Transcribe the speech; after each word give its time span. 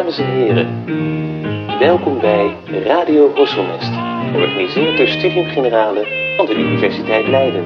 Dames 0.00 0.18
en 0.18 0.26
heren, 0.26 0.84
welkom 1.78 2.20
bij 2.20 2.56
Radio 2.66 3.34
Horselnest, 3.34 3.92
georganiseerd 4.32 4.96
door 4.96 5.08
Studium 5.08 5.50
Generale 5.50 6.34
van 6.36 6.46
de 6.46 6.54
Universiteit 6.54 7.26
Leiden. 7.26 7.64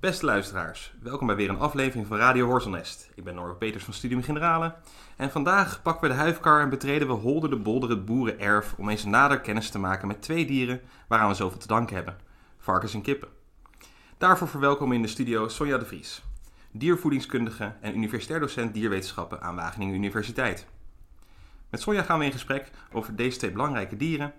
Beste 0.00 0.24
luisteraars, 0.24 0.94
welkom 1.02 1.26
bij 1.26 1.36
weer 1.36 1.48
een 1.48 1.58
aflevering 1.58 2.06
van 2.06 2.16
Radio 2.16 2.46
Horselnest. 2.46 3.10
Ik 3.14 3.24
ben 3.24 3.34
Norbert 3.34 3.58
Peters 3.58 3.84
van 3.84 3.94
Studium 3.94 4.22
Generale 4.22 4.74
en 5.16 5.30
vandaag 5.30 5.82
pakken 5.82 6.08
we 6.08 6.14
de 6.14 6.20
huifkar 6.20 6.60
en 6.60 6.70
betreden 6.70 7.08
we 7.08 7.14
Holder 7.14 7.50
de 7.50 7.56
Bolder 7.56 7.90
het 7.90 8.04
boerenerf 8.04 8.74
om 8.78 8.88
eens 8.88 9.04
nader 9.04 9.40
kennis 9.40 9.70
te 9.70 9.78
maken 9.78 10.08
met 10.08 10.22
twee 10.22 10.46
dieren 10.46 10.80
waaraan 11.08 11.28
we 11.28 11.34
zoveel 11.34 11.58
te 11.58 11.66
danken 11.66 11.96
hebben: 11.96 12.16
varkens 12.58 12.94
en 12.94 13.02
kippen. 13.02 13.28
Daarvoor 14.18 14.48
verwelkomen 14.48 14.96
in 14.96 15.02
de 15.02 15.08
studio 15.08 15.48
Sonja 15.48 15.78
de 15.78 15.84
Vries, 15.84 16.22
diervoedingskundige 16.76 17.72
en 17.80 17.96
universitair 17.96 18.40
docent 18.40 18.74
dierwetenschappen 18.74 19.42
aan 19.42 19.56
Wageningen 19.56 19.94
Universiteit. 19.94 20.66
Met 21.70 21.80
Sonja 21.80 22.02
gaan 22.02 22.18
we 22.18 22.24
in 22.24 22.32
gesprek 22.32 22.70
over 22.92 23.16
deze 23.16 23.38
twee 23.38 23.52
belangrijke 23.52 23.96
dieren 23.96 24.32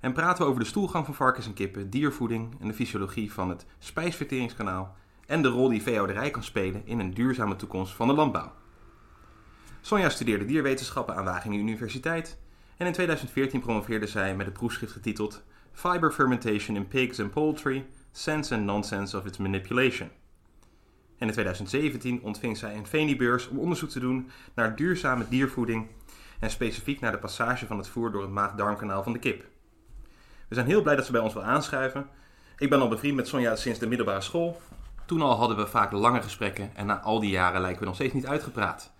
en 0.00 0.12
praten 0.12 0.44
we 0.44 0.48
over 0.48 0.62
de 0.62 0.68
stoelgang 0.68 1.04
van 1.04 1.14
varkens 1.14 1.46
en 1.46 1.54
kippen, 1.54 1.90
diervoeding 1.90 2.60
en 2.60 2.68
de 2.68 2.74
fysiologie 2.74 3.32
van 3.32 3.48
het 3.48 3.66
spijsverteringskanaal 3.78 4.96
en 5.26 5.42
de 5.42 5.48
rol 5.48 5.68
die 5.68 5.82
veehouderij 5.82 6.30
kan 6.30 6.42
spelen 6.42 6.86
in 6.86 6.98
een 6.98 7.14
duurzame 7.14 7.56
toekomst 7.56 7.94
van 7.94 8.06
de 8.06 8.14
landbouw. 8.14 8.52
Sonja 9.80 10.08
studeerde 10.08 10.44
dierwetenschappen 10.44 11.16
aan 11.16 11.24
Wageningen 11.24 11.66
Universiteit 11.66 12.38
en 12.76 12.86
in 12.86 12.92
2014 12.92 13.60
promoveerde 13.60 14.06
zij 14.06 14.36
met 14.36 14.46
een 14.46 14.52
proefschrift 14.52 14.92
getiteld 14.92 15.42
Fiber 15.72 16.12
Fermentation 16.12 16.76
in 16.76 16.88
Pigs 16.88 17.20
and 17.20 17.30
Poultry, 17.30 17.86
Sense 18.12 18.54
and 18.54 18.64
Nonsense 18.64 19.16
of 19.16 19.26
its 19.26 19.38
Manipulation. 19.38 20.10
En 21.22 21.28
in 21.28 21.34
2017 21.34 22.22
ontving 22.22 22.56
zij 22.56 22.76
een 22.76 22.86
Veni-beurs 22.86 23.48
om 23.48 23.58
onderzoek 23.58 23.90
te 23.90 24.00
doen 24.00 24.30
naar 24.54 24.76
duurzame 24.76 25.28
diervoeding 25.28 25.86
en 26.40 26.50
specifiek 26.50 27.00
naar 27.00 27.12
de 27.12 27.18
passage 27.18 27.66
van 27.66 27.78
het 27.78 27.88
voer 27.88 28.12
door 28.12 28.22
het 28.22 28.30
maag-darmkanaal 28.30 29.02
van 29.02 29.12
de 29.12 29.18
kip. 29.18 29.44
We 30.48 30.54
zijn 30.54 30.66
heel 30.66 30.82
blij 30.82 30.96
dat 30.96 31.06
ze 31.06 31.12
bij 31.12 31.20
ons 31.20 31.32
wil 31.32 31.42
aanschuiven. 31.42 32.06
Ik 32.58 32.70
ben 32.70 32.80
al 32.80 32.88
bevriend 32.88 33.16
met 33.16 33.28
Sonja 33.28 33.56
sinds 33.56 33.78
de 33.78 33.86
middelbare 33.86 34.20
school. 34.20 34.60
Toen 35.04 35.22
al 35.22 35.36
hadden 35.36 35.56
we 35.56 35.66
vaak 35.66 35.92
lange 35.92 36.22
gesprekken 36.22 36.70
en 36.74 36.86
na 36.86 37.00
al 37.00 37.20
die 37.20 37.30
jaren 37.30 37.60
lijken 37.60 37.80
we 37.80 37.86
nog 37.86 37.94
steeds 37.94 38.14
niet 38.14 38.26
uitgepraat. 38.26 38.92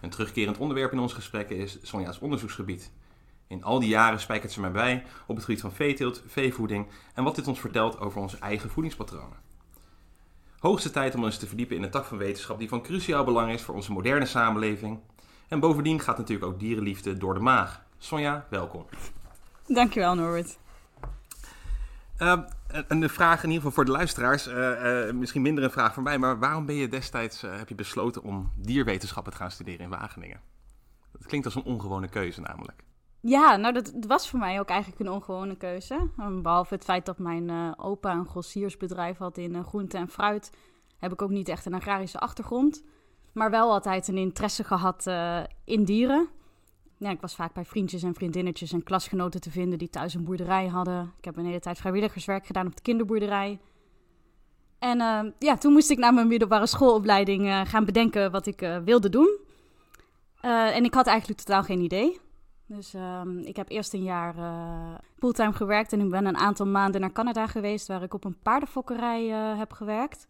Een 0.00 0.10
terugkerend 0.10 0.58
onderwerp 0.58 0.92
in 0.92 0.98
onze 0.98 1.14
gesprekken 1.14 1.56
is 1.56 1.78
Sonja's 1.82 2.18
onderzoeksgebied. 2.18 2.92
In 3.46 3.64
al 3.64 3.80
die 3.80 3.88
jaren 3.88 4.20
spijkert 4.20 4.52
ze 4.52 4.60
mij 4.60 4.72
bij 4.72 5.04
op 5.26 5.36
het 5.36 5.44
gebied 5.44 5.60
van 5.60 5.72
veeteelt, 5.72 6.22
veevoeding 6.26 6.86
en 7.14 7.24
wat 7.24 7.36
dit 7.36 7.48
ons 7.48 7.60
vertelt 7.60 8.00
over 8.00 8.20
onze 8.20 8.38
eigen 8.38 8.70
voedingspatronen. 8.70 9.45
Hoogste 10.66 10.90
tijd 10.90 11.14
om 11.14 11.24
ons 11.24 11.38
te 11.38 11.46
verdiepen 11.46 11.76
in 11.76 11.82
een 11.82 11.90
tak 11.90 12.04
van 12.04 12.18
wetenschap 12.18 12.58
die 12.58 12.68
van 12.68 12.82
cruciaal 12.82 13.24
belang 13.24 13.52
is 13.52 13.62
voor 13.62 13.74
onze 13.74 13.92
moderne 13.92 14.26
samenleving. 14.26 14.98
En 15.48 15.60
bovendien 15.60 16.00
gaat 16.00 16.18
natuurlijk 16.18 16.52
ook 16.52 16.60
dierenliefde 16.60 17.16
door 17.16 17.34
de 17.34 17.40
maag. 17.40 17.82
Sonja, 17.98 18.46
welkom. 18.50 18.86
Dankjewel, 19.66 20.14
Norbert. 20.14 20.58
Uh, 22.18 22.38
een 22.88 23.08
vraag 23.08 23.42
in 23.42 23.48
ieder 23.50 23.56
geval 23.56 23.70
voor 23.70 23.84
de 23.84 23.90
luisteraars, 23.90 24.48
uh, 24.48 24.54
uh, 24.54 25.12
misschien 25.12 25.42
minder 25.42 25.64
een 25.64 25.70
vraag 25.70 25.94
voor 25.94 26.02
mij, 26.02 26.18
maar 26.18 26.38
waarom 26.38 26.66
ben 26.66 26.74
je 26.74 26.88
destijds, 26.88 27.40
heb 27.40 27.68
je 27.68 27.74
besloten 27.74 28.22
om 28.22 28.52
dierwetenschappen 28.56 29.32
te 29.32 29.38
gaan 29.38 29.50
studeren 29.50 29.80
in 29.80 29.90
Wageningen? 29.90 30.40
Dat 31.12 31.26
klinkt 31.26 31.46
als 31.46 31.54
een 31.54 31.64
ongewone 31.64 32.08
keuze 32.08 32.40
namelijk. 32.40 32.82
Ja, 33.28 33.56
nou 33.56 33.74
dat 33.74 33.92
was 34.06 34.28
voor 34.28 34.38
mij 34.38 34.60
ook 34.60 34.68
eigenlijk 34.68 35.00
een 35.00 35.10
ongewone 35.10 35.56
keuze. 35.56 36.08
Behalve 36.42 36.74
het 36.74 36.84
feit 36.84 37.06
dat 37.06 37.18
mijn 37.18 37.78
opa 37.78 38.12
een 38.12 38.26
grossiersbedrijf 38.26 39.18
had 39.18 39.38
in 39.38 39.64
groente 39.64 39.96
en 39.96 40.08
fruit, 40.08 40.50
heb 40.98 41.12
ik 41.12 41.22
ook 41.22 41.30
niet 41.30 41.48
echt 41.48 41.66
een 41.66 41.74
agrarische 41.74 42.18
achtergrond. 42.18 42.84
Maar 43.32 43.50
wel 43.50 43.72
altijd 43.72 44.08
een 44.08 44.16
interesse 44.16 44.64
gehad 44.64 45.06
in 45.64 45.84
dieren 45.84 46.28
ik 46.98 47.20
was 47.20 47.34
vaak 47.34 47.52
bij 47.52 47.64
vriendjes 47.64 48.02
en 48.02 48.14
vriendinnetjes 48.14 48.72
en 48.72 48.82
klasgenoten 48.82 49.40
te 49.40 49.50
vinden 49.50 49.78
die 49.78 49.90
thuis 49.90 50.14
een 50.14 50.24
boerderij 50.24 50.66
hadden. 50.66 51.12
Ik 51.18 51.24
heb 51.24 51.36
een 51.36 51.44
hele 51.44 51.60
tijd 51.60 51.78
vrijwilligerswerk 51.78 52.46
gedaan 52.46 52.66
op 52.66 52.76
de 52.76 52.82
kinderboerderij. 52.82 53.58
En 54.78 54.98
ja, 55.38 55.56
toen 55.58 55.72
moest 55.72 55.90
ik 55.90 55.98
na 55.98 56.10
mijn 56.10 56.26
middelbare 56.26 56.66
schoolopleiding 56.66 57.68
gaan 57.68 57.84
bedenken 57.84 58.30
wat 58.30 58.46
ik 58.46 58.80
wilde 58.84 59.08
doen. 59.08 59.38
en 60.40 60.84
ik 60.84 60.94
had 60.94 61.06
eigenlijk 61.06 61.40
totaal 61.40 61.62
geen 61.62 61.80
idee. 61.80 62.20
Dus 62.66 62.94
ehm, 62.94 63.38
ik 63.38 63.56
heb 63.56 63.70
eerst 63.70 63.92
een 63.92 64.02
jaar 64.02 64.34
fulltime 65.18 65.52
gewerkt 65.52 65.92
en 65.92 66.00
ik 66.00 66.10
ben 66.10 66.26
een 66.26 66.36
aantal 66.36 66.66
maanden 66.66 67.00
naar 67.00 67.12
Canada 67.12 67.46
geweest, 67.46 67.86
waar 67.86 68.02
ik 68.02 68.14
op 68.14 68.24
een 68.24 68.38
paardenfokkerij 68.42 69.24
heb 69.58 69.72
gewerkt. 69.72 70.26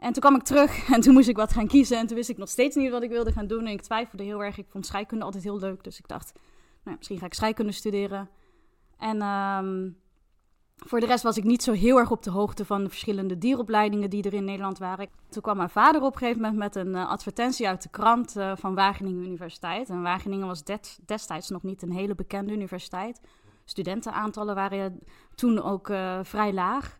En 0.00 0.12
toen 0.12 0.22
kwam 0.22 0.34
ik 0.34 0.42
terug 0.42 0.84
en 0.94 1.00
toen 1.00 1.12
moest 1.14 1.28
ik 1.28 1.36
wat 1.36 1.52
gaan 1.52 1.66
kiezen. 1.66 1.98
En 1.98 2.06
toen 2.06 2.16
wist 2.16 2.28
ik 2.28 2.38
nog 2.38 2.48
steeds 2.48 2.76
niet 2.76 2.90
wat 2.90 3.02
ik 3.02 3.10
wilde 3.10 3.32
gaan 3.32 3.46
doen. 3.46 3.66
En 3.66 3.72
ik 3.72 3.82
twijfelde 3.82 4.24
heel 4.24 4.44
erg. 4.44 4.58
Ik 4.58 4.66
vond 4.68 4.86
scheikunde 4.86 5.24
altijd 5.24 5.44
heel 5.44 5.58
leuk. 5.58 5.84
Dus 5.84 5.98
ik 5.98 6.08
dacht, 6.08 6.32
nou, 6.84 6.96
misschien 6.96 7.18
ga 7.18 7.26
ik 7.26 7.34
scheikunde 7.34 7.72
studeren. 7.72 8.28
En 8.98 9.22
um, 9.22 9.96
voor 10.86 11.00
de 11.00 11.06
rest 11.06 11.22
was 11.22 11.36
ik 11.36 11.44
niet 11.44 11.62
zo 11.62 11.72
heel 11.72 11.98
erg 11.98 12.10
op 12.10 12.22
de 12.22 12.30
hoogte 12.30 12.64
van 12.64 12.82
de 12.82 12.88
verschillende 12.88 13.38
dieropleidingen 13.38 14.10
die 14.10 14.22
er 14.22 14.34
in 14.34 14.44
Nederland 14.44 14.78
waren. 14.78 15.08
Toen 15.28 15.42
kwam 15.42 15.56
mijn 15.56 15.70
vader 15.70 16.02
op 16.02 16.12
een 16.12 16.18
gegeven 16.18 16.42
moment 16.42 16.58
met 16.58 16.76
een 16.76 16.94
uh, 16.94 17.08
advertentie 17.08 17.68
uit 17.68 17.82
de 17.82 17.88
krant 17.88 18.36
uh, 18.36 18.52
van 18.56 18.74
Wageningen 18.74 19.24
Universiteit. 19.24 19.88
En 19.88 20.02
Wageningen 20.02 20.46
was 20.46 20.62
destijds 21.06 21.48
nog 21.48 21.62
niet 21.62 21.82
een 21.82 21.92
hele 21.92 22.14
bekende 22.14 22.52
universiteit. 22.52 23.20
Studentenaantallen 23.64 24.54
waren 24.54 25.00
toen 25.34 25.62
ook 25.62 25.88
uh, 25.88 26.18
vrij 26.22 26.52
laag. 26.52 26.98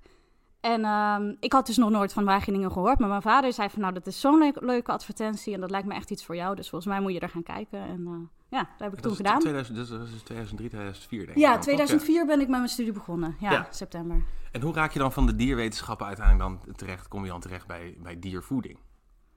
En 0.61 0.85
um, 0.85 1.37
ik 1.41 1.53
had 1.53 1.67
dus 1.67 1.77
nog 1.77 1.91
nooit 1.91 2.13
van 2.13 2.25
Wageningen 2.25 2.73
gehoord. 2.73 2.99
Maar 2.99 3.09
mijn 3.09 3.23
vader 3.23 3.53
zei 3.53 3.71
van 3.71 3.81
nou, 3.81 3.93
dat 3.93 4.07
is 4.07 4.21
zo'n 4.21 4.39
le 4.39 4.53
leuke 4.55 4.93
advertentie. 4.93 5.55
En 5.55 5.61
dat 5.61 5.71
lijkt 5.71 5.87
me 5.87 5.95
echt 5.95 6.11
iets 6.11 6.25
voor 6.25 6.37
jou. 6.37 6.57
Dus 6.57 6.69
volgens 6.69 6.93
mij 6.93 7.01
moet 7.01 7.13
je 7.13 7.21
er 7.21 7.29
gaan 7.29 7.43
kijken. 7.43 7.81
En 7.81 8.01
uh, 8.01 8.40
ja, 8.51 8.59
dat 8.59 8.69
heb 8.79 8.93
ik 8.93 9.01
toen 9.01 9.15
gedaan. 9.15 9.39
2000, 9.39 9.77
dus 9.77 9.89
dat 9.89 10.01
is 10.01 10.23
2003, 10.23 10.69
2004 10.69 11.19
denk 11.19 11.37
ik. 11.37 11.43
Ja, 11.43 11.59
2004 11.59 12.27
ben 12.27 12.41
ik 12.41 12.49
met 12.49 12.57
mijn 12.57 12.69
studie 12.69 12.93
begonnen. 12.93 13.37
Ja, 13.41 13.51
ja, 13.51 13.67
september. 13.71 14.25
En 14.53 14.63
hoe 14.63 14.75
raak 14.75 14.93
je 14.93 14.99
dan 14.99 15.13
van 15.13 15.27
de 15.27 15.37
dierwetenschappen 15.37 16.07
uiteindelijk 16.07 16.63
dan 16.65 16.75
terecht? 16.75 17.09
Kom 17.09 17.25
je 17.25 17.31
dan 17.31 17.41
terecht 17.41 17.67
bij, 17.67 17.97
bij 18.03 18.19
diervoeding? 18.19 18.79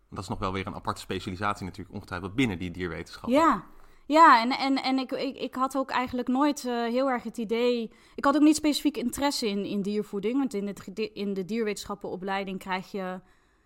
Dat 0.10 0.24
is 0.24 0.30
nog 0.30 0.40
wel 0.40 0.54
weer 0.54 0.68
een 0.68 0.76
aparte 0.76 1.02
specialisatie 1.02 1.66
natuurlijk 1.66 1.96
ongetwijfeld 1.96 2.36
binnen 2.36 2.60
die 2.60 2.72
dierwetenschappen. 2.72 3.40
Ja, 3.40 3.64
ja, 4.06 4.42
en, 4.42 4.52
en, 4.52 4.84
en 4.84 4.98
ik, 4.98 5.12
ik, 5.12 5.38
ik 5.38 5.56
had 5.56 5.78
ook 5.78 5.90
eigenlijk 5.90 6.28
nooit 6.28 6.64
uh, 6.64 6.84
heel 6.84 7.10
erg 7.10 7.24
het 7.24 7.38
idee. 7.38 7.92
Ik 8.16 8.26
had 8.26 8.36
ook 8.36 8.42
niet 8.42 8.56
specifiek 8.56 8.98
interesse 8.98 9.48
in, 9.48 9.66
in 9.66 9.82
diervoeding. 9.82 10.38
Want 10.38 10.54
in, 10.54 10.68
het, 10.68 10.88
in 11.14 11.34
de 11.34 11.46
dierwetenschappenopleiding 11.46 12.60
krijg 12.60 12.92
je 12.92 13.20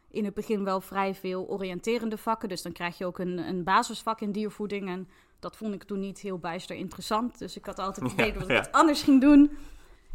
in 0.10 0.26
het 0.26 0.34
begin 0.34 0.64
wel 0.64 0.82
vrij 0.82 1.16
veel 1.16 1.48
oriënterende 1.48 2.18
vakken. 2.18 2.50
Dus 2.50 2.62
dan 2.62 2.72
krijg 2.72 2.98
je 2.98 3.06
ook 3.06 3.20
een, 3.20 3.38
een 3.38 3.64
basisvak 3.64 4.22
in 4.22 4.32
diervoeding. 4.32 4.88
En 4.90 5.08
dat 5.40 5.56
vond 5.56 5.74
ik 5.74 5.84
toen 5.84 6.00
niet 6.00 6.20
heel 6.20 6.38
bijster 6.38 6.76
interessant. 6.76 7.40
Dus 7.40 7.58
ik 7.58 7.66
had 7.66 7.80
altijd 7.80 8.12
het 8.12 8.20
idee 8.20 8.34
dat 8.34 8.50
ik 8.50 8.56
het 8.56 8.72
anders 8.72 9.04
ging 9.04 9.22
doen. 9.22 9.58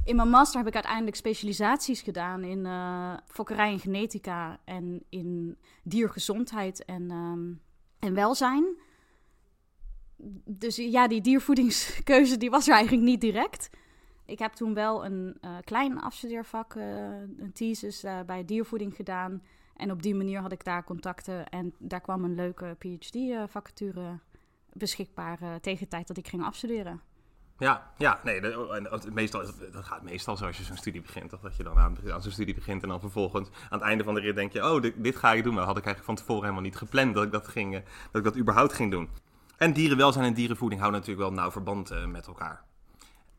In 0.05 0.16
mijn 0.16 0.28
master 0.28 0.59
heb 0.59 0.69
ik 0.69 0.75
uiteindelijk 0.75 1.16
specialisaties 1.16 2.00
gedaan 2.00 2.44
in 2.44 2.59
uh, 2.59 3.16
fokkerij 3.27 3.72
en 3.72 3.78
genetica 3.78 4.60
en 4.65 5.03
in 5.09 5.56
diergezondheid 5.83 6.84
en, 6.84 7.10
um, 7.10 7.60
en 7.99 8.15
welzijn 8.15 8.65
dus 10.44 10.77
ja, 10.77 11.09
die 11.09 11.21
diervoedingskeuze 11.21 12.37
die 12.37 12.50
was 12.50 12.69
er 12.69 12.75
eigenlijk 12.75 13.04
niet 13.04 13.21
direct. 13.21 13.71
Ik 14.27 14.39
heb 14.39 14.53
toen 14.53 14.75
wel 14.75 15.04
een 15.04 15.39
uh, 15.41 15.56
klein 15.65 16.00
afstudeervak, 16.00 16.75
uh, 16.75 16.84
een 17.39 17.53
thesis 17.53 18.04
bij 18.27 18.44
diervoeding 18.44 18.97
gedaan. 18.97 19.43
En 19.77 19.91
op 19.91 20.03
die 20.03 20.15
manier 20.15 20.41
had 20.41 20.53
ik 20.53 20.65
daar 20.65 20.84
contacten. 20.84 21.49
En 21.49 21.75
daar 21.78 22.00
kwam 22.00 22.25
een 22.25 22.34
leuke 22.34 22.77
PhD-vacature 22.78 24.19
beschikbaar 24.72 25.38
tegen 25.60 25.81
de 25.81 25.88
tijd 25.88 26.06
dat 26.06 26.16
ik 26.16 26.28
ging 26.28 26.44
afstuderen. 26.44 27.00
Ja, 27.59 27.93
ja, 27.99 28.21
nee, 28.25 28.41
dat, 28.41 29.10
meestal, 29.10 29.44
dat 29.72 29.84
gaat 29.84 30.03
meestal 30.03 30.37
zo 30.37 30.47
als 30.47 30.56
je 30.56 30.65
zo'n 30.65 30.77
studie 30.77 31.00
begint. 31.00 31.31
Toch? 31.31 31.41
Dat 31.41 31.56
je 31.56 31.62
dan 31.62 31.78
aan, 31.78 31.97
aan 32.12 32.22
zo'n 32.22 32.33
studie 32.33 32.55
begint 32.55 32.83
en 32.83 32.88
dan 32.88 33.00
vervolgens 33.00 33.49
aan 33.49 33.78
het 33.78 33.88
einde 33.88 34.05
van 34.05 34.15
de 34.15 34.21
rit 34.21 34.37
denk 34.37 34.53
je... 34.53 34.72
oh, 34.72 34.83
dit, 34.83 34.94
dit 34.97 35.16
ga 35.16 35.33
ik 35.33 35.44
doen. 35.44 35.55
Maar 35.55 35.66
dat 35.66 35.74
had 35.74 35.78
ik 35.78 35.84
eigenlijk 35.86 36.04
van 36.04 36.27
tevoren 36.27 36.42
helemaal 36.42 36.63
niet 36.71 36.77
gepland 36.77 37.15
dat 37.15 37.24
ik 37.24 37.33
dat, 37.33 37.48
ging, 37.48 37.72
dat, 37.72 37.84
ik 38.13 38.24
dat 38.24 38.36
überhaupt 38.36 38.72
ging 38.72 38.91
doen. 38.91 39.09
En 39.57 39.72
dierenwelzijn 39.72 40.24
en 40.24 40.34
dierenvoeding 40.34 40.80
houden 40.80 41.01
natuurlijk 41.01 41.28
wel 41.28 41.39
nauw 41.39 41.51
verband 41.51 41.92
uh, 41.92 42.04
met 42.04 42.27
elkaar. 42.27 42.65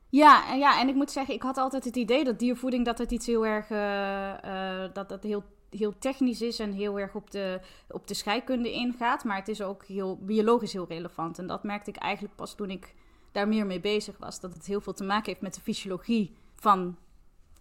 Ja, 0.10 0.54
ja, 0.54 0.80
en 0.80 0.88
ik 0.88 0.96
moet 0.96 1.12
zeggen, 1.12 1.34
ik 1.34 1.42
had 1.42 1.58
altijd 1.58 1.84
het 1.84 1.96
idee 1.96 2.24
dat 2.24 2.40
diervoeding 2.40 2.86
dat 2.86 2.98
het 2.98 3.12
iets 3.12 3.26
heel 3.26 3.46
erg 3.46 3.70
uh, 3.70 4.34
uh, 4.46 4.94
dat 4.94 5.10
dat 5.10 5.24
heel, 5.24 5.44
heel 5.78 5.98
technisch 6.00 6.42
is 6.42 6.60
en 6.60 6.72
heel 6.72 7.00
erg 7.00 7.16
op 7.16 7.32
de, 7.32 7.60
op 7.88 8.08
de 8.08 8.14
scheikunde 8.14 8.72
ingaat. 8.72 9.24
Maar 9.24 9.38
het 9.38 9.48
is 9.48 9.62
ook 9.62 9.86
heel 9.86 10.18
biologisch 10.22 10.74
heel 10.74 10.88
relevant. 10.88 11.40
En 11.40 11.48
dat 11.48 11.64
merkte 11.64 11.90
ik 11.90 11.96
eigenlijk 11.96 12.36
pas 12.36 12.56
toen 12.56 12.70
ik 12.70 12.94
daar 13.32 13.48
meer 13.48 13.66
mee 13.66 13.80
bezig 13.80 14.18
was. 14.18 14.40
Dat 14.40 14.54
het 14.54 14.66
heel 14.66 14.82
veel 14.82 14.94
te 14.94 15.04
maken 15.04 15.26
heeft 15.26 15.42
met 15.42 15.54
de 15.54 15.62
fysiologie 15.62 16.36
van 16.56 16.98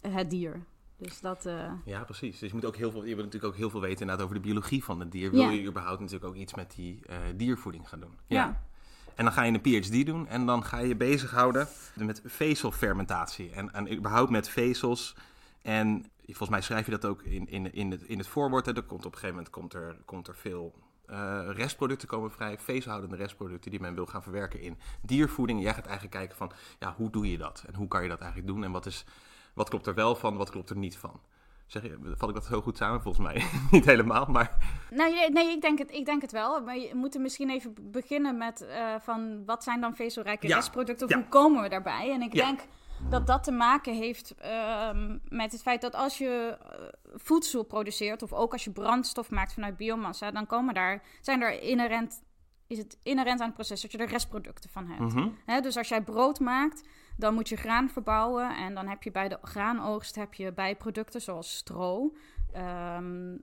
het 0.01 0.29
dier. 0.29 0.65
Dus 0.97 1.21
dat, 1.21 1.45
uh... 1.45 1.71
Ja, 1.85 2.03
precies. 2.03 2.39
Dus 2.39 2.49
je 2.49 2.55
moet 2.55 2.65
ook 2.65 2.75
heel 2.75 2.91
veel, 2.91 3.03
je 3.05 3.15
wil 3.15 3.23
natuurlijk 3.23 3.53
ook 3.53 3.59
heel 3.59 3.69
veel 3.69 3.81
weten 3.81 3.99
inderdaad 3.99 4.25
over 4.25 4.35
de 4.35 4.41
biologie 4.41 4.83
van 4.83 4.99
het 4.99 5.11
dier. 5.11 5.31
Wil 5.31 5.49
je 5.49 5.67
überhaupt 5.67 5.99
natuurlijk 5.99 6.25
ook 6.25 6.35
iets 6.35 6.53
met 6.53 6.73
die 6.75 6.99
uh, 7.09 7.15
diervoeding 7.35 7.89
gaan 7.89 7.99
doen? 7.99 8.17
Ja. 8.27 8.35
ja. 8.45 8.61
En 9.15 9.23
dan 9.23 9.33
ga 9.33 9.43
je 9.43 9.51
een 9.51 9.81
PhD 9.81 10.05
doen 10.05 10.27
en 10.27 10.45
dan 10.45 10.63
ga 10.63 10.79
je 10.79 10.95
bezighouden 10.95 11.67
met 11.95 12.21
vezelfermentatie. 12.25 13.51
En, 13.51 13.73
en 13.73 13.93
überhaupt 13.93 14.29
met 14.29 14.49
vezels. 14.49 15.15
En 15.61 16.05
volgens 16.25 16.49
mij 16.49 16.61
schrijf 16.61 16.85
je 16.85 16.91
dat 16.91 17.05
ook 17.05 17.21
in, 17.21 17.47
in, 17.49 17.73
in, 17.73 17.91
het, 17.91 18.01
in 18.03 18.17
het 18.17 18.27
voorwoord. 18.27 18.67
Er 18.67 18.73
komt 18.83 19.05
op 19.05 19.11
een 19.11 19.19
gegeven 19.19 19.35
moment 19.35 19.49
komt 19.49 19.73
er, 19.73 19.97
komt 20.05 20.27
er 20.27 20.35
veel 20.35 20.73
eh, 21.05 21.41
restproducten 21.47 22.07
komen 22.07 22.31
vrij, 22.31 22.57
vezelhoudende 22.59 23.15
restproducten 23.15 23.71
die 23.71 23.79
men 23.79 23.95
wil 23.95 24.05
gaan 24.05 24.23
verwerken 24.23 24.61
in 24.61 24.77
diervoeding. 25.01 25.61
Jij 25.61 25.73
gaat 25.73 25.85
eigenlijk 25.85 26.15
kijken 26.15 26.37
van, 26.37 26.51
ja, 26.79 26.93
hoe 26.97 27.09
doe 27.09 27.31
je 27.31 27.37
dat? 27.37 27.63
En 27.67 27.75
hoe 27.75 27.87
kan 27.87 28.03
je 28.03 28.09
dat 28.09 28.19
eigenlijk 28.19 28.51
doen? 28.51 28.63
En 28.63 28.71
wat, 28.71 28.85
is, 28.85 29.05
wat 29.53 29.69
klopt 29.69 29.87
er 29.87 29.93
wel 29.93 30.15
van, 30.15 30.37
wat 30.37 30.49
klopt 30.49 30.69
er 30.69 30.77
niet 30.77 30.97
van? 30.97 31.19
Zeg, 31.65 31.83
je- 31.83 32.13
vat 32.15 32.29
ik 32.29 32.35
dat 32.35 32.47
heel 32.47 32.61
goed 32.61 32.77
samen? 32.77 33.01
Volgens 33.01 33.25
mij 33.25 33.45
niet 33.71 33.85
helemaal, 33.85 34.25
maar 34.25 34.57
Nou, 34.91 35.13
nee, 35.13 35.29
nee 35.31 35.51
ik, 35.51 35.61
denk 35.61 35.77
het, 35.79 35.91
ik 35.91 36.05
denk 36.05 36.21
het 36.21 36.31
wel. 36.31 36.61
Maar 36.61 36.77
je 36.77 36.95
moet 36.95 37.15
er 37.15 37.21
misschien 37.21 37.49
even 37.49 37.73
beginnen 37.91 38.37
met 38.37 38.61
eh, 38.61 38.95
van 38.99 39.45
wat 39.45 39.63
zijn 39.63 39.81
dan 39.81 39.95
vezelrijke 39.95 40.47
Ja, 40.47 40.55
restproducten? 40.55 41.07
Ja. 41.07 41.15
hoe 41.15 41.27
komen 41.27 41.61
we 41.61 41.69
daarbij? 41.69 42.11
En 42.11 42.21
ik 42.21 42.33
Ja. 42.33 42.45
denk 42.45 42.59
dat 43.09 43.27
dat 43.27 43.43
te 43.43 43.51
maken 43.51 43.95
heeft 43.95 44.35
ehm, 44.35 45.17
met 45.29 45.51
het 45.51 45.61
feit 45.61 45.81
dat 45.81 45.95
als 45.95 46.17
je 46.17 46.57
eh, 46.61 46.69
voedsel 47.15 47.63
produceert, 47.63 48.21
of 48.21 48.33
ook 48.33 48.51
als 48.51 48.63
je 48.63 48.71
brandstof 48.71 49.29
maakt 49.29 49.53
vanuit 49.53 49.77
biomassa, 49.77 50.31
dan 50.31 50.45
komen 50.45 50.73
daar, 50.73 51.03
zijn 51.21 51.41
er 51.41 51.61
inherent, 51.61 52.23
is 52.67 52.77
het 52.77 52.97
inherent 53.03 53.39
aan 53.39 53.45
het 53.45 53.55
proces 53.55 53.81
dat 53.81 53.91
je 53.91 53.97
er 53.97 54.07
restproducten 54.07 54.69
van 54.69 54.87
hebt. 54.87 55.13
mhm. 55.13 55.29
Hè, 55.45 55.61
dus 55.61 55.77
als 55.77 55.87
jij 55.87 56.01
brood 56.01 56.39
maakt, 56.39 56.83
dan 57.17 57.33
moet 57.33 57.49
je 57.49 57.55
graan 57.55 57.89
verbouwen. 57.89 58.55
En 58.55 58.73
dan 58.73 58.87
heb 58.87 59.03
je 59.03 59.11
bij 59.11 59.29
de 59.29 59.37
graanoogst 59.41 60.15
heb 60.15 60.33
je 60.33 60.53
bijproducten 60.53 61.21
zoals 61.21 61.55
stro. 61.55 62.15
Ehm, 62.51 63.37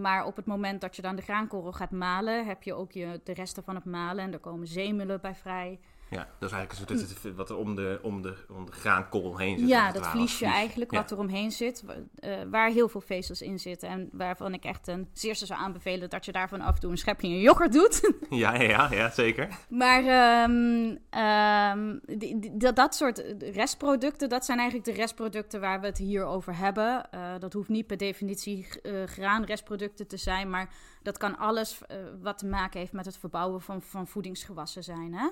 maar 0.00 0.24
op 0.24 0.36
het 0.36 0.46
moment 0.46 0.80
dat 0.80 0.96
je 0.96 1.02
dan 1.02 1.16
de 1.16 1.22
graankorrel 1.22 1.72
gaat 1.72 1.90
malen, 1.90 2.46
heb 2.46 2.62
je 2.62 2.74
ook 2.74 2.92
je, 2.92 3.20
de 3.24 3.32
resten 3.32 3.64
van 3.64 3.74
het 3.74 3.84
malen. 3.84 4.24
En 4.24 4.32
er 4.32 4.38
komen 4.38 4.66
zemelen 4.66 5.20
bij 5.20 5.34
vrij. 5.34 5.80
Ja, 6.10 6.28
dat 6.38 6.50
is 6.50 6.56
eigenlijk 6.56 6.90
een 6.90 6.98
soort, 7.08 7.22
het- 7.24 7.34
wat 7.36 7.50
er 7.50 7.56
om 7.56 7.74
de, 7.74 7.98
om 8.02 8.22
de, 8.22 8.34
om 8.48 8.66
de 8.66 8.72
graankorrel 8.72 9.36
heen 9.38 9.58
zit. 9.58 9.68
ja, 9.68 9.92
dat 9.92 10.06
vliesje 10.06 10.36
vlies. 10.36 10.52
eigenlijk, 10.52 10.90
Ja. 10.90 10.98
wat 11.00 11.10
er 11.10 11.18
omheen 11.18 11.50
zit. 11.52 11.84
eh, 12.16 12.34
waar 12.50 12.70
heel 12.70 12.88
veel 12.88 13.00
vezels 13.00 13.42
in 13.42 13.58
zitten. 13.58 13.88
En 13.88 14.08
waarvan 14.12 14.54
ik 14.54 14.64
echt 14.64 14.86
een 14.88 15.08
zeerste 15.12 15.46
zou 15.46 15.60
aanbevelen 15.60 16.10
dat 16.10 16.24
je 16.24 16.32
daarvan 16.32 16.60
af 16.60 16.74
en 16.74 16.80
toe 16.80 16.90
een 16.90 16.98
schepje 16.98 17.28
in 17.28 17.40
yoghurt 17.40 17.72
doet. 17.72 18.00
Ja, 18.30 18.54
ja, 18.62 18.88
ja, 18.92 19.10
zeker. 19.10 19.48
Maar 19.68 20.04
ehm, 20.04 20.96
ehm, 21.10 21.98
die- 22.18 22.38
die- 22.38 22.56
dat, 22.56 22.76
dat 22.76 22.94
soort 22.94 23.24
restproducten, 23.40 24.28
dat 24.28 24.44
zijn 24.44 24.58
eigenlijk 24.58 24.88
de 24.88 24.94
restproducten 24.94 25.60
waar 25.60 25.80
we 25.80 25.86
het 25.86 25.98
hier 25.98 26.24
over 26.24 26.56
hebben. 26.56 27.10
Eh, 27.10 27.20
dat 27.38 27.52
hoeft 27.52 27.68
niet 27.68 27.86
per 27.86 27.96
definitie 27.96 28.66
eh, 28.82 28.92
graanrestproducten 29.04 30.06
te 30.06 30.16
zijn, 30.16 30.50
maar 30.50 30.68
dat 31.02 31.18
kan 31.18 31.38
alles 31.38 31.80
wat 32.22 32.38
te 32.38 32.46
maken 32.46 32.80
heeft 32.80 32.92
met 32.92 33.04
het 33.06 33.18
verbouwen 33.18 33.60
van, 33.62 33.82
van 33.82 34.06
voedingsgewassen 34.06 34.84
zijn. 34.84 35.14
Hè? 35.14 35.28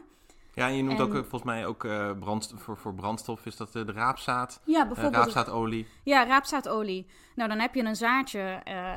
Ja, 0.54 0.66
en 0.68 0.74
je 0.76 0.82
noemt 0.82 0.98
En- 0.98 1.04
ook 1.04 1.14
eh, 1.14 1.20
volgens 1.20 1.42
mij 1.42 1.66
ook 1.66 1.84
eh, 1.84 2.10
brandstof, 2.18 2.62
voor, 2.62 2.76
voor 2.76 2.94
brandstof 2.94 3.46
is 3.46 3.56
dat 3.56 3.74
eh, 3.76 3.86
de 3.86 3.92
raapzaad, 3.92 4.60
Ja, 4.64 4.86
bijvoorbeeld. 4.86 5.14
raapzaadolie. 5.24 5.86
Ja, 6.02 6.24
raapzaadolie. 6.26 7.06
Nou, 7.34 7.48
dan 7.48 7.58
heb 7.58 7.74
je 7.74 7.84
een 7.84 7.96
zaadje 7.96 8.40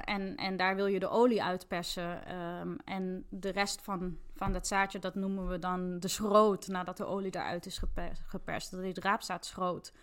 en, 0.06 0.36
en 0.36 0.58
daar 0.58 0.76
wil 0.76 0.86
je 0.86 1.00
de 1.00 1.10
olie 1.10 1.44
uitpersen. 1.44 2.26
ehm, 2.26 2.76
en 2.86 3.26
de 3.30 3.50
rest 3.50 3.82
van, 3.82 4.18
van 4.36 4.54
dat 4.54 4.68
zaadje, 4.68 5.00
dat 5.00 5.16
noemen 5.16 5.48
we 5.48 5.60
dan 5.60 6.00
de 6.00 6.08
schroot, 6.08 6.68
nadat 6.68 6.98
de 6.98 7.06
olie 7.06 7.36
eruit 7.36 7.66
is 7.66 7.78
geperst. 7.78 8.22
geperst. 8.28 8.72
Dat 8.72 8.82
is 8.82 8.94
raapzaadschroot. 8.98 9.94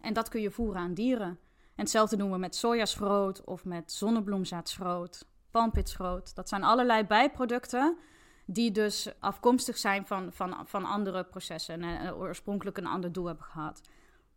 En 0.00 0.12
dat 0.12 0.28
kun 0.28 0.40
je 0.40 0.50
voeren 0.50 0.80
aan 0.82 0.94
dieren. 0.94 1.28
En 1.28 1.82
hetzelfde 1.82 2.16
doen 2.16 2.30
we 2.30 2.38
met 2.38 2.56
sojaschroot 2.56 3.44
of 3.44 3.64
met 3.64 3.92
zonnebloemzaadschroot, 3.92 5.26
palmpitschroot. 5.50 6.34
Dat 6.34 6.48
zijn 6.48 6.64
allerlei 6.64 7.04
bijproducten 7.04 7.96
die 8.46 8.70
dus 8.70 9.12
afkomstig 9.20 9.78
zijn 9.78 10.06
van, 10.06 10.32
van, 10.32 10.54
van 10.64 10.84
andere 10.84 11.24
processen 11.24 11.82
en 11.82 12.06
eh, 12.06 12.18
oorspronkelijk 12.18 12.78
een 12.78 12.86
ander 12.86 13.12
doel 13.12 13.26
hebben 13.26 13.44
gehad. 13.44 13.80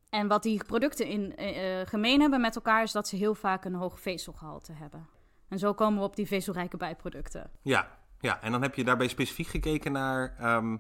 En 0.10 0.28
wat 0.28 0.44
die 0.44 0.64
producten 0.64 1.06
in, 1.06 1.36
eh, 1.36 1.82
eh, 1.82 1.88
gemeen 1.88 2.22
hebben 2.22 2.42
met 2.42 2.56
elkaar 2.56 2.84
is 2.84 2.92
dat 2.92 3.08
ze 3.08 3.16
heel 3.16 3.36
vaak 3.36 3.66
een 3.66 3.74
hoog 3.74 4.00
vezelgehalte 4.00 4.74
hebben. 4.74 5.08
En 5.48 5.60
zo 5.60 5.74
komen 5.74 6.00
we 6.00 6.06
op 6.06 6.16
die 6.16 6.28
vezelrijke 6.28 6.78
bijproducten. 6.78 7.52
Ja, 7.62 7.98
ja, 8.20 8.42
en 8.42 8.52
dan 8.52 8.62
heb 8.62 8.76
je 8.76 8.84
daarbij 8.84 9.08
specifiek 9.08 9.48
gekeken 9.48 9.92
naar 9.92 10.36
ehm, 10.38 10.78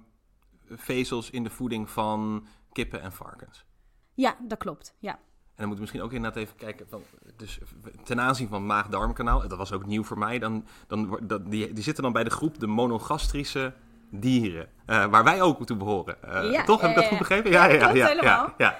vezels 0.69 1.29
in 1.29 1.43
de 1.43 1.49
voeding 1.49 1.89
van 1.89 2.47
kippen 2.71 3.01
en 3.01 3.11
varkens. 3.11 3.65
Ja, 4.13 4.37
dat 4.41 4.57
klopt. 4.57 4.95
Ja. 4.99 5.19
En 5.59 5.65
dan 5.65 5.77
moeten 5.77 5.85
we 5.85 5.99
misschien 5.99 6.01
ook 6.01 6.13
inderdaad 6.13 6.43
even 6.43 6.55
kijken, 6.55 6.85
van, 6.89 7.03
dus 7.35 7.59
ten 8.03 8.19
aanzien 8.21 8.47
van 8.47 8.65
maag-darmkanaal, 8.65 9.47
dat 9.47 9.57
was 9.57 9.71
ook 9.71 9.85
nieuw 9.85 10.03
voor 10.03 10.17
mij, 10.17 10.39
dan, 10.39 10.65
dan, 10.87 11.19
dat, 11.21 11.51
die, 11.51 11.73
die 11.73 11.83
zitten 11.83 12.03
dan 12.03 12.13
bij 12.13 12.23
de 12.23 12.29
groep 12.29 12.59
de 12.59 12.67
monogastrische 12.67 13.73
dieren, 14.09 14.67
eh, 14.85 15.05
waar 15.05 15.23
wij 15.23 15.41
ook 15.41 15.65
toe 15.65 15.77
behoren. 15.77 16.23
Eh, 16.23 16.51
Ja, 16.51 16.63
toch? 16.63 16.81
Heb 16.81 16.89
ik 16.89 16.95
dat 16.95 17.05
goed 17.05 17.17
begrepen? 17.17 17.51
Ja, 17.51 17.65
Ja, 17.67 17.93
ja, 17.93 18.53
ja. 18.57 18.79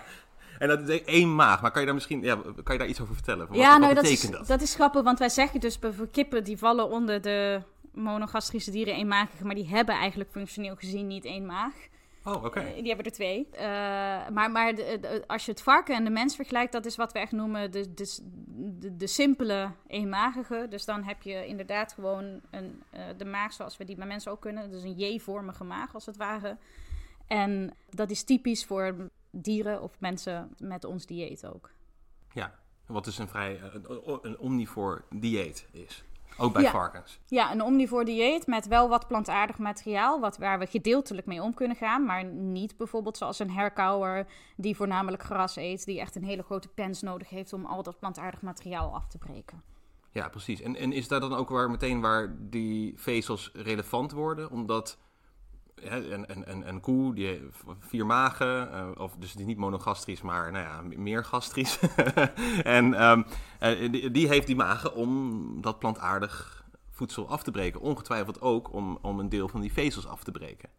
En 0.59 0.67
dat 0.67 0.89
is 0.89 1.03
één 1.03 1.35
maag, 1.35 1.61
maar 1.61 1.71
kan 1.71 1.79
je 1.79 1.85
daar 1.85 1.95
misschien, 1.95 2.21
ja, 2.21 2.35
kan 2.63 2.73
je 2.73 2.79
daar 2.79 2.87
iets 2.87 3.01
over 3.01 3.13
vertellen? 3.13 3.47
Wat, 3.47 3.57
ja, 3.57 3.69
wat 3.71 3.79
nou, 3.79 3.93
dat 3.93 4.03
is, 4.03 4.09
betekent 4.09 4.33
dat? 4.37 4.47
dat 4.47 4.61
is 4.61 4.75
grappig, 4.75 5.03
want 5.03 5.19
wij 5.19 5.29
zeggen 5.29 5.59
dus 5.59 5.79
bij- 5.79 5.91
voor 5.91 6.07
kippen 6.07 6.43
die 6.43 6.57
vallen 6.57 6.89
onder 6.89 7.21
de 7.21 7.61
monogastrische 7.93 8.71
dieren 8.71 8.93
eenmagige, 8.93 9.45
maar 9.45 9.55
die 9.55 9.67
hebben 9.69 9.95
eigenlijk 9.95 10.31
functioneel 10.31 10.75
gezien 10.75 11.07
niet 11.07 11.25
één 11.25 11.45
maag. 11.45 11.73
Oh, 12.35 12.43
oké. 12.43 12.59
Eh, 12.59 12.73
die 12.75 12.87
hebben 12.87 13.05
er 13.05 13.11
twee. 13.11 13.47
Eh, 13.51 13.63
maar 14.29 14.51
maar 14.51 14.75
de- 14.75 14.97
de- 15.01 15.23
als 15.27 15.45
je 15.45 15.51
het 15.51 15.61
varken 15.61 15.95
en 15.95 16.03
de 16.03 16.09
mens 16.09 16.35
vergelijkt, 16.35 16.71
dat 16.71 16.85
is 16.85 16.95
wat 16.95 17.11
we 17.13 17.19
echt 17.19 17.31
noemen 17.31 17.71
de, 17.71 17.93
de, 17.93 18.17
de, 18.79 18.95
de 18.97 19.07
simpele 19.07 19.71
eenmagige. 19.87 20.65
Dus 20.69 20.85
dan 20.85 21.03
heb 21.03 21.21
je 21.21 21.45
inderdaad 21.45 21.93
gewoon 21.93 22.41
een, 22.51 22.83
eh, 22.89 23.01
de 23.17 23.25
maag 23.25 23.53
zoals 23.53 23.77
we 23.77 23.85
die 23.85 23.95
bij 23.95 24.07
mensen 24.07 24.31
ook 24.31 24.41
kunnen. 24.41 24.71
Dus 24.71 24.83
een 24.83 24.97
J-vormige 24.97 25.63
maag 25.63 25.93
als 25.93 26.05
het 26.05 26.17
ware. 26.17 26.57
En 27.27 27.73
dat 27.89 28.09
is 28.11 28.23
typisch 28.23 28.65
voor 28.65 29.09
dieren 29.31 29.81
of 29.81 29.99
mensen 29.99 30.55
met 30.57 30.83
ons 30.83 31.05
dieet 31.05 31.45
ook. 31.45 31.69
Ja, 32.33 32.55
wat 32.85 33.03
dus 33.05 33.17
een 33.17 33.27
vrij, 33.27 33.59
een 34.21 34.39
omnivoor 34.39 35.03
dieet 35.09 35.67
is. 35.71 36.03
Ook 36.39 36.53
bij 36.53 36.61
Ja. 36.61 36.71
varkens. 36.71 37.19
Ja, 37.25 37.51
een 37.51 37.61
omnivoor 37.63 38.05
dieet 38.05 38.47
met 38.47 38.67
wel 38.67 38.89
wat 38.89 39.07
plantaardig 39.07 39.57
materiaal, 39.57 40.19
wat, 40.19 40.37
waar 40.37 40.59
we 40.59 40.65
gedeeltelijk 40.65 41.27
mee 41.27 41.41
om 41.41 41.53
kunnen 41.53 41.77
gaan, 41.77 42.05
maar 42.05 42.25
niet 42.25 42.77
bijvoorbeeld 42.77 43.17
zoals 43.17 43.39
een 43.39 43.51
herkauwer 43.51 44.27
die 44.55 44.75
voornamelijk 44.75 45.23
gras 45.23 45.55
eet, 45.55 45.85
die 45.85 45.99
echt 45.99 46.15
een 46.15 46.23
hele 46.23 46.43
grote 46.43 46.67
pens 46.67 47.01
nodig 47.01 47.29
heeft 47.29 47.53
om 47.53 47.65
al 47.65 47.83
dat 47.83 47.99
plantaardig 47.99 48.41
materiaal 48.41 48.95
af 48.95 49.07
te 49.07 49.17
breken. 49.17 49.63
Ja, 50.11 50.29
precies. 50.29 50.61
En, 50.61 50.75
en 50.75 50.91
is 50.91 51.07
dat 51.07 51.21
dan 51.21 51.35
ook 51.35 51.49
waar 51.49 51.71
meteen 51.71 52.01
waar 52.01 52.35
die 52.39 52.93
vezels 52.95 53.51
relevant 53.53 54.11
worden? 54.11 54.51
Omdat 54.51 54.97
hè, 55.83 56.13
een, 56.13 56.31
een, 56.31 56.51
een, 56.51 56.67
een 56.67 56.79
koe, 56.79 57.13
die 57.13 57.27
heeft 57.27 57.63
vier 57.79 58.05
magen, 58.05 58.71
eh, 58.73 58.87
of 58.97 59.15
dus 59.19 59.31
die 59.31 59.41
is 59.41 59.47
niet 59.47 59.57
monogastrisch, 59.57 60.21
maar 60.21 60.51
nou 60.51 60.65
ja, 60.65 60.97
meer 60.97 61.25
gastrisch. 61.25 61.79
en 62.63 62.93
ehm, 62.93 63.23
eh, 63.59 63.91
die, 63.91 64.11
die 64.11 64.27
heeft 64.27 64.47
die 64.47 64.55
magen 64.55 64.95
om 64.95 65.61
dat 65.61 65.79
plantaardig 65.79 66.65
voedsel 66.89 67.29
af 67.29 67.43
te 67.43 67.51
breken. 67.51 67.81
Ongetwijfeld 67.81 68.41
ook 68.41 68.73
om, 68.73 68.97
om 69.01 69.19
een 69.19 69.29
deel 69.29 69.47
van 69.47 69.61
die 69.61 69.73
vezels 69.73 70.07
af 70.07 70.23
te 70.23 70.31
breken. 70.31 70.69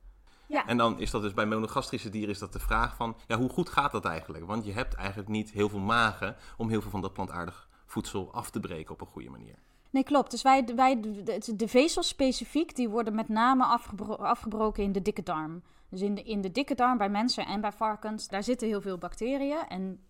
Ja, 0.47 0.67
En 0.67 0.77
dan 0.77 0.99
is 0.99 1.11
dat 1.11 1.23
dus 1.23 1.35
bij 1.35 1.47
monogastrische 1.47 2.09
dieren 2.09 2.31
is 2.31 2.39
dat 2.39 2.53
de 2.53 2.59
vraag 2.59 2.97
van, 2.97 3.17
ja, 3.27 3.39
hoe 3.39 3.49
goed 3.49 3.69
gaat 3.69 3.93
dat 3.93 4.05
eigenlijk? 4.05 4.47
Want 4.47 4.65
je 4.65 4.73
hebt 4.73 4.95
eigenlijk 4.95 5.29
niet 5.29 5.51
heel 5.51 5.69
veel 5.69 5.79
magen 5.79 6.37
om 6.57 6.69
heel 6.69 6.81
veel 6.81 6.91
van 6.91 7.01
dat 7.01 7.13
plantaardig 7.13 7.69
voedsel 7.87 8.33
af 8.33 8.51
te 8.51 8.61
breken 8.61 8.95
op 8.95 9.01
een 9.01 9.07
goede 9.07 9.31
manier. 9.31 9.55
nee 9.91 10.03
klopt. 10.03 10.31
Dus 10.31 10.43
wij, 10.43 10.65
wij, 10.77 11.01
de, 11.01 11.57
de 11.57 11.69
vezels 11.69 12.09
specifiek, 12.09 12.77
die 12.77 12.89
worden 12.89 13.15
met 13.15 13.29
name 13.29 13.65
afgebro- 13.65 14.15
afgebroken 14.15 14.83
in 14.83 14.93
de 14.93 15.03
dikke 15.03 15.23
darm. 15.23 15.63
Dus 15.89 16.01
in 16.01 16.15
de, 16.15 16.23
in 16.23 16.41
de 16.41 16.53
dikke 16.53 16.75
darm 16.75 16.99
bij 16.99 17.09
mensen 17.09 17.47
en 17.47 17.61
bij 17.61 17.73
varkens, 17.73 18.29
daar 18.29 18.43
zitten 18.43 18.69
heel 18.69 18.81
veel 18.81 18.99
bacteriën. 18.99 19.69
En 19.69 20.01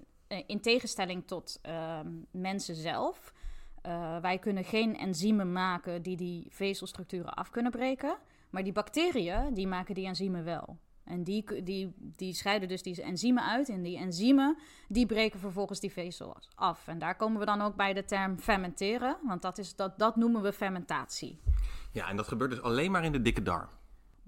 in 0.47 0.61
tegenstelling 0.61 1.27
tot 1.27 1.59
ehm, 1.63 2.09
mensen 2.31 2.75
zelf, 2.75 3.33
eh, 3.83 4.19
wij 4.21 4.39
kunnen 4.39 4.65
geen 4.65 4.97
enzymen 4.97 5.53
maken 5.53 6.03
die 6.03 6.17
die 6.17 6.47
vezelstructuren 6.51 7.35
af 7.35 7.51
kunnen 7.51 7.73
breken. 7.73 8.17
Maar 8.51 8.63
die 8.63 8.73
bacteriën, 8.73 9.55
die 9.55 9.67
maken 9.67 9.95
die 9.95 10.07
enzymen 10.07 10.45
wel. 10.45 10.79
En 11.05 11.25
die, 11.25 11.63
die, 11.63 11.95
die 11.99 12.35
scheiden 12.35 12.69
dus 12.69 12.83
die 12.83 13.03
enzymen 13.03 13.45
uit. 13.45 13.69
En 13.69 13.83
die 13.83 13.99
enzymen, 13.99 14.57
die 14.89 15.07
breken 15.07 15.41
vervolgens 15.41 15.81
die 15.81 15.93
vezels 15.93 16.51
af. 16.55 16.89
En 16.89 16.99
daar 16.99 17.17
komen 17.17 17.39
we 17.39 17.47
dan 17.47 17.61
ook 17.61 17.77
bij 17.77 17.93
de 17.93 18.05
term 18.05 18.39
fermenteren. 18.39 19.17
Want 19.23 19.43
dat, 19.43 19.59
is, 19.59 19.77
dat, 19.77 19.99
dat 19.99 20.17
noemen 20.17 20.43
we 20.43 20.53
fermentatie. 20.53 21.41
Ja, 21.93 22.09
en 22.09 22.17
dat 22.17 22.29
gebeurt 22.29 22.51
dus 22.51 22.63
alleen 22.63 22.91
maar 22.91 23.05
in 23.05 23.13
de 23.13 23.23
dikke 23.23 23.43
darm. 23.43 23.69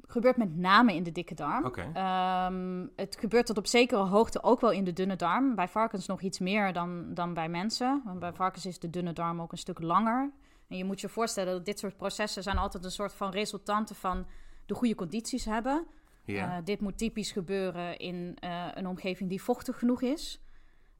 Gebeurt 0.06 0.36
met 0.36 0.56
name 0.56 0.94
in 0.94 1.02
de 1.02 1.12
dikke 1.12 1.34
darm. 1.34 1.64
Ehm, 1.74 2.86
het 2.96 3.16
gebeurt 3.20 3.46
tot 3.46 3.58
op 3.58 3.66
zekere 3.66 4.00
hoogte 4.00 4.42
ook 4.42 4.60
wel 4.60 4.70
in 4.70 4.84
de 4.84 4.92
dunne 4.92 5.16
darm. 5.16 5.54
Bij 5.54 5.68
varkens 5.68 6.06
nog 6.06 6.20
iets 6.20 6.38
meer 6.38 6.72
dan, 6.72 7.14
dan 7.14 7.34
bij 7.34 7.48
mensen. 7.48 8.02
Want 8.04 8.18
bij 8.18 8.32
varkens 8.32 8.66
is 8.66 8.78
de 8.78 8.90
dunne 8.90 9.12
darm 9.12 9.40
ook 9.40 9.52
een 9.52 9.58
stuk 9.58 9.80
langer. 9.80 10.30
En 10.68 10.76
je 10.76 10.84
moet 10.84 11.00
je 11.00 11.08
voorstellen 11.08 11.52
dat 11.52 11.64
dit 11.64 11.78
soort 11.78 11.96
processen 11.96 12.42
zijn 12.42 12.58
altijd 12.58 12.84
een 12.84 12.90
soort 12.90 13.14
van 13.14 13.30
resultanten 13.30 13.96
van 13.96 14.26
de 14.66 14.74
goede 14.74 14.94
condities 14.94 15.44
hebben. 15.44 15.86
Eh, 16.26 16.56
dit 16.64 16.80
moet 16.80 16.98
typisch 16.98 17.32
gebeuren 17.32 17.98
in 17.98 18.36
eh, 18.40 18.66
een 18.74 18.86
omgeving 18.86 19.28
die 19.28 19.42
vochtig 19.42 19.78
genoeg 19.78 20.02
is. 20.02 20.40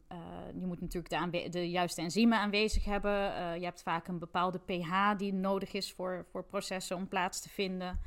Eh, 0.09 0.19
je 0.55 0.67
moet 0.67 0.81
natuurlijk 0.81 1.33
de, 1.33 1.49
de 1.49 1.71
juiste 1.71 2.01
enzymen 2.01 2.39
aanwezig 2.39 2.85
hebben. 2.85 3.13
Je 3.59 3.65
hebt 3.65 3.83
vaak 3.83 4.09
een 4.09 4.19
bepaalde 4.19 4.59
pH 4.59 5.17
die 5.17 5.33
nodig 5.33 5.73
is 5.73 5.93
voor, 5.93 6.27
voor 6.31 6.45
processen 6.45 6.97
om 6.97 7.09
plaats 7.09 7.41
te 7.41 7.49
vinden. 7.49 8.01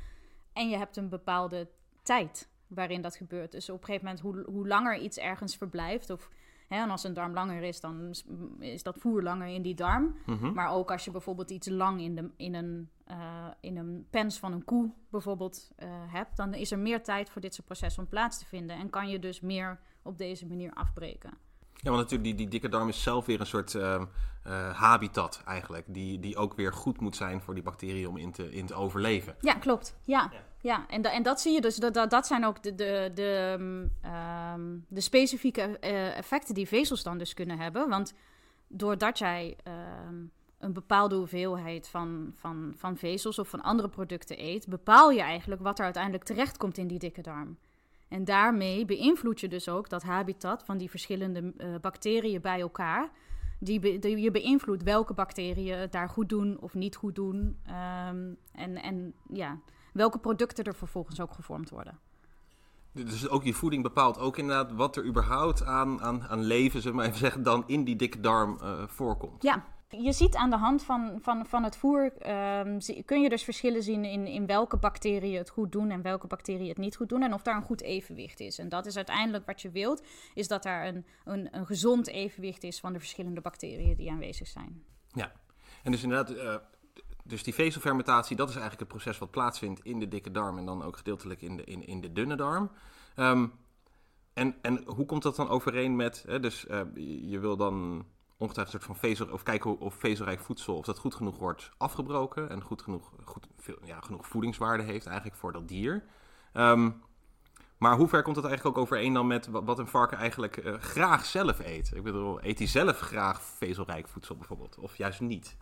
En 0.56 0.68
je 0.68 0.76
hebt 0.76 0.96
een 0.96 1.08
bepaalde 1.08 1.68
tijd 2.02 2.48
waarin 2.66 3.02
dat 3.02 3.16
gebeurt. 3.16 3.52
Dus 3.52 3.70
op 3.70 3.78
een 3.80 3.84
gegeven 3.84 4.04
moment, 4.06 4.22
hoe, 4.24 4.54
hoe 4.54 4.66
langer 4.68 4.98
iets 4.98 5.18
ergens 5.18 5.56
verblijft, 5.56 6.10
of 6.10 6.30
Hè, 6.68 6.76
en 6.82 6.90
als 6.90 7.04
een 7.04 7.14
darm 7.14 7.32
langer 7.32 7.62
is, 7.62 7.80
dan 7.80 8.08
is- 8.08 8.26
is 8.58 8.82
dat 8.82 8.98
voer 8.98 9.22
langer 9.22 9.46
in 9.48 9.62
die 9.62 9.74
darm. 9.74 10.16
Mhm. 10.26 10.52
Maar 10.52 10.70
ook 10.70 10.90
als 10.90 11.04
je 11.04 11.10
bijvoorbeeld 11.10 11.50
iets 11.50 11.68
lang 11.68 12.00
in, 12.00 12.14
de, 12.14 12.30
in, 12.36 12.54
een, 12.54 12.90
eh, 13.04 13.46
in 13.60 13.76
een 13.76 14.06
pens 14.10 14.38
van 14.38 14.52
een 14.52 14.64
koe 14.64 14.90
bijvoorbeeld 15.10 15.70
eh, 15.76 15.88
hebt, 16.12 16.36
dan 16.36 16.54
is 16.54 16.70
er 16.70 16.78
meer 16.78 17.02
tijd 17.02 17.30
voor 17.30 17.40
dit 17.40 17.54
soort 17.54 17.66
processen 17.66 18.02
om 18.02 18.08
plaats 18.08 18.38
te 18.38 18.46
vinden. 18.46 18.76
En 18.76 18.90
kan 18.90 19.08
je 19.08 19.18
dus 19.18 19.40
meer 19.40 19.80
op 20.02 20.18
deze 20.18 20.46
manier 20.46 20.72
afbreken. 20.72 21.38
Ja, 21.76 21.90
want 21.90 21.96
natuurlijk, 21.96 22.22
die, 22.24 22.34
die 22.34 22.48
dikke 22.48 22.68
darm 22.68 22.88
is 22.88 23.02
zelf 23.02 23.26
weer 23.26 23.40
een 23.40 23.46
soort 23.46 23.74
ehm, 23.74 24.04
eh, 24.42 24.70
habitat 24.78 25.42
eigenlijk. 25.46 25.84
Die, 25.88 26.18
die 26.20 26.36
ook 26.36 26.54
weer 26.54 26.72
goed 26.72 27.00
moet 27.00 27.16
zijn 27.16 27.40
voor 27.40 27.54
die 27.54 27.62
bacteriën 27.62 28.08
om 28.08 28.16
in 28.16 28.32
te, 28.32 28.50
in 28.52 28.66
te 28.66 28.74
overleven. 28.74 29.36
Ja, 29.40 29.54
klopt. 29.54 29.96
Ja, 30.02 30.30
Ja. 30.32 30.40
ja. 30.60 30.84
En, 30.88 31.02
da- 31.02 31.12
en 31.12 31.22
dat 31.22 31.40
zie 31.40 31.52
je 31.52 31.60
dus. 31.60 31.76
Dat, 31.76 31.94
dat, 31.94 32.10
dat 32.10 32.26
zijn 32.26 32.44
ook 32.46 32.62
de, 32.62 32.74
de, 32.74 33.10
de, 33.14 33.56
mm, 33.58 33.90
ehm, 34.02 34.76
de 34.88 35.00
specifieke 35.00 35.60
eh, 35.78 36.16
effecten 36.16 36.54
die 36.54 36.68
vezels 36.68 37.02
dan 37.02 37.18
dus 37.18 37.34
kunnen 37.34 37.58
hebben. 37.58 37.88
Want 37.88 38.14
doordat 38.68 39.18
jij 39.18 39.56
ehm, 39.62 40.14
een 40.58 40.72
bepaalde 40.72 41.14
hoeveelheid 41.14 41.88
van, 41.88 42.32
van, 42.36 42.72
van 42.76 42.96
vezels 42.96 43.38
of 43.38 43.48
van 43.48 43.62
andere 43.62 43.88
producten 43.88 44.44
eet, 44.44 44.66
bepaal 44.68 45.10
je 45.10 45.20
eigenlijk 45.22 45.62
wat 45.62 45.78
er 45.78 45.84
uiteindelijk 45.84 46.24
terechtkomt 46.24 46.78
in 46.78 46.86
die 46.86 46.98
dikke 46.98 47.20
darm. 47.22 47.56
En 48.08 48.24
daarmee 48.24 48.84
beïnvloed 48.84 49.40
je 49.40 49.48
dus 49.48 49.68
ook 49.68 49.88
dat 49.88 50.02
habitat 50.02 50.64
van 50.64 50.78
die 50.78 50.90
verschillende 50.90 51.52
eh, 51.56 51.68
bacteriën 51.80 52.40
bij 52.40 52.60
elkaar. 52.60 53.10
Die, 53.60 53.80
be- 53.80 53.98
die 53.98 54.18
je 54.18 54.30
beïnvloedt 54.30 54.82
welke 54.82 55.14
bacteriën 55.14 55.78
het 55.78 55.92
daar 55.92 56.08
goed 56.08 56.28
doen 56.28 56.58
of 56.60 56.74
niet 56.74 56.96
goed 56.96 57.14
doen. 57.14 57.58
Ehm, 57.66 58.32
en, 58.52 58.82
en 58.82 59.14
ja, 59.32 59.58
welke 59.92 60.18
producten 60.18 60.64
er 60.64 60.74
vervolgens 60.74 61.20
ook 61.20 61.32
gevormd 61.32 61.70
worden. 61.70 61.98
Dus 62.92 63.28
ook 63.28 63.42
die 63.42 63.56
voeding 63.56 63.82
bepaalt 63.82 64.18
ook 64.18 64.36
inderdaad 64.38 64.72
wat 64.72 64.96
er 64.96 65.04
überhaupt 65.04 65.64
aan, 65.64 66.00
aan, 66.00 66.22
aan 66.28 66.42
leven, 66.44 66.82
zeg 66.82 66.92
maar 66.92 67.06
even 67.06 67.18
zeggen, 67.18 67.42
dan 67.42 67.64
in 67.66 67.84
die 67.84 67.96
dikke 67.96 68.20
darm 68.20 68.58
eh, 68.60 68.86
voorkomt. 68.86 69.42
Ja, 69.42 69.64
je 69.88 70.12
ziet 70.12 70.34
aan 70.34 70.50
de 70.50 70.56
hand 70.56 70.82
van, 70.82 71.18
van, 71.20 71.46
van 71.46 71.62
het 71.62 71.76
voer, 71.76 72.12
ehm, 72.18 72.78
kun 73.04 73.20
je 73.20 73.28
dus 73.28 73.44
verschillen 73.44 73.82
zien 73.82 74.04
in, 74.04 74.26
in 74.26 74.46
welke 74.46 74.76
bacteriën 74.76 75.38
het 75.38 75.50
goed 75.50 75.72
doen 75.72 75.90
en 75.90 76.02
welke 76.02 76.26
bacteriën 76.26 76.68
het 76.68 76.78
niet 76.78 76.96
goed 76.96 77.08
doen. 77.08 77.22
En 77.22 77.34
of 77.34 77.42
daar 77.42 77.56
een 77.56 77.62
goed 77.62 77.82
evenwicht 77.82 78.40
is. 78.40 78.58
En 78.58 78.68
dat 78.68 78.86
is 78.86 78.96
uiteindelijk 78.96 79.46
wat 79.46 79.62
je 79.62 79.70
wilt, 79.70 80.02
is 80.34 80.48
dat 80.48 80.62
daar 80.62 80.86
een, 80.86 81.06
een, 81.24 81.48
een 81.56 81.66
gezond 81.66 82.08
evenwicht 82.08 82.62
is 82.62 82.80
van 82.80 82.92
de 82.92 82.98
verschillende 82.98 83.40
bacteriën 83.40 83.96
die 83.96 84.10
aanwezig 84.10 84.48
zijn. 84.48 84.84
Ja, 85.08 85.32
en 85.82 85.90
dus 85.90 86.02
inderdaad, 86.02 86.30
eh, 86.30 86.56
dus 87.24 87.42
die 87.42 87.54
vezelfermentatie, 87.54 88.36
dat 88.36 88.48
is 88.48 88.56
eigenlijk 88.56 88.90
het 88.90 89.02
proces 89.02 89.18
wat 89.18 89.30
plaatsvindt 89.30 89.80
in 89.84 89.98
de 89.98 90.08
dikke 90.08 90.30
darm 90.30 90.58
en 90.58 90.66
dan 90.66 90.82
ook 90.82 90.96
gedeeltelijk 90.96 91.42
in 91.42 91.56
de, 91.56 91.64
in, 91.64 91.86
in 91.86 92.00
de 92.00 92.12
dunne 92.12 92.36
darm. 92.36 92.70
Ehm, 93.14 93.46
en, 94.32 94.56
en 94.62 94.82
hoe 94.86 95.06
komt 95.06 95.22
dat 95.22 95.36
dan 95.36 95.48
overeen 95.48 95.96
met, 95.96 96.24
hè, 96.26 96.40
dus 96.40 96.66
eh, 96.66 96.80
je 97.30 97.38
wil 97.38 97.56
dan 97.56 98.06
ongetwijfeld 98.38 98.74
een 98.74 98.80
soort 98.82 98.98
van 99.00 99.08
vezel, 99.08 99.26
of 99.26 99.42
kijken 99.42 99.78
of 99.78 99.94
vezelrijk 99.94 100.40
voedsel, 100.40 100.76
of 100.76 100.84
dat 100.84 100.98
goed 100.98 101.14
genoeg 101.14 101.38
wordt 101.38 101.70
afgebroken 101.76 102.50
en 102.50 102.62
goed 102.62 102.82
genoeg, 102.82 103.12
goed, 103.24 103.46
veel, 103.56 103.78
ja, 103.84 104.00
genoeg 104.00 104.26
voedingswaarde 104.26 104.82
heeft 104.82 105.06
eigenlijk 105.06 105.36
voor 105.36 105.52
dat 105.52 105.68
dier. 105.68 106.04
Ehm, 106.52 106.90
maar 107.78 107.96
hoe 107.96 108.08
ver 108.08 108.22
komt 108.22 108.34
dat 108.34 108.44
eigenlijk 108.44 108.76
ook 108.76 108.82
overeen 108.82 109.12
dan 109.12 109.26
met 109.26 109.46
wa- 109.46 109.62
wat 109.62 109.78
een 109.78 109.86
varken 109.86 110.18
eigenlijk 110.18 110.56
eh, 110.56 110.74
graag 110.74 111.24
zelf 111.24 111.58
eet? 111.58 111.90
Ik 111.94 112.02
bedoel, 112.02 112.44
eet 112.44 112.58
hij 112.58 112.66
zelf 112.68 112.98
graag 112.98 113.42
vezelrijk 113.42 114.08
voedsel 114.08 114.36
bijvoorbeeld? 114.36 114.78
Of 114.78 114.96
juist 114.96 115.20
niet? 115.20 115.56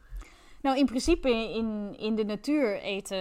Nou, 0.65 0.79
in 0.79 0.87
principe 0.87 1.29
in, 1.31 1.95
in 1.99 2.15
de 2.15 2.25
natuur 2.25 2.81
eten 2.81 3.19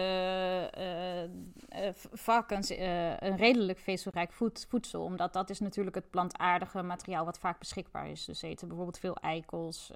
varkens 2.14 2.70
eh, 2.70 3.18
een 3.18 3.38
redelijk 3.38 3.80
vezelrijk 3.80 4.32
voed- 4.32 4.66
voedsel. 4.70 5.04
Omdat 5.04 5.34
dat 5.34 5.50
is 5.50 5.60
natuurlijk 5.60 5.96
het 5.96 6.10
plantaardige 6.10 6.82
materiaal 6.82 7.26
wat 7.26 7.40
vaak 7.40 7.60
beschikbaar 7.60 8.10
is. 8.10 8.26
Dus 8.26 8.40
ze 8.40 8.48
eten 8.48 8.68
bijvoorbeeld 8.68 9.00
veel 9.00 9.16
eikels, 9.16 9.92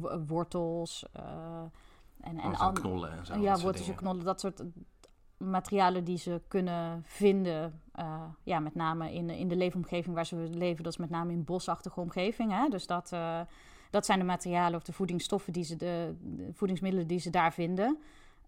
wo- 0.00 0.18
wortels 0.26 1.04
en, 2.20 2.38
en 2.38 2.52
En 2.54 2.72
knollen 2.72 3.12
en 3.12 3.26
zo. 3.26 3.38
ja, 3.38 3.58
wortels 3.58 3.88
en 3.88 3.94
knollen, 3.94 4.24
dat 4.24 4.40
soort 4.40 4.62
materialen 5.36 6.04
die 6.04 6.18
ze 6.18 6.40
kunnen 6.48 7.02
vinden. 7.06 7.80
ja, 8.42 8.58
met 8.60 8.74
name 8.74 9.12
in, 9.12 9.30
in 9.30 9.48
de 9.48 9.56
leefomgeving 9.56 10.14
waar 10.14 10.26
ze 10.26 10.36
leven. 10.36 10.82
Dat 10.82 10.92
is 10.92 10.98
met 10.98 11.10
name 11.10 11.32
in 11.32 11.44
bosachtige 11.44 12.00
omgeving. 12.00 12.50
Hè? 12.52 12.68
Dus 12.68 12.86
dat, 12.86 13.12
dat 13.92 14.06
zijn 14.06 14.18
de 14.18 14.24
materialen 14.24 14.78
of 14.78 14.82
de 14.82 14.92
voedingsstoffen 14.92 15.52
die 15.52 15.64
ze, 15.64 15.76
de, 15.76 16.14
de 16.20 16.52
voedingsmiddelen 16.52 17.06
die 17.06 17.18
ze 17.18 17.30
daar 17.30 17.52
vinden. 17.52 17.98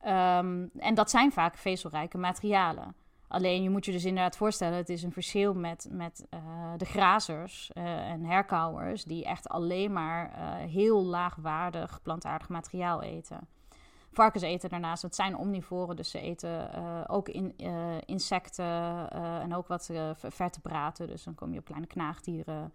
Ehm, 0.01 0.67
en 0.79 0.95
dat 0.95 1.11
zijn 1.11 1.33
vaak 1.33 1.57
vezelrijke 1.57 2.19
materialen. 2.19 2.95
Alleen 3.29 3.63
je 3.63 3.71
moet 3.71 3.85
je 3.85 3.93
dus 3.93 4.05
inderdaad 4.05 4.37
voorstellen, 4.37 4.77
het 4.77 4.89
is 4.89 5.03
een 5.03 5.13
verschil 5.13 5.55
met, 5.55 5.89
met 5.91 6.27
eh, 6.31 6.41
de 6.77 6.85
grazers 6.85 7.71
eh, 7.73 8.11
en 8.11 8.25
herkauwers, 8.25 9.05
die 9.05 9.25
echt 9.25 9.49
alleen 9.49 9.93
maar 9.93 10.33
eh, 10.33 10.71
heel 10.71 11.05
laagwaardig 11.05 12.03
plantaardig 12.03 12.49
materiaal 12.49 13.03
eten. 13.03 13.49
Varkens 14.15 14.43
eten 14.43 14.69
daarnaast, 14.69 15.03
het 15.03 15.15
zijn 15.15 15.37
omnivoren, 15.37 15.97
dus 15.97 16.11
ze 16.11 16.21
eten 16.21 16.73
eh, 16.73 17.01
ook 17.07 17.29
in, 17.29 17.55
eh, 17.57 17.97
insecten 18.05 18.65
eh, 19.11 19.39
en 19.39 19.55
ook 19.55 19.69
wat 19.69 19.87
ver- 19.87 20.17
vertebraten. 20.33 21.07
Dus 21.07 21.23
dan 21.25 21.35
kom 21.35 21.53
je 21.53 21.59
op 21.59 21.65
kleine 21.65 21.87
knaagdieren. 21.87 22.73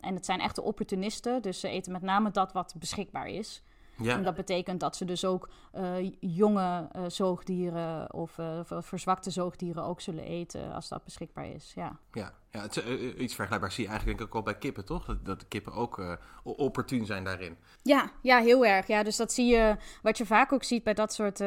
En 0.00 0.14
het 0.14 0.24
zijn 0.24 0.40
echte 0.40 0.62
opportunisten, 0.62 1.42
dus 1.42 1.60
ze 1.60 1.68
eten 1.68 1.92
met 1.92 2.02
name 2.02 2.30
dat 2.30 2.52
wat 2.52 2.74
beschikbaar 2.78 3.26
is. 3.26 3.62
Ja, 3.98 4.16
En 4.16 4.22
dat 4.22 4.34
betekent 4.34 4.80
dat 4.80 4.96
ze 4.96 5.04
dus 5.04 5.24
ook 5.24 5.48
eh, 5.72 6.10
jonge 6.20 6.88
eh, 6.92 7.02
zoogdieren 7.08 8.14
of 8.14 8.38
eh, 8.38 8.60
ver- 8.64 8.82
verzwakte 8.82 9.30
zoogdieren 9.30 9.82
ook 9.82 10.00
zullen 10.00 10.24
eten 10.24 10.72
als 10.72 10.88
dat 10.88 11.04
beschikbaar 11.04 11.46
is. 11.46 11.72
Ja. 11.74 11.98
ja, 12.12 12.32
ja 12.50 12.60
het, 12.60 12.76
iets 13.18 13.34
vergelijkbaars 13.34 13.74
zie 13.74 13.84
je 13.84 13.90
eigenlijk 13.90 14.18
denk 14.18 14.30
ik 14.30 14.36
ook 14.36 14.44
wel 14.44 14.52
bij 14.52 14.60
kippen, 14.60 14.84
toch? 14.84 15.04
Dat, 15.04 15.24
dat 15.24 15.40
de 15.40 15.46
kippen 15.46 15.72
ook 15.72 16.18
opportun 16.42 17.06
zijn 17.06 17.24
daarin. 17.24 17.56
Ja, 17.82 18.10
ja, 18.22 18.40
heel 18.40 18.66
erg. 18.66 18.86
Ja, 18.86 19.02
dus 19.02 19.16
dat 19.16 19.32
zie 19.32 19.46
je. 19.46 19.76
Wat 20.02 20.18
je 20.18 20.26
vaak 20.26 20.52
ook 20.52 20.64
ziet 20.64 20.84
bij 20.84 20.94
dat 20.94 21.12
soort 21.12 21.38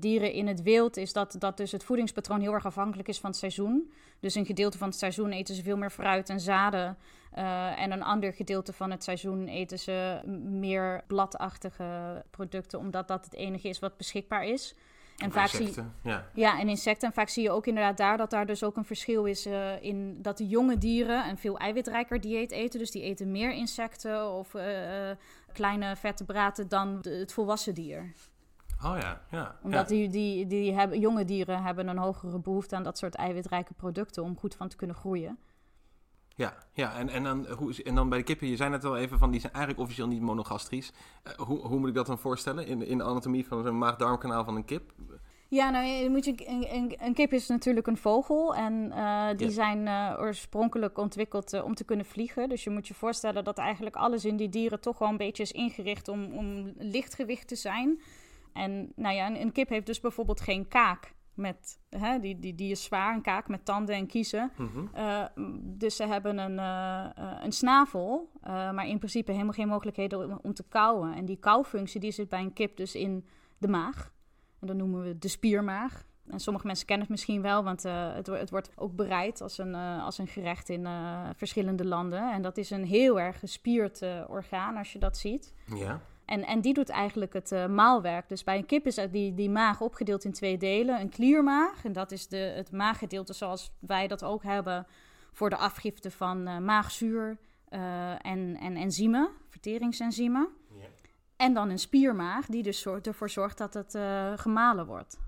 dieren 0.00 0.32
in 0.32 0.46
het 0.46 0.62
wild, 0.62 0.96
is 0.96 1.12
dat, 1.12 1.36
dat 1.38 1.56
dus 1.56 1.72
het 1.72 1.84
voedingspatroon 1.84 2.40
heel 2.40 2.52
erg 2.52 2.66
afhankelijk 2.66 3.08
is 3.08 3.20
van 3.20 3.30
het 3.30 3.38
seizoen. 3.38 3.92
Dus 4.20 4.34
een 4.34 4.46
gedeelte 4.46 4.78
van 4.78 4.88
het 4.88 4.98
seizoen 4.98 5.32
eten 5.32 5.54
ze 5.54 5.62
veel 5.62 5.76
meer 5.76 5.90
fruit 5.90 6.28
en 6.28 6.40
zaden. 6.40 6.96
Eh, 7.34 7.80
en 7.80 7.92
een 7.92 8.02
ander 8.02 8.32
gedeelte 8.32 8.72
van 8.72 8.90
het 8.90 9.04
seizoen 9.04 9.48
eten 9.48 9.78
ze 9.78 10.20
meer 10.42 11.04
bladachtige 11.06 12.22
producten, 12.30 12.78
omdat 12.78 13.08
dat 13.08 13.24
het 13.24 13.34
enige 13.34 13.68
is 13.68 13.78
wat 13.78 13.96
beschikbaar 13.96 14.44
is. 14.44 14.74
En 15.16 15.32
vaak 15.32 15.48
zie 15.48 15.60
je. 15.60 15.66
Insecten, 15.66 15.94
ja. 16.02 16.26
Ja, 16.34 16.60
en 16.60 16.68
insecten. 16.68 17.08
En 17.08 17.14
vaak 17.14 17.28
zie 17.28 17.42
je 17.42 17.50
ook 17.50 17.66
inderdaad 17.66 17.96
daar 17.96 18.16
dat 18.16 18.30
daar 18.30 18.46
dus 18.46 18.62
ook 18.64 18.76
een 18.76 18.84
verschil 18.84 19.24
is 19.24 19.46
eh, 19.46 19.82
in 19.82 20.22
dat 20.22 20.38
de 20.38 20.46
jonge 20.46 20.78
dieren 20.78 21.28
een 21.28 21.38
veel 21.38 21.58
eiwitrijker 21.58 22.20
dieet 22.20 22.50
eten. 22.50 22.78
Dus 22.78 22.90
die 22.90 23.02
eten 23.02 23.30
meer 23.30 23.52
insecten 23.52 24.32
of 24.32 24.54
eh, 24.54 25.10
kleine 25.52 25.96
vertebraten 25.96 26.68
dan 26.68 27.00
de- 27.00 27.10
het 27.10 27.32
volwassen 27.32 27.74
dier. 27.74 28.12
Oh 28.84 28.96
ja, 29.00 29.20
ja. 29.30 29.58
Omdat 29.62 29.90
ja. 29.90 29.96
die, 29.96 30.08
die, 30.08 30.46
die 30.46 30.72
hebben, 30.72 31.00
jonge 31.00 31.24
dieren 31.24 31.62
hebben 31.62 31.88
een 31.88 31.98
hogere 31.98 32.38
behoefte 32.38 32.76
aan 32.76 32.82
dat 32.82 32.98
soort 32.98 33.14
eiwitrijke 33.14 33.74
producten 33.74 34.22
om 34.22 34.38
goed 34.38 34.54
van 34.54 34.68
te 34.68 34.76
kunnen 34.76 34.96
groeien. 34.96 35.38
Ja, 36.34 36.54
ja. 36.72 36.94
En, 36.94 37.08
en, 37.08 37.22
dan, 37.22 37.46
hoe, 37.46 37.82
en 37.82 37.94
dan 37.94 38.08
bij 38.08 38.18
de 38.18 38.24
kippen, 38.24 38.48
je 38.48 38.56
zei 38.56 38.70
net 38.70 38.84
al 38.84 38.96
even 38.96 39.18
van, 39.18 39.30
die 39.30 39.40
zijn 39.40 39.52
eigenlijk 39.52 39.82
officieel 39.82 40.08
niet 40.08 40.20
monogastrisch. 40.20 40.92
Eh, 41.22 41.32
hoe, 41.32 41.58
hoe 41.58 41.78
moet 41.78 41.88
ik 41.88 41.94
dat 41.94 42.06
dan 42.06 42.18
voorstellen 42.18 42.66
in, 42.66 42.86
in 42.86 42.98
de 42.98 43.04
anatomie 43.04 43.46
van 43.46 43.62
zo'n 43.62 43.78
maag-darmkanaal 43.78 44.44
van 44.44 44.56
een 44.56 44.64
kip? 44.64 44.92
Ja, 45.48 45.70
nou, 45.70 45.86
je 45.86 46.10
moet 46.10 46.24
je, 46.24 46.34
een, 46.48 46.74
een, 46.74 46.96
een 46.98 47.14
kip 47.14 47.32
is 47.32 47.48
natuurlijk 47.48 47.86
een 47.86 47.96
vogel. 47.96 48.54
En 48.54 48.92
eh, 48.92 49.28
die 49.36 49.50
zijn 49.50 49.86
eh, 49.86 50.16
oorspronkelijk 50.18 50.98
ontwikkeld 50.98 51.62
om 51.62 51.74
te 51.74 51.84
kunnen 51.84 52.06
vliegen. 52.06 52.48
Dus 52.48 52.64
je 52.64 52.70
moet 52.70 52.88
je 52.88 52.94
voorstellen 52.94 53.44
dat 53.44 53.58
eigenlijk 53.58 53.96
alles 53.96 54.24
in 54.24 54.36
die 54.36 54.48
dieren 54.48 54.80
toch 54.80 54.98
wel 54.98 55.08
een 55.08 55.16
beetje 55.16 55.42
is 55.42 55.52
ingericht 55.52 56.08
om, 56.08 56.32
om 56.32 56.72
lichtgewicht 56.78 57.48
te 57.48 57.56
zijn. 57.56 58.00
En 58.52 58.92
nou 58.96 59.14
ja, 59.14 59.26
een, 59.26 59.40
een 59.40 59.52
kip 59.52 59.68
heeft 59.68 59.86
dus 59.86 60.00
bijvoorbeeld 60.00 60.40
geen 60.40 60.68
kaak. 60.68 61.14
Met, 61.34 61.78
hè, 61.88 62.18
die, 62.18 62.38
die, 62.38 62.54
die 62.54 62.70
is 62.70 62.82
zwaar, 62.82 63.14
een 63.14 63.22
kaak 63.22 63.48
met 63.48 63.64
tanden 63.64 63.94
en 63.94 64.06
kiezen. 64.06 64.52
Mhm. 64.56 64.86
Eh, 64.92 65.24
dus 65.60 65.96
ze 65.96 66.06
hebben 66.06 66.38
een, 66.38 66.58
eh, 66.58 67.40
een 67.42 67.52
snavel, 67.52 68.30
eh, 68.40 68.52
maar 68.70 68.86
in 68.86 68.98
principe 68.98 69.32
helemaal 69.32 69.52
geen 69.52 69.68
mogelijkheden 69.68 70.30
om, 70.30 70.38
om 70.42 70.54
te 70.54 70.64
kauwen. 70.68 71.14
En 71.14 71.24
die 71.24 71.36
kauwfunctie 71.36 72.00
die 72.00 72.10
zit 72.10 72.28
bij 72.28 72.40
een 72.40 72.52
kip 72.52 72.76
dus 72.76 72.94
in 72.94 73.26
de 73.58 73.68
maag. 73.68 74.12
En 74.60 74.66
dat 74.66 74.76
noemen 74.76 75.02
we 75.02 75.18
de 75.18 75.28
spiermaag. 75.28 76.06
En 76.26 76.40
sommige 76.40 76.66
mensen 76.66 76.86
kennen 76.86 77.06
het 77.06 77.14
misschien 77.14 77.42
wel, 77.42 77.64
want 77.64 77.82
het, 77.82 78.26
het 78.26 78.50
wordt 78.50 78.70
ook 78.76 78.96
bereid 78.96 79.40
als 79.40 79.58
een, 79.58 79.74
als 79.74 80.18
een 80.18 80.26
gerecht 80.26 80.68
in 80.68 80.86
verschillende 81.36 81.84
landen. 81.84 82.32
En 82.32 82.42
dat 82.42 82.56
is 82.56 82.70
een 82.70 82.84
heel 82.84 83.20
erg 83.20 83.38
gespierd 83.38 84.02
orgaan 84.28 84.76
als 84.76 84.92
je 84.92 84.98
dat 84.98 85.16
ziet. 85.16 85.54
Ja. 85.74 86.00
En, 86.24 86.46
en 86.46 86.60
die 86.60 86.74
doet 86.74 86.88
eigenlijk 86.88 87.32
het 87.32 87.52
eh, 87.52 87.66
maalwerk. 87.66 88.28
Dus 88.28 88.44
bij 88.44 88.56
een 88.56 88.66
kip 88.66 88.86
is 88.86 88.98
die, 89.10 89.34
die 89.34 89.50
maag 89.50 89.80
opgedeeld 89.80 90.24
in 90.24 90.32
twee 90.32 90.56
delen. 90.56 91.00
Een 91.00 91.08
kliermaag, 91.08 91.84
en 91.84 91.92
dat 91.92 92.12
is 92.12 92.28
de, 92.28 92.36
het 92.36 92.72
maaggedeelte 92.72 93.32
zoals 93.32 93.72
wij 93.78 94.06
dat 94.06 94.24
ook 94.24 94.42
hebben 94.42 94.86
voor 95.32 95.50
de 95.50 95.56
afgifte 95.56 96.10
van 96.10 96.46
eh, 96.46 96.58
maagzuur 96.58 97.38
eh, 97.68 98.10
en, 98.10 98.56
en 98.60 98.76
enzymen, 98.76 99.30
verteringsenzymen. 99.48 100.48
Ja. 100.78 100.86
En 101.36 101.54
dan 101.54 101.70
een 101.70 101.78
spiermaag, 101.78 102.46
die 102.46 102.62
dus 102.62 102.86
ervoor 102.86 103.30
zorgt 103.30 103.58
dat 103.58 103.74
het 103.74 103.98
gemalen 104.40 104.86
wordt. 104.86 105.18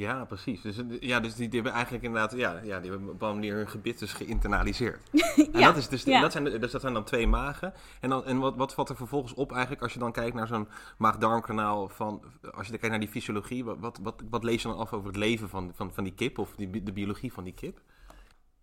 Ja, 0.00 0.24
precies. 0.24 0.60
Dus, 0.60 0.76
eh, 0.78 0.84
ja, 1.00 1.20
dus 1.20 1.34
die, 1.34 1.48
die 1.48 1.54
hebben 1.54 1.72
eigenlijk 1.72 2.04
inderdaad, 2.04 2.32
ja, 2.32 2.52
ja, 2.52 2.80
die 2.80 2.90
hebben 2.90 2.92
op 2.92 3.00
een 3.00 3.04
bepaalde 3.06 3.34
manier 3.34 3.54
hun 3.54 3.68
gebit 3.68 3.98
dus 3.98 4.12
geïnternaliseerd. 4.12 5.00
En 5.52 5.60
Ja, 5.60 5.66
dat, 5.66 5.76
is 5.76 5.88
dus, 5.88 6.02
ja. 6.02 6.20
dat, 6.20 6.32
zijn, 6.32 6.44
dus 6.44 6.70
dat 6.70 6.80
zijn 6.80 6.92
dan 6.94 7.04
twee 7.04 7.26
magen. 7.26 7.72
En, 8.00 8.08
dan, 8.10 8.24
en 8.24 8.38
wat, 8.38 8.56
wat 8.56 8.74
valt 8.74 8.88
er 8.88 8.96
vervolgens 8.96 9.34
op 9.34 9.52
eigenlijk 9.52 9.82
als 9.82 9.92
je 9.92 9.98
dan 9.98 10.12
kijkt 10.12 10.34
naar 10.34 10.46
zo'n 10.46 10.68
maag-darmkanaal 10.98 11.88
van, 11.88 12.22
als 12.40 12.66
je 12.66 12.70
dan 12.70 12.80
kijkt 12.80 12.88
naar 12.88 12.98
die 12.98 13.08
fysiologie, 13.08 13.64
wat, 13.64 13.76
wat, 13.80 13.98
wat, 14.02 14.22
wat 14.30 14.44
lees 14.44 14.62
je 14.62 14.68
dan 14.68 14.76
af 14.76 14.92
over 14.92 15.06
het 15.06 15.16
leven 15.16 15.48
van, 15.48 15.72
van, 15.74 15.92
van 15.92 16.04
die 16.04 16.14
kip 16.14 16.38
of 16.38 16.54
die, 16.56 16.82
de 16.82 16.92
biologie 16.92 17.32
van 17.32 17.44
die 17.44 17.54
kip? 17.54 17.80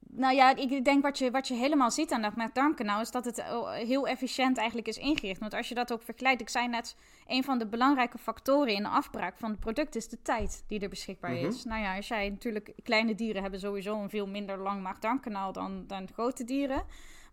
Nou 0.09 0.35
ja, 0.35 0.55
ik 0.55 0.85
denk 0.85 1.03
wat 1.03 1.17
je, 1.17 1.31
wat 1.31 1.47
je 1.47 1.53
helemaal 1.53 1.91
ziet 1.91 2.11
aan 2.11 2.21
dat 2.21 2.35
maag-darmkanaal 2.35 3.01
is 3.01 3.11
dat 3.11 3.25
het 3.25 3.37
eh, 3.37 3.71
heel 3.71 4.07
efficiënt 4.07 4.57
eigenlijk 4.57 4.87
is 4.87 4.97
ingericht. 4.97 5.39
Want 5.39 5.53
als 5.53 5.69
je 5.69 5.75
dat 5.75 5.93
ook 5.93 6.01
vergelijkt, 6.01 6.41
ik 6.41 6.49
zei 6.49 6.67
net, 6.67 6.95
een 7.27 7.43
van 7.43 7.57
de 7.57 7.67
belangrijke 7.67 8.17
factoren 8.17 8.73
in 8.73 8.83
de 8.83 8.89
afbraak 8.89 9.37
van 9.37 9.49
het 9.51 9.59
product 9.59 9.95
is 9.95 10.07
de 10.09 10.21
tijd 10.21 10.63
die 10.67 10.79
er 10.79 10.89
beschikbaar 10.89 11.31
Mhm. 11.31 11.45
is. 11.45 11.63
Nou 11.63 11.81
ja, 11.81 11.95
als 11.95 12.07
jij 12.07 12.29
natuurlijk, 12.29 12.73
kleine 12.83 13.15
dieren 13.15 13.41
hebben 13.41 13.59
sowieso 13.59 14.01
een 14.01 14.09
veel 14.09 14.27
minder 14.27 14.57
lang 14.57 14.81
maag-darmkanaal 14.81 15.51
dan, 15.51 15.83
dan 15.87 16.07
grote 16.13 16.43
dieren. 16.43 16.83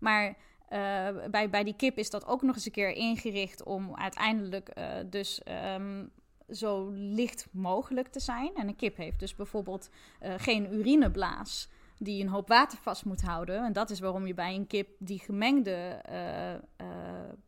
Maar 0.00 0.34
eh, 0.68 1.08
bij, 1.30 1.50
bij 1.50 1.64
die 1.64 1.76
kip 1.76 1.98
is 1.98 2.10
dat 2.10 2.26
ook 2.26 2.42
nog 2.42 2.54
eens 2.54 2.66
een 2.66 2.72
keer 2.72 2.90
ingericht 2.90 3.62
om 3.62 3.96
uiteindelijk 3.96 4.68
eh, 4.68 4.86
dus 5.06 5.42
ehm, 5.42 6.04
zo 6.50 6.90
licht 6.94 7.46
mogelijk 7.50 8.08
te 8.08 8.20
zijn. 8.20 8.50
En 8.54 8.68
een 8.68 8.76
kip 8.76 8.96
heeft 8.96 9.18
dus 9.18 9.34
bijvoorbeeld 9.34 9.90
geen 10.36 10.74
urineblaas 10.74 11.68
die 11.98 12.22
een 12.22 12.28
hoop 12.28 12.48
water 12.48 12.78
vast 12.78 13.04
moet 13.04 13.22
houden. 13.22 13.64
En 13.64 13.72
dat 13.72 13.90
is 13.90 14.00
waarom 14.00 14.26
je 14.26 14.34
bij 14.34 14.54
een 14.54 14.66
kip 14.66 14.88
die 14.98 15.18
gemengde 15.18 15.70
eh, 15.70 16.54
eh, 16.54 16.60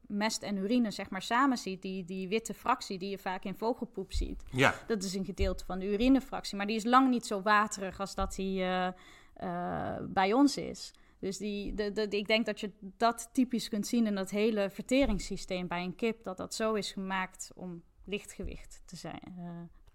mest 0.00 0.42
en 0.42 0.56
urine 0.56 0.90
zeg 0.90 1.10
maar 1.10 1.22
samen 1.22 1.58
ziet. 1.58 1.82
Die, 1.82 2.04
die 2.04 2.28
witte 2.28 2.54
fractie 2.54 2.98
die 2.98 3.10
je 3.10 3.18
vaak 3.18 3.44
in 3.44 3.54
vogelpoep 3.54 4.12
ziet. 4.12 4.42
Ja, 4.50 4.74
Dat 4.86 5.02
is 5.02 5.14
een 5.14 5.24
gedeelte 5.24 5.64
van 5.64 5.78
de 5.78 5.86
urinefractie. 5.92 6.56
Maar 6.56 6.66
die 6.66 6.76
is 6.76 6.84
lang 6.84 7.10
niet 7.10 7.26
zo 7.26 7.42
waterig 7.42 8.00
als 8.00 8.14
dat 8.14 8.34
die 8.34 8.62
eh, 8.62 9.96
bij 10.08 10.32
ons 10.32 10.56
is. 10.56 10.92
Dus 11.18 11.38
die, 11.38 11.74
de, 11.74 11.92
de, 11.92 12.08
ik 12.08 12.26
denk 12.26 12.46
dat 12.46 12.60
je 12.60 12.70
dat 12.80 13.28
typisch 13.32 13.68
kunt 13.68 13.86
zien 13.86 14.06
in 14.06 14.14
dat 14.14 14.30
hele 14.30 14.70
verteringssysteem 14.70 15.68
bij 15.68 15.82
een 15.82 15.94
kip. 15.94 16.24
Dat 16.24 16.36
dat 16.36 16.54
zo 16.54 16.74
is 16.74 16.92
gemaakt 16.92 17.50
om 17.54 17.82
lichtgewicht 18.04 18.82
te 18.84 18.96
zijn. 18.96 19.32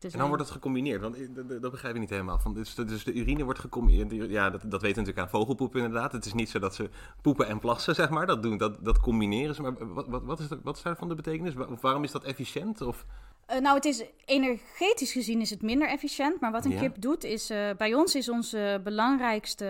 En 0.03 0.17
dan 0.19 0.27
wordt 0.27 0.43
het 0.43 0.51
gecombineerd, 0.51 1.01
want 1.01 1.17
dat, 1.61 1.71
begrijp 1.71 1.93
ik 1.93 1.99
niet 1.99 2.09
helemaal. 2.09 2.39
Van, 2.39 2.53
dus, 2.53 2.75
de- 2.75 2.85
dus 2.85 3.03
de 3.03 3.13
urine 3.13 3.43
wordt 3.43 3.59
gecombineerd, 3.59 4.29
ja, 4.31 4.49
dat, 4.49 4.61
dat 4.61 4.81
weten 4.81 4.81
we 4.81 4.87
natuurlijk 4.87 5.17
aan 5.19 5.29
vogelpoep 5.29 5.75
inderdaad. 5.75 6.11
Het 6.11 6.25
is 6.25 6.33
niet 6.33 6.49
zo 6.49 6.59
dat 6.59 6.75
ze 6.75 6.89
poepen 7.21 7.47
en 7.47 7.59
plassen, 7.59 7.95
zeg 7.95 8.09
maar, 8.09 8.25
dat 8.25 8.43
doen, 8.43 8.57
dat, 8.57 8.77
dat 8.85 8.99
combineren 8.99 9.55
ze. 9.55 9.61
Maar 9.61 9.93
wat, 9.93 10.07
wat, 10.07 10.23
wat, 10.23 10.39
is, 10.39 10.47
de, 10.47 10.59
wat 10.63 10.75
is 10.77 10.81
daarvan 10.81 11.09
de 11.09 11.15
betekenis? 11.15 11.55
Of 11.55 11.81
waarom 11.81 12.03
is 12.03 12.11
dat 12.11 12.23
efficiënt? 12.23 12.81
Of... 12.81 13.05
Eh, 13.45 13.59
nou, 13.59 13.75
het 13.75 13.85
is 13.85 14.03
energetisch 14.25 15.11
gezien 15.11 15.41
is 15.41 15.49
het 15.49 15.61
minder 15.61 15.87
efficiënt. 15.87 16.39
Maar 16.41 16.51
wat 16.51 16.65
een 16.65 16.71
Ja. 16.71 16.79
kip 16.79 17.01
doet 17.01 17.23
is... 17.23 17.49
eh, 17.49 17.69
bij 17.77 17.93
ons 17.93 18.15
is 18.15 18.29
ons 18.29 18.53
eh, 18.53 18.75
belangrijkste 18.83 19.65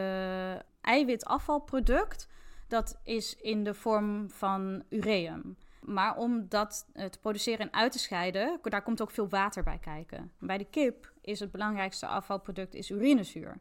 eiwitafvalproduct... 0.82 2.28
dat 2.68 3.00
is 3.04 3.36
in 3.42 3.64
de 3.64 3.74
vorm 3.74 4.30
van 4.30 4.84
ureum. 4.90 5.58
Maar 5.82 6.18
om 6.18 6.46
dat 6.50 6.88
eh, 6.94 7.06
te 7.06 7.20
produceren 7.20 7.60
en 7.60 7.74
uit 7.74 7.92
te 7.92 8.00
scheiden... 8.00 8.60
daar 8.62 8.84
komt 8.84 9.02
ook 9.02 9.12
veel 9.12 9.30
water 9.30 9.64
bij 9.64 9.78
kijken. 9.78 10.32
Bij 10.40 10.58
de 10.58 10.66
kip 10.66 11.12
is 11.22 11.40
het 11.40 11.52
belangrijkste 11.52 12.06
afvalproduct 12.08 12.74
is 12.74 12.90
urinezuur. 12.90 13.60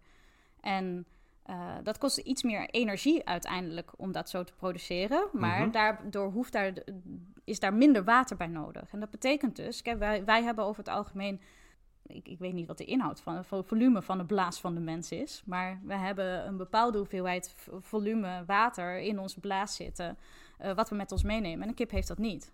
En 0.61 1.07
eh, 1.43 1.75
dat 1.83 1.99
kost 1.99 2.19
iets 2.19 2.43
meer 2.43 2.69
energie 2.71 3.27
uiteindelijk 3.27 3.91
om 3.97 4.12
dat 4.12 4.31
zo 4.31 4.45
te 4.45 4.55
produceren. 4.55 5.29
Maar 5.33 5.61
Mhm. 5.61 5.71
daardoor 5.71 6.31
hoeft 6.31 6.53
daar, 6.53 6.73
is 7.45 7.61
daar 7.61 7.75
minder 7.75 8.05
water 8.05 8.37
bij 8.37 8.47
nodig. 8.47 8.93
En 8.93 9.00
dat 9.00 9.11
betekent 9.11 9.57
dus, 9.57 9.83
kijk, 9.83 9.99
wij, 9.99 10.25
wij 10.25 10.43
hebben 10.43 10.65
over 10.65 10.85
het 10.85 10.93
algemeen. 10.93 11.41
Ik, 12.07 12.29
ik 12.29 12.39
weet 12.39 12.53
niet 12.53 12.67
wat 12.67 12.79
de 12.79 12.85
inhoud 12.85 13.21
van 13.21 13.37
het 13.37 13.47
volume 13.67 14.03
van 14.03 14.19
de 14.19 14.25
blaas 14.25 14.61
van 14.61 14.75
de 14.75 14.81
mens 14.81 15.12
is. 15.12 15.43
Maar 15.47 15.81
we 15.85 15.95
hebben 15.95 16.47
een 16.47 16.57
bepaalde 16.57 16.99
hoeveelheid 16.99 17.55
volume 17.81 18.45
water 18.47 18.99
in 18.99 19.19
onze 19.19 19.41
blaas 19.41 19.77
zitten. 19.77 20.19
Eh, 20.61 20.75
wat 20.75 20.88
we 20.88 20.95
met 20.97 21.12
ons 21.12 21.23
meenemen. 21.23 21.62
En 21.62 21.69
een 21.69 21.75
kip 21.75 21.90
heeft 21.90 22.09
dat 22.09 22.19
niet. 22.19 22.52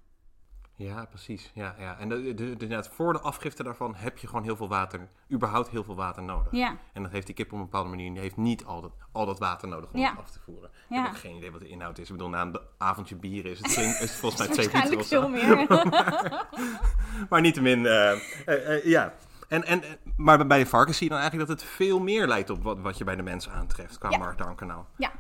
Ja, 0.79 1.05
precies. 1.05 1.51
Ja, 1.55 1.75
ja. 1.79 1.99
En 1.99 2.09
de, 2.09 2.35
de, 2.35 2.57
de- 2.57 2.85
voor 2.91 3.13
de 3.13 3.21
afgifte 3.21 3.63
daarvan 3.63 3.95
heb 3.95 4.19
je 4.19 4.27
gewoon 4.27 4.43
heel 4.43 4.57
veel 4.57 4.69
water, 4.69 5.09
überhaupt 5.33 5.69
heel 5.69 5.85
veel 5.85 5.95
water 5.95 6.23
nodig. 6.23 6.53
Ja, 6.53 6.77
En 6.93 7.03
dat 7.03 7.13
heeft 7.13 7.27
die 7.27 7.35
kip 7.35 7.47
op 7.53 7.59
een 7.59 7.65
bepaalde 7.65 7.89
manier, 7.89 8.13
die 8.13 8.21
heeft 8.21 8.37
niet 8.37 8.65
al 8.65 8.81
dat, 8.81 8.93
al 9.13 9.27
dat 9.27 9.39
water 9.39 9.69
nodig 9.69 9.91
om 9.93 10.01
Ja. 10.01 10.11
het 10.11 10.19
af 10.19 10.31
te 10.31 10.39
voeren. 10.41 10.71
Ik 10.71 10.97
Ja. 10.97 11.03
heb 11.03 11.11
ook 11.11 11.17
geen 11.19 11.37
idee 11.37 11.51
wat 11.51 11.61
de 11.61 11.69
inhoud 11.69 11.99
is. 11.99 12.07
Ik 12.07 12.13
bedoel, 12.17 12.29
na 12.29 12.43
een 12.43 12.59
avondje 12.79 13.17
bier 13.17 13.47
is 13.47 13.59
het, 13.59 13.67
is 13.77 14.01
het 14.01 14.11
volgens 14.11 14.47
mij 14.47 14.57
twee 14.57 14.83
liter 14.83 14.99
of 14.99 15.07
zo. 15.07 15.29
meer. 15.29 15.67
Maar 17.29 17.41
niettemin, 17.41 17.87
eh 17.87 18.13
eh, 18.47 18.85
ja. 18.85 19.15
En, 19.49 19.65
en, 19.65 19.83
maar 20.17 20.47
bij 20.47 20.59
de 20.59 20.67
varkens 20.67 20.97
zie 20.97 21.07
je 21.07 21.13
dan 21.13 21.21
eigenlijk 21.23 21.51
dat 21.51 21.61
het 21.61 21.71
veel 21.71 21.99
meer 22.01 22.27
lijkt 22.27 22.51
op 22.51 22.63
wat, 22.63 22.79
wat 22.81 22.99
je 22.99 23.05
bij 23.05 23.17
de 23.17 23.23
mens 23.23 23.49
aantreft 23.49 23.99
qua 23.99 24.11
Ja. 24.11 24.19
maag-darmkanaal. 24.19 24.87
ja, 24.97 25.13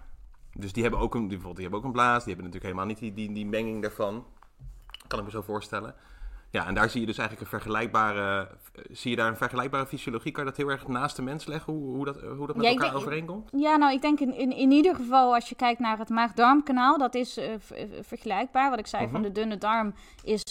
Dus 0.58 0.72
die 0.72 0.82
hebben 0.82 1.00
ook 1.00 1.14
een, 1.14 1.20
die, 1.20 1.28
bijvoorbeeld, 1.28 1.56
die 1.56 1.64
hebben 1.64 1.80
ook 1.80 1.86
een 1.86 1.92
blaas, 2.02 2.24
die 2.24 2.34
hebben 2.34 2.44
natuurlijk 2.52 2.64
helemaal 2.64 2.86
niet 2.86 2.98
die, 2.98 3.12
die, 3.26 3.32
die 3.34 3.46
menging 3.46 3.82
daarvan. 3.82 4.24
Kan 5.06 5.18
ik 5.18 5.24
me 5.24 5.30
zo 5.30 5.42
voorstellen. 5.42 5.94
Ja, 6.50 6.66
en 6.66 6.74
daar 6.74 6.90
zie 6.90 7.00
je 7.00 7.06
dus 7.06 7.18
eigenlijk 7.18 7.52
een 7.52 7.58
vergelijkbare, 7.58 8.48
eh, 8.74 8.82
zie 8.90 9.10
je 9.10 9.16
daar 9.16 9.28
een 9.28 9.36
vergelijkbare 9.36 9.86
fysiologie? 9.86 10.32
Kan 10.32 10.44
je 10.44 10.48
dat 10.50 10.58
heel 10.58 10.68
erg 10.70 10.88
naast 10.88 11.16
de 11.16 11.22
mens 11.22 11.44
leggen, 11.46 11.72
hoe, 11.72 11.94
hoe, 11.94 12.04
dat, 12.04 12.20
hoe 12.20 12.46
dat 12.46 12.56
met 12.56 12.64
Ja, 12.64 12.70
elkaar 12.70 12.90
denk- 12.90 13.00
overeenkomt? 13.02 13.50
Ja, 13.52 13.76
nou, 13.76 13.92
ik 13.92 14.02
denk 14.02 14.20
in, 14.20 14.34
in, 14.34 14.52
in 14.56 14.70
ieder 14.70 14.94
geval 14.94 15.34
als 15.34 15.48
je 15.48 15.54
kijkt 15.54 15.80
naar 15.80 15.98
het 15.98 16.08
maag-darmkanaal, 16.08 16.98
dat 16.98 17.14
is 17.14 17.36
eh, 17.36 17.54
eh, 17.54 17.58
vergelijkbaar. 18.00 18.70
Wat 18.70 18.78
ik 18.78 18.86
zei 18.86 19.02
van 19.08 19.20
Mhm. 19.20 19.22
de 19.22 19.32
dunne 19.32 19.58
darm 19.58 19.94
is 20.24 20.42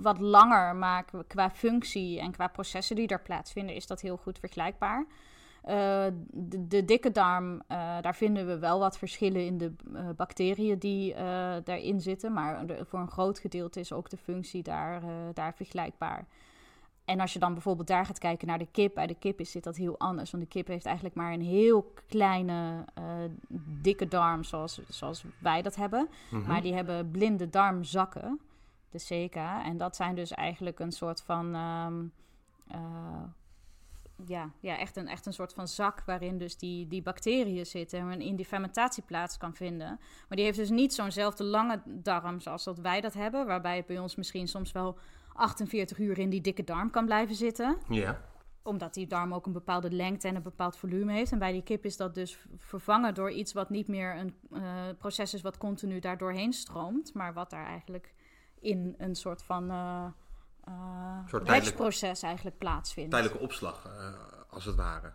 wat 0.00 0.18
langer, 0.18 0.76
maar 0.76 1.04
qua- 1.04 1.22
qua 1.26 1.50
functie 1.50 2.20
en 2.20 2.32
qua 2.32 2.46
processen 2.46 2.96
die 2.96 3.06
daar 3.06 3.22
plaatsvinden, 3.22 3.74
is 3.74 3.86
dat 3.86 4.00
heel 4.00 4.16
goed 4.16 4.38
vergelijkbaar. 4.38 5.06
Eh, 5.66 6.06
de, 6.32 6.66
de 6.66 6.84
dikke 6.84 7.10
darm, 7.10 7.62
eh, 7.66 7.76
daar 8.00 8.14
vinden 8.14 8.46
we 8.46 8.58
wel 8.58 8.78
wat 8.78 8.98
verschillen 8.98 9.46
in 9.46 9.58
de 9.58 9.72
eh, 9.94 10.08
bacteriën 10.16 10.78
die 10.78 11.14
daarin 11.64 12.00
zitten. 12.00 12.32
Maar 12.32 12.66
de- 12.66 12.84
voor 12.84 12.98
een 13.00 13.10
groot 13.10 13.38
gedeelte 13.38 13.80
is 13.80 13.92
ook 13.92 14.10
de 14.10 14.16
functie 14.16 14.62
daar, 14.62 15.02
daar 15.34 15.54
vergelijkbaar. 15.54 16.26
En 17.04 17.20
als 17.20 17.32
je 17.32 17.38
dan 17.38 17.52
bijvoorbeeld 17.52 17.88
daar 17.88 18.06
gaat 18.06 18.18
kijken 18.18 18.46
naar 18.46 18.58
de 18.58 18.68
kip, 18.70 18.94
bij 18.94 19.06
de 19.06 19.14
kip 19.14 19.40
is, 19.40 19.50
zit 19.50 19.64
dat 19.64 19.76
heel 19.76 19.98
anders. 19.98 20.30
Want 20.30 20.42
de 20.42 20.48
kip 20.48 20.66
heeft 20.66 20.86
eigenlijk 20.86 21.16
maar 21.16 21.32
een 21.32 21.42
heel 21.42 21.92
kleine, 22.08 22.84
dikke 23.82 24.08
darm, 24.08 24.44
zoals, 24.44 24.80
zoals 24.88 25.24
wij 25.38 25.62
dat 25.62 25.76
hebben. 25.76 26.08
Mhm. 26.30 26.46
Maar 26.46 26.62
die 26.62 26.74
hebben 26.74 27.10
blinde 27.10 27.50
darmzakken, 27.50 28.40
de 28.90 28.98
CK. 29.28 29.36
En 29.64 29.76
dat 29.76 29.96
zijn 29.96 30.14
dus 30.14 30.30
eigenlijk 30.30 30.78
een 30.80 30.92
soort 30.92 31.22
van. 31.22 31.54
ehm, 31.54 32.04
eh, 32.68 33.22
ja, 34.26 34.50
ja 34.60 34.78
echt, 34.78 34.96
een, 34.96 35.08
echt 35.08 35.26
een 35.26 35.32
soort 35.32 35.52
van 35.52 35.68
zak 35.68 36.02
waarin 36.06 36.38
dus 36.38 36.56
die, 36.56 36.88
die 36.88 37.02
bacteriën 37.02 37.66
zitten 37.66 38.10
en 38.10 38.20
in 38.20 38.36
die 38.36 38.46
fermentatie 38.46 39.02
plaats 39.02 39.36
kan 39.36 39.54
vinden. 39.54 39.98
Maar 40.28 40.36
die 40.36 40.44
heeft 40.44 40.58
dus 40.58 40.70
niet 40.70 40.94
zo'nzelfde 40.94 41.44
lange 41.44 41.82
darm 41.86 42.40
zoals 42.40 42.64
dat 42.64 42.78
wij 42.78 43.00
dat 43.00 43.14
hebben, 43.14 43.46
waarbij 43.46 43.76
het 43.76 43.86
bij 43.86 43.98
ons 43.98 44.14
misschien 44.16 44.48
soms 44.48 44.72
wel 44.72 44.98
48 45.32 45.98
uur 45.98 46.18
in 46.18 46.30
die 46.30 46.40
dikke 46.40 46.64
darm 46.64 46.90
kan 46.90 47.04
blijven 47.04 47.34
zitten 47.34 47.78
Ja, 47.88 48.20
omdat 48.62 48.94
die 48.94 49.06
darm 49.06 49.34
ook 49.34 49.46
een 49.46 49.52
bepaalde 49.52 49.90
lengte 49.90 50.28
en 50.28 50.34
een 50.36 50.42
bepaald 50.42 50.76
volume 50.76 51.12
heeft. 51.12 51.32
En 51.32 51.38
bij 51.38 51.52
die 51.52 51.62
kip 51.62 51.84
is 51.84 51.96
dat 51.96 52.14
dus 52.14 52.46
vervangen 52.56 53.14
door 53.14 53.30
iets 53.30 53.52
wat 53.52 53.70
niet 53.70 53.88
meer 53.88 54.16
een 54.16 54.34
eh, 54.52 54.62
proces 54.98 55.34
is 55.34 55.42
wat 55.42 55.58
continu 55.58 55.98
daar 55.98 56.18
doorheen 56.18 56.52
stroomt, 56.52 57.14
maar 57.14 57.34
wat 57.34 57.50
daar 57.50 57.66
eigenlijk 57.66 58.14
in 58.60 58.94
een 58.98 59.14
soort 59.14 59.42
van 59.42 59.70
eh, 59.70 60.06
soort 61.28 61.44
tijdelijk- 61.44 62.22
eigenlijk 62.24 62.58
plaatsvindt. 62.58 63.10
tijdelijke 63.10 63.42
opslag, 63.42 63.84
eh, 63.84 64.12
als 64.50 64.64
het 64.64 64.76
ware. 64.76 65.12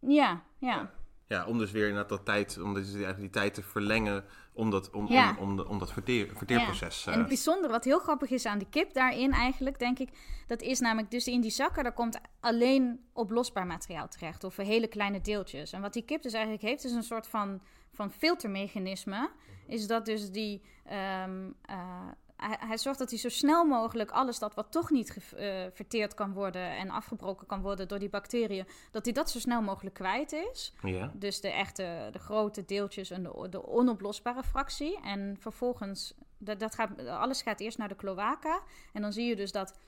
Ja, 0.00 0.42
ja. 0.58 0.90
Ja, 1.26 1.46
om 1.46 1.58
dus 1.58 1.70
weer 1.70 1.82
inderdaad 1.88 2.08
dat 2.08 2.24
tijd, 2.24 2.60
om 2.60 2.74
dus 2.74 2.86
eigenlijk 2.88 3.18
die 3.20 3.30
tijd 3.30 3.54
te 3.54 3.62
verlengen 3.62 4.24
om 4.52 4.70
dat, 4.70 4.90
om, 4.90 5.06
Ja. 5.08 5.30
om, 5.30 5.36
om, 5.48 5.56
de, 5.56 5.68
om 5.68 5.78
dat 5.78 5.92
verteer, 5.92 6.30
verteerproces. 6.36 7.04
Ja. 7.04 7.08
eh, 7.08 7.12
En 7.12 7.18
het 7.18 7.28
bijzondere, 7.28 7.72
wat 7.72 7.84
heel 7.84 7.98
grappig 7.98 8.30
is 8.30 8.46
aan 8.46 8.58
die 8.58 8.68
kip 8.70 8.92
daarin 8.94 9.32
eigenlijk, 9.32 9.78
denk 9.78 9.98
ik, 9.98 10.08
dat 10.46 10.62
is 10.62 10.80
namelijk 10.80 11.10
dus 11.10 11.26
in 11.26 11.40
die 11.40 11.50
zakken, 11.50 11.82
daar 11.82 11.92
komt 11.92 12.20
alleen 12.40 13.04
oplosbaar 13.12 13.66
materiaal 13.66 14.08
terecht, 14.08 14.44
of 14.44 14.56
hele 14.56 14.86
kleine 14.86 15.20
deeltjes. 15.20 15.72
En 15.72 15.80
wat 15.80 15.92
die 15.92 16.04
kip 16.04 16.22
dus 16.22 16.32
eigenlijk 16.32 16.62
heeft, 16.64 16.84
is 16.84 16.92
een 16.92 17.02
soort 17.02 17.26
van, 17.26 17.62
van 17.92 18.10
filtermechanisme, 18.10 19.30
is 19.66 19.86
dat 19.86 20.04
dus 20.04 20.30
die, 20.30 20.62
ehm, 20.84 21.50
eh, 21.62 22.00
hij, 22.36 22.56
hij 22.60 22.78
zorgt 22.78 22.98
dat 22.98 23.10
hij 23.10 23.18
zo 23.18 23.28
snel 23.28 23.64
mogelijk 23.64 24.10
alles 24.10 24.38
dat 24.38 24.54
wat 24.54 24.72
toch 24.72 24.90
niet 24.90 25.10
ge- 25.10 25.36
eh, 25.36 25.70
verteerd 25.74 26.14
kan 26.14 26.32
worden 26.32 26.76
en 26.76 26.90
afgebroken 26.90 27.46
kan 27.46 27.62
worden 27.62 27.88
door 27.88 27.98
die 27.98 28.08
bacteriën, 28.08 28.66
dat 28.90 29.04
hij 29.04 29.14
dat 29.14 29.30
zo 29.30 29.38
snel 29.38 29.62
mogelijk 29.62 29.94
kwijt 29.94 30.32
is. 30.32 30.74
ja. 30.82 31.10
Dus 31.14 31.40
de 31.40 31.48
echte, 31.50 32.08
de 32.12 32.18
grote 32.18 32.64
deeltjes 32.64 33.10
en 33.10 33.22
de, 33.22 33.46
de 33.50 33.66
onoplosbare 33.66 34.42
fractie. 34.42 35.00
En 35.00 35.36
vervolgens, 35.40 36.14
dat, 36.38 36.60
dat 36.60 36.74
gaat, 36.74 37.06
alles 37.06 37.42
gaat 37.42 37.60
eerst 37.60 37.78
naar 37.78 37.88
de 37.88 37.96
cloaca. 37.96 38.60
En 38.92 39.02
dan 39.02 39.12
zie 39.12 39.26
je 39.28 39.36
dus 39.36 39.52
dat 39.52 39.78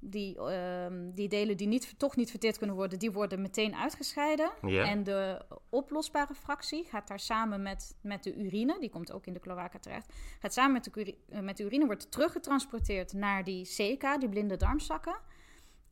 die, 0.00 0.38
ehm, 0.38 1.10
die 1.10 1.28
delen 1.28 1.56
die 1.56 1.66
niet, 1.66 1.98
toch 1.98 2.16
niet 2.16 2.30
verteerd 2.30 2.58
kunnen 2.58 2.76
worden, 2.76 2.98
die 2.98 3.12
worden 3.12 3.40
meteen 3.40 3.74
uitgescheiden. 3.74 4.50
En 4.60 5.04
de 5.04 5.42
oplosbare 5.68 6.34
fractie 6.34 6.84
gaat 6.84 7.08
daar 7.08 7.20
samen 7.20 7.62
met, 7.62 7.96
met 8.00 8.22
de 8.22 8.34
urine, 8.34 8.76
die 8.80 8.90
komt 8.90 9.12
ook 9.12 9.26
in 9.26 9.32
de 9.32 9.40
cloaca 9.40 9.78
terecht, 9.78 10.12
gaat 10.40 10.52
samen 10.52 10.72
met 10.72 10.84
de, 10.84 11.16
eh, 11.28 11.40
met 11.40 11.56
de 11.56 11.64
urine, 11.64 11.86
wordt 11.86 12.10
teruggetransporteerd 12.10 13.12
naar 13.12 13.44
die 13.44 13.64
CK, 13.64 14.20
die 14.20 14.28
blinde 14.28 14.56
darmzakken. 14.56 15.16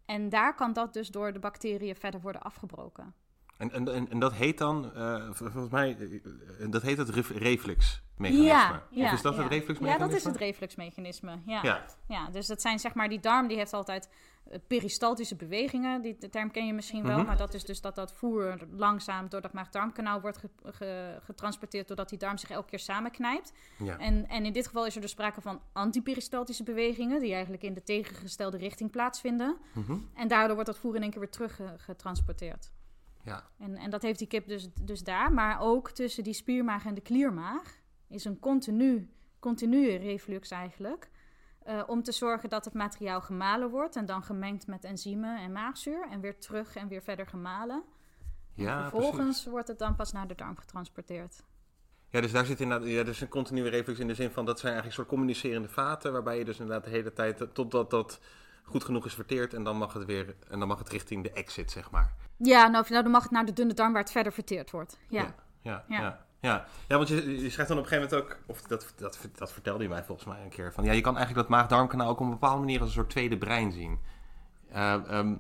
En 0.05 0.29
daar 0.29 0.55
kan 0.55 0.73
dat 0.73 0.93
dus 0.93 1.09
door 1.09 1.33
de 1.33 1.39
bacteriën 1.39 1.97
verder 1.97 2.21
worden 2.21 2.43
afgebroken. 2.43 3.15
En, 3.57 3.73
en, 3.73 4.09
en, 4.11 4.19
dat 4.19 4.33
heet 4.33 4.59
dan, 4.59 4.91
uh, 4.97 5.29
volgens 5.31 5.71
mij, 5.71 5.97
uh, 5.99 6.21
dat 6.71 6.83
heet 6.83 6.99
het 6.99 7.09
refluxmechanisme. 7.09 8.47
Ja, 8.47 8.83
ja, 8.91 9.07
of 9.07 9.13
is 9.13 9.23
dat 9.23 9.35
ja. 9.37 9.43
het 9.43 9.53
refluxmechanisme? 9.53 10.05
Ja, 10.05 10.11
dat 10.11 10.13
is 10.17 10.25
het 10.25 10.37
refluxmechanisme. 10.37 11.39
Ja. 11.47 11.61
Ja. 11.63 11.85
ja, 12.09 12.29
dus 12.31 12.47
dat 12.47 12.61
zijn 12.61 12.79
zeg 12.79 12.95
maar, 12.95 13.09
die 13.09 13.21
darm 13.21 13.47
die 13.49 13.57
heeft 13.57 13.73
altijd 13.73 14.09
peristaltische 14.67 15.37
bewegingen. 15.37 16.03
Die 16.03 16.17
de 16.19 16.29
term 16.29 16.51
ken 16.51 16.67
je 16.67 16.73
misschien 16.73 17.03
wel, 17.03 17.17
Mhm. 17.17 17.27
maar 17.27 17.37
dat 17.37 17.55
is 17.55 17.65
dus 17.65 17.81
dat 17.81 17.95
dat 17.95 18.13
voer 18.13 18.59
langzaam 18.71 19.29
door 19.29 19.41
dat 19.41 19.53
maag-darmkanaal 19.53 20.21
wordt 20.21 20.39
ge- 20.39 20.51
ge- 20.73 21.19
getransporteerd, 21.25 21.87
doordat 21.89 22.09
die 22.09 22.19
darm 22.19 22.37
zich 22.39 22.51
elke 22.51 22.69
keer 22.69 22.79
samenknijpt. 22.79 23.53
Ja. 23.79 23.99
En, 23.99 24.29
en 24.29 24.45
in 24.45 24.53
dit 24.53 24.67
geval 24.67 24.87
is 24.87 24.95
er 24.95 25.01
dus 25.01 25.11
sprake 25.11 25.41
van 25.41 25.61
antiperistaltische 25.73 26.63
bewegingen, 26.63 27.21
die 27.21 27.33
eigenlijk 27.33 27.63
in 27.63 27.75
de 27.75 27.83
tegengestelde 27.83 28.57
richting 28.57 28.91
plaatsvinden. 28.91 29.57
Mhm. 29.73 29.97
En 30.15 30.29
daardoor 30.29 30.55
wordt 30.55 30.71
dat 30.71 30.79
voer 30.79 30.95
in 30.95 31.03
één 31.03 31.11
keer 31.11 31.21
weer 31.21 31.31
terug 31.31 31.61
eh, 31.61 31.67
getransporteerd. 31.77 32.71
Ja. 33.27 33.45
En, 33.59 33.77
en 33.77 33.91
dat 33.91 34.03
heeft 34.03 34.19
die 34.19 34.29
kip 34.29 34.49
dus, 34.49 34.69
dus 34.83 35.03
daar. 35.03 35.33
Maar 35.33 35.61
ook 35.61 35.91
tussen 35.91 36.25
die 36.25 36.33
spiermaag 36.35 36.85
en 36.87 36.95
de 36.95 37.01
kliermaag 37.01 37.75
is 38.09 38.25
een 38.25 38.39
continu, 38.39 39.11
continue 39.39 39.97
reflux 39.97 40.51
eigenlijk. 40.51 41.11
eh, 41.63 41.83
om 41.87 42.03
te 42.03 42.13
zorgen 42.13 42.49
dat 42.49 42.65
het 42.65 42.75
materiaal 42.75 43.21
gemalen 43.21 43.71
wordt 43.71 43.97
en 43.97 44.07
dan 44.07 44.23
gemengd 44.23 44.67
met 44.67 44.85
enzymen 44.85 45.39
en 45.39 45.53
maagzuur. 45.53 46.07
En 46.11 46.21
weer 46.21 46.39
terug 46.39 46.77
en 46.77 46.89
weer 46.89 47.03
verder 47.03 47.27
gemalen. 47.27 47.83
Ja, 48.55 48.81
Vervolgens 48.83 49.25
precies. 49.25 49.47
wordt 49.47 49.69
het 49.69 49.79
dan 49.79 49.97
pas 49.97 50.13
naar 50.13 50.27
de 50.29 50.35
darm 50.35 50.57
getransporteerd. 50.57 51.43
Ja, 52.09 52.21
dus 52.21 52.33
daar 52.33 52.45
zit 52.45 52.61
inderdaad 52.61 52.89
ja, 52.89 53.03
dus 53.03 53.21
een 53.21 53.29
continue 53.29 53.69
reflux 53.69 53.99
in 53.99 54.07
de 54.07 54.15
zin 54.15 54.31
van 54.31 54.45
dat 54.45 54.59
zijn 54.59 54.73
eigenlijk 54.73 54.95
soort 55.01 55.09
communicerende 55.09 55.69
vaten, 55.69 56.13
waarbij 56.13 56.39
je 56.39 56.45
dus 56.45 56.59
inderdaad 56.59 56.85
de 56.85 56.91
hele 56.91 57.13
tijd 57.13 57.41
eh, 57.41 57.49
totdat 57.49 57.91
dat 57.91 58.21
goed 58.67 58.85
genoeg 58.85 59.07
is 59.07 59.15
verteerd 59.15 59.55
en 59.55 59.65
dan 59.65 59.77
mag 59.77 59.93
het 59.93 60.05
weer 60.05 60.35
en 60.49 60.59
dan 60.59 60.69
mag 60.69 60.79
het 60.79 60.89
richting 60.89 61.23
de 61.23 61.31
exit, 61.31 61.71
zeg 61.71 61.91
maar. 61.91 62.13
Ja, 62.37 62.69
nou, 62.69 62.85
nou 62.89 63.03
dan 63.03 63.13
mag 63.13 63.23
het 63.23 63.33
naar 63.33 63.45
de 63.45 63.53
dunne 63.53 63.75
darm 63.75 63.93
waar 63.93 64.03
het 64.03 64.11
verder 64.11 64.33
verteerd 64.33 64.71
wordt. 64.71 64.99
Ja. 65.09 65.23
Ja, 65.23 65.35
ja, 65.63 65.85
Ja. 65.89 66.01
ja. 66.01 66.21
ja. 66.41 66.67
ja. 66.89 66.97
want 66.97 67.09
je, 67.09 67.43
je 67.43 67.51
schrijft 67.51 67.71
dan 67.71 67.79
op 67.79 67.85
een 67.85 67.91
gegeven 67.91 68.17
moment 68.17 68.33
ook, 68.33 68.39
of 68.47 68.63
dat, 68.63 68.93
dat, 68.97 69.29
dat 69.37 69.53
vertelde 69.53 69.83
je 69.83 69.89
mij 69.89 70.05
volgens 70.05 70.27
mij 70.27 70.43
een 70.43 70.49
keer, 70.49 70.73
van 70.73 70.85
ja, 70.85 70.93
je 70.93 71.01
kan 71.01 71.17
eigenlijk 71.17 71.49
dat 71.49 71.59
maag-darmkanaal 71.59 72.09
ook 72.09 72.21
op 72.21 72.25
een 72.25 72.31
bepaalde 72.31 72.61
manier 72.61 72.81
als 72.81 72.89
een 72.89 72.95
soort 72.95 73.11
tweede 73.11 73.39
brein 73.39 73.73
zien. 73.73 73.99
Eh, 74.69 74.93
ehm, 74.93 75.35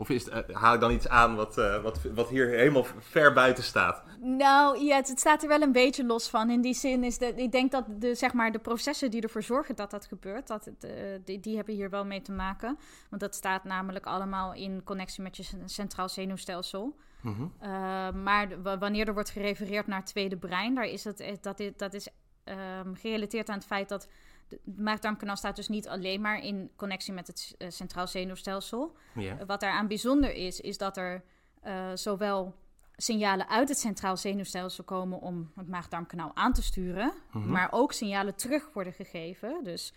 of 0.00 0.08
is 0.10 0.24
het, 0.24 0.46
eh, 0.46 0.56
haal 0.56 0.74
ik 0.74 0.80
dan 0.80 0.90
iets 0.90 1.08
aan 1.08 1.34
wat, 1.36 1.58
eh, 1.58 1.82
wat, 1.82 2.00
wat 2.14 2.28
hier 2.28 2.48
helemaal 2.48 2.86
ver 2.98 3.32
buiten 3.32 3.64
staat? 3.64 4.02
Nou 4.20 4.84
ja, 4.84 4.96
het, 4.96 5.08
het 5.08 5.18
staat 5.18 5.42
er 5.42 5.48
wel 5.48 5.62
een 5.62 5.72
beetje 5.72 6.04
los 6.04 6.28
van. 6.28 6.50
In 6.50 6.60
die 6.60 6.74
zin 6.74 7.04
is 7.04 7.18
dat 7.18 7.32
ik 7.38 7.52
denk 7.52 7.70
dat 7.70 7.84
de, 7.88 8.14
zeg 8.14 8.32
maar, 8.32 8.52
de 8.52 8.58
processen 8.58 9.10
die 9.10 9.22
ervoor 9.22 9.42
zorgen 9.42 9.76
dat 9.76 9.90
dat 9.90 10.06
gebeurt, 10.06 10.46
dat 10.46 10.64
het, 10.64 10.84
eh, 10.84 10.92
die, 11.24 11.40
die 11.40 11.56
hebben 11.56 11.74
hier 11.74 11.90
wel 11.90 12.04
mee 12.04 12.22
te 12.22 12.32
maken. 12.32 12.78
Want 13.10 13.22
dat 13.22 13.34
staat 13.34 13.64
namelijk 13.64 14.06
allemaal 14.06 14.54
in 14.54 14.82
connectie 14.84 15.22
met 15.22 15.36
je 15.36 15.42
cen- 15.42 15.68
centraal 15.68 16.08
zenuwstelsel. 16.08 16.96
Mhm. 17.20 17.42
Uh, 17.42 17.68
maar 18.10 18.62
wanneer 18.62 19.06
er 19.06 19.14
wordt 19.14 19.30
gerefereerd 19.30 19.86
naar 19.86 19.98
het 19.98 20.06
tweede 20.06 20.36
brein, 20.36 20.74
daar 20.74 20.84
is 20.84 21.04
het, 21.04 21.38
dat, 21.40 21.60
is, 21.60 21.70
dat 21.76 21.94
is 21.94 22.08
ehm, 22.44 22.94
gerelateerd 22.94 23.48
aan 23.48 23.56
het 23.56 23.66
feit 23.66 23.88
dat 23.88 24.08
de- 24.50 24.60
het 24.64 24.78
maagdarmkanaal 24.78 25.36
staat 25.36 25.56
dus 25.56 25.68
niet 25.68 25.88
alleen 25.88 26.20
maar 26.20 26.38
in 26.44 26.70
connectie 26.76 27.12
met 27.12 27.26
het 27.26 27.54
eh, 27.58 27.68
centraal 27.70 28.06
zenuwstelsel. 28.06 28.96
Ja. 29.14 29.46
Wat 29.46 29.60
daaraan 29.60 29.86
bijzonder 29.88 30.32
is, 30.34 30.60
is 30.60 30.78
dat 30.78 30.96
er 30.96 31.22
eh, 31.62 31.90
zowel 31.94 32.54
signalen 32.96 33.48
uit 33.48 33.68
het 33.68 33.78
centraal 33.78 34.16
zenuwstelsel 34.16 34.84
komen 34.84 35.20
om 35.20 35.52
het 35.56 35.68
maag-darmkanaal 35.68 36.30
aan 36.34 36.52
te 36.52 36.62
sturen, 36.62 37.12
Mhm. 37.32 37.50
maar 37.50 37.68
ook 37.72 37.92
signalen 37.92 38.34
terug 38.36 38.72
worden 38.72 38.92
gegeven. 38.92 39.64
Dus 39.64 39.92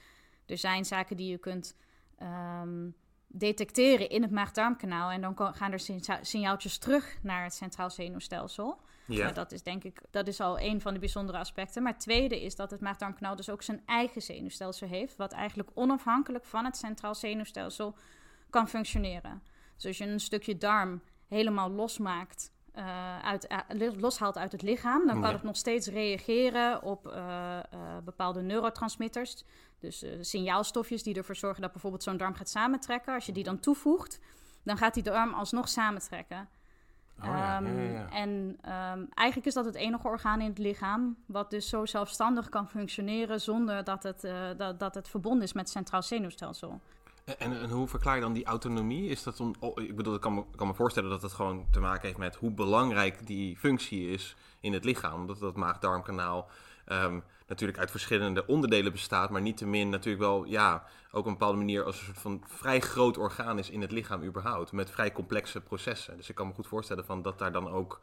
er 0.45 0.57
zijn 0.57 0.85
zaken 0.85 1.17
die 1.17 1.29
je 1.29 1.37
kunt 1.37 1.75
ehm, 2.17 2.89
detecteren 3.27 4.09
in 4.09 4.21
het 4.21 4.31
maag-darmkanaal 4.31 5.09
en 5.11 5.21
dan 5.21 5.35
gaan 5.55 5.71
er 5.71 5.79
signa- 5.79 6.23
signaaltjes 6.23 6.77
terug 6.77 7.17
naar 7.21 7.43
het 7.43 7.53
centraal 7.53 7.89
zenuwstelsel. 7.89 8.79
Ja. 9.05 9.31
Dat 9.31 9.51
is 9.51 9.63
denk 9.63 9.83
ik, 9.83 10.01
dat 10.11 10.27
is 10.27 10.39
al 10.39 10.59
een 10.59 10.81
van 10.81 10.93
de 10.93 10.99
bijzondere 10.99 11.37
aspecten. 11.37 11.83
Maar 11.83 11.91
het 11.91 12.01
tweede 12.01 12.43
is 12.43 12.55
dat 12.55 12.71
het 12.71 12.81
maagdarmkanaal 12.81 13.35
dus 13.35 13.49
ook 13.49 13.61
zijn 13.61 13.81
eigen 13.85 14.21
zenuwstelsel 14.21 14.87
heeft, 14.87 15.15
wat 15.15 15.31
eigenlijk 15.31 15.69
onafhankelijk 15.73 16.45
van 16.45 16.65
het 16.65 16.77
centraal 16.77 17.15
zenuwstelsel 17.15 17.95
kan 18.49 18.67
functioneren. 18.67 19.41
Dus 19.75 19.85
als 19.85 19.97
je 19.97 20.05
een 20.05 20.19
stukje 20.19 20.57
darm 20.57 21.01
helemaal 21.27 21.69
losmaakt, 21.71 22.51
eh, 22.71 23.19
uit, 23.19 23.47
eh, 23.47 23.59
loshaalt 23.97 24.37
uit 24.37 24.51
het 24.51 24.61
lichaam, 24.61 25.05
dan 25.07 25.19
kan 25.21 25.29
Ja. 25.29 25.35
het 25.35 25.43
nog 25.43 25.55
steeds 25.55 25.87
reageren 25.87 26.81
op 26.81 27.07
eh, 27.07 27.59
bepaalde 28.03 28.41
neurotransmitters. 28.41 29.43
Dus 29.79 30.05
signaalstofjes 30.21 31.03
die 31.03 31.15
ervoor 31.15 31.35
zorgen 31.35 31.61
dat 31.61 31.71
bijvoorbeeld 31.71 32.03
zo'n 32.03 32.17
darm 32.17 32.33
gaat 32.33 32.49
samentrekken. 32.49 33.13
Als 33.13 33.25
je 33.25 33.31
die 33.31 33.43
dan 33.43 33.59
toevoegt, 33.59 34.19
dan 34.63 34.77
gaat 34.77 34.93
die 34.93 35.03
darm 35.03 35.33
alsnog 35.33 35.69
samentrekken. 35.69 36.49
Oh, 37.23 37.29
ja, 37.29 37.57
Ehm, 37.57 37.65
ja, 37.65 37.81
ja, 37.81 37.91
ja. 37.91 38.09
En 38.09 38.57
ehm, 38.61 39.05
eigenlijk 39.13 39.47
is 39.47 39.53
dat 39.53 39.65
het 39.65 39.75
enige 39.75 40.07
orgaan 40.07 40.41
in 40.41 40.49
het 40.49 40.57
lichaam 40.57 41.15
wat 41.25 41.49
dus 41.49 41.69
zo 41.69 41.85
zelfstandig 41.85 42.49
kan 42.49 42.67
functioneren 42.67 43.41
zonder 43.41 43.83
dat 43.83 44.03
het, 44.03 44.23
eh, 44.23 44.33
dat, 44.57 44.79
dat 44.79 44.95
het 44.95 45.09
verbonden 45.09 45.43
is 45.43 45.53
met 45.53 45.63
het 45.63 45.71
centraal 45.71 46.03
zenuwstelsel. 46.03 46.79
En, 47.25 47.39
en, 47.39 47.61
en 47.61 47.69
hoe 47.69 47.87
verklaar 47.87 48.15
je 48.15 48.21
dan 48.21 48.33
die 48.33 48.45
autonomie? 48.45 49.09
Is 49.09 49.23
dat 49.23 49.39
om, 49.39 49.53
oh, 49.59 49.81
ik 49.81 49.95
bedoel, 49.95 50.15
ik 50.15 50.21
kan, 50.21 50.33
me, 50.33 50.39
ik 50.39 50.57
kan 50.57 50.67
me 50.67 50.73
voorstellen 50.73 51.09
dat 51.09 51.21
het 51.21 51.33
gewoon 51.33 51.65
te 51.71 51.79
maken 51.79 52.05
heeft 52.07 52.17
met 52.17 52.35
hoe 52.35 52.51
belangrijk 52.51 53.27
die 53.27 53.57
functie 53.57 54.09
is 54.09 54.35
in 54.59 54.73
het 54.73 54.83
lichaam. 54.83 55.21
Omdat 55.21 55.39
dat 55.39 55.55
maag-darmkanaal 55.55 56.47
ehm, 56.85 57.19
natuurlijk 57.47 57.79
uit 57.79 57.91
verschillende 57.91 58.45
onderdelen 58.47 58.91
bestaat, 58.91 59.29
maar 59.29 59.41
niettemin 59.41 59.89
natuurlijk 59.89 60.23
wel, 60.23 60.45
ja, 60.45 60.85
ook 61.11 61.19
op 61.19 61.25
een 61.25 61.31
bepaalde 61.31 61.57
manier 61.57 61.83
als 61.83 61.99
een 61.99 62.05
soort 62.05 62.19
van 62.19 62.43
vrij 62.47 62.79
groot 62.79 63.17
orgaan 63.17 63.59
is 63.59 63.69
in 63.69 63.81
het 63.81 63.91
lichaam 63.91 64.23
überhaupt. 64.23 64.71
Met 64.71 64.91
vrij 64.91 65.11
complexe 65.11 65.61
processen. 65.61 66.17
Dus 66.17 66.29
ik 66.29 66.35
kan 66.35 66.47
me 66.47 66.53
goed 66.53 66.67
voorstellen 66.67 67.05
van 67.05 67.21
dat 67.21 67.39
daar 67.39 67.51
dan 67.51 67.69
ook 67.69 68.01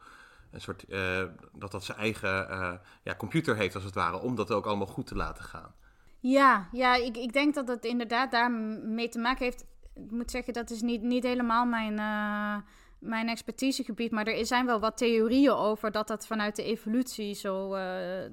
een 0.51 0.61
soort, 0.61 0.83
eh, 0.83 1.23
dat 1.53 1.71
dat 1.71 1.83
zijn 1.83 1.97
eigen 1.97 2.49
eh, 2.49 2.73
ja, 3.03 3.15
computer 3.15 3.55
heeft 3.55 3.75
als 3.75 3.83
het 3.83 3.93
ware, 3.93 4.19
om 4.19 4.35
dat 4.35 4.51
ook 4.51 4.65
allemaal 4.65 4.87
goed 4.87 5.07
te 5.07 5.15
laten 5.15 5.43
gaan. 5.43 5.73
Ja, 6.19 6.67
ja 6.71 6.95
ik, 6.95 7.17
ik 7.17 7.33
denk 7.33 7.53
dat 7.53 7.67
het 7.67 7.85
inderdaad 7.85 8.31
daarmee 8.31 9.09
te 9.09 9.19
maken 9.19 9.45
heeft. 9.45 9.65
Ik 9.93 10.11
moet 10.11 10.31
zeggen, 10.31 10.53
dat 10.53 10.69
is 10.69 10.81
niet, 10.81 11.01
niet 11.01 11.23
helemaal 11.23 11.65
mijn, 11.65 11.99
eh, 11.99 12.57
mijn 13.01 13.29
expertisegebied. 13.29 14.11
Maar 14.11 14.27
er 14.27 14.45
zijn 14.45 14.65
wel 14.65 14.79
wat 14.79 14.97
theorieën 14.97 15.51
over 15.51 15.91
dat 15.91 16.07
dat 16.07 16.27
vanuit 16.27 16.55
de 16.55 16.63
evolutie 16.63 17.33
zo, 17.33 17.73
eh, 17.73 18.29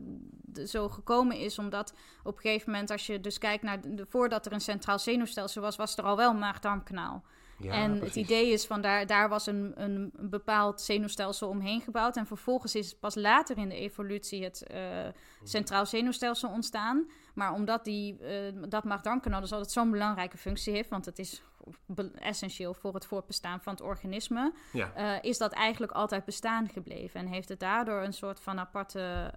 zo 0.64 0.88
gekomen 0.88 1.37
is. 1.37 1.59
Omdat 1.59 1.94
op 2.22 2.35
een 2.35 2.40
gegeven 2.40 2.70
moment, 2.70 2.90
als 2.90 3.07
je 3.07 3.20
dus 3.20 3.38
kijkt 3.38 3.62
naar... 3.62 3.81
De, 3.81 4.07
voordat 4.09 4.46
er 4.46 4.52
een 4.52 4.61
centraal 4.61 4.98
zenuwstelsel 4.98 5.62
was, 5.62 5.76
was 5.76 5.96
er 5.96 6.04
al 6.04 6.16
wel 6.16 6.31
een 6.31 6.38
maag-darmkanaal. 6.38 7.24
Ja, 7.59 7.72
en 7.72 8.00
het 8.00 8.16
idee 8.16 8.52
is 8.52 8.66
van 8.66 8.81
daar, 8.81 9.07
daar 9.07 9.28
was 9.28 9.46
een, 9.46 9.72
een 9.74 10.12
bepaald 10.16 10.81
zenuwstelsel 10.81 11.48
omheen 11.48 11.81
gebouwd. 11.81 12.16
En 12.16 12.26
vervolgens 12.26 12.74
is 12.74 12.94
pas 12.94 13.14
later 13.14 13.59
in 13.59 13.68
de 13.68 13.74
evolutie 13.74 14.44
het 14.44 14.66
eh, 14.66 14.81
centraal 15.42 15.87
zenuwstelsel 15.87 16.50
ontstaan. 16.50 17.09
Maar 17.35 17.52
omdat 17.52 17.85
die, 17.85 18.18
eh, 18.18 18.52
dat 18.68 18.85
maag-darmkanaal 18.85 19.40
dus 19.40 19.52
altijd 19.52 19.70
zo'n 19.70 19.90
belangrijke 19.90 20.37
functie 20.37 20.72
heeft, 20.72 20.90
want 20.90 21.04
het 21.04 21.18
is 21.18 21.42
essentieel 22.14 22.74
voor 22.74 22.94
het 22.94 23.07
voortbestaan 23.07 23.61
van 23.61 23.72
het 23.72 23.83
organisme, 23.83 24.52
Ja. 24.72 24.92
eh, 24.94 25.31
is 25.31 25.38
dat 25.38 25.52
eigenlijk 25.52 25.92
altijd 25.92 26.24
bestaan 26.24 26.68
gebleven. 26.68 27.20
En 27.20 27.26
heeft 27.26 27.48
het 27.48 27.61
daardoor 27.61 28.02
een 28.02 28.12
soort 28.12 28.40
van 28.40 28.59
aparte, 28.59 29.33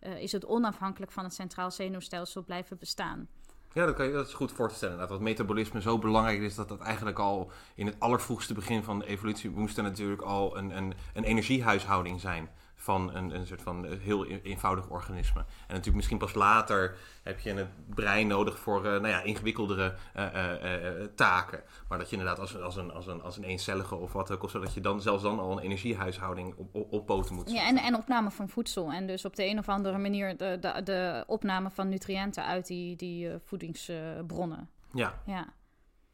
eh, 0.00 0.20
is 0.20 0.32
het 0.32 0.46
onafhankelijk 0.46 1.12
van 1.12 1.24
het 1.24 1.34
centraal 1.34 1.70
zenuwstelsel 1.70 2.42
blijven 2.42 2.78
bestaan. 2.78 3.28
Ja, 3.72 3.86
dat, 3.86 3.94
kan 3.94 4.06
je, 4.06 4.12
dat 4.12 4.26
is 4.26 4.34
goed 4.34 4.52
voor 4.52 4.68
te 4.68 4.74
stellen. 4.74 4.94
inderdaad. 4.94 5.18
Dat 5.18 5.26
metabolisme 5.28 5.80
zo 5.80 5.98
belangrijk 5.98 6.40
is 6.40 6.54
dat 6.54 6.68
dat 6.68 6.80
eigenlijk 6.80 7.18
al 7.18 7.50
in 7.74 7.86
het 7.86 8.00
allervroegste 8.00 8.54
begin 8.54 8.82
van 8.82 8.98
de 8.98 9.06
evolutie 9.06 9.50
moest 9.50 9.76
er 9.76 9.82
natuurlijk 9.82 10.22
al 10.22 10.56
een, 10.56 10.76
een, 10.76 10.94
een 11.14 11.24
energiehuishouding 11.24 12.20
zijn 12.20 12.48
van 12.80 13.14
een, 13.14 13.34
een 13.34 13.46
soort 13.46 13.62
van 13.62 13.86
eh, 13.86 13.98
heel 14.00 14.26
e- 14.26 14.40
eenvoudig 14.42 14.88
organisme. 14.88 15.40
En 15.40 15.46
natuurlijk 15.68 15.96
misschien 15.96 16.18
pas 16.18 16.34
later 16.34 16.96
heb 17.22 17.40
je 17.40 17.52
het 17.54 17.68
brein 17.94 18.26
nodig 18.26 18.58
voor 18.58 18.76
eh, 18.84 18.90
nou 18.90 19.08
ja, 19.08 19.22
ingewikkeldere 19.22 19.94
eh, 20.12 21.04
taken. 21.14 21.62
Maar 21.88 21.98
dat 21.98 22.10
je 22.10 22.16
inderdaad 22.16 22.38
als, 22.40 22.54
een- 22.54 22.62
als, 22.62 22.76
een, 22.76 22.90
als, 22.92 23.06
een, 23.06 23.22
als 23.22 23.36
een 23.36 23.44
eencellige 23.44 23.94
of 23.94 24.12
wat 24.12 24.30
ook, 24.30 24.42
of 24.42 24.50
zo, 24.50 24.60
dat 24.60 24.74
je 24.74 24.80
dan 24.80 25.00
zelfs 25.02 25.22
dan 25.22 25.38
al 25.38 25.52
een 25.52 25.58
energiehuishouding 25.58 26.54
op, 26.56 26.74
op, 26.74 26.92
op 26.92 27.06
poten 27.06 27.34
moet 27.34 27.50
Ja, 27.50 27.56
zetten. 27.56 27.76
en, 27.78 27.84
en 27.84 27.94
opname 27.94 28.30
van 28.30 28.48
voedsel. 28.48 28.92
En 28.92 29.06
dus 29.06 29.24
op 29.24 29.36
de 29.36 29.44
een 29.46 29.58
of 29.58 29.68
andere 29.68 29.98
manier 29.98 30.36
de, 30.36 30.56
de, 30.60 30.80
de 30.84 31.24
opname 31.26 31.70
van 31.70 31.88
nutriënten 31.88 32.44
uit 32.44 32.66
die, 32.66 32.96
die 32.96 33.30
voedingsbronnen. 33.44 34.68
Ja, 34.92 35.22
ja. 35.26 35.46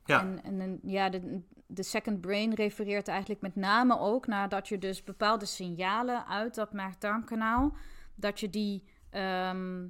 Ja. 0.07 0.21
En, 0.21 0.41
en 0.45 0.61
een- 0.61 0.81
ja, 0.83 1.09
de, 1.09 1.43
de 1.75 1.83
second 1.83 2.21
brain 2.21 2.55
refereert 2.55 3.09
eigenlijk 3.09 3.41
met 3.41 3.57
name 3.57 3.99
ook 3.99 4.27
naar 4.27 4.49
dat 4.49 4.69
je 4.69 4.79
dus 4.79 5.03
bepaalde 5.03 5.47
signalen 5.47 6.27
uit 6.27 6.55
dat 6.55 6.73
maag-darmkanaal, 6.73 7.75
dat 8.15 8.41
je 8.41 8.51
die, 8.51 8.85
ehm, 9.11 9.87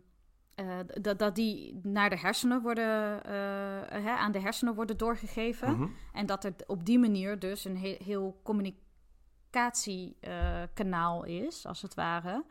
eh, 0.54 0.78
dat, 1.00 1.18
dat 1.18 1.34
die 1.34 1.80
naar 1.82 2.10
de 2.10 2.18
hersenen 2.18 2.62
worden, 2.62 3.24
eh, 3.24 3.32
hè, 4.02 4.10
aan 4.10 4.32
de 4.32 4.40
hersenen 4.40 4.74
worden 4.74 4.96
doorgegeven. 4.96 5.72
Mhm. 5.72 5.88
En 6.12 6.26
dat 6.26 6.44
er 6.44 6.54
op 6.66 6.84
die 6.84 6.98
manier 6.98 7.38
dus 7.38 7.64
een 7.64 7.76
heel, 7.76 7.96
heel 8.04 8.40
communicatiekanaal 8.42 11.24
is, 11.24 11.66
als 11.66 11.82
het 11.82 11.94
ware. 11.94 12.44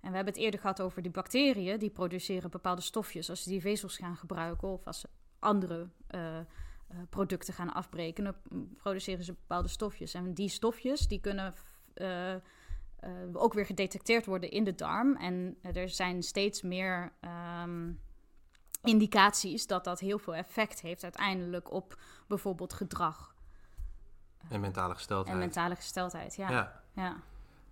En 0.00 0.12
we 0.12 0.16
hebben 0.16 0.34
het 0.34 0.42
eerder 0.42 0.60
gehad 0.60 0.80
over 0.80 1.02
die 1.02 1.10
bacteriën. 1.10 1.78
Die 1.78 1.90
produceren 1.90 2.50
bepaalde 2.50 2.82
stofjes 2.82 3.30
als 3.30 3.42
ze 3.42 3.48
die 3.48 3.60
vezels 3.60 3.96
gaan 3.96 4.16
gebruiken 4.16 4.68
of 4.68 4.86
als 4.86 5.00
ze 5.00 5.08
andere 5.38 5.88
eh, 6.06 6.38
eh, 6.38 6.44
producten 7.10 7.54
gaan 7.54 7.72
afbreken. 7.72 8.24
Dan 8.24 8.34
produceren 8.76 9.24
ze 9.24 9.32
bepaalde 9.32 9.68
stofjes. 9.68 10.14
En 10.14 10.34
die 10.34 10.48
stofjes 10.48 11.08
die 11.08 11.20
kunnen 11.20 11.54
uh, 11.94 12.34
uh, 12.34 12.38
ook 13.32 13.52
weer 13.52 13.66
gedetecteerd 13.66 14.26
worden 14.26 14.50
in 14.50 14.64
de 14.64 14.74
darm. 14.74 15.16
En 15.16 15.58
er 15.62 15.88
zijn 15.88 16.22
steeds 16.22 16.62
meer 16.62 17.12
um, 17.62 18.00
indicaties 18.82 19.66
dat 19.66 19.84
dat 19.84 20.00
heel 20.00 20.18
veel 20.18 20.34
effect 20.34 20.80
heeft 20.80 21.02
uiteindelijk 21.02 21.72
op 21.72 21.98
bijvoorbeeld 22.26 22.72
gedrag. 22.72 23.34
En 24.48 24.60
mentale 24.60 24.94
gesteldheid. 24.94 25.34
En 25.34 25.42
mentale 25.42 25.76
gesteldheid, 25.76 26.36
ja. 26.36 26.50
ja. 26.50 26.82
ja. 26.92 27.16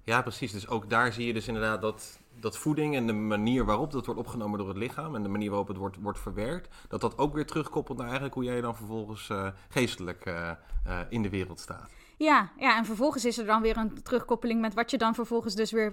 Ja, 0.04 0.22
precies. 0.22 0.52
Dus 0.52 0.68
ook 0.68 0.90
daar 0.90 1.12
zie 1.12 1.26
je 1.26 1.32
dus 1.32 1.48
inderdaad 1.48 1.80
dat, 1.80 2.20
dat 2.40 2.58
voeding 2.58 2.96
en 2.96 3.06
de 3.06 3.12
manier 3.12 3.64
waarop 3.64 3.90
dat 3.90 4.06
wordt 4.06 4.20
opgenomen 4.20 4.58
door 4.58 4.68
het 4.68 4.76
lichaam 4.76 5.14
en 5.14 5.22
de 5.22 5.28
manier 5.28 5.48
waarop 5.48 5.68
het 5.68 5.76
wordt, 5.76 5.96
wordt 6.00 6.18
verwerkt, 6.18 6.74
dat 6.88 7.00
dat 7.00 7.18
ook 7.18 7.34
weer 7.34 7.46
terugkoppelt 7.46 7.96
naar 7.96 8.06
eigenlijk 8.06 8.34
hoe 8.34 8.44
jij 8.44 8.60
dan 8.60 8.76
vervolgens 8.76 9.28
uh, 9.28 9.48
geestelijk 9.68 10.26
uh, 10.26 10.50
uh, 10.86 10.98
in 11.08 11.22
de 11.22 11.28
wereld 11.28 11.60
staat. 11.60 11.90
Ja, 12.16 12.50
ja, 12.58 12.76
en 12.76 12.84
vervolgens 12.84 13.24
is 13.24 13.38
er 13.38 13.46
dan 13.46 13.62
weer 13.62 13.76
een 13.76 14.02
terugkoppeling 14.02 14.60
met 14.60 14.74
wat 14.74 14.90
je 14.90 14.98
dan 14.98 15.14
vervolgens 15.14 15.54
dus 15.54 15.72
weer 15.72 15.92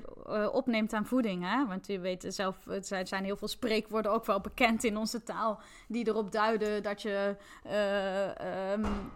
opneemt 0.51 0.93
aan 0.93 1.05
voeding. 1.05 1.43
Hè? 1.43 1.65
Want 1.67 1.87
je 1.87 1.99
weet 1.99 2.25
zelf, 2.27 2.67
er 2.67 3.07
zijn 3.07 3.23
heel 3.23 3.37
veel 3.37 3.47
spreekwoorden 3.47 4.11
ook 4.11 4.25
wel 4.25 4.41
bekend 4.41 4.83
in 4.83 4.97
onze 4.97 5.23
taal 5.23 5.59
die 5.87 6.07
erop 6.07 6.31
duiden 6.31 6.83
dat 6.83 7.01
je 7.01 7.35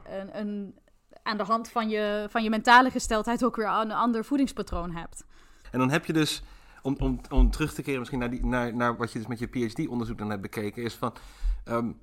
een, 0.08 0.40
een 0.40 0.76
aan 1.26 1.38
de 1.38 1.44
hand 1.44 1.70
van 1.70 1.90
je, 1.90 2.28
van 2.30 2.44
je 2.44 2.50
mentale 2.50 2.92
gesteldheid 2.92 3.44
ook 3.44 3.56
weer 3.56 3.68
een 3.68 3.92
ander 3.92 4.26
voedingspatroon 4.26 4.92
hebt. 4.92 5.26
En 5.72 5.80
dan 5.80 5.90
heb 5.90 6.06
je 6.06 6.14
dus, 6.14 6.44
om, 6.82 6.96
om, 7.00 7.22
om 7.30 7.52
terug 7.52 7.74
te 7.74 7.82
keren 7.82 8.00
misschien 8.00 8.20
naar, 8.20 8.30
die, 8.30 8.46
naar, 8.46 8.76
naar 8.76 8.98
wat 8.98 9.12
je 9.12 9.20
dus 9.20 9.28
met 9.28 9.40
je 9.40 9.48
PhD-onderzoek 9.48 10.18
dan 10.18 10.30
hebt 10.30 10.42
bekeken, 10.42 10.84
is 10.84 10.94
van. 10.94 11.14
Um, 11.66 12.00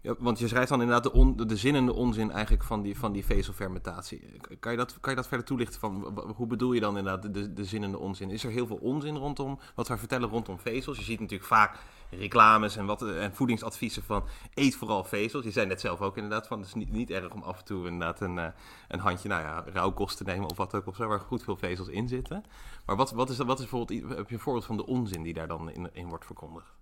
ja, 0.00 0.14
want 0.18 0.38
je 0.38 0.48
schrijft 0.48 0.68
dan 0.68 0.80
inderdaad 0.80 1.02
de, 1.02 1.12
on, 1.12 1.36
de 1.36 1.56
zin 1.56 1.74
en 1.74 1.86
de 1.86 1.94
onzin 1.94 2.30
eigenlijk 2.30 2.64
van 2.64 2.82
die, 2.82 2.98
van 2.98 3.12
die 3.12 3.24
vezelfermentatie. 3.24 4.20
Kan 4.60 4.72
je, 4.72 4.78
dat, 4.78 5.00
kan 5.00 5.10
je 5.10 5.16
dat 5.16 5.28
verder 5.28 5.46
toelichten? 5.46 5.80
Van, 5.80 6.22
hoe 6.36 6.46
bedoel 6.46 6.72
je 6.72 6.80
dan 6.80 6.98
inderdaad 6.98 7.34
de, 7.34 7.52
de 7.52 7.64
zin 7.64 7.82
en 7.82 7.90
de 7.90 7.98
onzin? 7.98 8.30
Is 8.30 8.44
er 8.44 8.50
heel 8.50 8.66
veel 8.66 8.76
onzin 8.76 9.16
rondom 9.16 9.58
wat 9.74 9.88
wij 9.88 9.98
vertellen 9.98 10.28
rondom 10.28 10.58
vezels? 10.58 10.98
Je 10.98 11.04
ziet 11.04 11.20
natuurlijk 11.20 11.48
vaak 11.48 11.78
reclames 12.10 12.76
en, 12.76 12.86
wat, 12.86 13.02
en 13.02 13.34
voedingsadviezen 13.34 14.02
van 14.02 14.24
eet 14.54 14.76
vooral 14.76 15.04
vezels. 15.04 15.44
Je 15.44 15.50
zei 15.50 15.66
net 15.66 15.80
zelf 15.80 16.00
ook 16.00 16.16
inderdaad 16.16 16.46
van 16.46 16.58
het 16.58 16.66
is 16.66 16.74
niet, 16.74 16.92
niet 16.92 17.10
erg 17.10 17.32
om 17.32 17.42
af 17.42 17.58
en 17.58 17.64
toe 17.64 17.86
inderdaad 17.86 18.20
een, 18.20 18.52
een 18.88 19.00
handje 19.00 19.28
nou 19.28 19.42
ja, 19.42 19.64
rauwkost 19.72 20.16
te 20.16 20.24
nemen 20.24 20.50
of 20.50 20.56
wat 20.56 20.74
ook 20.74 20.86
of 20.86 20.96
zo, 20.96 21.08
waar 21.08 21.20
goed 21.20 21.42
veel 21.42 21.56
vezels 21.56 21.88
in 21.88 22.08
zitten. 22.08 22.44
Maar 22.86 22.96
wat, 22.96 23.10
wat, 23.10 23.30
is, 23.30 23.36
wat 23.36 23.58
is 23.58 23.68
bijvoorbeeld, 23.68 24.16
heb 24.16 24.28
je 24.28 24.34
een 24.34 24.40
voorbeeld 24.40 24.64
van 24.64 24.76
de 24.76 24.86
onzin 24.86 25.22
die 25.22 25.34
daar 25.34 25.48
dan 25.48 25.70
in, 25.70 25.90
in 25.92 26.08
wordt 26.08 26.24
verkondigd? 26.24 26.76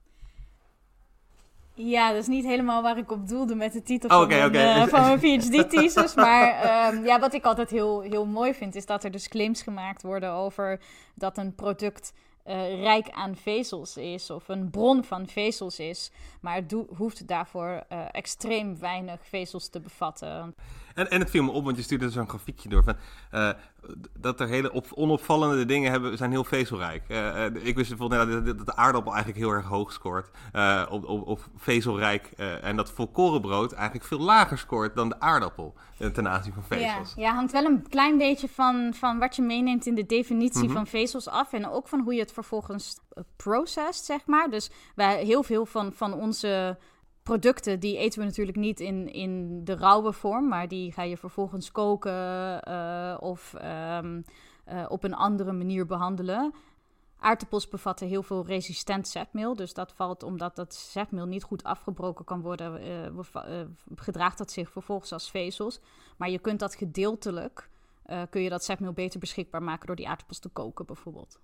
Ja, 1.78 2.08
dat 2.08 2.20
is 2.20 2.26
niet 2.26 2.44
helemaal 2.44 2.82
waar 2.82 2.98
ik 2.98 3.10
op 3.10 3.28
doelde 3.28 3.54
met 3.54 3.72
de 3.72 3.82
titel 3.82 4.08
oh, 4.08 4.16
van, 4.18 4.28
mijn, 4.28 4.54
uh, 4.54 4.86
van 4.86 5.00
mijn 5.00 5.18
PhD-thesis. 5.40 6.14
maar 6.14 6.94
um, 6.94 7.04
ja, 7.04 7.20
wat 7.20 7.34
ik 7.34 7.44
altijd 7.44 7.70
heel, 7.70 8.00
heel 8.00 8.26
mooi 8.26 8.54
vind, 8.54 8.74
is 8.74 8.86
dat 8.86 9.04
er 9.04 9.10
dus 9.10 9.28
claims 9.28 9.62
gemaakt 9.62 10.02
worden 10.02 10.32
over 10.32 10.80
dat 11.14 11.38
een 11.38 11.54
product 11.54 12.12
uh, 12.48 12.80
rijk 12.82 13.10
aan 13.10 13.36
vezels 13.36 13.96
is 13.96 14.30
of 14.30 14.48
een 14.48 14.70
bron 14.70 15.04
van 15.04 15.26
vezels 15.26 15.78
is. 15.78 16.10
Maar 16.40 16.54
het 16.54 16.74
hoeft 16.96 17.28
daarvoor 17.28 17.84
uh, 17.92 18.04
extreem 18.10 18.78
weinig 18.78 19.26
vezels 19.26 19.68
te 19.68 19.80
bevatten. 19.80 20.54
En, 20.96 21.10
en 21.10 21.20
het 21.20 21.30
viel 21.30 21.42
me 21.42 21.50
op, 21.50 21.64
want 21.64 21.76
je 21.76 21.82
stuurde 21.82 22.10
zo'n 22.10 22.28
grafiekje 22.28 22.68
door 22.68 22.82
van 22.84 22.96
uh, 23.34 23.50
dat 24.18 24.40
er 24.40 24.48
hele 24.48 24.72
op, 24.72 24.86
onopvallende 24.94 25.64
dingen 25.64 25.90
hebben, 25.90 26.16
zijn 26.16 26.30
heel 26.30 26.44
vezelrijk. 26.44 27.02
Uh, 27.08 27.44
ik 27.44 27.74
wist 27.74 27.88
bijvoorbeeld 27.88 28.30
dat, 28.30 28.56
dat 28.56 28.66
de 28.66 28.76
aardappel 28.76 29.12
eigenlijk 29.12 29.44
heel 29.44 29.52
erg 29.54 29.64
hoog 29.66 29.92
scoort 29.92 30.28
uh, 30.52 30.86
op, 30.90 31.04
op, 31.04 31.26
op, 31.26 31.40
vezelrijk. 31.56 32.26
en 32.62 32.76
dat 32.76 32.90
volkorenbrood 32.90 33.72
eigenlijk 33.72 34.06
veel 34.06 34.18
lager 34.18 34.58
scoort 34.58 34.94
dan 34.94 35.08
de 35.08 35.20
aardappel 35.20 35.74
ten 36.12 36.28
aanzien 36.28 36.52
van 36.52 36.62
vezels. 36.62 37.14
Ja, 37.16 37.22
ja, 37.22 37.34
hangt 37.34 37.52
wel 37.52 37.64
een 37.64 37.88
klein 37.88 38.18
beetje 38.18 38.48
van, 38.48 38.94
van 38.94 39.18
wat 39.18 39.36
je 39.36 39.42
meeneemt 39.42 39.86
in 39.86 39.94
de 39.94 40.06
definitie 40.06 40.60
mm 40.60 40.66
-hmm. 40.66 40.76
van 40.76 40.86
vezels 40.86 41.28
af. 41.28 41.52
En 41.52 41.68
ook 41.68 41.88
van 41.88 42.00
hoe 42.00 42.14
je 42.14 42.20
het 42.20 42.32
vervolgens 42.32 43.00
processed, 43.36 44.04
zeg 44.04 44.26
maar. 44.26 44.50
Dus 44.50 44.70
wij, 44.94 45.24
heel 45.24 45.42
veel 45.42 45.66
van, 45.66 45.92
van 45.92 46.12
onze 46.12 46.78
producten, 47.26 47.80
die 47.80 47.96
eten 47.96 48.18
we 48.18 48.24
natuurlijk 48.24 48.56
niet 48.56 48.80
in, 48.80 49.12
in 49.12 49.64
de 49.64 49.76
rauwe 49.76 50.12
vorm, 50.12 50.48
maar 50.48 50.68
die 50.68 50.92
ga 50.92 51.02
je 51.02 51.16
vervolgens 51.16 51.72
koken 51.72 52.12
uh, 52.68 53.16
of 53.20 53.54
um, 53.54 54.24
uh, 54.68 54.84
op 54.88 55.04
een 55.04 55.14
andere 55.14 55.52
manier 55.52 55.86
behandelen. 55.86 56.54
Aardappels 57.18 57.68
bevatten 57.68 58.06
heel 58.08 58.22
veel 58.22 58.46
resistent 58.46 59.08
zetmeel. 59.08 59.56
Dus 59.56 59.74
dat 59.74 59.92
valt 59.92 60.22
omdat 60.22 60.56
dat 60.56 60.74
zetmeel 60.74 61.26
niet 61.26 61.42
goed 61.42 61.64
afgebroken 61.64 62.24
kan 62.24 62.40
worden, 62.40 62.86
uh, 63.14 63.60
gedraagt 63.94 64.38
dat 64.38 64.50
zich 64.50 64.70
vervolgens 64.70 65.12
als 65.12 65.30
vezels. 65.30 65.80
Maar 66.16 66.30
je 66.30 66.38
kunt 66.38 66.58
dat 66.58 66.74
gedeeltelijk, 66.74 67.68
kun 68.30 68.42
je 68.42 68.48
dat 68.48 68.64
zetmeel 68.64 68.92
beter 68.92 69.20
beschikbaar 69.20 69.62
maken 69.62 69.86
door 69.86 69.96
die 69.96 70.08
aardappels 70.08 70.38
te 70.38 70.48
koken 70.48 70.86
bijvoorbeeld. 70.86 71.40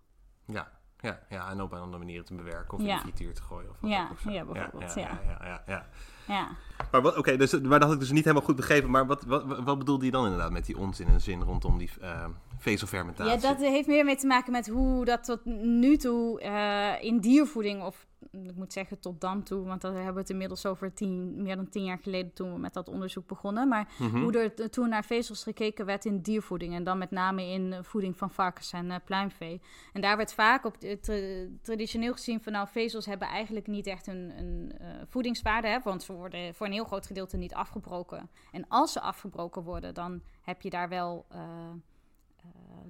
Ja, 0.46 0.70
ja, 1.02 1.18
ja, 1.28 1.50
en 1.50 1.60
op 1.60 1.72
een 1.72 1.78
andere 1.78 1.98
manier 1.98 2.24
te 2.24 2.34
bewerken 2.34 2.74
of 2.74 2.80
in 2.80 2.86
de 2.86 2.98
frituur 2.98 3.34
te 3.34 3.42
gooien. 3.42 3.70
Of 3.70 3.76
wat 3.80 3.90
ja, 3.90 4.04
ook, 4.04 4.10
of 4.10 4.20
zo. 4.20 4.30
ja, 4.30 4.44
bijvoorbeeld. 4.44 4.94
Ja, 4.94 5.00
ja, 5.00 5.38
ja. 5.44 5.62
ja, 5.66 5.86
ja. 6.26 6.48
Maar 6.90 7.06
oké, 7.06 7.18
okay, 7.18 7.36
dus, 7.36 7.60
maar 7.60 7.78
dat 7.78 7.82
had 7.82 7.92
ik 7.92 8.00
dus 8.00 8.10
niet 8.10 8.24
helemaal 8.24 8.46
goed 8.46 8.56
begrepen. 8.56 8.90
Maar 8.90 9.06
wat, 9.06 9.24
wat, 9.24 9.44
wat 9.64 9.78
bedoelde 9.78 10.04
je 10.04 10.10
dan 10.10 10.24
inderdaad 10.24 10.50
met 10.50 10.66
die 10.66 10.78
onzin 10.78 11.08
en 11.08 11.20
zin 11.20 11.42
rondom 11.42 11.78
die 11.78 11.90
uh, 12.02 12.24
vezelfermentatie? 12.58 13.32
Ja, 13.32 13.54
dat 13.54 13.58
heeft 13.58 13.88
meer 13.88 14.04
mee 14.04 14.16
te 14.16 14.26
maken 14.26 14.52
met 14.52 14.68
hoe 14.68 15.04
dat 15.04 15.24
tot 15.24 15.44
nu 15.44 15.96
toe 15.96 16.42
uh, 16.42 17.04
in 17.04 17.20
diervoeding 17.20 17.82
of 17.82 18.06
ik 18.30 18.54
moet 18.54 18.72
zeggen 18.72 18.98
tot 19.00 19.20
dan 19.20 19.42
toe, 19.42 19.64
want 19.64 19.80
dat 19.80 19.94
hebben 19.94 20.14
we 20.14 20.20
het 20.20 20.30
inmiddels 20.30 20.66
over 20.66 20.92
tien, 20.94 21.42
meer 21.42 21.56
dan 21.56 21.68
tien 21.68 21.84
jaar 21.84 21.98
geleden 21.98 22.32
toen 22.32 22.52
we 22.52 22.58
met 22.58 22.72
dat 22.74 22.88
onderzoek 22.88 23.26
begonnen. 23.26 23.68
Maar 23.68 23.88
Mhm. 23.98 24.22
hoe 24.22 24.38
er 24.38 24.70
toen 24.70 24.88
naar 24.88 25.04
vezels 25.04 25.42
gekeken 25.42 25.86
werd 25.86 26.04
in 26.04 26.20
diervoeding 26.20 26.74
en 26.74 26.84
dan 26.84 26.98
met 26.98 27.10
name 27.10 27.46
in 27.46 27.84
voeding 27.84 28.16
van 28.16 28.30
varkens 28.30 28.72
en 28.72 28.86
uh, 28.86 28.96
pluimvee. 29.04 29.60
En 29.92 30.00
daar 30.00 30.16
werd 30.16 30.32
vaak 30.34 30.64
op 30.64 30.76
tra 31.00 31.16
traditioneel 31.62 32.12
gezien 32.12 32.42
van 32.42 32.52
nou 32.52 32.68
vezels 32.68 33.06
hebben 33.06 33.28
eigenlijk 33.28 33.66
niet 33.66 33.86
echt 33.86 34.06
een, 34.06 34.32
een 34.38 34.72
uh, 34.80 34.86
voedingswaarde, 35.08 35.68
hè, 35.68 35.78
want 35.84 36.02
ze 36.02 36.12
worden 36.12 36.54
voor 36.54 36.66
een 36.66 36.72
heel 36.72 36.84
groot 36.84 37.06
gedeelte 37.06 37.36
niet 37.36 37.54
afgebroken. 37.54 38.30
En 38.52 38.64
als 38.68 38.92
ze 38.92 39.00
afgebroken 39.00 39.62
worden, 39.62 39.94
dan 39.94 40.20
heb 40.42 40.62
je 40.62 40.70
daar 40.70 40.88
wel 40.88 41.26
uh, 41.32 41.38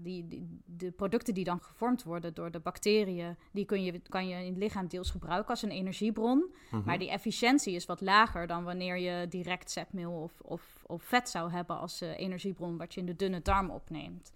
die, 0.03 0.29
die, 0.29 0.61
de 0.65 0.91
producten 0.91 1.35
die 1.35 1.45
dan 1.45 1.61
gevormd 1.61 2.03
worden 2.03 2.35
door 2.35 2.51
de 2.51 2.61
bacteriën, 2.61 3.37
die 3.53 3.65
kun 3.65 3.85
je, 3.85 4.01
kan 4.09 4.29
je 4.29 4.45
in 4.45 4.53
het 4.53 4.62
lichaam 4.62 4.88
deels 4.88 5.11
gebruiken 5.11 5.51
als 5.51 5.62
een 5.62 5.71
energiebron. 5.71 6.38
Mhm. 6.38 6.47
Mm 6.47 6.55
-hmm. 6.71 6.83
Maar 6.85 6.99
die 6.99 7.11
efficiëntie 7.11 7.75
is 7.75 7.87
wat 7.87 8.01
lager 8.01 8.47
dan 8.47 8.65
wanneer 8.65 8.99
je 8.99 9.29
direct 9.29 9.71
zetmeel 9.71 10.12
of, 10.12 10.41
of, 10.41 10.85
of 10.87 11.03
vet 11.03 11.29
zou 11.29 11.51
hebben 11.51 11.79
als 11.79 12.03
uh, 12.03 12.19
energiebron 12.19 12.77
wat 12.77 12.95
je 12.95 13.01
in 13.01 13.07
de 13.07 13.17
dunne 13.17 13.43
darm 13.43 13.71
opneemt. 13.71 14.33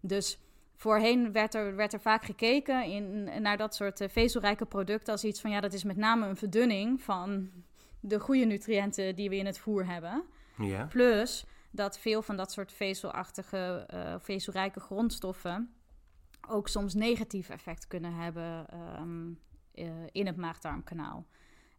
Dus 0.00 0.38
voorheen 0.76 1.32
werd 1.32 1.54
er, 1.54 1.76
werd 1.76 1.92
er 1.92 2.00
vaak 2.00 2.24
gekeken 2.24 2.84
in, 2.84 3.24
naar 3.42 3.56
dat 3.56 3.74
soort 3.74 4.00
uh, 4.00 4.08
vezelrijke 4.08 4.64
producten 4.64 5.12
als 5.12 5.24
iets 5.24 5.40
van 5.40 5.50
ja, 5.50 5.60
dat 5.60 5.72
is 5.72 5.84
met 5.84 5.96
name 5.96 6.26
een 6.26 6.36
verdunning 6.36 7.02
van 7.02 7.50
de 8.00 8.20
goede 8.20 8.44
nutriënten 8.44 9.16
die 9.16 9.28
we 9.28 9.36
in 9.36 9.46
het 9.46 9.58
voer 9.58 9.86
hebben. 9.86 10.22
Ja. 10.58 10.84
Plus 10.84 11.46
dat 11.78 11.98
veel 11.98 12.22
van 12.22 12.36
dat 12.36 12.52
soort 12.52 12.72
vezelachtige, 12.72 13.88
uh, 13.94 14.14
vezelrijke 14.18 14.80
grondstoffen 14.80 15.72
ook 16.48 16.68
soms 16.68 16.94
negatief 16.94 17.48
effect 17.48 17.86
kunnen 17.86 18.14
hebben 18.14 18.66
um, 19.00 19.38
uh, 19.74 19.86
in 20.12 20.26
het 20.26 20.36
maagdarmkanaal. 20.36 21.26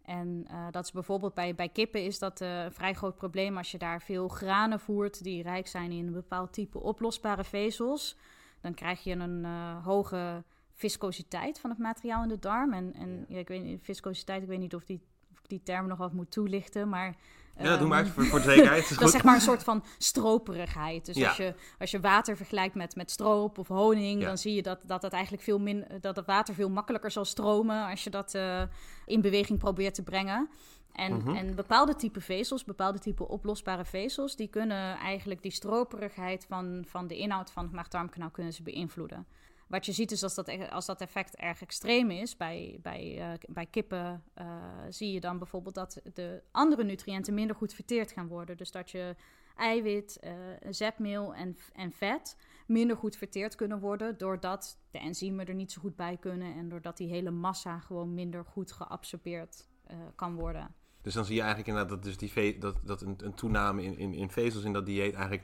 En 0.01 0.45
uh, 0.51 0.67
dat 0.71 0.83
is 0.83 0.91
bijvoorbeeld 0.91 1.33
bij, 1.33 1.55
bij 1.55 1.69
kippen 1.69 2.03
is 2.03 2.19
dat 2.19 2.39
een 2.39 2.71
vrij 2.71 2.93
groot 2.93 3.15
probleem 3.15 3.57
als 3.57 3.71
je 3.71 3.77
daar 3.77 4.01
veel 4.01 4.27
granen 4.27 4.79
voert 4.79 5.23
die 5.23 5.43
rijk 5.43 5.67
zijn 5.67 5.91
in 5.91 6.07
een 6.07 6.13
bepaald 6.13 6.53
type 6.53 6.79
oplosbare 6.79 7.43
vezels. 7.43 8.17
Dan 8.61 8.73
krijg 8.73 9.03
je 9.03 9.11
een 9.11 9.45
hoge 9.83 10.43
viscositeit 10.73 11.59
van 11.59 11.69
het 11.69 11.79
materiaal 11.79 12.23
in 12.23 12.29
de 12.29 12.39
darm. 12.39 12.73
En, 12.73 12.93
en 12.93 13.25
ja, 13.27 13.37
ik 13.37 13.47
weet 13.47 13.63
niet, 13.63 13.83
viscositeit, 13.83 14.41
ik 14.41 14.47
weet 14.47 14.59
niet 14.59 14.75
of, 14.75 14.83
die, 14.83 15.01
of 15.31 15.39
ik 15.39 15.49
die 15.49 15.63
term 15.63 15.87
nog 15.87 15.97
wat 15.97 16.13
moet 16.13 16.31
toelichten, 16.31 16.89
maar 16.89 17.15
ja, 17.61 17.77
doe 17.77 17.87
maar 17.87 18.07
voor, 18.07 18.25
voor 18.25 18.39
de 18.39 18.45
zekerheid. 18.45 18.89
Dat 18.99 19.07
is 19.07 19.11
zeg 19.11 19.23
maar 19.23 19.35
een 19.35 19.41
soort 19.41 19.63
van 19.63 19.83
stroperigheid. 19.97 21.05
Dus 21.05 21.15
ja. 21.15 21.27
als, 21.27 21.37
je, 21.37 21.53
als 21.79 21.91
je 21.91 21.99
water 21.99 22.37
vergelijkt 22.37 22.75
met, 22.75 22.95
met 22.95 23.11
stroop 23.11 23.57
of 23.57 23.67
honing, 23.67 24.21
ja. 24.21 24.27
dan 24.27 24.37
zie 24.37 24.55
je 24.55 24.61
dat, 24.61 24.79
dat 24.83 25.01
het 25.01 25.13
eigenlijk 25.13 25.43
veel 25.43 25.59
min, 25.59 25.85
dat 26.01 26.15
het 26.15 26.25
water 26.25 26.53
veel 26.53 26.69
makkelijker 26.69 27.11
zal 27.11 27.25
stromen 27.25 27.87
als 27.89 28.03
je 28.03 28.09
dat 28.09 28.35
uh, 28.35 28.61
in 29.05 29.21
beweging 29.21 29.59
probeert 29.59 29.93
te 29.93 30.03
brengen. 30.03 30.49
En, 30.93 31.11
Mhm. 31.11 31.21
mm 31.21 31.27
-hmm. 31.27 31.35
en 31.35 31.55
bepaalde 31.55 31.95
type 31.95 32.21
vezels, 32.21 32.63
bepaalde 32.63 32.99
type 32.99 33.27
oplosbare 33.27 33.85
vezels, 33.85 34.35
die 34.35 34.47
kunnen 34.47 34.97
eigenlijk 34.97 35.41
die 35.41 35.51
stroperigheid 35.51 36.45
van, 36.45 36.83
van 36.87 37.07
de 37.07 37.17
inhoud 37.17 37.51
van 37.51 37.63
het 37.63 37.73
maagdarmkanaal 37.73 38.29
kunnen 38.29 38.53
ze 38.53 38.63
beïnvloeden. 38.63 39.25
Wat 39.69 39.85
je 39.85 39.91
ziet 39.91 40.11
is 40.11 40.23
als 40.23 40.35
dat, 40.35 40.69
als 40.69 40.85
dat 40.85 41.01
effect 41.01 41.35
erg 41.35 41.61
extreem 41.61 42.11
is 42.11 42.37
bij, 42.37 42.79
bij, 42.81 43.17
uh, 43.17 43.33
bij 43.47 43.65
kippen, 43.65 44.23
uh, 44.41 44.63
zie 44.89 45.13
je 45.13 45.19
dan 45.19 45.37
bijvoorbeeld 45.37 45.75
dat 45.75 46.01
de 46.13 46.43
andere 46.51 46.83
nutriënten 46.83 47.33
minder 47.33 47.55
goed 47.55 47.73
verteerd 47.73 48.11
gaan 48.11 48.27
worden. 48.27 48.57
Dus 48.57 48.71
dat 48.71 48.91
je 48.91 49.15
eiwit, 49.55 50.19
uh, 50.23 50.31
zetmeel 50.69 51.35
en, 51.35 51.57
en 51.73 51.91
vet 51.91 52.37
minder 52.67 52.97
goed 52.97 53.15
verteerd 53.15 53.55
kunnen 53.55 53.79
worden, 53.79 54.17
doordat 54.17 54.79
de 54.91 54.99
enzymen 54.99 55.47
er 55.47 55.55
niet 55.55 55.71
zo 55.71 55.81
goed 55.81 55.95
bij 55.95 56.17
kunnen 56.17 56.53
en 56.53 56.69
doordat 56.69 56.97
die 56.97 57.09
hele 57.09 57.31
massa 57.31 57.79
gewoon 57.79 58.13
minder 58.13 58.45
goed 58.45 58.71
geabsorbeerd 58.71 59.67
kan 60.15 60.35
worden. 60.35 60.75
Dus 61.01 61.13
dan 61.13 61.25
zie 61.25 61.35
je 61.35 61.41
eigenlijk 61.41 61.69
inderdaad 61.69 61.93
dat, 61.95 62.03
dus 62.03 62.17
die 62.17 62.31
ve- 62.31 62.55
dat, 62.59 62.75
dat 62.83 63.01
een, 63.01 63.15
een 63.23 63.33
toename 63.33 63.83
in, 63.83 63.97
in, 63.97 64.13
in 64.13 64.29
vezels 64.29 64.63
in 64.63 64.73
dat 64.73 64.85
dieet 64.85 65.13
eigenlijk 65.13 65.43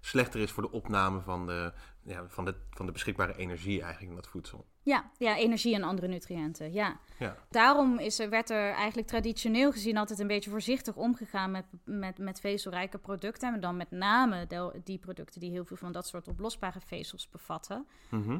slechter 0.00 0.40
is 0.40 0.50
voor 0.50 0.62
de 0.62 0.70
opname 0.70 1.20
van 1.20 1.46
de, 1.46 1.72
ja, 2.02 2.24
van, 2.28 2.44
de, 2.44 2.54
van 2.70 2.86
de 2.86 2.92
beschikbare 2.92 3.36
energie 3.36 3.80
eigenlijk 3.80 4.10
in 4.10 4.16
dat 4.16 4.28
voedsel. 4.28 4.66
Ja, 4.82 5.10
ja, 5.18 5.36
energie 5.36 5.74
en 5.74 5.82
andere 5.82 6.08
nutriënten, 6.08 6.72
ja. 6.72 6.98
Ja. 7.18 7.36
Daarom 7.50 7.98
is 7.98 8.18
er, 8.18 8.28
werd 8.30 8.50
er 8.50 8.72
eigenlijk 8.72 9.08
traditioneel 9.08 9.72
gezien 9.72 9.96
altijd 9.96 10.18
een 10.18 10.26
beetje 10.26 10.50
voorzichtig 10.50 10.96
omgegaan 10.96 11.50
met, 11.50 11.64
met, 11.84 12.18
met 12.18 12.40
vezelrijke 12.40 12.98
producten. 12.98 13.54
En 13.54 13.60
dan 13.60 13.76
met 13.76 13.90
name 13.90 14.46
de- 14.46 14.80
die 14.84 14.98
producten 14.98 15.40
die 15.40 15.50
heel 15.50 15.64
veel 15.64 15.76
van 15.76 15.92
dat 15.92 16.06
soort 16.06 16.28
oplosbare 16.28 16.80
vezels 16.86 17.28
bevatten. 17.30 17.86
Mhm. 18.10 18.38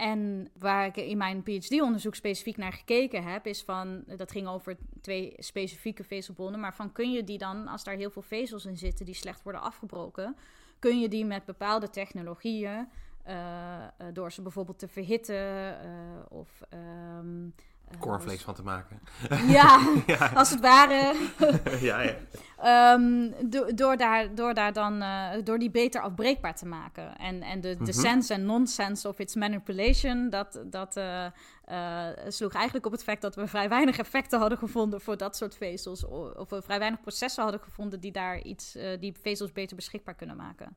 En 0.00 0.48
waar 0.58 0.86
ik 0.86 0.96
in 0.96 1.16
mijn 1.16 1.42
PhD-onderzoek 1.42 2.14
specifiek 2.14 2.56
naar 2.56 2.72
gekeken 2.72 3.22
heb, 3.22 3.46
is 3.46 3.62
van, 3.62 4.04
dat 4.16 4.30
ging 4.30 4.48
over 4.48 4.76
twee 5.00 5.34
specifieke 5.38 6.04
vezelbronnen, 6.04 6.60
maar 6.60 6.74
van 6.74 6.92
kun 6.92 7.12
je 7.12 7.24
die 7.24 7.38
dan, 7.38 7.68
als 7.68 7.84
daar 7.84 7.96
heel 7.96 8.10
veel 8.10 8.22
vezels 8.22 8.64
in 8.64 8.76
zitten 8.76 9.06
die 9.06 9.14
slecht 9.14 9.42
worden 9.42 9.60
afgebroken, 9.60 10.36
kun 10.78 11.00
je 11.00 11.08
die 11.08 11.24
met 11.24 11.44
bepaalde 11.44 11.90
technologieën, 11.90 12.88
eh, 13.22 13.84
eh, 13.84 13.88
door 14.12 14.32
ze 14.32 14.42
bijvoorbeeld 14.42 14.78
te 14.78 14.88
verhitten 14.88 15.80
eh, 15.82 15.90
of... 16.28 16.62
ehm, 16.68 17.46
eh, 17.46 17.69
Cornflakes 17.98 18.42
van 18.42 18.54
te 18.54 18.62
maken. 18.62 19.00
Ja, 19.48 19.80
ja. 20.06 20.30
als 20.34 20.50
het 20.50 20.60
ware. 20.60 21.14
ja, 21.80 22.00
ja. 22.00 22.14
Ehm, 22.62 23.30
do- 23.50 23.74
door, 23.74 23.96
daar, 23.96 24.34
door, 24.34 24.54
daar 24.54 24.72
dan, 24.72 25.02
eh, 25.02 25.28
door 25.44 25.58
die 25.58 25.70
beter 25.70 26.00
afbreekbaar 26.00 26.56
te 26.56 26.66
maken. 26.66 27.16
En, 27.16 27.42
en 27.42 27.60
de, 27.60 27.76
de 27.76 27.82
Mhm. 27.82 27.92
sense 27.92 28.34
en 28.34 28.44
non-sense 28.44 29.08
of 29.08 29.18
its 29.18 29.34
manipulation, 29.34 30.30
dat, 30.30 30.60
dat 30.66 30.96
eh, 30.96 31.24
eh, 31.64 32.06
sloeg 32.28 32.52
eigenlijk 32.52 32.86
op 32.86 32.92
het 32.92 33.02
feit 33.02 33.20
dat 33.20 33.34
we 33.34 33.46
vrij 33.46 33.68
weinig 33.68 33.98
effecten 33.98 34.38
hadden 34.40 34.58
gevonden 34.58 35.00
voor 35.00 35.16
dat 35.16 35.36
soort 35.36 35.56
vezels. 35.56 36.04
Of 36.36 36.50
we 36.50 36.62
vrij 36.62 36.78
weinig 36.78 37.00
processen 37.00 37.42
hadden 37.42 37.60
gevonden 37.60 38.00
die 38.00 38.12
daar 38.12 38.40
iets, 38.42 38.74
eh, 38.76 39.00
die 39.00 39.14
vezels 39.22 39.52
beter 39.52 39.76
beschikbaar 39.76 40.14
kunnen 40.14 40.36
maken. 40.36 40.76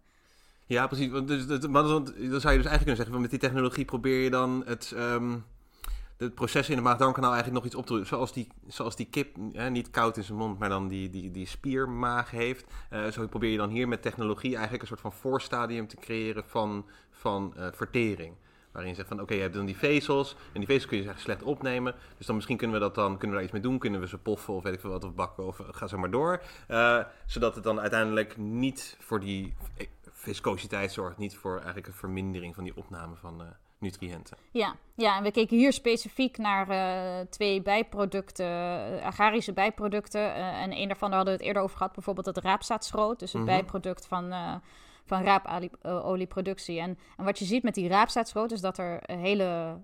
Ja, 0.65 0.88
precies. 0.88 1.10
Want 1.12 1.28
dus, 1.28 1.47
dat- 1.47 1.69
maar 1.69 1.84
dan, 1.84 2.04
dan 2.04 2.13
zou 2.15 2.23
je 2.28 2.30
dus 2.32 2.45
eigenlijk 2.47 2.78
kunnen 2.78 2.95
zeggen, 2.95 3.13
van 3.13 3.21
met 3.21 3.30
die 3.30 3.39
technologie 3.39 3.86
probeer 3.86 4.23
je 4.23 4.30
dan 4.30 4.63
het, 4.65 4.91
ehm, 4.95 5.36
het 6.23 6.36
proces 6.36 6.69
in 6.69 6.75
het 6.75 6.83
maag-darmkanaal 6.83 7.33
eigenlijk 7.33 7.63
nog 7.63 7.71
iets 7.71 7.81
op 7.81 7.86
te 7.86 7.93
doen. 7.93 8.05
Zoals 8.05 8.33
die, 8.33 8.47
zoals 8.67 8.95
die 8.95 9.05
kip 9.05 9.36
hè, 9.53 9.69
niet 9.69 9.89
koud 9.89 10.17
in 10.17 10.23
zijn 10.23 10.38
mond, 10.38 10.59
maar 10.59 10.69
dan 10.69 10.88
die, 10.88 11.09
die, 11.09 11.31
die 11.31 11.47
spiermaag 11.47 12.31
heeft. 12.31 12.65
Eh, 12.89 13.07
zo 13.07 13.27
probeer 13.27 13.51
je 13.51 13.57
dan 13.57 13.69
hier 13.69 13.88
met 13.88 14.01
technologie 14.01 14.51
eigenlijk 14.51 14.81
een 14.81 14.88
soort 14.88 15.01
van 15.01 15.13
voorstadium 15.13 15.88
te 15.88 15.95
creëren 15.95 16.43
van, 16.45 16.86
van 17.12 17.53
eh, 17.55 17.67
vertering. 17.71 18.36
Waarin 18.71 18.91
je 18.91 18.97
zegt 18.97 19.07
van 19.07 19.21
oké, 19.21 19.33
je 19.33 19.41
hebt 19.41 19.53
dan 19.53 19.65
die 19.65 19.77
vezels. 19.77 20.36
En 20.53 20.59
die 20.59 20.65
vezels 20.65 20.86
kun 20.86 20.97
je 20.97 21.03
eigenlijk 21.03 21.39
slecht 21.39 21.51
opnemen. 21.51 21.95
Dus 22.17 22.25
dan 22.25 22.36
misschien 22.36 22.57
kunnen 22.57 22.75
we 22.75 22.83
dat 22.83 22.95
dan 22.95 23.17
kunnen 23.17 23.29
we 23.29 23.33
daar 23.33 23.43
iets 23.43 23.51
mee 23.51 23.62
doen. 23.62 23.79
Kunnen 23.79 23.99
we 23.99 24.07
ze 24.07 24.17
poffen 24.17 24.53
of 24.53 24.63
weet 24.63 24.73
ik 24.73 24.79
veel 24.79 24.89
wat 24.89 25.03
of 25.03 25.13
bakken 25.13 25.45
of 25.45 25.59
eh, 25.59 25.65
ga 25.71 25.88
zo 25.88 25.97
maar 25.97 26.12
door. 26.12 26.41
Zodat 27.25 27.55
het 27.55 27.63
dan 27.63 27.79
uiteindelijk 27.79 28.38
niet 28.38 28.97
voor 28.99 29.19
die 29.19 29.53
viscositeit 30.12 30.91
zorgt. 30.91 31.17
Niet 31.17 31.36
voor 31.36 31.55
eigenlijk 31.55 31.88
een 31.88 31.93
vermindering 31.93 32.55
van 32.55 32.63
die 32.63 32.75
opname 32.75 33.15
van 33.15 33.41
nutriënten. 33.84 34.38
Ja, 34.52 34.76
ja, 34.96 35.17
en 35.17 35.24
we 35.24 35.32
keken 35.32 35.58
hier 35.58 35.74
specifiek 35.74 36.38
naar 36.38 36.69
eh, 36.69 37.28
twee 37.30 37.62
bijproducten, 37.62 38.46
eh, 38.46 39.06
agrarische 39.06 39.54
bijproducten. 39.54 40.36
Eh, 40.36 40.62
en 40.62 40.72
een 40.78 40.88
daarvan 40.88 41.10
daar 41.10 41.17
hadden 41.17 41.38
we 41.38 41.39
het 41.39 41.48
eerder 41.48 41.63
over 41.63 41.78
gehad, 41.78 41.93
bijvoorbeeld 41.93 42.26
het 42.26 42.38
raapzaadschroot. 42.38 43.19
Dus 43.19 43.34
het 43.34 43.41
Mhm. 43.41 43.52
bijproduct 43.52 44.08
van, 44.08 44.34
van 45.06 45.24
raapolieproductie. 45.24 46.80
En, 46.80 46.98
en 47.17 47.26
wat 47.26 47.39
je 47.39 47.46
ziet 47.46 47.63
met 47.63 47.74
die 47.74 47.88
raapzaadschroot 47.88 48.52
is 48.52 48.62
dat 48.62 48.78
er 48.78 49.04
hele 49.06 49.78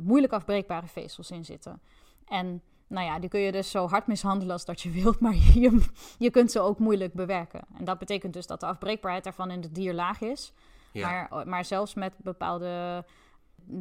moeilijk 0.00 0.32
afbreekbare 0.32 0.86
vezels 0.86 1.30
in 1.30 1.44
zitten. 1.44 1.80
En 2.28 2.62
nou 2.86 3.06
ja, 3.06 3.18
die 3.18 3.28
kun 3.28 3.40
je 3.40 3.52
dus 3.52 3.70
zo 3.70 3.88
hard 3.88 4.06
mishandelen 4.06 4.52
als 4.52 4.64
dat 4.64 4.80
je 4.80 4.90
wilt, 5.02 5.20
maar 5.20 5.34
je, 5.34 5.84
je 6.18 6.30
kunt 6.30 6.50
ze 6.50 6.60
ook 6.60 6.78
moeilijk 6.78 7.12
bewerken. 7.12 7.60
En 7.78 7.84
dat 7.84 7.98
betekent 7.98 8.32
dus 8.32 8.46
dat 8.46 8.60
de 8.60 8.66
afbreekbaarheid 8.66 9.24
daarvan 9.24 9.50
in 9.50 9.62
het 9.62 9.74
dier 9.74 9.94
laag 9.94 10.20
is. 10.20 10.52
Ja. 10.92 11.28
Maar, 11.30 11.48
maar 11.48 11.64
zelfs 11.64 11.94
met 11.94 12.12
bepaalde 12.16 13.04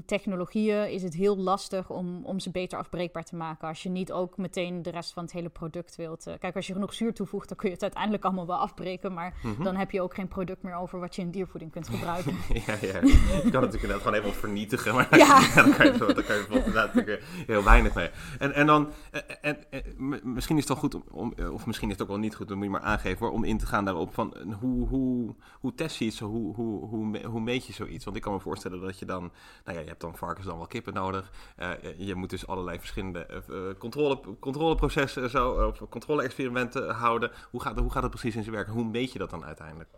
technologieën 0.06 0.92
is 0.92 1.04
het 1.04 1.14
heel 1.14 1.38
lastig 1.38 1.90
om, 1.90 2.26
om 2.26 2.40
ze 2.40 2.50
beter 2.52 2.78
afbreekbaar 2.78 3.24
te 3.24 3.36
maken. 3.36 3.68
Als 3.68 3.84
je 3.84 3.90
niet 3.90 4.12
ook 4.12 4.38
meteen 4.38 4.82
de 4.82 4.90
rest 4.90 5.14
van 5.14 5.24
het 5.24 5.32
hele 5.32 5.50
product 5.50 5.96
wilt. 5.96 6.28
eh, 6.28 6.34
kijk, 6.40 6.56
als 6.56 6.68
je 6.68 6.74
genoeg 6.74 6.94
zuur 6.94 7.14
toevoegt, 7.14 7.48
dan 7.48 7.58
kun 7.58 7.68
je 7.68 7.74
het 7.74 7.84
uiteindelijk 7.84 8.24
allemaal 8.24 8.48
wel 8.48 8.58
afbreken. 8.58 9.14
Maar 9.14 9.34
Mhm. 9.44 9.64
dan 9.64 9.76
heb 9.76 9.92
je 9.92 10.02
ook 10.02 10.14
geen 10.14 10.28
product 10.28 10.64
meer 10.64 10.76
over 10.76 11.00
wat 11.00 11.16
je 11.16 11.22
in 11.22 11.32
diervoeding 11.32 11.72
kunt 11.72 11.90
gebruiken. 11.90 12.34
ja, 12.68 12.74
ja. 12.82 13.00
Je 13.44 13.50
kan 13.52 13.62
het 13.64 13.72
natuurlijk 13.72 13.72
inderdaad 13.74 14.02
gewoon 14.02 14.14
even 14.20 14.34
vernietigen. 14.34 14.94
Maar 14.96 15.18
Ja. 15.18 15.54
dan 15.56 15.74
kan 15.76 15.86
je, 15.86 15.98
dan 15.98 16.24
kan 16.24 16.36
je 16.36 16.72
natuurlijk 16.74 17.24
heel 17.48 17.64
weinig 17.64 17.94
mee. 17.94 18.10
En, 18.40 18.54
en 18.54 18.66
dan, 18.66 18.90
eh, 19.12 19.22
en, 19.42 19.58
en, 19.72 19.84
misschien 20.24 20.58
is 20.58 20.68
het 20.68 20.72
wel 20.72 20.82
goed 20.90 20.96
om, 20.96 21.04
om, 21.12 21.34
eh, 21.38 21.54
of 21.54 21.66
misschien 21.66 21.88
is 21.88 21.94
het 21.94 22.02
ook 22.04 22.08
wel 22.10 22.18
niet 22.18 22.36
goed, 22.36 22.48
dan 22.48 22.58
moet 22.58 22.66
je 22.66 22.72
maar 22.72 22.82
aangeven 22.82 23.26
hoor, 23.26 23.36
om 23.36 23.44
in 23.44 23.58
te 23.58 23.66
gaan 23.66 23.86
daarop 23.86 24.14
van 24.14 24.34
eh, 24.34 24.42
hoe, 24.60 24.88
hoe, 24.88 25.36
hoe 25.60 25.76
test 25.76 25.98
je 25.98 26.06
iets, 26.06 26.20
hoe, 26.20 26.56
hoe, 26.56 26.86
hoe, 26.88 27.26
hoe 27.26 27.42
meet 27.42 27.66
je 27.66 27.74
zoiets? 27.74 28.04
Want 28.06 28.16
ik 28.18 28.22
kan 28.24 28.34
me 28.34 28.40
voorstellen 28.40 28.82
dat 28.82 29.00
je 29.00 29.06
dan, 29.06 29.32
nou 29.66 29.71
ja, 29.74 29.80
je 29.80 29.88
hebt 29.88 30.02
dan 30.02 30.18
varkens 30.18 30.46
dan 30.46 30.58
wel 30.58 30.68
kippen 30.68 30.94
nodig. 30.94 31.32
Eh, 31.56 31.72
je 31.98 32.16
moet 32.16 32.30
dus 32.30 32.48
allerlei 32.48 32.80
verschillende 32.80 33.26
eh, 33.26 33.38
eh, 33.38 33.78
controle, 33.78 34.20
controleprocessen 34.40 35.30
zo, 35.30 35.52
of 35.52 35.90
controle-experimenten 35.90 36.90
houden. 36.90 37.32
Hoe 37.52 37.62
gaat, 37.62 37.80
hoe 37.80 37.92
gaat 37.92 38.04
het 38.04 38.12
precies 38.12 38.36
in 38.36 38.44
zijn 38.44 38.56
werk? 38.56 38.68
Hoe 38.68 38.86
meet 38.86 39.12
je 39.12 39.20
dat 39.20 39.30
dan 39.30 39.46
uiteindelijk? 39.46 39.90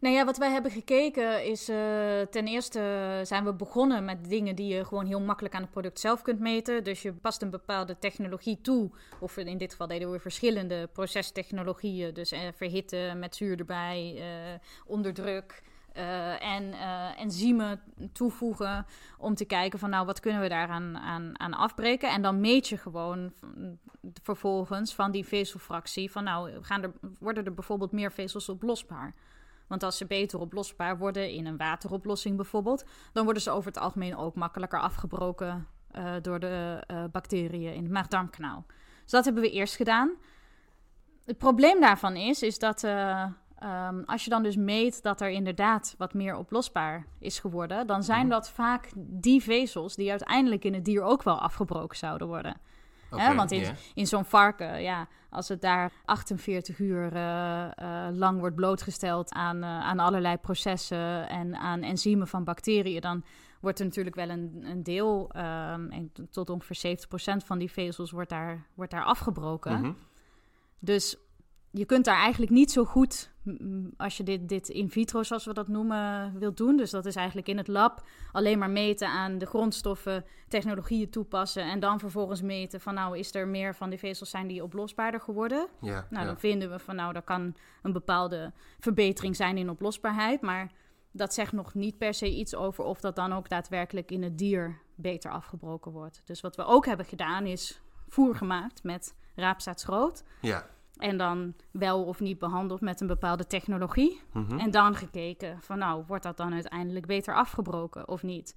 Nou 0.00 0.14
ja, 0.14 0.24
wat 0.24 0.38
wij 0.38 0.50
hebben 0.50 0.70
gekeken 0.70 1.44
is 1.44 1.64
ten 2.30 2.46
eerste 2.46 2.80
zijn 3.22 3.44
we 3.44 3.52
begonnen 3.52 4.04
met 4.04 4.28
dingen 4.28 4.54
die 4.54 4.74
je 4.74 4.84
gewoon 4.84 5.06
heel 5.06 5.20
makkelijk 5.20 5.54
aan 5.54 5.62
het 5.62 5.70
product 5.70 6.00
zelf 6.00 6.22
kunt 6.22 6.40
meten. 6.40 6.84
Dus 6.84 7.02
je 7.02 7.12
past 7.12 7.42
een 7.42 7.50
bepaalde 7.50 7.98
technologie 7.98 8.60
toe. 8.60 8.90
Of 9.20 9.36
in 9.36 9.58
dit 9.58 9.70
geval 9.70 9.86
deden 9.86 10.10
we 10.10 10.18
verschillende 10.18 10.88
procestechnologieën. 10.92 12.14
Dus 12.14 12.32
eh, 12.32 12.40
verhitten 12.56 13.18
met 13.18 13.36
zuur 13.36 13.58
erbij, 13.58 14.14
eh, 14.16 14.60
onder 14.86 15.14
druk. 15.14 15.62
Eh, 15.98 16.56
en 16.56 16.72
eh, 16.72 17.20
enzymen 17.20 17.80
toevoegen 18.12 18.86
om 19.18 19.34
te 19.34 19.44
kijken 19.44 19.78
van 19.78 19.90
nou 19.90 20.06
wat 20.06 20.20
kunnen 20.20 20.40
we 20.40 20.48
daaraan 20.48 20.98
aan, 20.98 21.40
aan 21.40 21.54
afbreken. 21.54 22.10
En 22.10 22.22
dan 22.22 22.40
meet 22.40 22.68
je 22.68 22.76
gewoon 22.76 23.32
vervolgens 24.22 24.94
van 24.94 25.10
die 25.10 25.26
vezelfractie 25.26 26.10
van 26.10 26.24
nou 26.24 26.62
gaan 26.62 26.82
er, 26.82 26.92
worden 27.18 27.44
er 27.44 27.54
bijvoorbeeld 27.54 27.92
meer 27.92 28.12
vezels 28.12 28.48
oplosbaar. 28.48 29.14
Want 29.66 29.82
als 29.82 29.96
ze 29.96 30.06
beter 30.06 30.40
oplosbaar 30.40 30.98
worden 30.98 31.30
in 31.30 31.46
een 31.46 31.56
wateroplossing 31.56 32.36
bijvoorbeeld, 32.36 32.84
dan 33.12 33.24
worden 33.24 33.42
ze 33.42 33.50
over 33.50 33.66
het 33.66 33.78
algemeen 33.78 34.16
ook 34.16 34.34
makkelijker 34.34 34.80
afgebroken 34.80 35.66
eh, 35.90 36.14
door 36.22 36.40
de 36.40 36.82
eh, 36.86 37.04
bacteriën 37.12 37.74
in 37.74 37.82
het 37.82 37.92
maag-darmkanaal. 37.92 38.64
Dus 39.02 39.10
dat 39.10 39.24
hebben 39.24 39.42
we 39.42 39.50
eerst 39.50 39.76
gedaan. 39.76 40.10
Het 41.24 41.38
probleem 41.38 41.80
daarvan 41.80 42.16
is, 42.16 42.42
is 42.42 42.58
dat 42.58 42.86
eh, 43.58 43.68
ehm, 43.68 44.02
als 44.04 44.24
je 44.24 44.30
dan 44.30 44.42
dus 44.42 44.56
meet 44.56 45.02
dat 45.02 45.20
er 45.20 45.30
inderdaad 45.30 45.94
wat 45.98 46.14
meer 46.14 46.36
oplosbaar 46.36 47.06
is 47.18 47.38
geworden, 47.38 47.86
dan 47.86 48.02
zijn 48.02 48.20
Mhm. 48.20 48.28
dat 48.28 48.50
vaak 48.50 48.90
die 48.96 49.42
vezels 49.42 49.96
die 49.96 50.10
uiteindelijk 50.10 50.64
in 50.64 50.74
het 50.74 50.84
dier 50.84 51.02
ook 51.02 51.22
wel 51.22 51.40
afgebroken 51.40 51.96
zouden 51.96 52.26
worden. 52.26 52.56
Hè, 53.10 53.26
Oké, 53.26 53.34
want 53.34 53.50
in, 53.52 53.74
in 53.94 54.06
zo'n 54.06 54.24
varken, 54.24 54.82
ja, 54.82 55.08
als 55.30 55.48
het 55.48 55.60
daar 55.60 55.92
48 56.04 56.78
uur 56.78 57.12
eh, 57.12 57.64
eh, 57.64 58.14
lang 58.16 58.38
wordt 58.40 58.54
blootgesteld 58.54 59.32
aan, 59.32 59.62
eh, 59.62 59.68
aan 59.68 59.98
allerlei 59.98 60.36
processen 60.36 61.28
en 61.28 61.56
aan 61.56 61.82
enzymen 61.82 62.26
van 62.28 62.44
bacteriën, 62.44 63.00
dan 63.00 63.24
wordt 63.60 63.78
er 63.78 63.84
natuurlijk 63.84 64.16
wel 64.16 64.28
een, 64.28 64.60
een 64.64 64.82
deel, 64.82 65.30
ehm, 65.32 65.90
en 65.90 66.12
tot 66.30 66.50
ongeveer 66.50 66.76
70% 66.76 67.44
van 67.44 67.58
die 67.58 67.70
vezels 67.70 68.10
wordt 68.10 68.30
daar, 68.30 68.66
wordt 68.74 68.90
daar 68.90 69.04
afgebroken. 69.04 69.80
Mhm. 69.80 69.92
Dus 70.78 71.16
je 71.70 71.84
kunt 71.84 72.04
daar 72.04 72.16
eigenlijk 72.16 72.52
niet 72.52 72.70
zo 72.70 72.84
goed, 72.84 73.30
als 73.96 74.16
je 74.16 74.22
dit, 74.22 74.48
dit 74.48 74.68
in 74.68 74.90
vitro, 74.90 75.22
zoals 75.22 75.44
we 75.44 75.52
dat 75.52 75.68
noemen, 75.68 76.38
wilt 76.38 76.56
doen. 76.56 76.76
Dus 76.76 76.90
dat 76.90 77.06
is 77.06 77.16
eigenlijk 77.16 77.48
in 77.48 77.56
het 77.56 77.68
lab 77.68 78.02
alleen 78.32 78.58
maar 78.58 78.70
meten 78.70 79.08
aan 79.08 79.38
de 79.38 79.46
grondstoffen, 79.46 80.24
technologieën 80.48 81.10
toepassen. 81.10 81.62
En 81.62 81.80
dan 81.80 81.98
vervolgens 81.98 82.42
meten 82.42 82.80
van 82.80 82.94
nou, 82.94 83.18
is 83.18 83.34
er 83.34 83.48
meer 83.48 83.74
van 83.74 83.90
die 83.90 83.98
vezels 83.98 84.30
zijn 84.30 84.46
die 84.46 84.62
oplosbaarder 84.62 85.20
geworden? 85.20 85.68
Ja, 85.80 86.06
Nou, 86.10 86.22
ja. 86.22 86.24
dan 86.24 86.38
vinden 86.38 86.70
we 86.70 86.78
van 86.78 86.96
nou, 86.96 87.12
dat 87.12 87.24
kan 87.24 87.54
een 87.82 87.92
bepaalde 87.92 88.52
verbetering 88.78 89.36
zijn 89.36 89.58
in 89.58 89.70
oplosbaarheid. 89.70 90.40
Maar 90.40 90.72
dat 91.10 91.34
zegt 91.34 91.52
nog 91.52 91.74
niet 91.74 91.98
per 91.98 92.14
se 92.14 92.34
iets 92.34 92.54
over 92.54 92.84
of 92.84 93.00
dat 93.00 93.16
dan 93.16 93.32
ook 93.32 93.48
daadwerkelijk 93.48 94.10
in 94.10 94.22
het 94.22 94.38
dier 94.38 94.80
beter 94.94 95.30
afgebroken 95.30 95.92
wordt. 95.92 96.22
Dus 96.24 96.40
wat 96.40 96.56
we 96.56 96.64
ook 96.64 96.86
hebben 96.86 97.06
gedaan 97.06 97.46
is 97.46 97.80
voer 98.08 98.34
gemaakt 98.34 98.82
met 98.82 99.14
raapzaadschroot. 99.34 100.24
ja. 100.40 100.66
En 100.98 101.16
dan 101.16 101.54
wel 101.70 102.04
of 102.04 102.20
niet 102.20 102.38
behandeld 102.38 102.80
met 102.80 103.00
een 103.00 103.06
bepaalde 103.06 103.46
technologie. 103.46 104.20
Mhm. 104.32 104.58
En 104.58 104.70
dan 104.70 104.94
gekeken 104.94 105.60
van 105.60 105.78
nou, 105.78 106.04
wordt 106.06 106.22
dat 106.22 106.36
dan 106.36 106.52
uiteindelijk 106.52 107.06
beter 107.06 107.34
afgebroken 107.34 108.08
of 108.08 108.22
niet? 108.22 108.56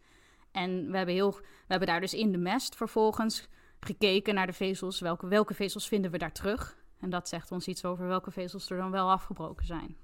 En 0.52 0.92
we 0.92 0.98
hebben, 0.98 1.16
heel, 1.16 1.32
we 1.32 1.44
hebben 1.68 1.88
daar 1.88 2.00
dus 2.00 2.14
in 2.14 2.32
de 2.32 2.38
mest 2.38 2.76
vervolgens 2.76 3.48
gekeken 3.80 4.34
naar 4.34 4.48
de 4.48 4.54
vezels. 4.54 5.00
Welke, 5.00 5.28
welke 5.28 5.54
vezels 5.54 5.88
vinden 5.88 6.12
we 6.12 6.18
daar 6.18 6.32
terug? 6.32 6.78
En 7.00 7.10
dat 7.10 7.30
zegt 7.30 7.52
ons 7.52 7.68
iets 7.68 7.86
over 7.86 8.08
welke 8.08 8.32
vezels 8.32 8.70
er 8.70 8.78
dan 8.78 8.92
wel 8.92 9.12
afgebroken 9.12 9.66
zijn. 9.66 9.96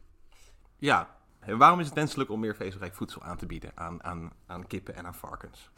Ja, 0.77 1.15
en 1.39 1.57
waarom 1.57 1.79
is 1.79 1.85
het 1.85 1.95
wenselijk 1.95 2.29
om 2.29 2.39
meer 2.39 2.55
vezelrijk 2.55 2.95
voedsel 2.95 3.23
aan 3.23 3.38
te 3.38 3.45
bieden 3.45 3.71
aan, 3.75 4.03
aan, 4.03 4.31
aan 4.45 4.67
kippen 4.67 4.95
en 4.95 5.05
aan 5.05 5.15
varkens? 5.15 5.71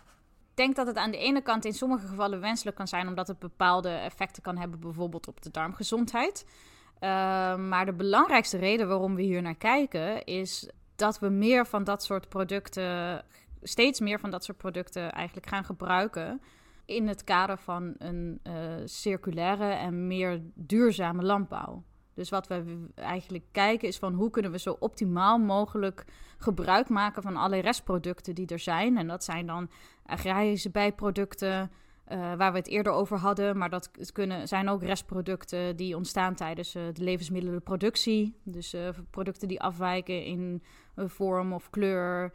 Denk 0.59 0.75
dat 0.75 0.87
het 0.87 0.97
aan 0.97 1.11
de 1.11 1.17
ene 1.17 1.41
kant 1.41 1.65
in 1.65 1.73
sommige 1.73 2.07
gevallen 2.07 2.39
wenselijk 2.39 2.77
kan 2.77 2.87
zijn, 2.87 3.07
omdat 3.07 3.27
het 3.27 3.39
bepaalde 3.39 3.89
effecten 3.89 4.43
kan 4.43 4.57
hebben, 4.57 4.79
bijvoorbeeld 4.79 5.27
op 5.27 5.41
de 5.41 5.51
darmgezondheid. 5.51 6.45
Uh, 6.47 7.09
maar 7.55 7.85
de 7.85 7.93
belangrijkste 7.93 8.57
reden 8.57 8.87
waarom 8.87 9.15
we 9.15 9.21
hier 9.21 9.41
naar 9.41 9.55
kijken 9.55 10.23
is 10.23 10.69
dat 10.95 11.19
we 11.19 11.29
meer 11.29 11.65
van 11.65 11.83
dat 11.83 12.03
soort 12.03 12.29
producten, 12.29 13.23
steeds 13.61 13.99
meer 13.99 14.19
van 14.19 14.29
dat 14.29 14.43
soort 14.43 14.57
producten 14.57 15.11
eigenlijk 15.11 15.47
gaan 15.47 15.65
gebruiken 15.65 16.41
in 16.85 17.07
het 17.07 17.23
kader 17.23 17.57
van 17.57 17.95
een 17.97 18.39
uh, 18.43 18.53
circulaire 18.85 19.71
en 19.71 20.07
meer 20.07 20.41
duurzame 20.53 21.23
landbouw. 21.23 21.83
Dus 22.19 22.29
wat 22.29 22.47
we 22.47 22.87
eigenlijk 22.95 23.43
kijken 23.51 23.87
is 23.87 23.97
van 23.97 24.13
hoe 24.13 24.29
kunnen 24.29 24.51
we 24.51 24.59
zo 24.59 24.75
optimaal 24.79 25.37
mogelijk 25.37 26.05
gebruik 26.37 26.89
maken 26.89 27.21
van 27.21 27.35
alle 27.35 27.59
restproducten 27.59 28.35
die 28.35 28.47
er 28.47 28.59
zijn. 28.59 28.97
En 28.97 29.07
dat 29.07 29.23
zijn 29.23 29.45
dan 29.45 29.69
agrarische 30.05 30.69
bijproducten, 30.69 31.71
uh, 32.11 32.33
waar 32.33 32.51
we 32.51 32.57
het 32.57 32.67
eerder 32.67 32.91
over 32.91 33.17
hadden. 33.17 33.57
Maar 33.57 33.69
dat 33.69 34.11
kunnen, 34.11 34.47
zijn 34.47 34.69
ook 34.69 34.83
restproducten 34.83 35.75
die 35.75 35.95
ontstaan 35.95 36.35
tijdens 36.35 36.75
uh, 36.75 36.83
de 36.93 37.03
levensmiddelenproductie. 37.03 38.35
Dus 38.43 38.73
uh, 38.73 38.89
producten 39.09 39.47
die 39.47 39.61
afwijken 39.61 40.23
in 40.23 40.63
vorm 40.95 41.53
of 41.53 41.69
kleur 41.69 42.31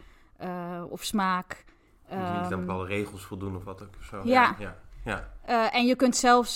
of 0.89 1.05
smaak. 1.05 1.65
Dus 2.09 2.19
niet 2.19 2.53
aan 2.53 2.61
bepaalde 2.61 2.87
regels 2.87 3.25
voldoen 3.25 3.57
of 3.57 3.65
wat 3.65 3.83
ook. 3.83 4.03
Zo. 4.03 4.21
Ja. 4.25 4.57
ja, 4.59 4.77
ja. 5.05 5.73
en 5.73 5.87
je 5.87 5.97
kunt 5.97 6.17
zelfs 6.17 6.55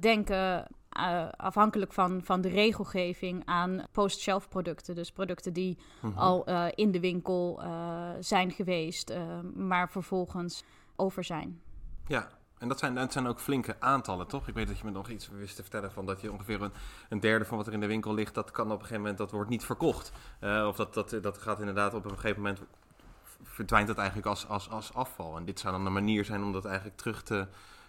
denken 0.00 0.66
uh, 0.98 1.28
afhankelijk 1.36 1.92
van, 1.92 2.20
van 2.24 2.40
de 2.40 2.48
regelgeving 2.48 3.42
aan 3.44 3.84
post-shelf 3.92 4.48
producten. 4.48 4.94
Dus 4.94 5.10
producten 5.12 5.52
die 5.52 5.78
Mhm. 6.00 6.18
al 6.18 6.48
uh, 6.48 6.66
in 6.74 6.90
de 6.90 7.00
winkel 7.00 7.60
uh, 7.62 8.08
zijn 8.20 8.50
geweest, 8.50 9.12
maar 9.54 9.90
vervolgens 9.90 10.64
over 10.96 11.24
zijn. 11.24 11.60
Ja, 12.06 12.28
en 12.58 12.68
dat 12.68 12.78
zijn, 12.78 12.94
dat 12.94 13.12
zijn 13.12 13.26
ook 13.26 13.40
flinke 13.40 13.76
aantallen, 13.78 14.26
toch? 14.26 14.48
Ik 14.48 14.54
weet 14.54 14.66
dat 14.68 14.78
je 14.78 14.84
me 14.84 14.90
nog 14.90 15.08
iets 15.08 15.28
wist 15.28 15.56
te 15.56 15.62
vertellen 15.62 15.92
van 15.92 16.06
dat 16.06 16.20
je 16.20 16.32
ongeveer 16.32 16.62
een, 16.62 16.72
een 17.08 17.20
derde 17.20 17.44
van 17.44 17.56
wat 17.56 17.66
er 17.66 17.72
in 17.72 17.80
de 17.80 17.86
winkel 17.86 18.14
ligt, 18.14 18.34
dat 18.34 18.50
kan 18.50 18.64
op 18.66 18.72
een 18.72 18.78
gegeven 18.78 19.00
moment, 19.00 19.18
dat 19.18 19.30
wordt 19.30 19.50
niet 19.50 19.64
verkocht. 19.64 20.12
of 20.40 20.76
dat, 20.76 20.94
dat, 20.94 21.18
dat 21.22 21.38
gaat 21.38 21.58
inderdaad 21.58 21.94
op 21.94 22.04
een 22.04 22.10
gegeven 22.10 22.42
moment, 22.42 22.60
verdwijnt 23.42 23.86
dat 23.88 23.96
eigenlijk 23.96 24.28
als, 24.28 24.48
als, 24.48 24.70
als 24.70 24.94
afval. 24.94 25.36
En 25.36 25.44
dit 25.44 25.60
zou 25.60 25.74
dan 25.74 25.86
een 25.86 25.92
manier 25.92 26.24
zijn 26.24 26.42
om 26.42 26.52
dat 26.52 26.64
eigenlijk 26.64 26.96
terug 26.96 27.22
te, 27.22 27.46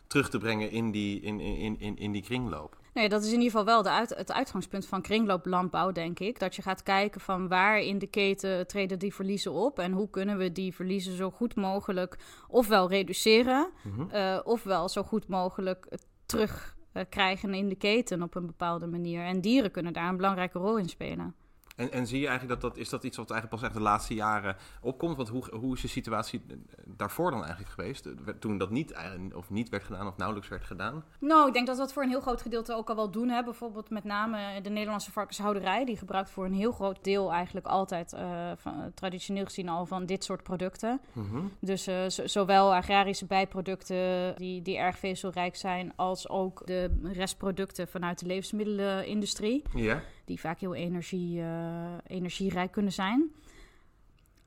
terug 0.08 0.30
te 0.30 0.38
brengen 0.38 0.72
in 0.72 0.92
die, 0.92 1.22
in, 1.22 1.40
in, 1.40 1.80
in, 1.80 1.98
in 1.98 2.12
die 2.12 2.22
kringloop. 2.22 2.78
Nee, 2.94 3.10
dat 3.10 3.22
is 3.22 3.28
in 3.28 3.34
ieder 3.42 3.50
geval 3.50 3.66
wel 3.66 3.82
de 3.84 3.90
uit, 3.90 4.10
het 4.10 4.32
uitgangspunt 4.32 4.86
van 4.86 5.02
kringlooplandbouw, 5.02 5.92
denk 5.92 6.20
ik. 6.20 6.40
Dat 6.40 6.56
je 6.56 6.62
gaat 6.62 6.84
kijken 6.84 7.22
van 7.22 7.48
waar 7.48 7.80
in 7.80 7.98
de 8.00 8.08
keten 8.08 8.68
treden 8.68 9.00
die 9.00 9.14
verliezen 9.14 9.52
op 9.52 9.80
en 9.80 9.92
hoe 9.92 10.10
kunnen 10.10 10.38
we 10.38 10.52
die 10.52 10.74
verliezen 10.76 11.16
zo 11.16 11.32
goed 11.32 11.56
mogelijk 11.56 12.18
ofwel 12.48 12.90
reduceren, 12.90 13.70
Mhm. 13.84 14.16
uh, 14.16 14.40
ofwel 14.44 14.90
zo 14.90 15.04
goed 15.04 15.28
mogelijk 15.28 15.98
terugkrijgen 16.26 17.54
in 17.54 17.70
de 17.70 17.76
keten 17.76 18.22
op 18.22 18.36
een 18.36 18.46
bepaalde 18.46 18.88
manier. 18.88 19.24
En 19.24 19.42
dieren 19.42 19.72
kunnen 19.72 19.94
daar 19.94 20.10
een 20.10 20.16
belangrijke 20.16 20.60
rol 20.60 20.78
in 20.78 20.90
spelen. 20.90 21.36
En, 21.78 21.92
en 21.92 22.08
zie 22.08 22.20
je 22.20 22.28
eigenlijk 22.28 22.62
dat 22.62 22.72
dat 22.72 22.82
is 22.82 22.90
dat 22.90 23.04
iets 23.04 23.18
wat 23.18 23.32
eigenlijk 23.32 23.62
pas 23.62 23.70
echt 23.70 23.80
de 23.80 23.90
laatste 23.90 24.14
jaren 24.14 24.56
opkomt? 24.82 25.16
Want 25.16 25.30
hoe, 25.30 25.56
hoe 25.56 25.76
is 25.76 25.82
de 25.82 25.88
situatie 25.88 26.46
daarvoor 26.86 27.32
dan 27.32 27.40
eigenlijk 27.40 27.72
geweest? 27.72 28.10
Toen 28.40 28.58
dat 28.58 28.70
niet, 28.70 28.96
of 29.36 29.50
niet 29.50 29.70
werd 29.70 29.84
gedaan 29.84 30.08
of 30.08 30.18
nauwelijks 30.18 30.50
werd 30.50 30.64
gedaan? 30.64 31.04
Nou, 31.20 31.48
ik 31.48 31.54
denk 31.54 31.68
dat 31.68 31.76
we 31.76 31.82
dat 31.82 31.94
voor 31.94 32.04
een 32.04 32.10
heel 32.10 32.22
groot 32.22 32.42
gedeelte 32.42 32.76
ook 32.76 32.90
al 32.90 32.96
wel 32.96 33.12
doen. 33.12 33.30
Hè. 33.30 33.44
Bijvoorbeeld 33.44 33.90
met 33.90 34.04
name 34.04 34.62
de 34.62 34.70
Nederlandse 34.70 35.12
varkenshouderij. 35.12 35.86
Die 35.86 35.98
gebruikt 35.98 36.30
voor 36.30 36.46
een 36.46 36.54
heel 36.54 36.72
groot 36.72 37.04
deel 37.04 37.32
eigenlijk 37.32 37.66
altijd, 37.66 38.14
uh, 38.14 38.52
van, 38.56 38.92
traditioneel 38.94 39.46
gezien 39.46 39.70
al, 39.70 39.86
van 39.86 40.06
dit 40.06 40.24
soort 40.24 40.44
producten. 40.44 41.02
Mm-hmm. 41.14 41.52
Dus 41.60 41.88
uh, 41.88 42.04
zowel 42.08 42.76
agrarische 42.76 43.26
bijproducten 43.26 44.36
die, 44.38 44.62
die 44.62 44.78
erg 44.78 44.98
vezelrijk 44.98 45.56
zijn, 45.56 45.94
als 45.96 46.30
ook 46.30 46.62
de 46.66 47.00
restproducten 47.04 47.88
vanuit 47.88 48.20
de 48.20 48.26
levensmiddelenindustrie. 48.26 49.64
Ja. 49.74 50.02
Die 50.28 50.40
vaak 50.40 50.60
heel 50.60 50.76
energie, 50.76 51.38
uh, 51.38 51.94
energierijk 52.08 52.72
kunnen 52.72 52.92
zijn. 52.92 53.32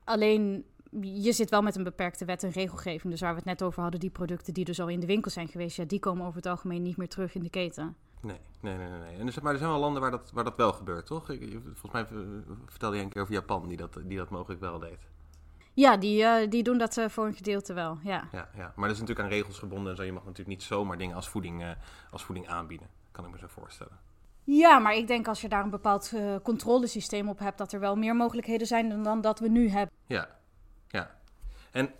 Alleen 0.03 0.65
je 1.01 1.31
zit 1.31 1.49
wel 1.49 1.61
met 1.61 1.75
een 1.75 1.83
beperkte 1.83 2.25
wet 2.25 2.43
en 2.43 2.49
regelgeving. 2.49 3.11
Dus 3.11 3.21
waar 3.21 3.31
we 3.31 3.37
het 3.37 3.45
net 3.45 3.63
over 3.63 3.81
hadden, 3.81 3.99
die 3.99 4.09
producten 4.09 4.53
die 4.53 4.65
dus 4.65 4.79
al 4.79 4.87
in 4.87 4.99
de 4.99 5.05
winkel 5.05 5.31
zijn 5.31 5.47
geweest, 5.47 5.77
ja, 5.77 5.83
die 5.83 5.99
komen 5.99 6.25
over 6.25 6.35
het 6.35 6.45
algemeen 6.45 6.81
niet 6.81 6.97
meer 6.97 7.09
terug 7.09 7.35
in 7.35 7.43
de 7.43 7.49
keten. 7.49 7.95
Nee, 8.21 8.39
nee, 8.59 8.77
nee. 8.77 8.89
nee. 8.89 9.17
En 9.17 9.25
dus, 9.25 9.39
maar 9.39 9.53
er 9.53 9.57
zijn 9.57 9.71
wel 9.71 9.79
landen 9.79 10.01
waar 10.01 10.11
dat, 10.11 10.31
waar 10.33 10.43
dat 10.43 10.55
wel 10.55 10.73
gebeurt, 10.73 11.05
toch? 11.05 11.25
Volgens 11.25 11.91
mij 11.91 12.07
vertelde 12.65 12.97
je 12.97 13.03
een 13.03 13.09
keer 13.09 13.21
over 13.21 13.33
Japan, 13.33 13.67
die 13.67 13.77
dat, 13.77 13.99
die 14.03 14.17
dat 14.17 14.29
mogelijk 14.29 14.61
wel 14.61 14.79
deed. 14.79 14.99
Ja, 15.73 15.97
die, 15.97 16.21
uh, 16.21 16.49
die 16.49 16.63
doen 16.63 16.77
dat 16.77 16.97
uh, 16.97 17.09
voor 17.09 17.25
een 17.25 17.33
gedeelte 17.33 17.73
wel, 17.73 17.97
ja. 18.03 18.27
ja. 18.31 18.49
Ja, 18.55 18.73
maar 18.75 18.87
dat 18.87 18.95
is 18.95 19.01
natuurlijk 19.01 19.19
aan 19.19 19.35
regels 19.35 19.59
gebonden 19.59 19.91
en 19.91 19.97
zo. 19.97 20.03
Je 20.03 20.11
mag 20.11 20.25
natuurlijk 20.25 20.49
niet 20.49 20.63
zomaar 20.63 20.97
dingen 20.97 21.15
als 21.15 21.29
voeding, 21.29 21.61
uh, 21.61 21.69
als 22.11 22.23
voeding 22.23 22.47
aanbieden. 22.47 22.87
Kan 23.11 23.25
ik 23.25 23.31
me 23.31 23.37
zo 23.37 23.47
voorstellen. 23.47 23.99
Ja, 24.57 24.79
maar 24.79 24.95
ik 24.95 25.07
denk 25.07 25.27
als 25.27 25.41
je 25.41 25.49
daar 25.49 25.63
een 25.63 25.69
bepaald 25.69 26.11
uh, 26.15 26.35
controlesysteem 26.43 27.29
op 27.29 27.39
hebt, 27.39 27.57
dat 27.57 27.73
er 27.73 27.79
wel 27.79 27.95
meer 27.95 28.15
mogelijkheden 28.15 28.67
zijn 28.67 28.89
dan, 28.89 29.03
dan 29.03 29.21
dat 29.21 29.39
we 29.39 29.47
nu 29.47 29.69
hebben. 29.69 29.95
Ja, 30.05 30.29
ja. 30.87 31.19
En, 31.71 31.91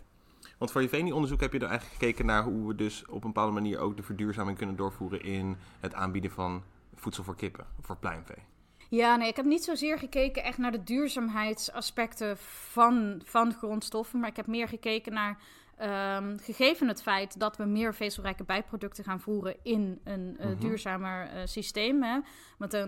want 0.58 0.70
voor 0.70 0.82
je 0.82 0.88
VENI-onderzoek 0.88 1.40
heb 1.40 1.52
je 1.52 1.58
er 1.58 1.68
eigenlijk 1.68 1.98
gekeken 1.98 2.26
naar 2.26 2.42
hoe 2.42 2.68
we 2.68 2.74
dus 2.74 3.06
op 3.06 3.14
een 3.14 3.32
bepaalde 3.32 3.52
manier 3.52 3.78
ook 3.78 3.96
de 3.96 4.02
verduurzaming 4.02 4.58
kunnen 4.58 4.76
doorvoeren 4.76 5.22
in 5.22 5.56
het 5.80 5.94
aanbieden 5.94 6.30
van 6.30 6.62
voedsel 6.94 7.24
voor 7.24 7.36
kippen, 7.36 7.66
voor 7.80 7.96
pluimvee. 7.96 8.42
Ja, 8.88 9.16
nee, 9.16 9.28
ik 9.28 9.36
heb 9.36 9.44
niet 9.44 9.64
zozeer 9.64 9.98
gekeken 9.98 10.44
echt 10.44 10.58
naar 10.58 10.72
de 10.72 10.84
duurzaamheidsaspecten 10.84 12.38
van, 12.38 13.20
van 13.24 13.52
grondstoffen, 13.52 14.20
maar 14.20 14.28
ik 14.28 14.36
heb 14.36 14.46
meer 14.46 14.68
gekeken 14.68 15.12
naar 15.12 15.38
Um, 15.82 16.38
gegeven 16.38 16.88
het 16.88 17.02
feit 17.02 17.38
dat 17.38 17.56
we 17.56 17.64
meer 17.64 17.94
vezelrijke 17.94 18.44
bijproducten 18.44 19.04
gaan 19.04 19.20
voeren 19.20 19.56
in 19.62 20.00
een 20.04 20.36
uh, 20.40 20.46
Mhm. 20.46 20.58
duurzamer 20.58 21.34
uh, 21.34 21.40
systeem. 21.44 22.02
Hè? 22.02 22.18
Want 22.58 22.74
uh, 22.74 22.84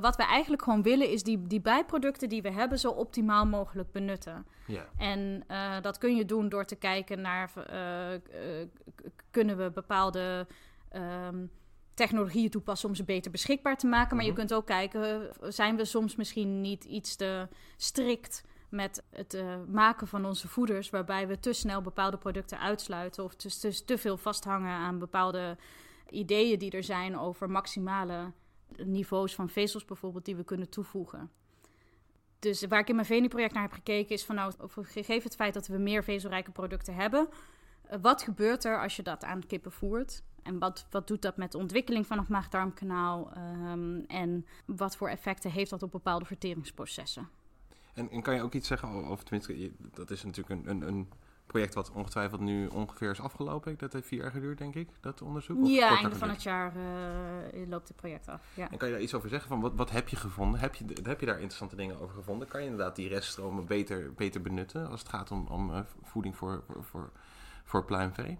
wat 0.00 0.16
we 0.16 0.22
eigenlijk 0.22 0.62
gewoon 0.62 0.82
willen 0.82 1.10
is 1.10 1.22
die, 1.22 1.42
die 1.46 1.60
bijproducten 1.60 2.28
die 2.28 2.42
we 2.42 2.50
hebben 2.50 2.78
zo 2.78 2.90
optimaal 2.90 3.46
mogelijk 3.46 3.92
benutten. 3.92 4.46
Ja. 4.66 4.86
En 4.98 5.44
dat 5.82 5.98
kun 5.98 6.16
je 6.16 6.24
doen 6.24 6.48
door 6.48 6.64
te 6.64 6.76
kijken 6.76 7.20
naar 7.20 7.50
kunnen 9.30 9.56
we 9.56 9.70
bepaalde 9.70 10.46
um, 11.28 11.50
technologieën 11.94 12.50
toepassen 12.50 12.88
om 12.88 12.94
ze 12.94 13.04
beter 13.04 13.30
beschikbaar 13.30 13.76
te 13.76 13.86
maken. 13.86 14.16
Maar 14.16 14.24
Mhm. 14.24 14.34
je 14.34 14.38
kunt 14.40 14.54
ook 14.54 14.66
kijken, 14.66 15.30
zijn 15.40 15.76
we 15.76 15.84
soms 15.84 16.16
misschien 16.16 16.60
niet 16.60 16.84
iets 16.84 17.16
te 17.16 17.48
strikt 17.76 18.44
met 18.74 19.02
het 19.10 19.34
uh, 19.34 19.56
maken 19.68 20.06
van 20.06 20.24
onze 20.24 20.48
voeders, 20.48 20.90
waarbij 20.90 21.28
we 21.28 21.40
te 21.40 21.52
snel 21.52 21.82
bepaalde 21.82 22.16
producten 22.16 22.58
uitsluiten 22.58 23.24
of 23.24 23.34
te, 23.34 23.84
te, 23.84 23.98
veel 23.98 24.16
vasthangen 24.16 24.72
aan 24.72 24.98
bepaalde 24.98 25.56
ideeën 26.10 26.58
die 26.58 26.70
er 26.70 26.84
zijn 26.84 27.18
over 27.18 27.50
maximale 27.50 28.32
niveaus 28.76 29.34
van 29.34 29.48
vezels 29.48 29.84
bijvoorbeeld 29.84 30.24
die 30.24 30.36
we 30.36 30.44
kunnen 30.44 30.68
toevoegen. 30.68 31.30
Dus 32.38 32.66
waar 32.66 32.80
ik 32.80 32.88
in 32.88 32.94
mijn 32.94 33.06
VENI-project 33.06 33.52
naar 33.52 33.62
heb 33.62 33.72
gekeken 33.72 34.14
is 34.14 34.24
van 34.24 34.34
nou, 34.34 34.52
gegeven 34.82 35.22
het 35.22 35.34
feit 35.34 35.54
dat 35.54 35.66
we 35.66 35.78
meer 35.78 36.04
vezelrijke 36.04 36.50
producten 36.50 36.94
hebben, 36.94 37.28
uh, 37.28 37.98
wat 38.00 38.22
gebeurt 38.22 38.64
er 38.64 38.82
als 38.82 38.96
je 38.96 39.02
dat 39.02 39.24
aan 39.24 39.46
kippen 39.46 39.72
voert? 39.72 40.22
En 40.42 40.58
wat, 40.58 40.86
wat 40.90 41.06
doet 41.06 41.22
dat 41.22 41.36
met 41.36 41.52
de 41.52 41.58
ontwikkeling 41.58 42.06
van 42.06 42.18
het 42.18 42.28
maag-darmkanaal? 42.28 43.32
Um, 43.36 44.04
en 44.06 44.46
wat 44.66 44.96
voor 44.96 45.08
effecten 45.08 45.50
heeft 45.50 45.70
dat 45.70 45.82
op 45.82 45.90
bepaalde 45.90 46.24
verteringsprocessen? 46.24 47.28
En, 47.94 48.10
en, 48.10 48.22
kan 48.22 48.34
je 48.34 48.42
ook 48.42 48.52
iets 48.54 48.68
zeggen 48.68 48.88
over, 48.88 49.24
tenminste, 49.24 49.72
dat 49.78 50.10
is 50.10 50.24
natuurlijk 50.24 50.60
een, 50.60 50.70
een, 50.70 50.88
een, 50.88 51.08
project 51.46 51.74
wat 51.74 51.90
ongetwijfeld 51.90 52.40
nu 52.40 52.66
ongeveer 52.66 53.10
is 53.10 53.20
afgelopen. 53.20 53.78
Dat 53.78 53.92
heeft 53.92 54.06
vier 54.06 54.20
jaar 54.20 54.30
geduurd, 54.30 54.58
denk 54.58 54.74
ik, 54.74 54.88
dat 55.00 55.22
onderzoek? 55.22 55.62
Of 55.62 55.68
ja, 55.68 55.96
einde 55.96 56.16
van 56.16 56.28
het 56.28 56.42
jaar 56.42 56.72
uh, 56.76 57.68
loopt 57.68 57.88
het 57.88 57.96
project 57.96 58.28
af. 58.28 58.42
Ja. 58.54 58.70
En 58.70 58.78
kan 58.78 58.88
je 58.88 58.94
daar 58.94 59.02
iets 59.02 59.14
over 59.14 59.28
zeggen? 59.28 59.48
Van 59.48 59.60
wat, 59.60 59.72
wat 59.74 59.90
heb 59.90 60.08
je 60.08 60.16
gevonden? 60.16 60.60
Heb 60.60 60.74
je, 60.74 60.84
heb 61.02 61.20
je 61.20 61.26
daar 61.26 61.34
interessante 61.34 61.76
dingen 61.76 62.00
over 62.00 62.14
gevonden? 62.14 62.48
Kan 62.48 62.60
je 62.60 62.66
inderdaad 62.66 62.96
die 62.96 63.08
reststromen 63.08 63.66
beter, 63.66 64.12
beter 64.12 64.40
benutten 64.40 64.88
als 64.88 65.00
het 65.00 65.08
gaat 65.08 65.30
om, 65.30 65.46
om 65.46 65.70
uh, 65.70 65.78
voeding 66.02 66.36
voor, 66.36 66.64
voor, 66.66 66.84
voor, 66.84 67.12
voor 67.64 67.84
pluimvee? 67.84 68.38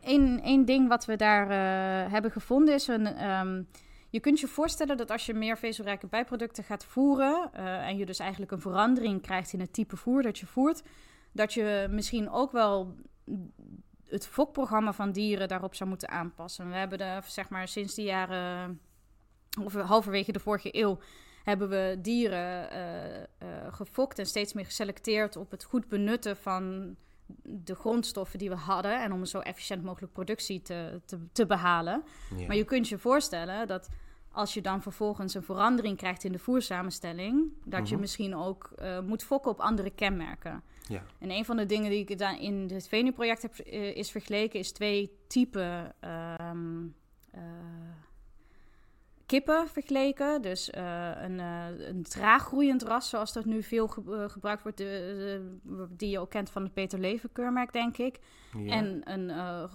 Eén, 0.00 0.40
één 0.42 0.64
ding 0.64 0.88
wat 0.88 1.04
we 1.04 1.16
daar 1.16 1.44
uh, 1.44 2.12
hebben 2.12 2.30
gevonden 2.30 2.74
is 2.74 2.86
een. 2.88 3.30
Um, 3.30 3.66
je 4.14 4.20
kunt 4.20 4.40
je 4.40 4.48
voorstellen 4.48 4.96
dat 4.96 5.10
als 5.10 5.26
je 5.26 5.34
meer 5.34 5.58
vezelrijke 5.58 6.06
bijproducten 6.06 6.64
gaat 6.64 6.84
voeren 6.84 7.50
uh, 7.54 7.88
en 7.88 7.96
je 7.96 8.06
dus 8.06 8.18
eigenlijk 8.18 8.52
een 8.52 8.60
verandering 8.60 9.22
krijgt 9.22 9.52
in 9.52 9.60
het 9.60 9.72
type 9.72 9.96
voer 9.96 10.22
dat 10.22 10.38
je 10.38 10.46
voert, 10.46 10.82
dat 11.32 11.52
je 11.52 11.86
misschien 11.90 12.30
ook 12.30 12.52
wel 12.52 12.94
het 14.08 14.26
fokprogramma 14.26 14.92
van 14.92 15.12
dieren 15.12 15.48
daarop 15.48 15.74
zou 15.74 15.88
moeten 15.88 16.08
aanpassen. 16.08 16.68
We 16.68 16.74
hebben 16.76 16.98
de, 16.98 17.18
zeg 17.24 17.48
maar 17.48 17.68
sinds 17.68 17.94
de 17.94 18.02
jaren, 18.02 18.80
of 19.62 19.74
halverwege 19.74 20.32
de 20.32 20.40
vorige 20.40 20.68
eeuw, 20.78 20.98
hebben 21.44 21.68
we 21.68 21.98
dieren 22.00 22.72
uh, 22.72 23.48
uh, 23.48 23.72
gefokt 23.72 24.18
en 24.18 24.26
steeds 24.26 24.52
meer 24.52 24.64
geselecteerd 24.64 25.36
op 25.36 25.50
het 25.50 25.64
goed 25.64 25.88
benutten 25.88 26.36
van 26.36 26.96
de 27.42 27.74
grondstoffen 27.74 28.38
die 28.38 28.48
we 28.48 28.56
hadden 28.56 29.02
en 29.02 29.12
om 29.12 29.20
een 29.20 29.26
zo 29.26 29.38
efficiënt 29.38 29.82
mogelijk 29.82 30.12
productie 30.12 30.62
te, 30.62 31.00
te, 31.04 31.18
te 31.32 31.46
behalen. 31.46 32.04
Ja. 32.36 32.46
Maar 32.46 32.56
je 32.56 32.64
kunt 32.64 32.88
je 32.88 32.98
voorstellen 32.98 33.66
dat 33.66 33.88
als 34.34 34.54
je 34.54 34.60
dan 34.60 34.82
vervolgens 34.82 35.34
een 35.34 35.42
verandering 35.42 35.96
krijgt 35.96 36.24
in 36.24 36.32
de 36.32 36.38
voersamenstelling, 36.38 37.52
dat 37.64 37.86
je 37.88 37.92
Mhm. 37.92 38.00
misschien 38.00 38.36
ook 38.36 38.70
eh, 38.76 39.00
moet 39.00 39.24
fokken 39.24 39.50
op 39.50 39.60
andere 39.60 39.90
kenmerken. 39.90 40.62
Ja. 40.88 41.02
En 41.18 41.30
een 41.30 41.44
van 41.44 41.56
de 41.56 41.66
dingen 41.66 41.90
die 41.90 42.06
ik 42.06 42.18
dan 42.18 42.38
in 42.38 42.70
het 42.72 42.88
Venu-project 42.88 43.42
heb 43.42 43.58
eh, 43.58 43.96
is 43.96 44.10
vergeleken, 44.10 44.58
is 44.58 44.72
twee 44.72 45.10
typen 45.26 45.94
ehm, 46.00 46.84
eh, 47.30 47.40
kippen 49.26 49.68
vergeleken. 49.68 50.42
Dus 50.42 50.70
eh, 50.70 51.10
een, 51.22 51.40
eh, 51.40 51.64
een 51.88 52.02
traaggroeiend 52.02 52.82
ras, 52.82 53.08
zoals 53.08 53.32
dat 53.32 53.44
nu 53.44 53.62
veel 53.62 53.88
ge- 53.88 54.02
eh, 54.24 54.30
gebruikt 54.30 54.62
wordt, 54.62 54.78
de- 54.78 55.58
de- 55.62 55.86
die 55.90 56.10
je 56.10 56.18
ook 56.18 56.30
kent 56.30 56.50
van 56.50 56.62
het 56.62 56.72
Peter 56.74 56.98
Leven 56.98 57.32
keurmerk, 57.32 57.72
denk 57.72 57.96
ik. 57.96 58.18
Ja. 58.58 58.72
En 58.72 59.00
een 59.04 59.30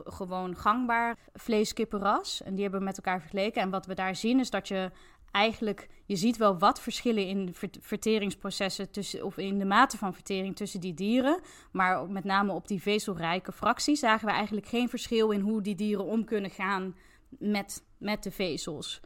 gewoon 0.05 0.55
gangbaar 0.55 1.17
vleeskippenras. 1.33 2.41
En 2.43 2.53
die 2.53 2.61
hebben 2.61 2.79
we 2.79 2.85
met 2.85 2.97
elkaar 2.97 3.19
vergeleken. 3.19 3.61
En 3.61 3.69
wat 3.69 3.85
we 3.85 3.93
daar 3.93 4.15
zien 4.15 4.39
is 4.39 4.49
dat 4.49 4.67
je 4.67 4.91
eigenlijk... 5.31 5.87
Je 6.05 6.15
ziet 6.15 6.37
wel 6.37 6.57
wat 6.57 6.81
verschillen 6.81 7.27
in 7.27 7.53
verteringsprocessen... 7.81 8.91
Tussen, 8.91 9.25
of 9.25 9.37
in 9.37 9.59
de 9.59 9.65
mate 9.65 9.97
van 9.97 10.13
vertering 10.13 10.55
tussen 10.55 10.79
die 10.79 10.93
dieren. 10.93 11.39
Maar 11.71 12.09
met 12.09 12.23
name 12.23 12.51
op 12.51 12.67
die 12.67 12.81
vezelrijke 12.81 13.51
fracties... 13.51 13.99
zagen 13.99 14.27
we 14.27 14.33
eigenlijk 14.33 14.67
geen 14.67 14.89
verschil 14.89 15.31
in 15.31 15.39
hoe 15.39 15.61
die 15.61 15.75
dieren 15.75 16.05
om 16.05 16.23
kunnen 16.25 16.49
gaan 16.51 16.95
met, 17.29 17.83
met 17.97 18.23
de 18.23 18.31
vezels. 18.31 19.01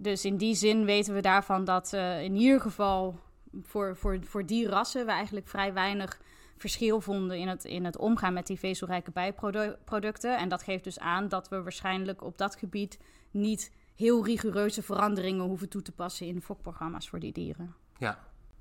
Dus 0.00 0.24
in 0.24 0.36
die 0.36 0.54
zin 0.54 0.84
weten 0.84 1.14
we 1.14 1.20
daarvan 1.20 1.64
dat 1.64 1.92
eh, 1.92 2.22
in 2.22 2.36
ieder 2.36 2.60
geval... 2.60 3.18
Voor, 3.62 3.96
voor, 3.96 4.18
voor 4.24 4.46
die 4.46 4.68
rassen 4.68 5.06
we 5.06 5.12
eigenlijk 5.12 5.48
vrij 5.48 5.72
weinig 5.72 6.20
verschil 6.56 7.00
vonden 7.00 7.38
in 7.38 7.48
het, 7.48 7.64
in 7.64 7.84
het 7.84 7.96
omgaan 7.96 8.32
met 8.32 8.46
die 8.46 8.58
vezelrijke 8.58 9.10
bijproducten. 9.10 10.38
En 10.38 10.48
dat 10.48 10.62
geeft 10.62 10.84
dus 10.84 10.98
aan 10.98 11.28
dat 11.28 11.48
we 11.48 11.62
waarschijnlijk 11.62 12.22
op 12.22 12.38
dat 12.38 12.56
gebied 12.56 12.98
niet 13.30 13.72
heel 13.94 14.24
rigoureuze 14.24 14.82
veranderingen 14.82 15.44
hoeven 15.44 15.68
toe 15.68 15.82
te 15.82 15.92
passen 15.92 16.26
in 16.26 16.42
fokprogramma's 16.42 17.08
voor 17.08 17.20
die 17.20 17.32
dieren. 17.32 17.74
Ja, 17.98 18.18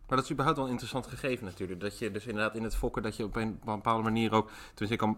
maar 0.08 0.18
dat 0.18 0.24
is 0.24 0.32
überhaupt 0.32 0.58
wel 0.58 0.66
een 0.66 0.74
interessant 0.74 1.08
gegeven 1.08 1.46
natuurlijk. 1.46 1.80
Dat 1.80 2.00
je 2.00 2.12
dus 2.12 2.26
inderdaad 2.26 2.56
in 2.56 2.64
het 2.64 2.76
fokken, 2.76 3.04
dat 3.04 3.16
je 3.16 3.24
op 3.24 3.36
een 3.36 3.60
bepaalde 3.66 4.04
manier 4.04 4.32
ook... 4.32 4.52
Tenminste, 4.74 4.94
ik 4.94 4.98
kan... 4.98 5.18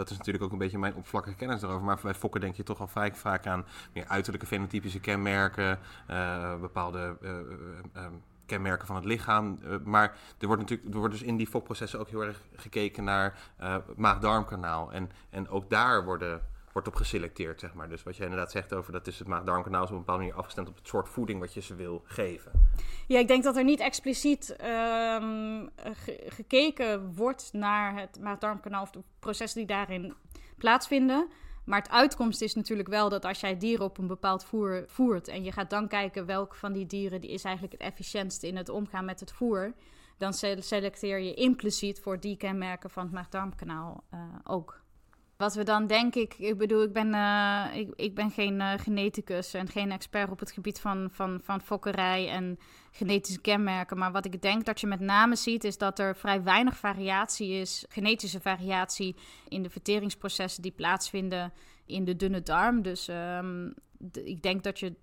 Dat 0.00 0.10
is 0.10 0.16
natuurlijk 0.16 0.44
ook 0.44 0.52
een 0.52 0.58
beetje 0.58 0.78
mijn 0.78 0.94
oppervlakkige 0.94 1.36
kennis 1.36 1.62
erover. 1.62 1.84
Maar 1.84 1.98
bij 2.02 2.14
fokken 2.14 2.40
denk 2.40 2.56
je 2.56 2.62
toch 2.62 2.80
al 2.80 2.86
vaak, 2.86 3.16
vaak 3.16 3.46
aan 3.46 3.64
meer 3.92 4.06
uiterlijke 4.06 4.46
fenotypische 4.46 5.00
kenmerken. 5.00 5.78
eh, 6.06 6.60
bepaalde 6.60 7.16
eh, 7.22 7.38
eh, 7.92 8.10
kenmerken 8.46 8.86
van 8.86 8.96
het 8.96 9.04
lichaam. 9.04 9.58
Maar 9.84 10.16
er 10.38 10.46
wordt 10.46 10.62
natuurlijk 10.62 10.92
er 10.92 10.98
wordt 10.98 11.14
dus 11.14 11.22
in 11.22 11.36
die 11.36 11.46
fokprocessen 11.46 12.00
ook 12.00 12.08
heel 12.08 12.24
erg 12.24 12.40
gekeken 12.56 13.04
naar 13.04 13.38
maag-darmkanaal. 13.96 14.92
En, 14.92 15.10
en 15.30 15.48
ook 15.48 15.70
daar 15.70 16.04
worden, 16.04 16.40
wordt 16.72 16.88
op 16.88 16.94
geselecteerd, 16.94 17.60
zeg 17.60 17.74
maar. 17.74 17.88
Dus 17.88 18.02
wat 18.02 18.16
jij 18.16 18.26
inderdaad 18.26 18.50
zegt 18.50 18.72
over 18.74 18.92
dat 18.92 19.06
is 19.06 19.18
het 19.18 19.28
maag-darmkanaal... 19.28 19.82
is 19.82 19.88
op 19.88 19.92
een 19.94 19.98
bepaalde 19.98 20.22
manier 20.22 20.38
afgestemd 20.38 20.68
op 20.68 20.76
het 20.76 20.88
soort 20.88 21.08
voeding 21.08 21.40
wat 21.40 21.54
je 21.54 21.60
ze 21.60 21.74
wil 21.74 22.02
geven. 22.04 22.52
Ja, 23.06 23.18
ik 23.18 23.28
denk 23.28 23.42
dat 23.44 23.56
er 23.56 23.64
niet 23.64 23.80
expliciet 23.80 24.56
ehm, 24.56 25.66
ge- 25.76 26.24
gekeken 26.28 27.14
wordt 27.14 27.52
naar 27.52 27.98
het 28.00 28.20
maag-darmkanaal 28.20 28.82
of 28.82 28.90
de 28.90 29.02
processen 29.18 29.58
die 29.58 29.68
daarin 29.76 30.14
plaatsvinden. 30.58 31.28
Maar 31.64 31.78
het 31.82 31.90
uitkomst 31.90 32.42
is 32.42 32.54
natuurlijk 32.54 32.88
wel 32.88 33.08
dat 33.08 33.24
als 33.24 33.40
jij 33.40 33.56
dieren 33.56 33.84
op 33.84 33.98
een 33.98 34.06
bepaald 34.06 34.44
voer 34.44 34.84
voert 34.86 35.28
en 35.28 35.44
je 35.44 35.52
gaat 35.52 35.70
dan 35.70 35.88
kijken 35.88 36.26
welke 36.26 36.56
van 36.56 36.72
die 36.72 36.86
dieren 36.86 37.20
die 37.20 37.30
is 37.30 37.44
eigenlijk 37.44 37.72
het 37.82 37.82
efficiëntst 37.92 38.42
in 38.42 38.56
het 38.56 38.68
omgaan 38.68 39.04
met 39.04 39.20
het 39.20 39.32
voer, 39.32 39.72
dan 40.18 40.32
se- 40.32 40.60
selecteer 40.60 41.18
je 41.18 41.34
impliciet 41.34 42.00
voor 42.00 42.20
die 42.20 42.36
kenmerken 42.36 42.90
van 42.90 43.02
het 43.02 43.12
maag-darmkanaal 43.12 44.04
eh, 44.10 44.20
ook. 44.44 44.80
Wat 45.40 45.54
we 45.54 45.62
dan 45.62 45.86
denk 45.86 46.14
ik, 46.14 46.34
ik 46.38 46.58
bedoel, 46.58 46.82
ik 46.82 46.92
ben, 46.92 47.14
eh, 47.14 47.64
ik, 47.74 47.92
ik 47.96 48.14
ben 48.14 48.30
geen 48.30 48.60
eh, 48.60 48.72
geneticus 48.76 49.54
en 49.54 49.68
geen 49.68 49.90
expert 49.90 50.30
op 50.30 50.38
het 50.38 50.50
gebied 50.50 50.80
van, 50.80 51.08
van, 51.12 51.40
van 51.42 51.60
fokkerij 51.60 52.28
en 52.28 52.58
genetische 52.90 53.40
kenmerken. 53.40 53.98
Maar 53.98 54.12
wat 54.12 54.24
ik 54.24 54.42
denk 54.42 54.64
dat 54.64 54.80
je 54.80 54.86
met 54.86 55.00
name 55.00 55.36
ziet, 55.36 55.64
is 55.64 55.78
dat 55.78 55.98
er 55.98 56.16
vrij 56.16 56.42
weinig 56.42 56.76
variatie 56.76 57.52
is, 57.52 57.84
genetische 57.88 58.40
variatie 58.40 59.16
in 59.48 59.62
de 59.62 59.70
verteringsprocessen 59.70 60.62
die 60.62 60.72
plaatsvinden 60.72 61.52
in 61.86 62.04
de 62.04 62.16
dunne 62.16 62.42
darm. 62.42 62.82
Dus 62.82 63.08
ehm, 63.08 63.70
ik 64.12 64.42
denk 64.42 64.62
dat 64.62 64.78
je, 64.78 64.94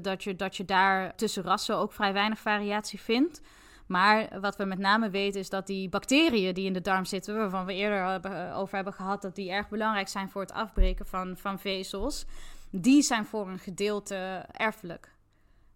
dat, 0.00 0.24
je, 0.24 0.36
dat 0.36 0.56
je 0.56 0.64
daar 0.64 1.14
tussen 1.14 1.42
rassen 1.42 1.76
ook 1.76 1.92
vrij 1.92 2.12
weinig 2.12 2.38
variatie 2.38 3.00
vindt. 3.00 3.40
Maar 3.86 4.40
wat 4.40 4.56
we 4.56 4.64
met 4.64 4.78
name 4.78 5.10
weten 5.10 5.40
is 5.40 5.48
dat 5.48 5.66
die 5.66 5.88
bacteriën 5.88 6.54
die 6.54 6.66
in 6.66 6.72
de 6.72 6.80
darm 6.80 7.04
zitten, 7.04 7.36
waarvan 7.36 7.66
we 7.66 7.74
eerder 7.74 8.06
hebben, 8.06 8.54
over 8.54 8.74
hebben 8.74 8.92
gehad 8.92 9.22
dat 9.22 9.34
die 9.34 9.50
erg 9.50 9.68
belangrijk 9.68 10.08
zijn 10.08 10.28
voor 10.28 10.40
het 10.40 10.52
afbreken 10.52 11.06
van, 11.06 11.36
van 11.36 11.58
vezels, 11.58 12.26
die 12.70 13.02
zijn 13.02 13.24
voor 13.24 13.48
een 13.48 13.58
gedeelte 13.58 14.44
erfelijk. 14.50 15.14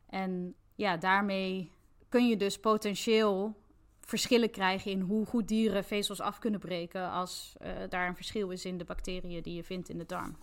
En 0.09 0.55
ja, 0.75 0.97
daarmee 0.97 1.73
kun 2.09 2.29
je 2.29 2.37
dus 2.37 2.59
potentieel 2.59 3.59
verschillen 4.01 4.51
krijgen 4.51 4.91
in 4.91 5.01
hoe 5.01 5.27
goed 5.27 5.49
dieren 5.49 5.85
vezels 5.85 6.21
af 6.21 6.39
kunnen 6.39 6.61
breken 6.61 7.11
als 7.11 7.55
eh, 7.59 7.73
daar 7.89 8.09
een 8.09 8.17
verschil 8.17 8.51
is 8.51 8.65
in 8.65 8.79
de 8.79 8.85
bacteriën 8.85 9.43
die 9.43 9.55
je 9.55 9.65
vindt 9.65 9.89
in 9.89 9.99
de 9.99 10.07
darm. 10.07 10.37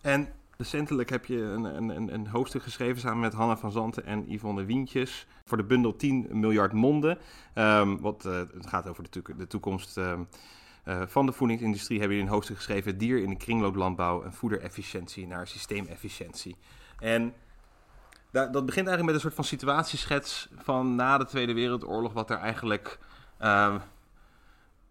En 0.00 0.32
recentelijk 0.60 1.10
heb 1.10 1.26
je 1.26 1.36
een, 1.36 1.64
een, 1.64 2.14
een, 2.14 2.26
hoofdstuk 2.26 2.62
geschreven 2.62 3.00
samen 3.00 3.20
met 3.20 3.32
Hanna 3.32 3.56
van 3.56 3.72
Zanten 3.72 4.04
en 4.04 4.24
Yvonne 4.28 4.64
Wientjes 4.64 5.26
voor 5.44 5.56
de 5.56 5.64
bundel 5.64 5.96
10 5.96 6.26
miljard 6.30 6.72
monden. 6.72 7.18
Ehm, 7.54 7.96
wat, 7.96 8.24
eh, 8.24 8.38
het 8.38 8.66
gaat 8.66 8.86
over 8.86 9.02
de, 9.02 9.08
toek- 9.08 9.38
de 9.38 9.46
toekomst 9.46 9.96
ehm, 9.96 10.20
eh, 10.84 11.02
van 11.06 11.26
de 11.26 11.32
voedingsindustrie. 11.32 11.98
Hebben 11.98 12.16
jullie 12.16 12.30
een 12.30 12.36
hoofdstuk 12.36 12.56
geschreven, 12.56 12.98
dier 12.98 13.22
in 13.22 13.28
de 13.28 13.36
kringlooplandbouw 13.36 14.22
en 14.22 14.32
voederefficiëntie 14.32 15.26
naar 15.26 15.46
systeemefficiëntie. 15.46 16.56
En 16.98 17.34
da- 18.30 18.46
dat 18.46 18.66
begint 18.66 18.86
eigenlijk 18.86 19.04
met 19.04 19.14
een 19.14 19.20
soort 19.20 19.34
van 19.34 19.44
situatieschets 19.44 20.48
van 20.56 20.94
na 20.94 21.18
de 21.18 21.24
Tweede 21.24 21.52
Wereldoorlog, 21.54 22.12
wat 22.12 22.30
er 22.30 22.38
eigenlijk... 22.38 22.98
ehm, 23.38 23.78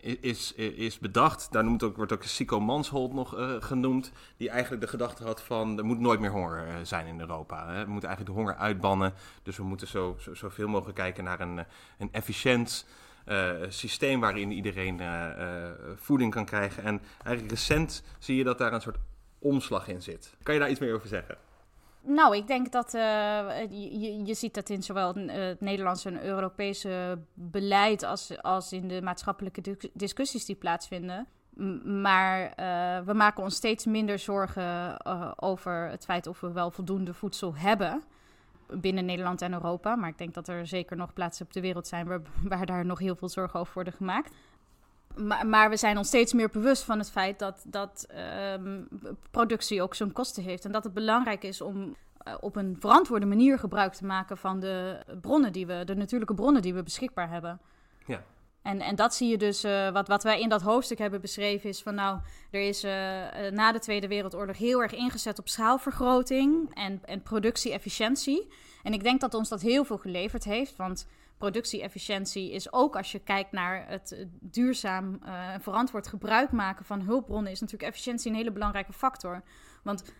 is, 0.02 0.54
is 0.54 1.00
bedacht. 1.00 1.52
Daar 1.52 1.64
noemt 1.64 1.84
ook, 1.84 1.95
wordt 1.95 2.14
ook 2.14 2.24
Sico 2.24 2.60
Manshold 2.60 3.14
nog 3.14 3.38
eh, 3.38 3.56
genoemd. 3.60 4.12
Die 4.38 4.50
eigenlijk 4.50 4.82
de 4.82 4.88
gedachte 4.88 5.24
had 5.24 5.41
van 5.41 5.78
er 5.78 5.86
moet 5.86 6.00
nooit 6.00 6.20
meer 6.20 6.32
honger 6.32 6.68
eh, 6.68 6.74
zijn 6.84 7.08
in 7.08 7.20
Europa. 7.20 7.68
Hè. 7.68 7.86
We 7.86 7.91
moeten 7.91 8.10
eigenlijk 8.10 8.38
de 8.38 8.43
honger 8.43 8.56
uitbannen. 8.62 9.14
Dus 9.43 9.58
we 9.58 9.64
moeten 9.64 9.88
zo, 9.88 10.16
zo, 10.20 10.34
zoveel 10.34 10.68
mogelijk 10.68 10.97
kijken 10.97 11.24
naar 11.24 11.39
een, 11.39 11.60
eh, 11.60 11.66
een 11.97 12.10
efficiënt 12.12 12.86
systeem 13.70 14.20
waarin 14.20 14.52
iedereen 14.52 15.02
voeding 15.95 16.32
kan 16.32 16.45
krijgen. 16.45 16.84
En 16.84 17.02
eigenlijk 17.24 17.50
recent 17.50 18.04
zie 18.20 18.36
je 18.36 18.43
dat 18.43 18.58
daar 18.58 18.74
een 18.74 18.82
soort 18.82 18.97
omslag 19.39 19.88
in 19.88 20.02
zit. 20.02 20.36
Kan 20.43 20.54
je 20.54 20.60
daar 20.60 20.70
iets 20.70 20.80
meer 20.80 20.93
over 20.93 21.08
zeggen? 21.08 21.38
Nou, 22.02 22.36
ik 22.36 22.47
denk 22.47 22.72
dat 22.72 22.93
uh, 22.93 23.02
je, 23.70 24.26
je, 24.26 24.34
ziet 24.34 24.54
dat 24.54 24.70
in 24.70 24.84
zowel 24.84 25.18
uh, 25.18 25.34
het 25.34 25.62
Nederlandse 25.62 26.10
en 26.10 26.24
Europese 26.24 27.20
beleid 27.34 28.04
als, 28.04 28.41
als 28.41 28.74
in 28.74 28.88
de 28.88 29.02
maatschappelijke 29.02 29.78
discussies 29.93 30.45
die 30.45 30.56
plaatsvinden. 30.56 31.28
Maar 31.84 32.41
uh, 32.41 33.06
we 33.06 33.14
maken 33.14 33.43
ons 33.43 33.56
steeds 33.56 33.86
minder 33.86 34.20
zorgen 34.20 34.97
over 35.41 35.89
het 35.89 36.06
feit 36.06 36.28
of 36.28 36.39
we 36.39 36.52
wel 36.52 36.72
voldoende 36.72 37.14
voedsel 37.14 37.56
hebben 37.56 38.04
binnen 38.74 39.06
Nederland 39.06 39.41
en 39.41 39.54
Europa. 39.54 39.95
Maar 39.95 40.10
ik 40.10 40.18
denk 40.18 40.34
dat 40.34 40.47
er 40.47 40.68
zeker 40.68 40.97
nog 40.97 41.14
plaatsen 41.14 41.45
op 41.45 41.54
de 41.54 41.62
wereld 41.62 41.88
zijn 41.88 42.08
waar, 42.08 42.22
waar 42.50 42.66
daar 42.66 42.86
nog 42.86 43.00
heel 43.00 43.16
veel 43.16 43.30
zorgen 43.30 43.60
over 43.60 43.74
worden 43.74 43.93
gemaakt. 43.93 44.36
Maar, 45.20 45.47
maar, 45.47 45.70
we 45.70 45.78
zijn 45.78 45.97
ons 45.97 46.07
steeds 46.07 46.34
meer 46.34 46.49
bewust 46.49 46.84
van 46.84 46.97
het 46.97 47.11
feit 47.11 47.39
dat, 47.39 47.63
dat 47.67 48.07
um, 48.53 48.88
productie 49.32 49.82
ook 49.82 49.95
zo'n 49.95 50.11
kosten 50.11 50.43
heeft. 50.43 50.65
En 50.65 50.72
dat 50.72 50.84
het 50.84 50.93
belangrijk 50.93 51.43
is 51.43 51.61
om 51.61 51.95
uh, 52.28 52.34
op 52.39 52.55
een 52.55 52.76
verantwoorde 52.80 53.26
manier 53.26 53.59
gebruik 53.59 53.93
te 53.93 54.05
maken 54.05 54.38
van 54.38 54.59
de 54.59 54.99
bronnen 55.22 55.51
die 55.51 55.65
we, 55.65 55.84
de 55.86 55.95
natuurlijke 55.95 56.34
bronnen 56.34 56.61
die 56.61 56.74
we 56.74 56.84
beschikbaar 56.84 57.30
hebben. 57.30 57.59
Ja. 58.05 58.24
En, 58.61 58.82
en 58.82 58.95
dat 58.95 59.15
zie 59.15 59.30
je 59.30 59.38
dus, 59.38 59.65
uh, 59.65 59.89
wat, 59.89 60.07
wat 60.07 60.24
wij 60.24 60.41
in 60.41 60.49
dat 60.49 60.61
hoofdstuk 60.61 60.97
hebben 60.97 61.22
beschreven, 61.22 61.70
is 61.70 61.82
van 61.82 61.95
nou, 61.95 62.20
er 62.51 62.61
is 62.61 62.84
uh, 62.84 62.91
na 63.51 63.72
de 63.72 63.80
Tweede 63.80 64.07
Wereldoorlog 64.07 64.57
heel 64.57 64.82
erg 64.82 64.93
ingezet 64.93 65.39
op 65.39 65.49
schaalvergroting 65.49 66.74
en, 66.74 67.01
en 67.05 67.22
productie-efficiëntie. 67.22 68.47
En 68.84 68.93
ik 68.93 69.03
denk 69.03 69.22
dat 69.22 69.34
ons 69.34 69.49
dat 69.49 69.61
heel 69.61 69.84
veel 69.84 69.97
geleverd 69.97 70.43
heeft, 70.43 70.76
want 70.76 71.07
productie-efficiëntie 71.39 72.51
is 72.51 72.73
ook 72.73 72.95
als 72.95 73.11
je 73.11 73.19
kijkt 73.19 73.51
naar 73.51 73.87
het 73.87 74.27
duurzaam 74.39 75.19
en 75.23 75.29
uh, 75.29 75.53
verantwoord 75.59 76.07
gebruik 76.07 76.51
maken 76.51 76.85
van 76.85 77.01
hulpbronnen, 77.01 77.51
is 77.51 77.59
natuurlijk 77.59 77.89
efficiëntie 77.89 78.31
een 78.31 78.37
hele 78.37 78.51
belangrijke 78.51 78.93
factor. 78.93 79.43
Want 79.83 80.13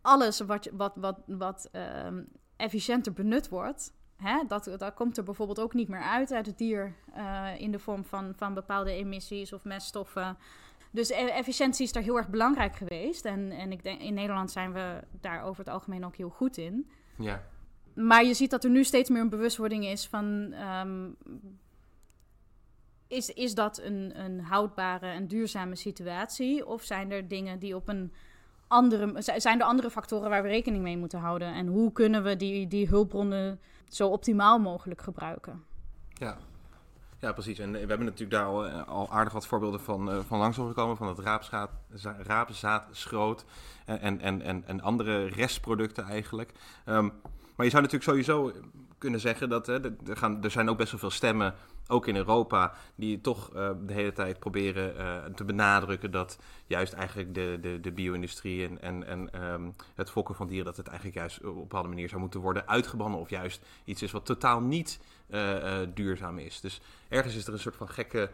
alles 0.00 0.40
wat, 0.40 0.68
wat, 0.72 0.92
wat, 0.96 1.18
wat 1.26 1.70
um, 2.06 2.28
efficiënter 2.56 3.12
benut 3.12 3.48
wordt, 3.48 3.92
hè, 4.16 4.44
dat, 4.48 4.74
dat 4.78 4.94
komt 4.94 5.16
er 5.16 5.24
bijvoorbeeld 5.24 5.60
ook 5.60 5.74
niet 5.74 5.88
meer 5.88 6.02
uit 6.02 6.32
uit 6.32 6.46
het 6.46 6.58
dier 6.58 6.94
uh, 7.16 7.48
in 7.58 7.70
de 7.72 7.78
vorm 7.78 8.04
van, 8.04 8.32
van 8.36 8.54
bepaalde 8.54 8.92
emissies 8.92 9.52
of 9.52 9.64
meststoffen. 9.64 10.36
Dus 10.90 11.10
efficiëntie 11.10 11.84
is 11.84 11.92
daar 11.92 12.02
heel 12.02 12.16
erg 12.16 12.28
belangrijk 12.28 12.76
geweest. 12.76 13.24
En, 13.24 13.50
en 13.50 13.72
ik 13.72 13.82
denk, 13.82 14.00
in 14.00 14.14
Nederland 14.14 14.50
zijn 14.50 14.72
we 14.72 15.00
daar 15.20 15.42
over 15.42 15.64
het 15.64 15.72
algemeen 15.72 16.04
ook 16.04 16.16
heel 16.16 16.28
goed 16.30 16.56
in. 16.56 16.90
Ja. 17.18 17.42
Maar 17.94 18.24
je 18.24 18.34
ziet 18.34 18.50
dat 18.50 18.64
er 18.64 18.70
nu 18.70 18.84
steeds 18.84 19.10
meer 19.10 19.20
een 19.20 19.28
bewustwording 19.28 19.84
is 19.84 20.06
van... 20.06 20.54
Um, 20.84 21.16
is, 23.06 23.30
is 23.30 23.54
dat 23.54 23.78
een, 23.78 24.12
een 24.24 24.40
houdbare 24.40 25.06
en 25.06 25.26
duurzame 25.26 25.76
situatie? 25.76 26.66
Of 26.66 26.82
zijn 26.82 27.10
er 27.10 27.28
dingen 27.28 27.58
die 27.58 27.76
op 27.76 27.88
een 27.88 28.12
andere, 28.68 29.12
zijn 29.18 29.60
er 29.60 29.66
andere 29.66 29.90
factoren 29.90 30.30
waar 30.30 30.42
we 30.42 30.48
rekening 30.48 30.82
mee 30.82 30.96
moeten 30.96 31.18
houden? 31.18 31.54
En 31.54 31.66
hoe 31.66 31.92
kunnen 31.92 32.22
we 32.22 32.36
die, 32.36 32.68
die 32.68 32.88
hulpbronnen 32.88 33.60
zo 33.88 34.08
optimaal 34.08 34.58
mogelijk 34.58 35.02
gebruiken? 35.02 35.64
Ja, 36.08 36.36
ja, 37.18 37.32
precies. 37.32 37.58
En 37.58 37.72
we 37.72 37.78
hebben 37.78 38.04
natuurlijk 38.04 38.30
daar 38.30 38.44
al, 38.44 38.66
eh, 38.66 38.88
al 38.88 39.10
aardig 39.10 39.32
wat 39.32 39.46
voorbeelden 39.46 39.80
van, 39.80 40.08
uh, 40.08 40.18
van 40.18 40.38
langs 40.38 40.56
gekomen. 40.56 40.96
Van 40.96 41.08
het 41.08 41.18
raapzaad, 41.18 41.70
raapzaad 42.22 42.84
schroot 42.90 43.44
en, 43.84 44.20
en, 44.20 44.42
en, 44.42 44.64
en 44.66 44.80
andere 44.80 45.26
restproducten 45.26 46.04
eigenlijk. 46.04 46.52
Um, 46.86 47.12
maar 47.62 47.70
je 47.70 47.76
zou 47.76 47.92
natuurlijk 47.92 48.26
sowieso 48.26 48.52
kunnen 48.98 49.20
zeggen 49.20 49.48
dat 49.48 49.66
hè, 49.66 49.80
er, 49.84 50.16
gaan, 50.16 50.44
er 50.44 50.50
zijn 50.50 50.70
ook 50.70 50.76
best 50.78 50.90
wel 50.90 51.00
veel 51.00 51.10
stemmen, 51.10 51.54
ook 51.86 52.06
in 52.06 52.16
Europa, 52.16 52.74
die 52.94 53.20
toch 53.20 53.54
uh, 53.54 53.70
de 53.86 53.92
hele 53.92 54.12
tijd 54.12 54.38
proberen 54.38 54.96
uh, 54.96 55.34
te 55.34 55.44
benadrukken 55.44 56.10
dat 56.10 56.38
juist 56.66 56.92
eigenlijk 56.92 57.34
de, 57.34 57.58
de, 57.60 57.80
de 57.80 57.92
bio-industrie 57.92 58.68
en, 58.68 58.82
en, 58.82 59.06
en 59.06 59.42
um, 59.52 59.74
het 59.94 60.10
fokken 60.10 60.34
van 60.34 60.46
dieren, 60.46 60.64
dat 60.64 60.76
het 60.76 60.86
eigenlijk 60.86 61.16
juist 61.16 61.38
op 61.38 61.54
een 61.54 61.60
bepaalde 61.60 61.88
manier 61.88 62.08
zou 62.08 62.20
moeten 62.20 62.40
worden 62.40 62.68
uitgebannen 62.68 63.20
of 63.20 63.30
juist 63.30 63.66
iets 63.84 64.02
is 64.02 64.12
wat 64.12 64.26
totaal 64.26 64.60
niet 64.60 65.00
uh, 65.30 65.78
duurzaam 65.94 66.38
is. 66.38 66.60
Dus 66.60 66.80
ergens 67.08 67.36
is 67.36 67.46
er 67.46 67.52
een 67.52 67.58
soort 67.58 67.76
van 67.76 67.88
gekke 67.88 68.30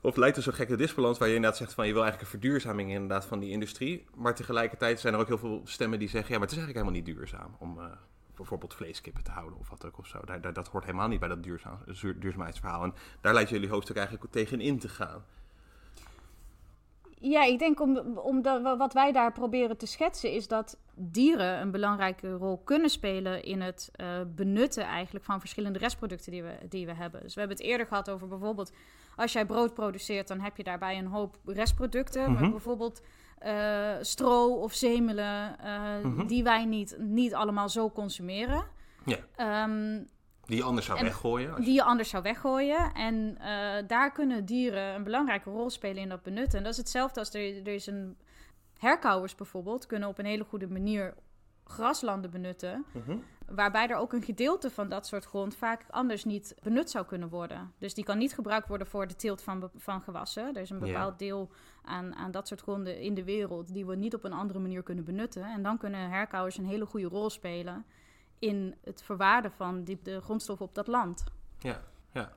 of 0.00 0.16
lijkt 0.16 0.36
er 0.36 0.42
zo'n 0.42 0.52
gekke 0.52 0.76
disbalans 0.76 1.18
waar 1.18 1.28
je 1.28 1.34
inderdaad 1.34 1.58
zegt 1.58 1.74
van 1.74 1.86
je 1.86 1.92
wil 1.92 2.02
eigenlijk 2.02 2.32
een 2.32 2.40
verduurzaming 2.40 2.90
inderdaad 2.90 3.24
van 3.24 3.38
die 3.38 3.50
industrie. 3.50 4.04
Maar 4.16 4.34
tegelijkertijd 4.34 5.00
zijn 5.00 5.14
er 5.14 5.20
ook 5.20 5.26
heel 5.26 5.38
veel 5.38 5.60
stemmen 5.64 5.98
die 5.98 6.08
zeggen 6.08 6.32
ja, 6.32 6.38
maar 6.38 6.48
het 6.48 6.56
is 6.56 6.62
eigenlijk 6.62 6.86
helemaal 6.86 7.06
niet 7.06 7.16
duurzaam 7.16 7.56
om, 7.58 7.78
bijvoorbeeld 8.36 8.74
vleeskippen 8.74 9.24
te 9.24 9.30
houden 9.30 9.58
of 9.58 9.70
wat 9.70 9.84
ook 9.84 9.98
of 9.98 10.06
zo. 10.06 10.20
Daar, 10.24 10.40
daar, 10.40 10.52
dat 10.52 10.68
hoort 10.68 10.84
helemaal 10.84 11.08
niet 11.08 11.20
bij 11.20 11.28
dat 11.28 11.42
duurzaam, 11.42 11.78
duurzaamheidsverhaal. 12.18 12.82
En 12.82 12.94
daar 13.20 13.34
lijkt 13.34 13.50
jullie 13.50 13.68
hoofdstuk 13.68 13.96
eigenlijk 13.96 14.32
tegen 14.32 14.60
in 14.60 14.78
te 14.78 14.88
gaan. 14.88 15.24
Ja, 17.18 17.44
ik 17.44 17.58
denk 17.58 17.80
om, 17.80 17.96
om 18.18 18.42
de, 18.42 18.74
wat 18.78 18.92
wij 18.92 19.12
daar 19.12 19.32
proberen 19.32 19.76
te 19.76 19.86
schetsen 19.86 20.32
is 20.32 20.48
dat 20.48 20.78
dieren 20.94 21.60
een 21.60 21.70
belangrijke 21.70 22.32
rol 22.32 22.58
kunnen 22.64 22.90
spelen 22.90 23.44
in 23.44 23.60
het 23.60 23.90
uh, 23.96 24.06
benutten 24.34 24.84
eigenlijk 24.84 25.24
van 25.24 25.40
verschillende 25.40 25.78
restproducten 25.78 26.32
die 26.32 26.42
we, 26.42 26.58
die 26.68 26.86
we 26.86 26.94
hebben. 26.94 27.20
Dus 27.20 27.34
we 27.34 27.40
hebben 27.40 27.58
het 27.58 27.66
eerder 27.66 27.86
gehad 27.86 28.10
over 28.10 28.28
bijvoorbeeld 28.28 28.72
als 29.16 29.32
jij 29.32 29.46
brood 29.46 29.74
produceert, 29.74 30.28
dan 30.28 30.40
heb 30.40 30.56
je 30.56 30.62
daarbij 30.62 30.98
een 30.98 31.06
hoop 31.06 31.36
restproducten. 31.44 32.30
Mm 32.30 32.36
-hmm. 32.36 32.50
Bijvoorbeeld 32.50 33.02
uh, 33.46 33.96
stro 34.00 34.54
of 34.54 34.72
zemelen, 34.72 35.56
uh, 35.64 36.04
mm 36.04 36.16
-hmm. 36.16 36.26
die 36.26 36.42
wij 36.42 36.64
niet, 36.64 36.96
niet 36.98 37.34
allemaal 37.34 37.68
zo 37.68 37.90
consumeren. 37.90 38.64
Ja. 39.04 39.64
Um, 39.64 40.08
die 40.46 40.56
je 40.56 40.62
anders 40.62 40.86
zou 40.86 41.00
weggooien? 41.00 41.62
Die 41.62 41.74
je 41.74 41.82
anders 41.82 42.08
zou 42.08 42.22
weggooien. 42.22 42.92
En 42.92 43.38
uh, 43.40 43.88
daar 43.88 44.12
kunnen 44.12 44.44
dieren 44.44 44.94
een 44.94 45.04
belangrijke 45.04 45.50
rol 45.50 45.70
spelen 45.70 46.02
in 46.02 46.08
dat 46.08 46.22
benutten. 46.22 46.58
En 46.58 46.64
dat 46.64 46.72
is 46.72 46.78
hetzelfde 46.78 47.20
als 47.20 47.34
er, 47.34 47.66
er 47.66 47.74
is 47.74 47.86
een... 47.86 48.16
Herkauwers 48.78 49.34
bijvoorbeeld 49.34 49.86
kunnen 49.86 50.08
op 50.08 50.18
een 50.18 50.24
hele 50.24 50.44
goede 50.44 50.68
manier 50.68 51.14
graslanden 51.64 52.30
benutten. 52.30 52.84
Mm 52.92 53.02
-hmm. 53.06 53.24
Waarbij 53.46 53.88
er 53.88 53.96
ook 53.96 54.12
een 54.12 54.22
gedeelte 54.22 54.70
van 54.70 54.88
dat 54.88 55.06
soort 55.06 55.24
grond 55.24 55.56
vaak 55.56 55.84
anders 55.90 56.24
niet 56.24 56.54
benut 56.62 56.90
zou 56.90 57.06
kunnen 57.06 57.28
worden. 57.28 57.72
Dus 57.78 57.94
die 57.94 58.04
kan 58.04 58.18
niet 58.18 58.34
gebruikt 58.34 58.68
worden 58.68 58.86
voor 58.86 59.06
de 59.06 59.16
teelt 59.16 59.42
van, 59.42 59.70
van 59.74 60.02
gewassen. 60.02 60.54
Er 60.54 60.62
is 60.62 60.70
een 60.70 60.78
bepaald 60.78 61.18
deel 61.18 61.50
aan, 61.82 62.14
aan 62.14 62.30
dat 62.30 62.48
soort 62.48 62.60
gronden 62.60 63.00
in 63.00 63.14
de 63.14 63.24
wereld 63.24 63.72
die 63.74 63.86
we 63.86 63.96
niet 63.96 64.14
op 64.14 64.24
een 64.24 64.32
andere 64.32 64.58
manier 64.58 64.82
kunnen 64.82 65.04
benutten. 65.04 65.44
En 65.44 65.62
dan 65.62 65.78
kunnen 65.78 66.10
herkauwers 66.10 66.58
een 66.58 66.66
hele 66.66 66.86
goede 66.86 67.06
rol 67.06 67.30
spelen 67.30 67.84
in 68.38 68.74
het 68.84 69.02
verwaarden 69.02 69.52
van 69.52 69.84
die, 69.84 69.98
de 70.02 70.20
grondstoffen 70.20 70.66
op 70.66 70.74
dat 70.74 70.86
land. 70.86 71.24
Ja, 71.58 71.80
ja. 72.12 72.32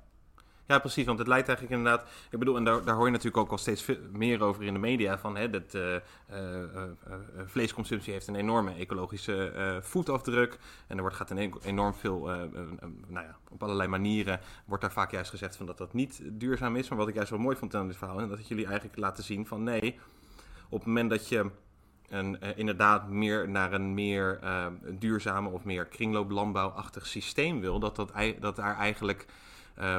Ja, 0.67 0.79
precies. 0.79 1.05
Want 1.05 1.19
het 1.19 1.27
leidt 1.27 1.47
eigenlijk 1.47 1.77
inderdaad. 1.77 2.07
Ik 2.29 2.39
bedoel, 2.39 2.57
en 2.57 2.63
daar, 2.63 2.83
daar 2.83 2.95
hoor 2.95 3.05
je 3.05 3.11
natuurlijk 3.11 3.37
ook 3.37 3.51
al 3.51 3.57
steeds 3.57 3.85
meer 4.11 4.41
over 4.41 4.63
in 4.63 4.73
de 4.73 4.79
media. 4.79 5.17
Van 5.17 5.35
hè, 5.35 5.49
dat 5.49 5.73
uh, 5.73 5.81
uh, 5.91 5.99
uh, 6.31 6.83
vleesconsumptie 7.45 8.13
heeft 8.13 8.27
een 8.27 8.35
enorme 8.35 8.73
ecologische 8.73 9.79
voetafdruk. 9.81 10.59
En 10.87 10.95
er 10.95 11.01
wordt, 11.01 11.15
gaat 11.15 11.29
een 11.29 11.53
enorm 11.63 11.93
veel. 11.93 12.19
nou 13.07 13.25
ja, 13.25 13.37
op 13.49 13.63
allerlei 13.63 13.89
manieren 13.89 14.39
wordt 14.65 14.83
daar 14.83 14.91
vaak 14.91 15.11
juist 15.11 15.29
gezegd 15.29 15.55
van 15.55 15.65
dat 15.65 15.77
dat 15.77 15.93
niet 15.93 16.21
duurzaam 16.23 16.75
is. 16.75 16.89
Maar 16.89 16.97
wat 16.97 17.07
ik 17.07 17.15
juist 17.15 17.29
wel 17.29 17.39
mooi 17.39 17.55
vond 17.55 17.75
aan 17.75 17.87
dit 17.87 17.97
verhaal. 17.97 18.19
En 18.19 18.29
dat 18.29 18.47
jullie 18.47 18.65
eigenlijk 18.65 18.97
laten 18.97 19.23
zien 19.23 19.47
van 19.47 19.63
nee. 19.63 19.99
Op 20.69 20.77
het 20.77 20.87
moment 20.87 21.09
dat 21.09 21.27
je 21.29 21.51
een, 22.09 22.41
inderdaad 22.55 23.09
meer 23.09 23.49
naar 23.49 23.73
een 23.73 23.93
meer 23.93 24.39
duurzame 24.99 25.49
of 25.49 25.63
meer 25.63 25.85
kringlooplandbouwachtig 25.85 27.07
systeem 27.07 27.59
wil, 27.59 27.79
dat, 27.79 27.95
dat, 27.95 28.11
dat 28.39 28.55
daar 28.55 28.77
eigenlijk 28.77 29.25
uh, 29.79 29.97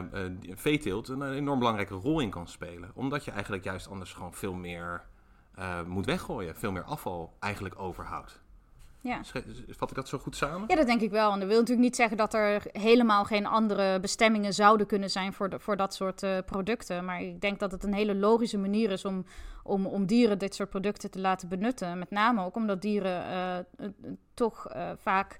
veeteelt 0.54 1.08
een 1.08 1.32
enorm 1.32 1.58
belangrijke 1.58 1.94
rol 1.94 2.20
in 2.20 2.30
kan 2.30 2.46
spelen. 2.46 2.90
Omdat 2.94 3.24
je 3.24 3.30
eigenlijk 3.30 3.64
juist 3.64 3.88
anders 3.88 4.12
gewoon 4.12 4.34
veel 4.34 4.54
meer 4.54 5.02
uh, 5.58 5.82
moet 5.82 6.06
weggooien. 6.06 6.56
Veel 6.56 6.72
meer 6.72 6.84
afval 6.84 7.36
eigenlijk 7.38 7.78
overhoudt. 7.78 8.44
Ja. 9.00 9.20
Vat 9.68 9.90
ik 9.90 9.96
dat 9.96 10.08
zo 10.08 10.18
goed 10.18 10.36
samen? 10.36 10.64
Ja, 10.68 10.76
dat 10.76 10.86
denk 10.86 11.00
ik 11.00 11.10
wel. 11.10 11.32
En 11.32 11.38
dat 11.38 11.48
wil 11.48 11.58
natuurlijk 11.58 11.86
niet 11.86 11.96
zeggen 11.96 12.16
dat 12.16 12.34
er 12.34 12.62
helemaal 12.72 13.24
geen 13.24 13.46
andere 13.46 14.00
bestemmingen 14.00 14.52
zouden 14.52 14.86
kunnen 14.86 15.10
zijn 15.10 15.32
voor, 15.32 15.48
de, 15.48 15.58
voor 15.58 15.76
dat 15.76 15.94
soort 15.94 16.22
uh, 16.22 16.38
producten. 16.46 17.04
Maar 17.04 17.22
ik 17.22 17.40
denk 17.40 17.58
dat 17.58 17.72
het 17.72 17.84
een 17.84 17.94
hele 17.94 18.14
logische 18.14 18.58
manier 18.58 18.90
is 18.90 19.04
om, 19.04 19.24
om, 19.62 19.86
om 19.86 20.06
dieren 20.06 20.38
dit 20.38 20.54
soort 20.54 20.70
producten 20.70 21.10
te 21.10 21.20
laten 21.20 21.48
benutten. 21.48 21.98
Met 21.98 22.10
name 22.10 22.44
ook 22.44 22.56
omdat 22.56 22.82
dieren 22.82 23.24
uh, 23.80 23.88
toch 24.34 24.74
uh, 24.76 24.90
vaak 24.96 25.38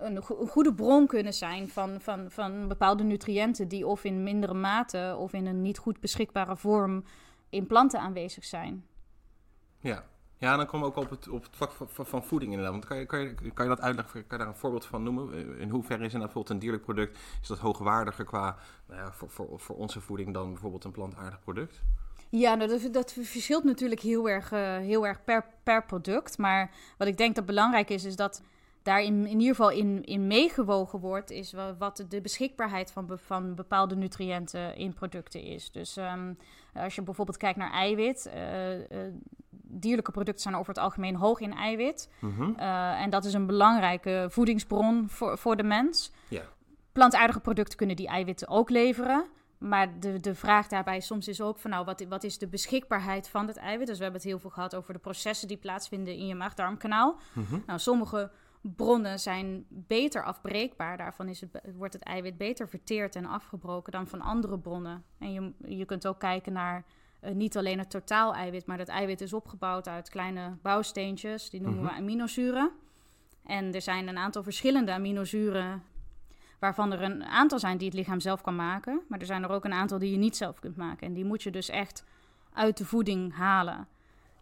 een, 0.00 0.22
go 0.22 0.40
een, 0.40 0.48
goede 0.48 0.74
bron 0.74 1.06
kunnen 1.06 1.34
zijn 1.34 1.68
van, 1.68 2.00
van, 2.00 2.30
van 2.30 2.68
bepaalde 2.68 3.02
nutriënten 3.02 3.68
die 3.68 3.86
of 3.86 4.04
in 4.04 4.22
mindere 4.22 4.54
mate 4.54 5.16
of 5.18 5.32
in 5.32 5.46
een 5.46 5.62
niet 5.62 5.78
goed 5.78 6.00
beschikbare 6.00 6.56
vorm 6.56 7.04
in 7.50 7.66
planten 7.66 8.00
aanwezig 8.00 8.44
zijn. 8.44 8.84
Ja, 9.80 10.04
ja 10.36 10.56
dan 10.56 10.66
komen 10.66 10.88
we 10.88 10.96
ook 10.96 11.04
op 11.04 11.10
het, 11.10 11.28
op 11.28 11.42
het 11.42 11.56
vlak 11.56 11.70
van, 11.70 12.06
van, 12.06 12.24
voeding 12.24 12.52
inderdaad. 12.52 12.74
Want 12.74 12.86
kan 12.86 12.98
je, 12.98 13.06
kan, 13.06 13.20
je, 13.20 13.34
kan 13.54 13.64
je 13.64 13.74
dat 13.74 13.80
uitleggen, 13.80 14.26
kan 14.26 14.38
je 14.38 14.44
daar 14.44 14.52
een 14.52 14.60
voorbeeld 14.60 14.86
van 14.86 15.02
noemen? 15.02 15.58
In 15.58 15.70
hoeverre 15.70 16.04
is 16.04 16.12
inderdaad 16.12 16.34
bijvoorbeeld 16.34 16.50
een 16.50 16.58
dierlijk 16.58 16.82
product, 16.82 17.18
is 17.40 17.48
dat 17.48 17.58
hoogwaardiger 17.58 18.24
qua, 18.24 18.56
nou 18.86 19.00
ja, 19.00 19.12
voor, 19.12 19.30
voor, 19.30 19.60
voor 19.60 19.76
onze 19.76 20.00
voeding 20.00 20.34
dan 20.34 20.52
bijvoorbeeld 20.52 20.84
een 20.84 20.90
plantaardig 20.90 21.40
product? 21.40 21.82
Ja, 22.30 22.54
nou, 22.54 22.70
dat, 22.70 22.92
dat, 22.92 23.12
verschilt 23.12 23.64
natuurlijk 23.64 24.00
heel 24.00 24.28
erg, 24.28 24.52
uh, 24.52 24.76
heel 24.76 25.06
erg 25.06 25.24
per, 25.24 25.44
per 25.62 25.84
product. 25.84 26.38
Maar 26.38 26.70
wat 26.98 27.08
ik 27.08 27.16
denk 27.16 27.34
dat 27.34 27.46
belangrijk 27.46 27.90
is, 27.90 28.04
is 28.04 28.16
dat 28.16 28.42
daar 28.88 29.02
in, 29.02 29.26
ieder 29.26 29.48
geval 29.48 29.70
in, 29.70 30.04
in 30.04 30.26
meegewogen 30.26 30.98
wordt, 30.98 31.30
is 31.30 31.54
wat 31.78 32.04
de 32.08 32.20
beschikbaarheid 32.20 32.92
van, 32.92 33.10
van 33.14 33.54
bepaalde 33.54 33.96
nutriënten 33.96 34.76
in 34.76 34.92
producten 34.92 35.42
is. 35.42 35.70
Dus 35.70 35.96
um, 35.96 36.38
als 36.74 36.94
je 36.94 37.02
bijvoorbeeld 37.02 37.36
kijkt 37.36 37.58
naar 37.58 37.70
eiwit, 37.70 38.30
uh, 38.34 38.74
uh, 38.74 38.82
dierlijke 39.50 40.10
producten 40.10 40.42
zijn 40.42 40.54
over 40.54 40.74
het 40.74 40.82
algemeen 40.82 41.16
hoog 41.16 41.40
in 41.40 41.54
eiwit. 41.54 42.10
Mm 42.20 42.34
-hmm. 42.34 42.54
uh, 42.58 43.00
en 43.02 43.10
dat 43.10 43.24
is 43.24 43.32
een 43.34 43.46
belangrijke 43.46 44.26
voedingsbron 44.30 45.08
voor, 45.08 45.38
voor 45.38 45.56
de 45.56 45.62
mens. 45.62 46.12
Ja. 46.28 46.42
Plantaardige 46.92 47.40
producten 47.40 47.76
kunnen 47.76 47.96
die 47.96 48.08
eiwitten 48.08 48.48
ook 48.48 48.70
leveren. 48.70 49.24
Maar 49.58 50.00
de, 50.00 50.20
de 50.20 50.34
vraag 50.34 50.68
daarbij 50.68 51.00
soms 51.00 51.28
is 51.28 51.40
ook 51.40 51.58
van 51.58 51.70
nou, 51.70 51.84
wat, 51.84 52.04
wat 52.08 52.24
is 52.24 52.38
de 52.38 52.46
beschikbaarheid 52.46 53.28
van 53.28 53.46
het 53.46 53.56
eiwit? 53.56 53.86
Dus 53.86 53.96
we 53.96 54.02
hebben 54.02 54.20
het 54.20 54.30
heel 54.30 54.38
veel 54.38 54.50
gehad 54.50 54.74
over 54.74 54.92
de 54.92 54.98
processen 54.98 55.48
die 55.48 55.56
plaatsvinden 55.56 56.14
in 56.14 56.26
je 56.26 56.34
maag-darmkanaal. 56.34 57.18
Mm 57.32 57.44
-hmm. 57.48 57.62
Nou, 57.66 57.78
sommige 57.78 58.30
bronnen 58.60 59.18
zijn 59.18 59.64
beter 59.68 60.24
afbreekbaar. 60.24 60.96
Daarvan 60.96 61.28
is 61.28 61.40
het, 61.40 61.60
wordt 61.76 61.92
het 61.92 62.02
eiwit 62.02 62.36
beter 62.36 62.68
verteerd 62.68 63.16
en 63.16 63.26
afgebroken 63.26 63.92
dan 63.92 64.06
van 64.06 64.20
andere 64.20 64.58
bronnen. 64.58 65.04
En 65.18 65.32
je, 65.32 65.52
je 65.76 65.84
kunt 65.84 66.06
ook 66.06 66.18
kijken 66.18 66.52
naar 66.52 66.84
uh, 67.24 67.30
niet 67.30 67.56
alleen 67.56 67.78
het 67.78 67.90
totaal 67.90 68.34
eiwit, 68.34 68.66
maar 68.66 68.78
dat 68.78 68.88
eiwit 68.88 69.20
is 69.20 69.32
opgebouwd 69.32 69.88
uit 69.88 70.10
kleine 70.10 70.56
bouwsteentjes. 70.62 71.50
Die 71.50 71.60
noemen 71.60 71.80
mm 71.80 71.86
-hmm. 71.86 71.94
we 71.94 72.00
aminozuren. 72.02 72.70
En 73.46 73.74
er 73.74 73.82
zijn 73.82 74.08
een 74.08 74.18
aantal 74.18 74.42
verschillende 74.42 74.92
aminozuren, 74.92 75.82
waarvan 76.58 76.92
er 76.92 77.02
een 77.02 77.24
aantal 77.24 77.58
zijn 77.58 77.78
die 77.78 77.88
het 77.88 77.96
lichaam 77.96 78.20
zelf 78.20 78.40
kan 78.40 78.56
maken. 78.56 79.00
Maar 79.08 79.18
er 79.18 79.26
zijn 79.26 79.42
er 79.42 79.50
ook 79.50 79.64
een 79.64 79.72
aantal 79.72 79.98
die 79.98 80.10
je 80.10 80.16
niet 80.16 80.36
zelf 80.36 80.58
kunt 80.60 80.76
maken. 80.76 81.06
En 81.06 81.14
die 81.14 81.24
moet 81.24 81.42
je 81.42 81.50
dus 81.50 81.68
echt 81.68 82.04
uit 82.52 82.76
de 82.76 82.84
voeding 82.84 83.34
halen. 83.34 83.88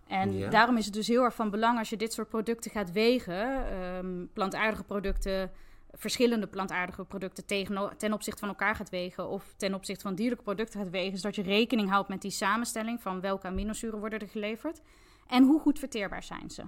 En 0.06 0.36
ja. 0.36 0.50
daarom 0.50 0.76
is 0.76 0.84
het 0.84 0.94
dus 0.94 1.08
heel 1.08 1.22
erg 1.22 1.34
van 1.34 1.50
belang 1.50 1.78
als 1.78 1.88
je 1.88 1.96
dit 1.96 2.12
soort 2.12 2.28
producten 2.28 2.70
gaat 2.70 2.92
wegen, 2.92 3.74
um, 3.82 4.30
plantaardige 4.32 4.84
producten, 4.84 5.50
verschillende 5.92 6.46
plantaardige 6.46 7.04
producten 7.04 7.46
tegen, 7.46 7.92
ten 7.96 8.12
opzichte 8.12 8.40
van 8.40 8.48
elkaar 8.48 8.74
gaat 8.74 8.90
wegen 8.90 9.28
of 9.28 9.54
ten 9.56 9.74
opzichte 9.74 10.02
van 10.02 10.14
dierlijke 10.14 10.44
producten 10.44 10.80
gaat 10.80 10.90
wegen, 10.90 11.18
zodat 11.18 11.36
je 11.36 11.42
rekening 11.42 11.90
houdt 11.90 12.08
met 12.08 12.22
die 12.22 12.30
samenstelling 12.30 13.02
van 13.02 13.20
welke 13.20 13.46
aminozuren 13.46 13.98
worden 13.98 14.18
er 14.18 14.28
geleverd 14.28 14.80
en 15.26 15.44
hoe 15.44 15.60
goed 15.60 15.78
verteerbaar 15.78 16.22
zijn 16.22 16.50
ze. 16.50 16.62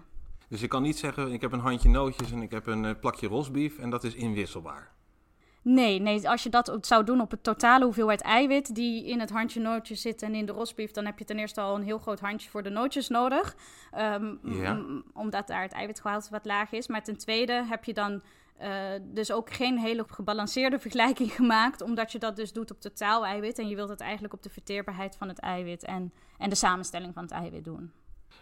Dus 0.48 0.60
je 0.60 0.68
kan 0.68 0.82
niet 0.82 0.98
zeggen, 0.98 1.32
ik 1.32 1.40
heb 1.40 1.52
een 1.52 1.60
handje 1.60 1.88
nootjes 1.88 2.32
en 2.32 2.42
ik 2.42 2.50
heb 2.50 2.66
een 2.66 2.84
uh, 2.84 2.90
plakje 3.00 3.26
rosbief 3.26 3.78
en 3.78 3.90
dat 3.90 4.04
is 4.04 4.14
inwisselbaar. 4.14 4.92
Nee, 5.70 6.00
nee, 6.00 6.28
als 6.28 6.42
je 6.42 6.48
dat 6.48 6.78
zou 6.80 7.04
doen 7.04 7.20
op 7.20 7.30
het 7.30 7.42
totale 7.42 7.84
hoeveelheid 7.84 8.20
eiwit 8.20 8.74
die 8.74 9.06
in 9.06 9.20
het 9.20 9.30
handje 9.30 9.60
nootjes 9.60 10.00
zit 10.00 10.22
en 10.22 10.34
in 10.34 10.46
de 10.46 10.52
rosbief, 10.52 10.90
dan 10.90 11.04
heb 11.04 11.18
je 11.18 11.24
ten 11.24 11.38
eerste 11.38 11.60
al 11.60 11.74
een 11.74 11.82
heel 11.82 11.98
groot 11.98 12.20
handje 12.20 12.50
voor 12.50 12.62
de 12.62 12.70
nootjes 12.70 13.08
nodig. 13.08 13.56
Um, 13.98 14.38
ja. 14.42 14.82
Omdat 15.12 15.46
daar 15.46 15.62
het 15.62 15.72
eiwitgehalte 15.72 16.30
wat 16.30 16.44
laag 16.44 16.72
is. 16.72 16.86
Maar 16.86 17.02
ten 17.02 17.18
tweede 17.18 17.52
heb 17.52 17.84
je 17.84 17.94
dan 17.94 18.22
uh, 18.62 18.68
dus 19.02 19.32
ook 19.32 19.52
geen 19.52 19.78
hele 19.78 20.04
gebalanceerde 20.08 20.78
vergelijking 20.88 21.32
gemaakt, 21.32 21.80
omdat 21.80 22.12
je 22.12 22.18
dat 22.18 22.36
dus 22.36 22.52
doet 22.52 22.70
op 22.70 22.80
totaal 22.80 23.26
eiwit. 23.26 23.58
En 23.58 23.68
je 23.68 23.74
wilt 23.74 23.88
het 23.88 24.00
eigenlijk 24.00 24.34
op 24.34 24.42
de 24.42 24.50
verteerbaarheid 24.50 25.16
van 25.16 25.28
het 25.28 25.38
eiwit 25.38 25.84
en, 25.84 26.12
en 26.38 26.48
de 26.48 26.56
samenstelling 26.56 27.14
van 27.14 27.22
het 27.22 27.32
eiwit 27.32 27.64
doen. 27.64 27.92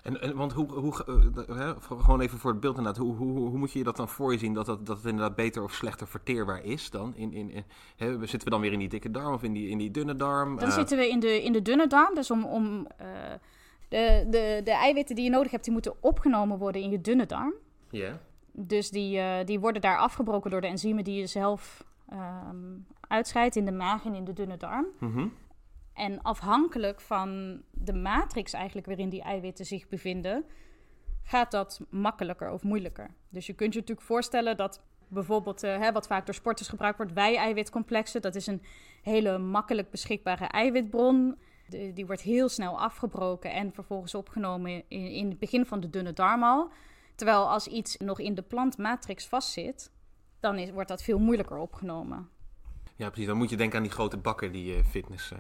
En, 0.03 0.21
en 0.21 0.37
want 0.37 0.53
hoe, 0.53 0.73
hoe 0.73 1.05
uh, 1.09 1.57
hè, 1.57 1.75
gewoon 1.81 2.21
even 2.21 2.39
voor 2.39 2.51
het 2.51 2.61
beeld 2.61 2.77
inderdaad, 2.77 3.03
hoe, 3.03 3.17
hoe, 3.17 3.39
hoe 3.39 3.59
moet 3.59 3.73
je 3.73 3.79
je 3.79 3.85
dat 3.85 3.97
dan 3.97 4.09
voor 4.09 4.33
je 4.33 4.39
zien 4.39 4.55
dat, 4.55 4.67
dat, 4.67 4.87
dat 4.87 4.97
het 4.97 5.07
inderdaad 5.07 5.37
beter 5.37 5.63
of 5.63 5.73
slechter 5.73 6.07
verteerbaar 6.07 6.65
is 6.65 6.91
dan? 6.91 7.15
In, 7.17 7.33
in, 7.33 7.51
in 7.51 7.65
hè, 7.97 8.19
zitten 8.19 8.45
we 8.45 8.51
dan 8.51 8.61
weer 8.61 8.73
in 8.73 8.79
die 8.79 8.89
dikke 8.89 9.11
darm 9.11 9.35
of 9.35 9.43
in 9.43 9.53
die, 9.53 9.69
in 9.69 9.79
die 9.79 9.91
dunne 9.91 10.15
darm? 10.15 10.57
Dan 10.57 10.69
uh, 10.69 10.75
zitten 10.75 10.99
we 10.99 11.09
in 11.09 11.21
de, 11.21 11.43
in 11.43 11.53
de 11.53 11.63
dunne 11.63 11.87
darm, 11.87 12.15
dus 12.15 12.31
om, 12.31 12.45
om 12.45 12.87
uh, 13.01 13.07
de, 13.89 14.27
de, 14.31 14.61
de 14.65 14.71
eiwitten 14.71 15.15
die 15.15 15.25
je 15.25 15.31
nodig 15.31 15.51
hebt, 15.51 15.65
die 15.65 15.73
moeten 15.73 15.95
opgenomen 16.01 16.59
worden 16.59 16.83
in 16.83 16.91
je 16.91 17.01
dunne 17.01 17.27
darm. 17.27 17.55
Ja. 17.91 17.99
Yeah. 17.99 18.15
Dus 18.53 18.91
die, 18.91 19.45
die 19.45 19.61
worden 19.61 19.83
daar 19.83 19.99
afgebroken 19.99 20.51
door 20.51 20.61
de 20.61 20.67
enzymen 20.67 21.05
die 21.05 21.19
je 21.19 21.27
zelf 21.27 21.85
um, 22.13 22.87
uitscheidt 23.01 23.57
in 23.57 23.65
de 23.65 23.73
maag 23.73 24.05
en 24.05 24.15
in 24.15 24.25
de 24.25 24.33
dunne 24.33 24.57
darm. 24.57 24.87
Mm 24.99 25.13
-hmm. 25.13 25.33
En 25.97 26.23
afhankelijk 26.23 27.01
van 27.01 27.61
de 27.71 27.93
matrix 27.93 28.53
eigenlijk 28.53 28.87
waarin 28.87 29.09
die 29.09 29.23
eiwitten 29.23 29.67
zich 29.67 29.89
bevinden, 29.89 30.45
gaat 31.23 31.51
dat 31.51 31.81
makkelijker 31.89 32.51
of 32.51 32.63
moeilijker. 32.63 33.11
Dus 33.29 33.47
je 33.47 33.53
kunt 33.53 33.73
je 33.73 33.81
natuurlijk 33.81 34.07
voorstellen 34.07 34.57
dat 34.57 34.83
bijvoorbeeld, 35.09 35.65
uh, 35.65 35.79
hè, 35.79 35.93
wat 35.93 36.07
vaak 36.07 36.27
door 36.27 36.35
sporters 36.35 36.69
gebruikt 36.69 36.97
wordt, 36.97 37.13
wij-eiwitcomplexen, 37.13 38.23
dat 38.23 38.35
is 38.35 38.47
een 38.47 38.63
hele 39.03 39.39
makkelijk 39.39 39.91
beschikbare 39.91 40.45
eiwitbron. 40.45 41.39
Die 41.95 42.07
wordt 42.07 42.23
heel 42.23 42.49
snel 42.49 42.81
afgebroken 42.81 43.53
en 43.53 43.73
vervolgens 43.73 44.15
opgenomen 44.15 44.71
in, 44.89 45.11
in 45.11 45.29
het 45.29 45.39
begin 45.39 45.67
van 45.67 45.81
de 45.81 45.91
dunne 45.91 46.13
darm 46.13 46.43
al. 46.43 46.71
Terwijl 47.15 47.51
als 47.51 47.67
iets 47.67 47.97
nog 47.97 48.21
in 48.21 48.35
de 48.35 48.43
plantmatrix 48.43 49.27
vastzit, 49.27 49.93
dan 50.41 50.59
is, 50.59 50.71
wordt 50.71 50.89
dat 50.89 51.03
veel 51.03 51.19
moeilijker 51.19 51.57
opgenomen. 51.57 52.29
Ja, 52.97 53.07
precies. 53.09 53.27
Dan 53.27 53.37
moet 53.37 53.51
je 53.51 53.57
denken 53.57 53.77
aan 53.77 53.83
die 53.83 53.93
grote 53.93 54.17
bakken 54.17 54.53
die 54.53 54.77
uh, 54.77 54.85
fitness 54.85 55.33
uh, 55.33 55.39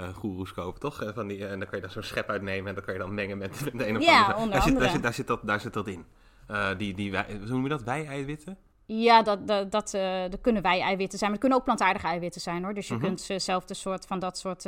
uh, 0.00 0.14
goeroes 0.14 0.52
kopen, 0.52 0.80
toch? 0.80 1.02
Van 1.14 1.26
die, 1.26 1.46
en 1.46 1.58
dan 1.58 1.68
kan 1.68 1.78
je 1.78 1.80
daar 1.84 1.90
zo'n 1.90 2.02
schep 2.02 2.28
uitnemen 2.28 2.68
en 2.68 2.74
dan 2.74 2.84
kan 2.84 2.94
je 2.94 3.00
dan 3.00 3.14
mengen 3.14 3.38
met, 3.38 3.60
met 3.64 3.78
de 3.78 3.88
een 3.88 3.96
of 3.96 4.02
ja, 4.02 4.20
andere. 4.20 4.38
Onder 4.38 4.52
daar. 4.52 4.62
Zit, 4.62 4.78
daar, 4.78 4.90
zit, 4.90 5.02
daar, 5.02 5.12
zit 5.14 5.26
dat, 5.26 5.40
daar 5.46 5.60
zit 5.60 5.72
dat 5.72 5.86
in. 5.88 6.04
die, 6.76 6.94
die, 6.94 7.10
wij, 7.10 7.26
hoe 7.38 7.46
noem 7.48 7.62
je 7.62 7.68
dat? 7.68 7.82
Wij-eiwitten? 7.82 8.58
Ja, 8.86 9.22
dat, 9.22 9.46
dat, 9.46 9.70
dat, 9.72 9.90
dat 10.30 10.40
kunnen 10.40 10.62
wij-eiwitten 10.62 11.18
zijn. 11.18 11.30
Maar 11.30 11.40
het 11.40 11.40
kunnen 11.40 11.58
ook 11.58 11.64
plantaardige 11.64 12.06
eiwitten 12.06 12.40
zijn, 12.40 12.64
hoor. 12.64 12.74
Dus 12.74 12.88
je 12.88 12.94
Mhm. 12.94 13.02
kunt 13.04 13.28
zelf 13.36 13.64
de 13.64 13.74
soort 13.74 14.06
van 14.06 14.18
dat 14.18 14.38
soort 14.38 14.66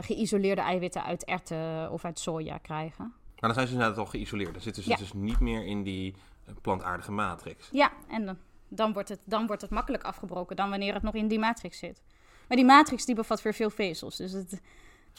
geïsoleerde 0.00 0.60
eiwitten 0.60 1.04
uit 1.04 1.24
erwten 1.24 1.90
of 1.90 2.04
uit 2.04 2.18
soja 2.18 2.58
krijgen. 2.58 3.04
Maar 3.04 3.52
dan 3.52 3.54
zijn 3.54 3.66
ze 3.66 3.72
inderdaad 3.72 3.98
al 3.98 4.06
geïsoleerd. 4.06 4.52
Dan 4.52 4.62
zitten 4.62 4.82
ze 4.82 4.88
Ja. 4.90 4.96
dus 4.96 5.12
niet 5.12 5.40
meer 5.40 5.64
in 5.66 5.82
die 5.82 6.14
plantaardige 6.62 7.12
matrix. 7.12 7.68
Ja, 7.72 7.92
en 8.08 8.24
dan, 8.26 8.36
dan, 8.74 8.92
wordt 8.92 9.08
het, 9.08 9.20
dan 9.24 9.46
wordt 9.46 9.62
het 9.62 9.70
makkelijk 9.70 10.02
afgebroken 10.02 10.56
dan 10.56 10.70
wanneer 10.70 10.94
het 10.94 11.02
nog 11.02 11.14
in 11.14 11.28
die 11.28 11.38
matrix 11.38 11.78
zit. 11.78 12.02
Maar 12.48 12.56
die 12.56 12.66
matrix 12.66 13.04
die 13.04 13.14
bevat 13.14 13.42
weer 13.42 13.54
veel 13.54 13.70
vezels. 13.70 14.16
Dus 14.16 14.32
het, 14.32 14.60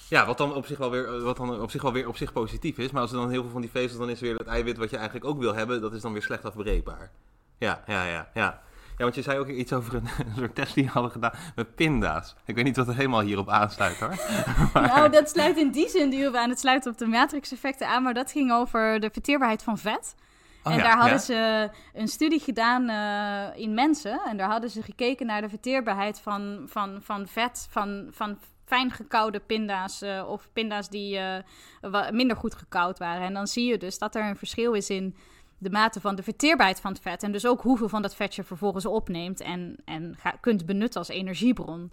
Ja, 0.09 0.25
wat 0.25 0.37
dan 0.37 0.53
op 0.53 0.65
zich 0.65 0.77
wel 0.77 0.91
weer, 0.91 1.21
wat 1.21 1.37
dan 1.37 1.61
op 1.61 1.71
zich 1.71 1.81
wel 1.81 1.93
weer 1.93 2.07
op 2.07 2.17
zich 2.17 2.33
positief 2.33 2.77
is. 2.77 2.91
Maar 2.91 3.01
als 3.01 3.11
er 3.11 3.17
dan 3.17 3.29
heel 3.29 3.41
veel 3.41 3.51
van 3.51 3.61
die 3.61 3.69
vezels, 3.69 3.99
dan 3.99 4.09
is 4.09 4.19
weer 4.19 4.35
het 4.35 4.47
eiwit 4.47 4.77
wat 4.77 4.89
je 4.89 4.95
eigenlijk 4.95 5.25
ook 5.25 5.39
wil 5.39 5.55
hebben, 5.55 5.81
dat 5.81 5.93
is 5.93 6.01
dan 6.01 6.13
weer 6.13 6.21
slecht 6.21 6.45
afbreekbaar. 6.45 7.11
Ja, 7.57 7.83
ja, 7.87 8.05
ja, 8.05 8.29
ja. 8.33 8.63
Ja, 8.97 9.03
want 9.03 9.15
je 9.15 9.21
zei 9.21 9.39
ook 9.39 9.47
iets 9.47 9.73
over 9.73 9.95
een, 9.95 10.07
een 10.25 10.35
soort 10.35 10.55
test 10.55 10.73
die 10.73 10.83
je 10.83 10.89
hadden 10.89 11.11
gedaan 11.11 11.33
met 11.55 11.75
pinda's. 11.75 12.35
Ik 12.45 12.55
weet 12.55 12.63
niet 12.63 12.75
wat 12.75 12.87
er 12.87 12.95
helemaal 12.95 13.21
hierop 13.21 13.49
aansluit 13.49 13.99
hoor. 13.99 14.15
Nou, 14.73 15.09
dat 15.09 15.29
sluit 15.29 15.57
in 15.57 15.71
die 15.71 15.89
zin 15.89 16.09
die 16.09 16.37
aan 16.37 16.49
het 16.49 16.59
sluiten 16.59 16.91
op 16.91 16.97
de 16.97 17.05
matrix-effecten 17.05 17.87
aan. 17.87 18.03
Maar 18.03 18.13
dat 18.13 18.31
ging 18.31 18.51
over 18.51 18.99
de 18.99 19.09
verteerbaarheid 19.11 19.63
van 19.63 19.77
vet. 19.77 20.15
Oh 20.66 20.72
en 20.72 20.78
ja, 20.78 20.84
daar 20.84 20.97
hadden 20.97 21.13
ja. 21.13 21.24
ze 21.24 21.70
een 21.93 22.07
studie 22.07 22.39
gedaan 22.39 22.89
eh, 22.89 23.61
in 23.61 23.74
mensen. 23.74 24.22
En 24.26 24.38
daar 24.38 24.49
hadden 24.49 24.70
ze 24.70 24.82
gekeken 24.82 25.26
naar 25.26 25.41
de 25.41 25.49
verteerbaarheid 25.49 26.20
van, 26.20 26.63
van, 26.66 27.01
van 27.01 27.28
vet, 27.28 27.68
van, 27.70 28.07
van 28.11 28.38
fijn 28.66 28.91
gekoude 28.91 29.39
pinda's 29.39 30.01
eh, 30.01 30.26
of 30.30 30.49
pinda's 30.53 30.89
die 30.89 31.18
eh, 31.18 32.09
minder 32.11 32.38
goed 32.38 32.55
gekoud 32.55 32.99
waren. 32.99 33.28
En 33.28 33.34
dan 33.34 33.47
zie 33.47 33.66
je 33.66 33.78
dus 33.78 33.97
dat 33.97 34.16
er 34.16 34.26
een 34.26 34.38
verschil 34.38 34.74
is 34.74 34.89
in 34.89 35.16
de 35.57 35.70
mate 35.70 36.01
van 36.01 36.16
de 36.16 36.24
verteerbaarheid 36.24 36.82
van 36.82 36.91
het 36.91 37.01
vet. 37.01 37.24
En 37.24 37.32
dus 37.32 37.45
ook 37.45 37.61
hoeveel 37.61 37.89
van 37.89 38.01
dat 38.01 38.16
vet 38.16 38.36
je 38.36 38.43
vervolgens 38.43 38.86
opneemt 38.86 39.41
en, 39.41 39.76
en 39.86 40.16
ga- 40.18 40.38
kunt 40.41 40.66
benutten 40.66 40.99
als 40.99 41.09
energiebron. 41.09 41.91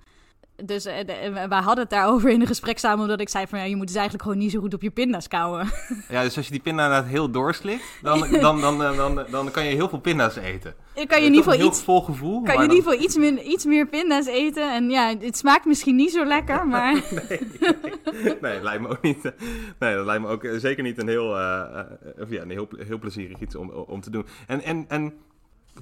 Dus 0.65 0.85
eh, 0.85 1.07
de- 1.07 1.13
eh, 1.13 1.49
wij 1.49 1.59
hadden 1.61 1.79
het 1.85 1.91
daarover 1.91 2.31
in 2.31 2.41
een 2.41 2.47
gesprek 2.47 2.79
samen, 2.79 3.01
omdat 3.01 3.21
ik 3.21 3.29
zei 3.29 3.47
van 3.47 3.59
ja, 3.59 3.65
je 3.65 3.77
moet 3.77 3.87
dus 3.87 3.95
eigenlijk 3.97 4.25
gewoon 4.25 4.39
niet 4.39 4.51
zo 4.51 4.61
goed 4.61 4.75
op 4.75 4.83
je 4.83 4.91
pinda's 4.91 5.29
kouwen. 5.29 5.67
Ja, 6.09 6.23
dus 6.23 6.37
als 6.37 6.47
je 6.47 6.53
die 6.53 6.61
pinda 6.61 6.85
inderdaad 6.85 7.11
heel 7.11 7.31
doorslikt, 7.31 7.85
dan, 8.03 8.21
dan, 8.41 8.61
dan, 8.61 8.83
eh, 8.83 8.97
dan, 8.97 9.25
dan, 9.31 9.51
kan 9.51 9.65
je 9.65 9.75
heel 9.75 9.89
veel 9.89 9.99
pinda's 10.01 10.37
eten. 10.37 10.75
Kan 10.95 11.21
je 11.21 11.27
in 11.27 11.35
ieder 11.35 11.53
geval 11.53 11.67
iets, 11.67 11.83
vol 11.83 12.01
gevoel. 12.01 12.43
kan 12.43 12.55
je 12.57 12.63
in 12.65 12.71
ieder 12.71 12.85
geval 12.93 13.05
iets 13.05 13.17
meer, 13.17 13.39
iets 13.43 13.65
meer 13.65 13.87
pinda's 13.87 14.27
eten. 14.27 14.75
En 14.75 14.91
ja, 14.91 15.15
het 15.21 15.37
smaakt 15.37 15.65
misschien 15.65 15.97
niet 15.97 16.11
zo 16.13 16.25
lekker, 16.25 16.67
maar 16.75 16.93
Nee, 17.29 18.37
nee, 18.41 18.55
dat 18.55 18.63
lijkt 18.63 18.83
me 18.83 18.89
ook 18.89 19.03
niet. 19.03 19.25
eh, 19.25 19.31
Nee, 19.79 19.95
dat 19.95 20.07
lijkt 20.07 20.23
me 20.23 20.29
ook 20.29 20.45
eh, 20.45 20.57
zeker 20.59 20.83
niet 20.83 20.99
een 20.99 21.09
heel, 21.09 21.37
eh, 21.39 21.61
eh, 21.79 21.87
of 22.23 22.31
ja, 22.31 22.43
een 22.43 22.51
heel, 22.51 22.69
heel 22.87 22.99
plezierig 22.99 23.41
iets 23.41 23.55
om, 23.55 23.71
om 23.71 24.01
te 24.01 24.11
doen. 24.11 24.27
En, 24.47 24.63
en, 24.63 24.85
en 24.89 25.13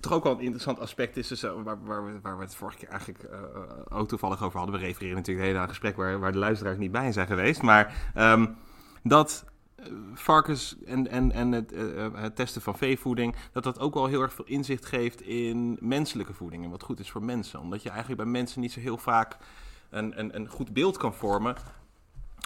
toch 0.01 0.13
ook 0.13 0.25
wel 0.25 0.33
een 0.33 0.41
interessant 0.41 0.79
aspect 0.79 1.17
is, 1.17 1.29
dus, 1.29 1.43
eh, 1.43 1.53
waar, 1.63 1.85
waar, 1.85 2.05
we, 2.05 2.21
waar 2.23 2.37
we 2.37 2.45
het 2.45 2.55
vorige 2.55 2.79
keer 2.79 2.89
eigenlijk 2.89 3.23
eh, 3.23 3.39
ook 3.89 4.09
toevallig 4.09 4.43
over 4.43 4.59
hadden. 4.59 4.81
We 4.81 4.87
refereren 4.87 5.17
natuurlijk 5.17 5.47
de 5.47 5.53
hele 5.53 5.69
gesprek 5.69 5.97
waar, 5.97 6.19
waar 6.19 6.33
de 6.33 6.39
luisteraars 6.39 6.79
niet 6.79 6.93
bij 6.93 7.13
zijn 7.13 7.27
geweest. 7.27 7.63
Maar 7.63 8.11
ehm, 8.15 8.47
dat 9.03 9.45
eh, 9.83 9.93
varkens 10.15 10.77
en, 10.85 11.09
en, 11.09 11.33
en 11.33 11.53
het, 11.53 11.73
eh, 11.73 12.05
eh, 12.05 12.13
het 12.15 12.37
testen 12.37 12.63
van 12.63 12.77
veevoeding, 12.77 13.35
dat 13.53 13.63
dat 13.63 13.79
ook 13.79 13.95
wel 13.95 14.07
heel 14.07 14.21
erg 14.21 14.33
veel 14.33 14.45
inzicht 14.45 14.87
geeft 14.87 15.21
in 15.21 15.79
menselijke 15.81 16.33
voeding 16.33 16.65
en 16.65 16.71
wat 16.71 16.83
goed 16.83 17.01
is 17.01 17.11
voor 17.11 17.23
mensen. 17.23 17.61
Omdat 17.61 17.83
je 17.83 17.89
eigenlijk 17.89 18.23
bij 18.23 18.31
mensen 18.31 18.61
niet 18.61 18.73
zo 18.73 18.81
heel 18.81 18.99
vaak 18.99 19.37
een, 19.91 20.19
een, 20.19 20.37
een 20.37 20.49
goed 20.49 20.73
beeld 20.73 20.97
kan 20.97 21.15
vormen. 21.15 21.55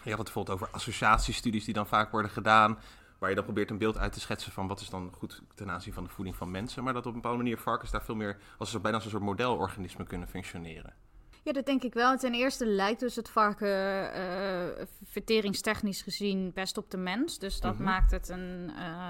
Je 0.05 0.11
had 0.11 0.19
het 0.19 0.25
bijvoorbeeld 0.25 0.57
over 0.57 0.75
associatiestudies 0.75 1.65
die 1.65 1.75
dan 1.75 1.87
vaak 1.87 2.11
worden 2.11 2.31
gedaan. 2.31 2.79
Waar 3.25 3.33
je 3.33 3.39
dan 3.39 3.49
probeert 3.49 3.71
een 3.71 3.79
beeld 3.79 3.99
uit 3.99 4.13
te 4.13 4.21
schetsen 4.21 4.53
van 4.53 4.67
wat 4.67 4.81
is 4.81 4.91
dan 4.91 5.13
goed 5.19 5.43
ten 5.55 5.71
aanzien 5.71 5.93
van 5.93 6.05
de 6.05 6.11
voeding 6.11 6.37
van 6.37 6.51
mensen. 6.51 6.85
Maar 6.85 6.93
dat 6.93 7.03
op 7.07 7.15
een 7.15 7.21
bepaalde 7.21 7.43
manier 7.43 7.59
varkens 7.59 7.91
daar 7.91 8.03
veel 8.05 8.15
meer 8.15 8.39
als 8.59 8.71
soort, 8.71 8.83
bijna 8.83 8.97
als 8.97 9.07
een 9.07 9.13
soort 9.13 9.23
modelorganisme 9.23 10.05
kunnen 10.05 10.29
functioneren. 10.29 10.95
Ja, 11.43 11.53
dat 11.53 11.67
denk 11.67 11.83
ik 11.83 11.95
wel. 11.95 12.17
Ten 12.17 12.35
eerste 12.35 12.67
lijkt 12.67 13.01
dus 13.01 13.17
het 13.17 13.29
varken 13.31 14.13
eh, 14.13 14.87
verteringstechnisch 15.05 16.03
gezien 16.03 16.51
best 16.55 16.79
op 16.79 16.91
de 16.91 16.97
mens. 16.97 17.39
Dus 17.39 17.61
dat 17.61 17.75
Mhm. 17.75 17.83
maakt 17.85 18.11
het 18.11 18.29
een. 18.29 18.71
eh, 18.77 19.09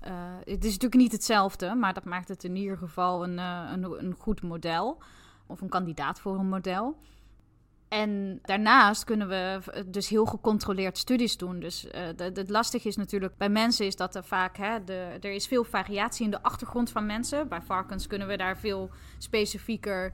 eh, 0.00 0.34
het 0.38 0.64
is 0.64 0.72
natuurlijk 0.72 0.94
niet 1.02 1.12
hetzelfde, 1.12 1.74
maar 1.74 1.94
dat 1.94 2.04
maakt 2.04 2.28
het 2.28 2.44
in 2.44 2.56
ieder 2.56 2.76
geval 2.78 3.24
een, 3.24 3.38
een, 3.38 3.84
een 4.04 4.14
goed 4.18 4.42
model. 4.42 5.02
Of 5.46 5.60
een 5.60 5.68
kandidaat 5.68 6.20
voor 6.20 6.38
een 6.38 6.48
model. 6.48 6.96
En 7.88 8.38
daarnaast 8.42 9.04
kunnen 9.04 9.28
we 9.28 9.60
dus 9.86 10.08
heel 10.08 10.24
gecontroleerd 10.24 10.98
studies 10.98 11.36
doen. 11.36 11.60
Dus 11.60 11.90
eh, 11.90 12.02
het 12.16 12.50
lastige 12.50 12.88
is 12.88 12.96
natuurlijk 12.96 13.36
bij 13.36 13.48
mensen 13.48 13.86
is 13.86 13.96
dat 13.96 14.14
er 14.14 14.24
vaak, 14.24 14.56
hè, 14.56 14.84
de, 14.84 15.16
er 15.20 15.32
is 15.32 15.46
veel 15.46 15.64
variatie 15.64 16.24
in 16.24 16.30
de 16.30 16.42
achtergrond 16.42 16.90
van 16.90 17.06
mensen. 17.06 17.48
Bij 17.48 17.62
varkens 17.62 18.06
kunnen 18.06 18.28
we 18.28 18.36
daar 18.36 18.58
veel 18.58 18.90
specifieker 19.18 20.12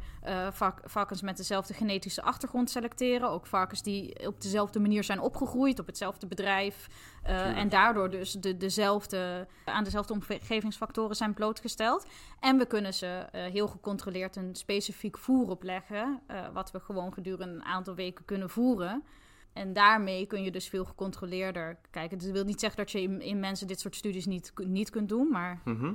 vark- 0.51 0.83
varkens 0.85 1.23
met 1.23 1.37
dezelfde 1.37 1.75
genetische 1.75 2.23
achtergrond 2.23 2.70
selecteren. 2.70 3.31
Ook 3.31 3.47
varkens 3.47 3.83
die 3.83 4.27
op 4.27 4.41
dezelfde 4.41 4.81
manier 4.81 5.05
zijn 5.05 5.20
opgegroeid, 5.20 5.79
op 5.79 5.87
hetzelfde 5.87 6.27
bedrijf. 6.27 6.89
Eh, 7.23 7.59
en 7.59 7.68
daardoor 7.68 8.11
dus 8.11 8.33
de, 8.33 8.57
dezelfde, 8.57 9.47
aan 9.64 9.85
dezelfde 9.85 10.12
omgevingsfactoren 10.12 11.16
zijn 11.16 11.35
blootgesteld. 11.35 12.07
En 12.41 12.59
we 12.59 12.66
kunnen 12.66 12.95
ze 12.95 13.07
eh, 13.07 13.45
heel 13.45 13.68
gecontroleerd 13.68 14.37
een 14.37 14.55
specifiek 14.55 15.18
voer 15.18 15.49
opleggen, 15.49 16.20
eh, 16.27 16.49
wat 16.53 16.70
we 16.70 16.81
gewoon 16.81 17.12
gedurende 17.12 17.55
een 17.55 17.64
aantal 17.64 17.95
weken 17.95 18.25
kunnen 18.25 18.51
voeren. 18.51 19.05
En 19.53 19.73
daarmee 19.73 20.27
kun 20.27 20.43
je 20.43 20.51
dus 20.51 20.68
veel 20.68 20.85
gecontroleerder 20.85 21.79
kijken. 21.91 22.18
Dus 22.18 22.27
dat 22.27 22.37
wil 22.37 22.45
niet 22.45 22.61
zeggen 22.61 22.79
dat 22.79 22.91
je 22.91 23.03
in, 23.03 23.20
in 23.20 23.41
mensen 23.41 23.66
dit 23.66 23.81
soort 23.81 23.97
studies 23.97 24.27
niet, 24.27 24.53
niet 24.55 24.91
kunt 24.91 25.09
doen, 25.09 25.29
maar 25.31 25.61
Mhm. 25.64 25.93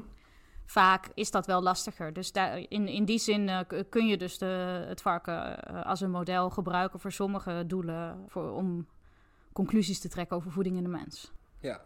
vaak 0.65 1.09
is 1.13 1.31
dat 1.31 1.45
wel 1.45 1.61
lastiger. 1.61 2.13
Dus 2.13 2.31
daar, 2.31 2.57
in, 2.57 2.87
in 2.87 3.05
die 3.05 3.19
zin 3.19 3.65
kun 3.89 4.07
je 4.07 4.17
dus 4.17 4.37
de, 4.37 4.85
het 4.87 5.01
varken 5.01 5.63
als 5.83 6.01
een 6.01 6.11
model 6.11 6.49
gebruiken 6.49 6.99
voor 6.99 7.11
sommige 7.11 7.63
doelen, 7.67 8.23
voor, 8.27 8.51
om 8.51 8.87
conclusies 9.57 9.99
te 9.99 10.09
trekken 10.09 10.35
over 10.35 10.51
voeding 10.51 10.77
in 10.77 10.83
de 10.83 10.89
mens. 10.89 11.31
Ja. 11.59 11.81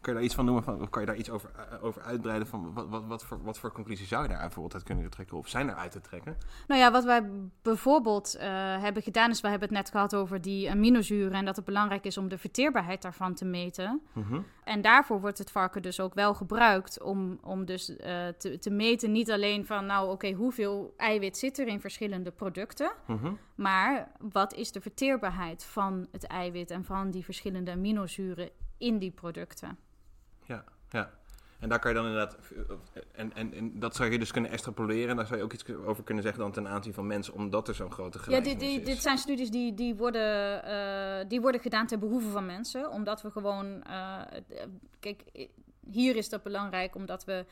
Kun 0.00 0.12
je 0.12 0.18
daar 0.18 0.22
iets 0.26 0.34
van 0.34 0.44
noemen? 0.44 0.62
Van, 0.62 0.80
of 0.82 0.90
kan 0.90 1.00
je 1.00 1.06
daar 1.06 1.16
iets 1.16 1.30
over, 1.30 1.50
eh, 1.56 1.84
over 1.84 2.02
uitbreiden? 2.02 2.46
Van 2.46 2.72
wat, 2.74 2.88
wat, 2.88 3.04
wat, 3.06 3.24
voor, 3.24 3.42
wat 3.42 3.58
voor 3.58 3.72
conclusies 3.72 4.08
zou 4.08 4.22
je 4.22 4.28
daar 4.28 4.40
bijvoorbeeld 4.40 4.74
uit 4.74 4.82
kunnen 4.82 5.10
trekken? 5.10 5.36
Of 5.36 5.48
zijn 5.48 5.68
er 5.68 5.74
uit 5.74 5.92
te 5.92 6.00
trekken? 6.00 6.36
Nou 6.66 6.80
ja, 6.80 6.90
wat 6.90 7.04
wij 7.04 7.30
bijvoorbeeld 7.62 8.34
eh, 8.34 8.48
hebben 8.82 9.02
gedaan 9.02 9.30
is, 9.30 9.40
we 9.40 9.48
hebben 9.48 9.68
het 9.68 9.76
net 9.76 9.90
gehad 9.90 10.14
over 10.14 10.40
die 10.40 10.70
aminozuren 10.70 11.32
en 11.32 11.44
dat 11.44 11.56
het 11.56 11.64
belangrijk 11.64 12.04
is 12.04 12.18
om 12.18 12.28
de 12.28 12.38
verteerbaarheid 12.38 13.02
daarvan 13.02 13.34
te 13.34 13.44
meten. 13.44 14.00
Mhm. 14.12 14.40
En 14.64 14.80
daarvoor 14.80 15.20
wordt 15.20 15.38
het 15.38 15.50
varken 15.50 15.82
dus 15.82 16.00
ook 16.00 16.14
wel 16.14 16.34
gebruikt 16.34 17.02
om, 17.02 17.38
om 17.42 17.64
dus 17.64 17.96
eh, 17.96 18.26
te, 18.38 18.58
te 18.58 18.70
meten 18.70 19.12
niet 19.12 19.30
alleen 19.30 19.66
van, 19.66 19.86
nou 19.86 20.10
oké, 20.10 20.32
hoeveel 20.32 20.94
eiwit 20.96 21.38
zit 21.38 21.58
er 21.58 21.66
in 21.66 21.80
verschillende 21.80 22.30
producten, 22.30 22.92
Mhm. 23.06 23.32
maar 23.54 24.10
wat 24.18 24.54
is 24.54 24.72
de 24.72 24.80
verteerbaarheid 24.80 25.64
van 25.64 26.06
het 26.12 26.26
eiwit 26.26 26.70
en 26.70 26.84
van 26.84 27.10
die 27.10 27.24
verschillende 27.24 27.70
aminozuren 27.70 28.50
in 28.78 28.98
die 28.98 29.10
producten. 29.10 29.78
Ja, 30.46 30.64
ja. 30.90 31.10
En 31.58 31.68
daar 31.68 31.78
kan 31.78 31.90
je 31.90 31.96
dan 31.96 32.06
inderdaad. 32.06 32.36
En, 33.12 33.34
en, 33.34 33.54
en 33.54 33.78
dat 33.78 33.96
zou 33.96 34.10
je 34.10 34.18
dus 34.18 34.30
kunnen 34.30 34.50
extrapoleren. 34.50 35.10
En 35.10 35.16
daar 35.16 35.26
zou 35.26 35.38
je 35.38 35.44
ook 35.44 35.52
iets 35.52 35.74
over 35.74 36.04
kunnen 36.04 36.22
zeggen 36.22 36.42
dan 36.42 36.52
ten 36.52 36.68
aanzien 36.68 36.94
van 36.94 37.06
mensen, 37.06 37.34
omdat 37.34 37.68
er 37.68 37.74
zo'n 37.74 37.92
grote 37.92 38.18
Ja, 38.28 38.40
dit, 38.40 38.60
dit, 38.60 39.02
zijn 39.02 39.18
studies 39.18 39.50
die, 39.50 39.74
die, 39.74 39.94
worden, 39.94 40.62
eh, 40.64 41.28
die 41.28 41.40
worden 41.40 41.60
gedaan 41.60 41.86
ten 41.86 42.00
behoeve 42.00 42.28
van 42.28 42.46
mensen. 42.46 42.90
Omdat 42.90 43.22
we 43.22 43.30
gewoon. 43.30 43.82
eh, 43.82 44.20
eh, 44.48 44.68
kijk, 45.00 45.48
hier 45.90 46.16
is 46.16 46.28
dat 46.28 46.42
belangrijk 46.42 46.94
omdat 46.94 47.24
we 47.24 47.44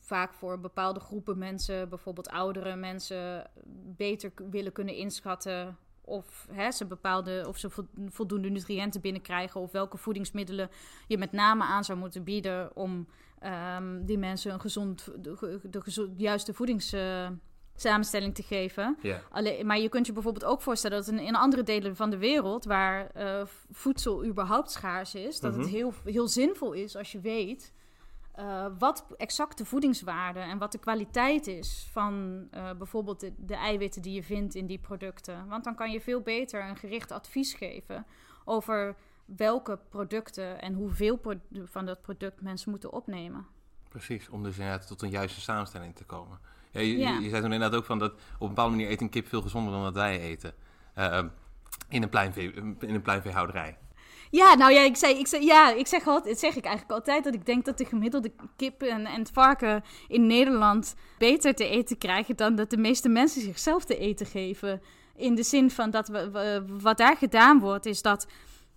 vaak 0.00 0.34
voor 0.34 0.60
bepaalde 0.60 1.00
groepen 1.00 1.38
mensen, 1.38 1.88
bijvoorbeeld 1.88 2.28
oudere 2.28 2.76
mensen, 2.76 3.50
beter 3.96 4.32
willen 4.50 4.72
kunnen 4.72 4.94
inschatten. 4.94 5.76
Of, 6.04 6.46
hè, 6.52 6.70
ze 6.70 6.86
bepaalde, 6.86 7.44
of 7.48 7.58
ze 7.58 7.70
vo- 7.70 7.86
voldoende 8.08 8.50
nutriënten 8.50 9.00
binnenkrijgen. 9.00 9.60
Of 9.60 9.72
welke 9.72 9.96
voedingsmiddelen 9.96 10.70
je 11.06 11.18
met 11.18 11.32
name 11.32 11.64
aan 11.64 11.84
zou 11.84 11.98
moeten 11.98 12.24
bieden. 12.24 12.76
om 12.76 13.06
ehm, 13.38 14.04
die 14.04 14.18
mensen 14.18 14.52
een 14.52 14.60
gezond, 14.60 15.08
de, 15.18 16.10
juiste 16.16 16.54
voedingssamenstelling 16.54 18.34
te 18.34 18.42
geven. 18.42 18.96
Alleen, 19.30 19.66
maar 19.66 19.78
je 19.78 19.88
kunt 19.88 20.06
je 20.06 20.12
bijvoorbeeld 20.12 20.44
ook 20.44 20.62
voorstellen 20.62 20.96
dat 20.98 21.08
in, 21.08 21.18
in 21.18 21.34
andere 21.36 21.62
delen 21.62 21.96
van 21.96 22.10
de 22.10 22.18
wereld, 22.18 22.64
waar 22.64 23.10
eh, 23.10 23.42
voedsel 23.70 24.24
überhaupt 24.24 24.70
schaars 24.70 25.14
is, 25.14 25.40
dat 25.40 25.52
Mhm. 25.52 25.60
het 25.60 25.70
heel, 25.70 25.92
heel 26.04 26.28
zinvol 26.28 26.72
is 26.72 26.96
als 26.96 27.12
je 27.12 27.20
weet 27.20 27.72
eh, 28.32 28.66
wat 28.78 29.06
exact 29.16 29.58
de 29.58 29.64
voedingswaarde 29.64 30.40
en 30.40 30.58
wat 30.58 30.72
de 30.72 30.78
kwaliteit 30.78 31.46
is 31.46 31.88
van 31.92 32.46
eh, 32.50 32.70
bijvoorbeeld 32.78 33.20
de, 33.20 33.32
de 33.36 33.54
eiwitten 33.54 34.02
die 34.02 34.14
je 34.14 34.22
vindt 34.22 34.54
in 34.54 34.66
die 34.66 34.78
producten. 34.78 35.46
Want 35.48 35.64
dan 35.64 35.74
kan 35.74 35.90
je 35.90 36.00
veel 36.00 36.20
beter 36.20 36.68
een 36.68 36.76
gericht 36.76 37.10
advies 37.12 37.54
geven 37.54 38.06
over 38.44 38.96
welke 39.24 39.78
producten 39.88 40.60
en 40.62 40.74
hoeveel 40.74 41.16
pro- 41.16 41.40
van 41.64 41.86
dat 41.86 42.02
product 42.02 42.40
mensen 42.40 42.70
moeten 42.70 42.92
opnemen. 42.92 43.46
precies. 43.88 44.28
Om 44.28 44.42
dus 44.42 44.58
inderdaad 44.58 44.86
tot 44.86 45.02
een 45.02 45.10
juiste 45.10 45.40
samenstelling 45.40 45.94
te 45.96 46.04
komen. 46.04 46.38
Ja, 46.70 46.80
je, 46.80 46.98
Ja. 46.98 47.10
je, 47.16 47.20
je 47.22 47.28
zei 47.28 47.42
toen 47.42 47.52
inderdaad 47.52 47.78
ook 47.78 47.84
van 47.84 47.98
dat 47.98 48.12
op 48.12 48.40
een 48.40 48.48
bepaalde 48.48 48.70
manier 48.70 48.90
eet 48.90 49.00
een 49.00 49.08
kip 49.08 49.26
veel 49.28 49.42
gezonder 49.42 49.72
dan 49.72 49.82
dat 49.82 49.94
wij 49.94 50.20
eten. 50.20 50.52
Eh, 50.94 51.24
in, 51.88 52.02
een 52.02 52.08
pluimvee, 52.08 52.52
in 52.52 52.76
een 52.94 53.02
pluimveehouderij. 53.02 53.78
Ja, 54.32 54.54
nou 54.54 54.72
ja, 54.72 54.80
ik, 54.80 54.96
zei, 54.96 55.18
ik, 55.18 55.26
ja, 55.26 55.72
ik 55.72 55.86
zeg 55.86 56.06
altijd, 56.06 56.38
zeg 56.38 56.56
ik 56.56 56.64
eigenlijk 56.64 56.94
altijd 56.94 57.24
dat 57.24 57.34
ik 57.34 57.46
denk 57.46 57.64
dat 57.64 57.78
de 57.78 57.84
gemiddelde 57.84 58.32
kip 58.56 58.82
en, 58.82 59.06
het 59.06 59.30
varken 59.32 59.84
in 60.08 60.26
Nederland 60.26 60.94
beter 61.18 61.54
te 61.54 61.68
eten 61.68 61.98
krijgen 61.98 62.36
dan 62.36 62.54
dat 62.54 62.70
de 62.70 62.76
meeste 62.76 63.08
mensen 63.08 63.42
zichzelf 63.42 63.84
te 63.84 63.98
eten 63.98 64.26
geven. 64.26 64.82
In 65.16 65.34
de 65.34 65.42
zin 65.42 65.70
van 65.70 65.90
dat 65.90 66.08
we, 66.08 66.64
wat 66.80 66.98
daar 66.98 67.16
gedaan 67.16 67.60
wordt, 67.60 67.86
is 67.86 68.02
dat 68.02 68.26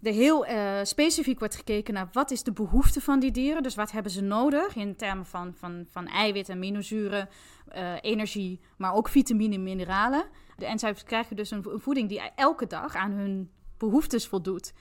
er 0.02 0.14
heel 0.14 0.46
eh, 0.46 0.80
specifiek 0.84 1.40
wordt 1.40 1.56
gekeken 1.56 1.94
naar 1.94 2.10
wat 2.12 2.32
is 2.32 2.44
de 2.44 2.54
behoefte 2.54 3.02
van 3.02 3.20
die 3.20 3.32
dieren. 3.32 3.64
Dus 3.64 3.76
wat 3.76 3.92
hebben 3.92 4.12
ze 4.12 4.22
nodig 4.22 4.76
in 4.76 4.96
termen 4.96 5.26
van, 5.26 5.54
van, 5.58 5.86
van 5.90 6.08
eiwit, 6.08 6.50
aminozuren, 6.50 7.30
eh, 7.68 7.94
energie, 8.02 8.60
maar 8.78 8.94
ook 8.94 9.10
vitamine 9.10 9.56
en 9.56 9.64
mineralen. 9.64 10.26
En 10.58 10.80
zij 10.80 10.94
krijgen 10.94 11.36
dus 11.36 11.52
een 11.52 11.66
voeding 11.76 12.10
die 12.10 12.22
elke 12.36 12.68
dag 12.68 12.96
aan 12.96 13.12
hun 13.12 13.52
behoeftes 13.78 14.28
voldoet. 14.28 14.74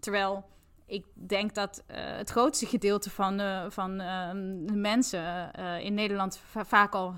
Terwijl 0.00 0.44
ik 0.86 1.04
denk 1.14 1.54
dat 1.54 1.82
eh, 1.86 1.96
het 2.16 2.30
grootste 2.30 2.66
gedeelte 2.66 3.10
van, 3.10 3.40
eh, 3.40 3.64
van 3.68 4.00
eh, 4.00 4.30
de 4.66 4.76
mensen 4.76 5.52
eh, 5.54 5.84
in 5.84 5.94
Nederland 5.94 6.40
va- 6.50 6.64
vaak 6.64 6.94
al 6.94 7.14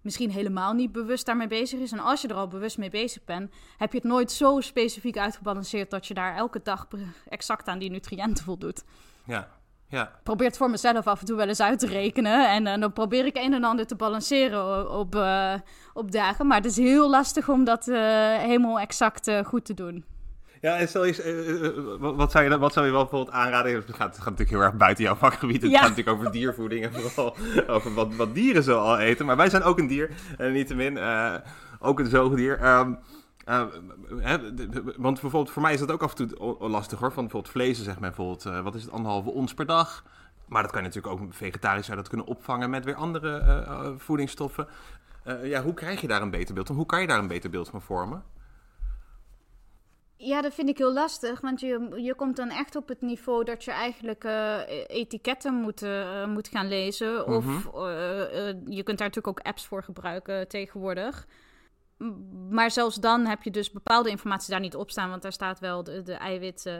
misschien 0.00 0.30
helemaal 0.30 0.72
niet 0.72 0.92
bewust 0.92 1.26
daarmee 1.26 1.46
bezig 1.46 1.80
is. 1.80 1.92
En 1.92 1.98
als 1.98 2.22
je 2.22 2.28
er 2.28 2.34
al 2.34 2.48
bewust 2.48 2.78
mee 2.78 2.90
bezig 2.90 3.24
bent, 3.24 3.52
heb 3.76 3.92
je 3.92 3.98
het 3.98 4.06
nooit 4.06 4.32
zo 4.32 4.60
specifiek 4.60 5.18
uitgebalanceerd 5.18 5.90
dat 5.90 6.06
je 6.06 6.14
daar 6.14 6.36
elke 6.36 6.60
dag 6.62 6.88
exact 7.28 7.68
aan 7.68 7.78
die 7.78 7.90
nutriënten 7.90 8.44
voldoet. 8.44 8.84
Ja, 9.24 9.48
ja. 9.88 10.10
Probeer 10.22 10.46
het 10.46 10.56
voor 10.56 10.70
mezelf 10.70 11.06
af 11.06 11.20
en 11.20 11.26
toe 11.26 11.36
wel 11.36 11.48
eens 11.48 11.60
uit 11.60 11.78
te 11.78 11.86
rekenen. 11.86 12.50
En 12.66 12.80
dan 12.80 12.92
probeer 12.92 13.26
ik 13.26 13.36
een 13.36 13.52
en 13.54 13.64
ander 13.64 13.86
te 13.86 13.96
balanceren 13.96 14.90
op, 14.90 15.14
eh, 15.14 15.54
op 15.94 16.12
dagen. 16.12 16.46
Maar 16.46 16.56
het 16.56 16.66
is 16.66 16.76
heel 16.76 17.10
lastig 17.10 17.48
om 17.48 17.64
dat 17.64 17.84
helemaal 17.84 18.80
exact 18.80 19.30
goed 19.44 19.64
te 19.64 19.74
doen. 19.74 20.04
Ja, 20.64 20.76
en 20.76 20.88
stel 20.88 21.04
je, 21.04 21.22
eh, 21.22 21.66
eh, 21.66 22.16
wat, 22.16 22.30
zou 22.30 22.44
je, 22.44 22.58
wat 22.58 22.72
zou 22.72 22.86
je 22.86 22.92
wel 22.92 23.00
bijvoorbeeld 23.00 23.36
aanraden? 23.36 23.74
Het 23.74 23.84
gaat, 23.84 23.88
het 23.88 24.16
gaat 24.16 24.24
natuurlijk 24.24 24.50
heel 24.50 24.60
erg 24.60 24.74
buiten 24.74 25.04
jouw 25.04 25.14
vakgebied. 25.14 25.62
Het 25.62 25.70
Ja. 25.70 25.78
gaat 25.80 25.88
natuurlijk 25.88 26.16
over 26.16 26.32
diervoeding 26.32 26.84
en 26.84 26.92
vooral 26.92 27.36
over 27.76 27.94
wat, 27.94 28.14
wat 28.14 28.34
dieren 28.34 28.62
zo 28.62 28.78
al 28.78 28.98
eten. 28.98 29.26
Maar 29.26 29.36
wij 29.36 29.50
zijn 29.50 29.62
ook 29.62 29.78
een 29.78 29.86
dier, 29.86 30.10
en 30.38 30.52
niettemin 30.52 30.96
eh 30.98 31.34
ook 31.78 31.98
een 31.98 32.06
zoogdier. 32.06 32.58
Eh, 32.58 32.86
hè, 34.18 34.38
d- 34.54 34.72
d- 34.72 34.96
want 34.96 35.20
bijvoorbeeld 35.20 35.50
voor 35.50 35.62
mij 35.62 35.72
is 35.72 35.78
dat 35.80 35.90
ook 35.92 36.02
af 36.02 36.14
en 36.18 36.28
toe 36.28 36.56
lastig 36.68 36.98
hoor. 36.98 37.12
Van 37.12 37.22
bijvoorbeeld 37.22 37.52
vlees, 37.52 37.82
zeg 37.82 37.98
maar 37.98 38.08
bijvoorbeeld, 38.08 38.44
eh, 38.46 38.60
wat 38.60 38.74
is 38.74 38.82
het, 38.82 38.92
anderhalve 38.92 39.30
ons 39.30 39.54
per 39.54 39.66
dag. 39.66 40.04
Maar 40.48 40.62
dat 40.62 40.70
kan 40.72 40.82
je 40.82 40.86
natuurlijk 40.88 41.14
ook 41.22 41.34
vegetarisch 41.34 41.86
zou 41.86 41.96
dat 41.98 42.08
kunnen 42.08 42.26
opvangen 42.26 42.70
met 42.70 42.84
weer 42.84 42.94
andere 42.94 43.38
eh, 43.38 43.56
eh, 43.58 43.86
voedingsstoffen. 43.96 44.66
Eh, 45.22 45.46
ja, 45.48 45.62
hoe 45.62 45.74
krijg 45.74 46.00
je 46.00 46.06
daar 46.08 46.22
een 46.22 46.30
beter 46.30 46.54
beeld 46.54 46.66
van? 46.66 46.76
Hoe 46.76 46.86
kan 46.86 47.00
je 47.00 47.06
daar 47.06 47.18
een 47.18 47.26
beter 47.26 47.50
beeld 47.50 47.68
van 47.68 47.82
vormen? 47.82 48.22
Ja, 50.16 50.42
dat 50.42 50.54
vind 50.54 50.68
ik 50.68 50.78
heel 50.78 50.92
lastig, 50.92 51.40
want 51.40 51.60
je, 51.60 51.90
je 51.96 52.14
komt 52.14 52.36
dan 52.36 52.50
echt 52.50 52.76
op 52.76 52.88
het 52.88 53.00
niveau 53.00 53.44
dat 53.44 53.64
je 53.64 53.70
eigenlijk 53.70 54.24
eh, 54.24 54.58
etiketten 54.86 55.54
moet, 55.54 55.82
eh, 55.82 56.26
moet 56.26 56.48
gaan 56.48 56.68
lezen. 56.68 57.26
Of 57.26 57.74
eh, 57.74 58.48
eh, 58.48 58.56
je 58.66 58.82
kunt 58.82 58.98
daar 58.98 59.08
natuurlijk 59.08 59.38
ook 59.38 59.46
apps 59.46 59.66
voor 59.66 59.82
gebruiken 59.82 60.48
tegenwoordig. 60.48 61.26
Maar 62.50 62.70
zelfs 62.70 62.96
dan 62.96 63.26
heb 63.26 63.42
je 63.42 63.50
dus 63.50 63.70
bepaalde 63.70 64.10
informatie 64.10 64.50
daar 64.50 64.60
niet 64.60 64.76
op 64.76 64.90
staan, 64.90 65.10
want 65.10 65.22
daar 65.22 65.32
staat 65.32 65.58
wel 65.58 65.84
de, 65.84 66.02
de 66.02 66.12
eiwit, 66.12 66.70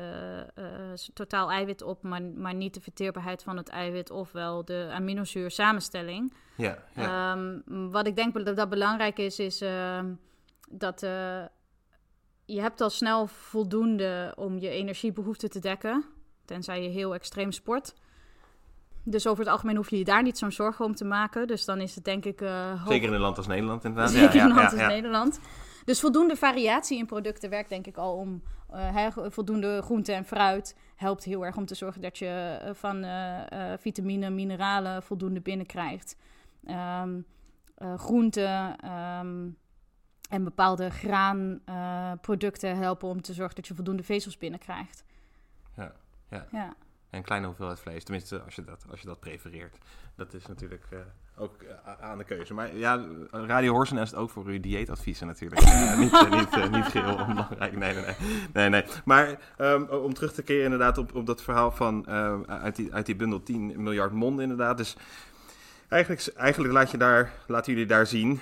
totaal 1.15 1.51
eiwit 1.51 1.83
op, 1.83 2.03
maar, 2.03 2.23
maar 2.23 2.55
niet 2.55 2.75
de 2.75 2.81
verteerbaarheid 2.81 3.43
van 3.43 3.57
het 3.57 3.69
eiwit, 3.69 4.11
ofwel 4.11 4.65
de 4.65 4.91
aminozuur 4.93 5.51
samenstelling. 5.51 6.33
Ja, 6.57 6.79
ja. 6.95 7.33
Ehm, 7.33 7.61
wat 7.91 8.07
ik 8.07 8.17
denk 8.17 8.45
dat, 8.45 8.57
dat 8.57 8.69
belangrijk 8.69 9.19
is, 9.19 9.39
is 9.39 9.61
ehm, 9.61 10.13
dat 10.71 11.03
eh, 11.03 11.45
je 12.45 12.61
hebt 12.61 12.81
al 12.81 12.91
snel 12.91 13.27
voldoende 13.27 14.33
om 14.37 14.59
je 14.59 14.69
energiebehoeften 14.69 15.51
te 15.51 15.59
dekken. 15.59 16.05
Tenzij 16.45 16.83
je 16.83 16.89
heel 16.89 17.15
extreem 17.15 17.53
sport. 17.53 17.95
Dus 19.05 19.27
over 19.27 19.45
het 19.45 19.53
algemeen 19.53 19.77
hoef 19.77 19.91
je 19.91 19.99
je 19.99 20.05
daar 20.05 20.23
niet 20.23 20.39
zo'n 20.39 20.53
zorgen 20.53 20.85
om 20.85 20.95
te 20.95 21.05
maken. 21.05 21.47
Dus 21.47 21.65
dan 21.65 21.81
is 21.81 21.95
het 21.95 22.05
denk 22.05 22.25
ik... 22.25 22.41
eh, 22.41 22.83
hoog- 22.83 22.93
Zeker 22.93 23.09
in 23.09 23.15
een 23.15 23.21
land 23.21 23.37
als 23.37 23.47
Nederland 23.47 23.85
inderdaad. 23.85 24.11
Zeker 24.11 24.35
ja, 24.35 24.43
in 24.45 24.51
een 24.51 24.57
land 24.57 24.71
ja, 24.73 24.79
als. 24.85 24.93
Nederland. 24.93 25.41
Dus 25.85 26.01
voldoende 26.01 26.37
variatie 26.37 26.99
in 26.99 27.07
producten 27.07 27.51
werkt 27.51 27.69
denk 27.69 27.87
ik 27.87 27.97
al 27.97 28.17
om... 28.17 28.43
eh, 28.73 29.07
voldoende 29.29 29.83
groente 29.83 30.13
en 30.13 30.25
fruit 30.25 30.77
helpt 30.97 31.25
heel 31.25 31.45
erg 31.45 31.57
om 31.57 31.67
te 31.67 31.75
zorgen 31.75 32.01
dat 32.03 32.19
je 32.19 32.59
eh, 32.63 32.75
van 32.75 33.05
eh, 33.05 33.73
eh, 33.73 33.79
vitamine, 33.79 34.31
mineralen 34.31 35.03
voldoende 35.03 35.41
binnenkrijgt. 35.41 36.17
Ehm 36.65 37.21
eh, 37.75 37.99
groenten 37.99 38.77
ehm, 38.77 39.49
en 40.29 40.45
bepaalde 40.45 40.91
graanproducten 40.91 42.77
helpen 42.77 43.09
om 43.09 43.23
te 43.23 43.33
zorgen 43.33 43.55
dat 43.55 43.67
je 43.67 43.75
voldoende 43.75 44.03
vezels 44.03 44.39
binnenkrijgt. 44.39 45.05
Ja, 45.77 45.93
ja. 46.31 46.47
Ja. 46.51 46.75
En 47.15 47.21
een 47.21 47.27
kleine 47.27 47.47
hoeveelheid 47.47 47.81
vlees, 47.81 48.05
tenminste 48.05 48.41
als 48.41 48.55
je 48.55 48.65
dat, 48.65 48.85
als 48.91 49.01
je 49.01 49.07
dat 49.07 49.21
prefereert. 49.21 49.79
Dat 50.17 50.35
is 50.35 50.47
natuurlijk 50.47 50.87
eh, 50.91 50.99
ook 51.37 51.63
eh, 51.63 51.93
aan 52.01 52.19
de 52.19 52.25
keuze. 52.25 52.55
Maar 52.55 52.77
ja, 52.77 53.05
Radio 53.31 53.73
Horsenest 53.73 54.15
ook 54.15 54.31
voor 54.31 54.45
uw 54.47 54.61
dieetadviezen 54.61 55.27
natuurlijk. 55.27 55.61
Eh, 55.75 55.99
niet, 55.99 56.13
eh, 56.13 56.31
niet, 56.31 56.53
eh, 56.53 56.71
niet 56.71 56.85
geheel 56.85 57.17
onbelangrijk, 57.17 57.77
nee, 57.77 57.95
nee, 57.95 58.05
nee. 58.05 58.15
nee, 58.53 58.69
nee. 58.69 58.85
Maar 59.05 59.39
ehm, 59.57 59.83
om 59.83 60.15
terug 60.15 60.33
te 60.33 60.43
keren 60.43 60.65
inderdaad 60.65 60.99
op, 60.99 61.15
op 61.15 61.27
dat 61.27 61.43
verhaal 61.43 61.71
van 61.71 62.07
eh, 62.07 62.41
uit, 62.41 62.77
die, 62.77 62.95
uit 62.95 63.07
die 63.07 63.17
bundel 63.17 63.43
10 63.43 63.83
miljard 63.83 64.13
monden 64.13 64.43
inderdaad. 64.43 64.77
Dus 64.77 64.97
eigenlijk, 65.89 66.33
eigenlijk 66.37 66.73
laat 66.73 66.91
je 66.91 66.97
daar, 66.97 67.33
laten 67.47 67.73
jullie 67.73 67.89
daar 67.89 68.07
zien 68.07 68.41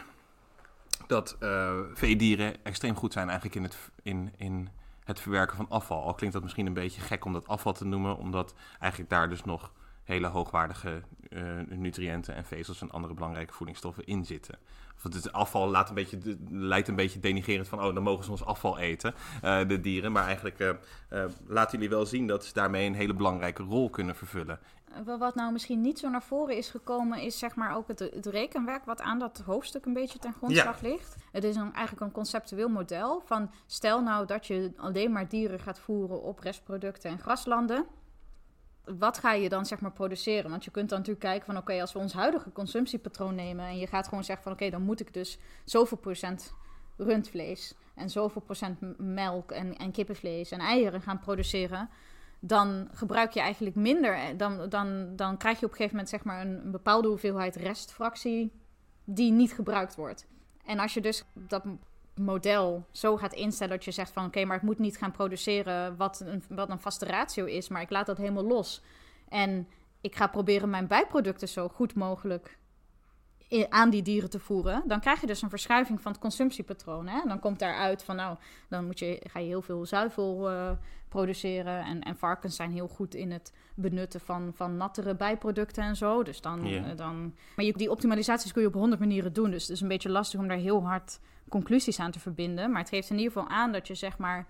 dat 1.13 1.37
eh 1.39 1.79
veedieren 1.95 2.65
extreem 2.65 2.97
goed 2.97 3.13
zijn 3.13 3.29
eigenlijk 3.29 3.57
in 3.57 3.63
het, 3.63 3.77
in, 4.03 4.33
in 4.37 4.69
het 5.05 5.21
verwerken 5.21 5.57
van 5.57 5.69
afval. 5.69 6.03
Al 6.03 6.15
klinkt 6.15 6.35
dat 6.35 6.43
misschien 6.43 6.67
een 6.67 6.73
beetje 6.73 7.01
gek 7.01 7.25
om 7.25 7.33
dat 7.33 7.49
afval 7.49 7.73
te 7.73 7.85
noemen, 7.85 8.17
omdat 8.17 8.55
eigenlijk 8.79 9.11
daar 9.11 9.29
dus 9.29 9.45
nog 9.45 9.73
hele 10.05 10.27
hoogwaardige 10.27 11.03
eh, 11.31 11.43
nutriënten 11.69 12.35
en 12.35 12.45
vezels 12.45 12.81
en 12.81 12.91
andere 12.91 13.15
belangrijke 13.15 13.53
voedingsstoffen 13.53 14.07
in 14.07 14.25
zitten. 14.25 14.59
Want 15.03 15.15
het 15.15 15.33
afval 15.33 15.69
laat 15.69 15.89
een 15.89 15.95
beetje, 15.95 16.19
lijkt 16.51 16.89
een 16.89 16.97
beetje 16.97 17.21
denigerend 17.21 17.69
van, 17.69 17.85
oh, 17.85 17.95
dan 17.95 18.03
mogen 18.03 18.25
ze 18.25 18.31
ons 18.31 18.45
afval 18.45 18.79
eten, 18.79 19.15
eh, 19.43 19.69
de 19.69 19.81
dieren. 19.81 20.13
Maar 20.13 20.25
eigenlijk 20.25 20.59
eh, 20.59 21.25
laten 21.47 21.79
jullie 21.79 21.95
wel 21.95 22.07
zien 22.07 22.27
dat 22.27 22.45
ze 22.45 22.53
daarmee 22.53 22.87
een 22.87 22.95
hele 22.95 23.15
belangrijke 23.15 23.63
rol 23.63 23.91
kunnen 23.91 24.17
vervullen. 24.17 24.59
Wat 25.05 25.35
nou 25.35 25.53
misschien 25.53 25.81
niet 25.81 25.99
zo 25.99 26.09
naar 26.09 26.23
voren 26.23 26.57
is 26.57 26.71
gekomen, 26.71 27.21
is 27.21 27.39
zeg 27.39 27.55
maar 27.55 27.77
ook 27.77 27.89
het, 27.89 27.99
het 27.99 28.27
rekenwerk 28.27 28.85
wat 28.85 29.01
aan 29.01 29.19
dat 29.19 29.43
hoofdstuk 29.45 29.87
een 29.87 29.93
beetje 29.93 30.19
ten 30.19 30.33
grondslag 30.33 30.81
ligt. 30.81 31.17
Het 31.33 31.45
is 31.45 31.57
een, 31.57 31.73
eigenlijk 31.73 32.07
een 32.07 32.13
conceptueel 32.13 32.69
model 32.69 33.23
van 33.25 33.51
stel 33.67 34.03
nou 34.03 34.27
dat 34.27 34.47
je 34.47 34.73
alleen 34.77 35.13
maar 35.13 35.29
dieren 35.29 35.61
gaat 35.61 35.79
voeren 35.79 36.23
op 36.23 36.39
restproducten 36.39 37.11
en 37.11 37.19
graslanden. 37.19 37.87
Wat 38.85 39.19
ga 39.19 39.33
je 39.33 39.49
dan 39.49 39.67
zeg 39.67 39.81
maar 39.81 39.93
produceren? 39.93 40.51
Want 40.51 40.65
je 40.65 40.71
kunt 40.71 40.89
dan 40.89 40.99
natuurlijk 40.99 41.27
kijken 41.27 41.47
van 41.47 41.57
oké, 41.57 41.81
als 41.81 41.93
we 41.93 41.99
ons 41.99 42.13
huidige 42.13 42.53
consumptiepatroon 42.53 43.35
nemen 43.35 43.67
en 43.67 43.79
je 43.79 43.87
gaat 43.87 44.09
gewoon 44.09 44.25
zeggen 44.25 44.45
van 44.45 44.53
oké, 44.53 44.71
dan 44.71 44.83
moet 44.83 45.01
ik 45.01 45.15
dus 45.15 45.39
zoveel 45.65 45.99
procent 45.99 46.55
rundvlees 46.97 47.75
en 47.95 48.11
zoveel 48.11 48.43
procent 48.43 48.99
melk 48.99 49.51
en, 49.51 49.77
en 49.77 49.91
kippenvlees 49.91 50.51
en 50.51 50.61
eieren 50.61 51.03
gaan 51.03 51.19
produceren 51.19 51.91
dan 52.45 52.89
gebruik 52.93 53.33
je 53.33 53.41
eigenlijk 53.41 53.77
minder. 53.77 54.15
eh, 54.15 54.37
Dan, 54.37 54.69
dan, 54.69 55.17
dan 55.17 55.37
krijg 55.37 55.61
je 55.61 55.65
op 55.67 55.71
een 55.71 55.77
gegeven 55.77 55.97
moment 55.97 56.09
zeg 56.09 56.25
maar 56.25 56.41
een, 56.41 56.71
bepaalde 56.71 57.09
hoeveelheid 57.09 57.57
restfractie 57.57 58.53
die 59.05 59.33
niet 59.33 59.53
gebruikt 59.53 59.95
wordt. 59.95 60.27
En 60.65 60.79
als 60.79 60.95
je 60.95 61.01
dus 61.01 61.25
dat 61.35 61.65
model 62.15 62.87
zo 62.91 63.17
gaat 63.17 63.33
instellen 63.33 63.75
dat 63.77 63.85
je 63.85 63.91
zegt 63.91 64.13
van 64.13 64.27
oké, 64.27 64.45
maar 64.45 64.57
ik 64.57 64.63
moet 64.63 64.79
niet 64.79 64.99
gaan 64.99 65.11
produceren 65.11 65.97
wat 65.97 66.21
een, 66.21 66.43
wat 66.49 66.71
een 66.71 66.81
vaste 66.81 67.07
ratio 67.07 67.45
is, 67.45 67.69
maar 67.69 67.83
ik 67.83 67.91
laat 67.91 68.07
dat 68.07 68.19
helemaal 68.19 68.45
los. 68.45 68.83
En 69.29 69.69
ik 70.01 70.17
ga 70.17 70.27
proberen 70.27 70.71
mijn 70.71 70.87
bijproducten 70.87 71.49
zo 71.49 71.69
goed 71.69 71.95
mogelijk 71.95 72.59
aan 73.69 73.91
die 73.91 74.03
dieren 74.03 74.31
te 74.31 74.39
voeren, 74.39 74.83
dan 74.87 75.01
krijg 75.01 75.21
je 75.21 75.27
dus 75.27 75.43
een 75.43 75.51
verschuiving 75.51 76.01
van 76.01 76.13
het 76.13 76.21
consumptiepatroon. 76.21 77.09
Hè? 77.09 77.21
Dan 77.27 77.39
komt 77.39 77.59
daaruit 77.59 78.03
van, 78.03 78.17
nou, 78.17 78.37
dan 78.69 78.87
moet 78.87 78.99
je, 78.99 79.21
ga 79.31 79.39
je 79.39 79.47
heel 79.47 79.63
veel 79.63 79.87
zuivel 79.87 80.51
eh, 80.51 80.71
produceren. 81.09 81.85
En, 81.85 82.03
en 82.03 82.17
varkens 82.17 82.57
zijn 82.57 82.73
heel 82.73 82.89
goed 82.89 83.15
in 83.15 83.31
het 83.31 83.53
benutten 83.75 84.21
van, 84.21 84.53
van 84.55 84.77
nattere 84.77 85.15
bijproducten 85.15 85.83
en 85.83 85.97
zo. 85.97 86.23
Dus 86.23 86.41
dan, 86.41 86.65
eh, 86.67 86.97
dan... 86.97 87.35
Maar 87.57 87.65
je, 87.65 87.73
die 87.73 87.91
optimalisaties 87.91 88.53
kun 88.53 88.63
je 88.63 88.69
op 88.69 88.75
honderd 88.75 89.01
manieren 89.01 89.33
doen. 89.33 89.51
Dus 89.51 89.63
het 89.63 89.71
is 89.71 89.81
een 89.81 89.89
beetje 89.89 90.11
lastig 90.11 90.41
om 90.41 90.49
daar 90.49 90.57
heel 90.57 90.87
hard 90.87 91.21
conclusies 91.49 91.99
aan 91.99 92.11
te 92.11 92.21
verbinden. 92.21 92.71
Maar 92.71 92.81
het 92.81 92.89
geeft 92.89 93.11
in 93.11 93.19
ieder 93.19 93.33
geval 93.33 93.49
aan 93.49 93.73
dat 93.73 93.87
je, 93.87 93.95
zeg 93.95 94.19
maar... 94.19 94.47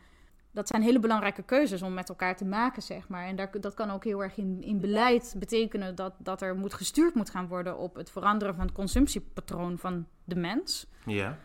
Dat 0.52 0.68
zijn 0.68 0.82
hele 0.82 0.98
belangrijke 0.98 1.42
keuzes 1.42 1.82
om 1.82 1.94
met 1.94 2.08
elkaar 2.08 2.36
te 2.36 2.44
maken, 2.44 2.82
zeg 2.82 3.08
maar. 3.08 3.26
En 3.26 3.36
daar, 3.36 3.50
dat 3.60 3.74
kan 3.74 3.90
ook 3.90 4.04
heel 4.04 4.22
erg 4.22 4.36
in, 4.36 4.62
in 4.62 4.80
beleid 4.80 5.34
betekenen 5.38 5.94
dat, 5.94 6.14
dat 6.18 6.42
er 6.42 6.56
moet 6.56 6.74
gestuurd 6.74 7.14
moet 7.14 7.30
gaan 7.30 7.48
worden 7.48 7.78
op 7.78 7.94
het 7.94 8.10
veranderen 8.10 8.54
van 8.54 8.64
het 8.64 8.74
consumptiepatroon 8.74 9.78
van 9.78 10.06
de 10.24 10.36
mens. 10.36 10.86
Ja. 11.06 11.38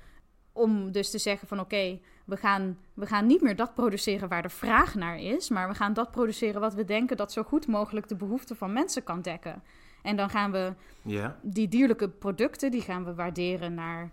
Om 0.51 0.91
dus 0.91 1.11
te 1.11 1.17
zeggen 1.17 1.47
van 1.47 1.59
oké, 1.59 1.99
we, 2.25 2.37
gaan, 2.37 2.77
we 2.93 3.05
gaan 3.05 3.25
niet 3.25 3.41
meer 3.41 3.55
dat 3.55 3.73
produceren 3.73 4.29
waar 4.29 4.41
de 4.41 4.49
vraag 4.49 4.95
naar 4.95 5.19
is, 5.19 5.49
maar 5.49 5.67
we 5.67 5.75
gaan 5.75 5.93
dat 5.93 6.11
produceren 6.11 6.61
wat 6.61 6.73
we 6.73 6.85
denken 6.85 7.17
dat 7.17 7.31
zo 7.31 7.43
goed 7.43 7.67
mogelijk 7.67 8.07
de 8.07 8.15
behoeften 8.15 8.55
van 8.55 8.73
mensen 8.73 9.03
kan 9.03 9.21
dekken. 9.21 9.63
En 10.01 10.15
dan 10.15 10.29
gaan 10.29 10.51
we 10.51 10.73
Ja. 11.01 11.39
die 11.41 11.67
dierlijke 11.67 12.09
producten, 12.09 12.71
die 12.71 12.81
gaan 12.81 13.05
we 13.05 13.13
waarderen 13.13 13.73
naar 13.73 14.11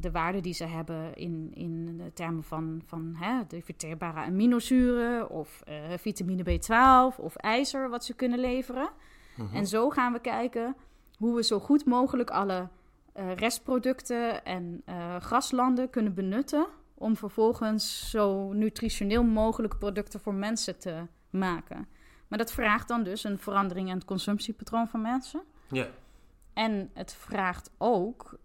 de 0.00 0.10
waarde 0.10 0.40
die 0.40 0.54
ze 0.54 0.64
hebben 0.64 1.14
in, 1.14 1.50
in 1.54 1.96
de 1.96 2.12
termen 2.12 2.44
van, 2.44 2.82
van 2.84 3.14
hè, 3.16 3.46
de 3.48 3.62
verteerbare 3.62 4.20
aminozuren 4.20 5.30
of 5.30 5.62
eh, 5.64 5.74
vitamine 5.98 6.42
B12 6.42 7.20
of 7.20 7.36
ijzer 7.36 7.88
wat 7.88 8.04
ze 8.04 8.14
kunnen 8.14 8.38
leveren. 8.38 8.88
Mhm. 9.36 9.54
En 9.54 9.66
zo 9.66 9.90
gaan 9.90 10.12
we 10.12 10.18
kijken 10.18 10.76
hoe 11.18 11.34
we 11.34 11.42
zo 11.42 11.60
goed 11.60 11.84
mogelijk 11.84 12.30
alle 12.30 12.68
eh, 13.12 13.34
restproducten 13.34 14.44
en 14.44 14.82
eh, 14.84 15.16
graslanden 15.16 15.90
kunnen 15.90 16.14
benutten 16.14 16.66
om 16.94 17.16
vervolgens 17.16 18.10
zo 18.10 18.52
nutritioneel 18.52 19.24
mogelijk 19.24 19.78
producten 19.78 20.20
voor 20.20 20.34
mensen 20.34 20.78
te 20.78 21.02
maken. 21.30 21.88
Maar 22.28 22.38
dat 22.38 22.52
vraagt 22.52 22.88
dan 22.88 23.02
dus 23.02 23.24
een 23.24 23.38
verandering 23.38 23.88
in 23.88 23.94
het 23.94 24.04
consumptiepatroon 24.04 24.88
van 24.88 25.00
mensen. 25.00 25.42
Ja. 25.68 25.86
En 26.52 26.90
het 26.94 27.14
vraagt 27.14 27.70
ook 27.78 28.38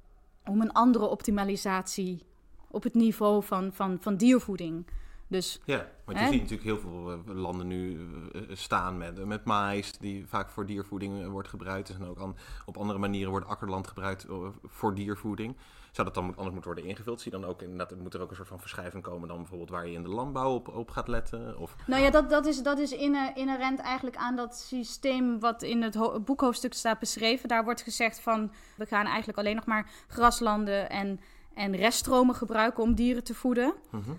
om 0.45 0.61
een 0.61 0.71
andere 0.71 1.05
optimalisatie 1.05 2.23
op 2.67 2.83
het 2.83 2.93
niveau 2.93 3.43
van, 3.43 3.73
van, 3.73 3.97
van 4.01 4.15
diervoeding. 4.15 4.85
Dus 5.27 5.61
Ja, 5.65 5.87
want 6.05 6.17
je 6.17 6.23
Hè? 6.23 6.31
ziet 6.31 6.41
natuurlijk 6.41 6.67
heel 6.69 6.79
veel 6.79 7.11
eh, 7.11 7.35
landen 7.35 7.67
nu 7.67 7.99
eh, 8.33 8.41
staan 8.49 8.97
met, 8.97 9.25
met 9.25 9.43
maïs, 9.45 9.97
die 9.97 10.27
vaak 10.27 10.49
voor 10.49 10.65
diervoeding 10.65 11.21
eh, 11.21 11.27
wordt 11.27 11.47
gebruikt. 11.47 11.89
En 11.89 12.05
ook 12.05 12.19
aan, 12.19 12.35
op 12.65 12.77
andere 12.77 12.99
manieren 12.99 13.31
wordt 13.31 13.47
akkerland 13.47 13.87
gebruikt 13.87 14.23
eh, 14.25 14.47
voor 14.63 14.95
diervoeding. 14.95 15.55
Zou 15.91 16.07
dat 16.07 16.15
dan 16.15 16.25
anders 16.25 16.53
moeten 16.53 16.63
worden 16.73 16.83
ingevuld? 16.89 17.21
Zie 17.21 17.31
je 17.31 17.39
dan 17.39 17.49
ook 17.49 17.61
inderdaad, 17.61 17.95
moet 17.97 18.13
er 18.13 18.21
ook 18.21 18.29
een 18.29 18.35
soort 18.35 18.47
van 18.47 18.59
verschuiving 18.59 19.03
komen 19.03 19.27
dan 19.27 19.37
bijvoorbeeld 19.37 19.69
waar 19.69 19.87
je 19.87 19.93
in 19.93 20.03
de 20.03 20.09
landbouw 20.09 20.53
op, 20.53 20.67
op 20.67 20.89
gaat 20.89 21.07
letten? 21.07 21.57
Of, 21.57 21.75
Nou 21.87 22.01
ja, 22.01 22.09
dat, 22.09 22.29
dat 22.29 22.45
is, 22.45 22.63
dat 22.63 22.79
is 22.79 22.91
inherent 22.91 23.79
eigenlijk 23.79 24.15
aan 24.15 24.35
dat 24.35 24.55
systeem 24.57 25.39
wat 25.39 25.61
in 25.61 25.81
het 25.81 25.95
ho- 25.95 26.19
boekhoofdstuk 26.19 26.73
staat 26.73 26.99
beschreven. 26.99 27.49
Daar 27.49 27.63
wordt 27.63 27.81
gezegd 27.81 28.19
van 28.19 28.51
we 28.77 28.85
gaan 28.85 29.05
eigenlijk 29.05 29.37
alleen 29.37 29.55
nog 29.55 29.65
maar 29.65 29.91
graslanden 30.07 30.89
en, 30.89 31.19
en 31.53 31.75
reststromen 31.75 32.35
gebruiken 32.35 32.83
om 32.83 32.95
dieren 32.95 33.23
te 33.23 33.33
voeden. 33.33 33.73
Mhm. 33.91 34.11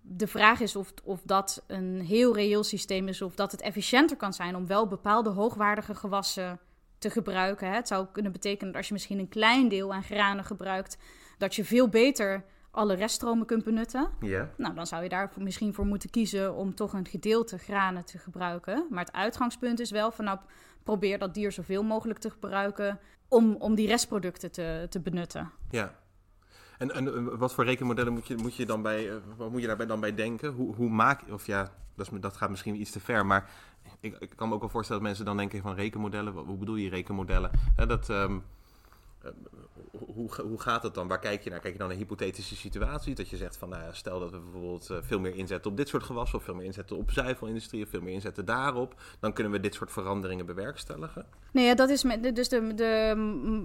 De 0.00 0.26
vraag 0.26 0.60
is 0.60 0.76
of, 0.76 0.92
of 1.04 1.20
dat 1.24 1.64
een 1.66 2.00
heel 2.00 2.34
reëel 2.34 2.62
systeem 2.64 3.08
is 3.08 3.22
of 3.22 3.34
dat 3.34 3.52
het 3.52 3.60
efficiënter 3.60 4.16
kan 4.16 4.32
zijn 4.32 4.56
om 4.56 4.66
wel 4.66 4.86
bepaalde 4.86 5.30
hoogwaardige 5.30 5.94
gewassen 5.94 6.60
te 7.02 7.10
gebruiken. 7.10 7.68
Hè. 7.68 7.74
Het 7.74 7.88
zou 7.88 8.06
kunnen 8.12 8.32
betekenen 8.32 8.66
dat 8.66 8.76
als 8.76 8.86
je 8.86 8.92
misschien 8.92 9.18
een 9.18 9.28
klein 9.28 9.68
deel 9.68 9.92
aan 9.92 10.02
granen 10.02 10.44
gebruikt, 10.44 10.98
dat 11.38 11.54
je 11.54 11.64
veel 11.64 11.88
beter 11.88 12.44
alle 12.70 12.94
reststromen 12.94 13.46
kunt 13.46 13.64
benutten. 13.64 14.08
Ja. 14.20 14.50
Nou, 14.56 14.74
dan 14.74 14.86
zou 14.86 15.02
je 15.02 15.08
daar 15.08 15.32
misschien 15.36 15.74
voor 15.74 15.86
moeten 15.86 16.10
kiezen 16.10 16.54
om 16.54 16.74
toch 16.74 16.92
een 16.92 17.06
gedeelte 17.06 17.58
granen 17.58 18.04
te 18.04 18.18
gebruiken. 18.18 18.86
Maar 18.90 19.04
het 19.04 19.14
uitgangspunt 19.14 19.80
is 19.80 19.90
wel 19.90 20.10
van 20.10 20.24
nou, 20.24 20.38
probeer 20.82 21.18
dat 21.18 21.34
dier 21.34 21.52
zoveel 21.52 21.82
mogelijk 21.82 22.18
te 22.18 22.30
gebruiken 22.30 22.98
om, 23.28 23.56
om 23.58 23.74
die 23.74 23.86
restproducten 23.86 24.52
te, 24.52 24.86
te 24.90 25.00
benutten. 25.00 25.50
Ja. 25.70 25.94
En, 26.78 26.90
en 26.94 27.38
wat 27.38 27.54
voor 27.54 27.64
rekenmodellen 27.64 28.12
moet 28.12 28.26
je, 28.26 28.36
moet 28.36 28.56
je 28.56 28.66
dan 28.66 28.82
bij, 28.82 29.10
eh, 29.10 29.16
wat 29.36 29.50
moet 29.50 29.60
je 29.60 29.66
daarbij 29.66 29.86
dan 29.86 30.00
bij 30.00 30.14
denken? 30.14 30.52
Hoe, 30.52 30.74
hoe 30.74 30.88
maak 30.88 31.20
je, 31.26 31.32
of 31.32 31.46
ja, 31.46 31.72
dat, 31.94 32.12
is, 32.12 32.20
dat 32.20 32.36
gaat 32.36 32.50
misschien 32.50 32.80
iets 32.80 32.90
te 32.90 33.00
ver, 33.00 33.26
maar 33.26 33.50
ik, 34.02 34.16
ik 34.18 34.32
kan 34.36 34.48
me 34.48 34.54
ook 34.54 34.60
wel 34.60 34.68
voorstellen 34.68 35.02
dat 35.02 35.10
mensen 35.10 35.26
dan 35.28 35.36
denken 35.36 35.62
van 35.62 35.74
rekenmodellen. 35.74 36.34
Wat- 36.34 36.44
Hoe 36.46 36.56
bedoel 36.56 36.74
je 36.76 36.88
rekenmodellen? 36.88 37.50
Dat, 37.76 38.08
ehm, 38.10 38.32
eh, 38.32 38.38
hoe, 39.90 40.12
hoe, 40.14 40.46
hoe 40.46 40.60
gaat 40.60 40.82
het 40.82 40.94
dan? 40.94 41.08
Waar 41.08 41.18
kijk 41.18 41.42
je 41.42 41.50
naar? 41.50 41.60
Kijk 41.60 41.72
je 41.72 41.78
dan 41.78 41.88
naar 41.88 41.96
hypothetische 41.96 42.56
situaties? 42.56 43.14
Dat 43.14 43.28
je 43.28 43.36
zegt 43.36 43.56
van, 43.56 43.68
nou 43.68 43.82
stel 43.92 44.20
dat 44.20 44.30
we 44.30 44.38
bijvoorbeeld 44.38 44.90
eh, 44.90 44.96
veel 45.00 45.20
meer 45.20 45.36
inzetten 45.36 45.70
op 45.70 45.76
dit 45.76 45.88
soort 45.88 46.02
gewassen, 46.02 46.38
of 46.38 46.44
veel 46.44 46.54
meer 46.54 46.64
inzetten 46.64 46.96
op 46.96 47.10
zuivelindustrie, 47.10 47.84
of 47.84 47.90
veel 47.90 48.00
meer 48.00 48.12
inzetten 48.12 48.44
daarop, 48.44 48.94
dan 49.20 49.32
kunnen 49.32 49.52
we 49.52 49.60
dit 49.60 49.74
soort 49.74 49.92
veranderingen 49.92 50.46
bewerkstelligen. 50.46 51.26
Nee, 51.52 51.74
dat 51.74 51.88
is 51.88 52.04
met, 52.04 52.36
dus 52.36 52.48
de, 52.48 52.74
de 52.74 53.14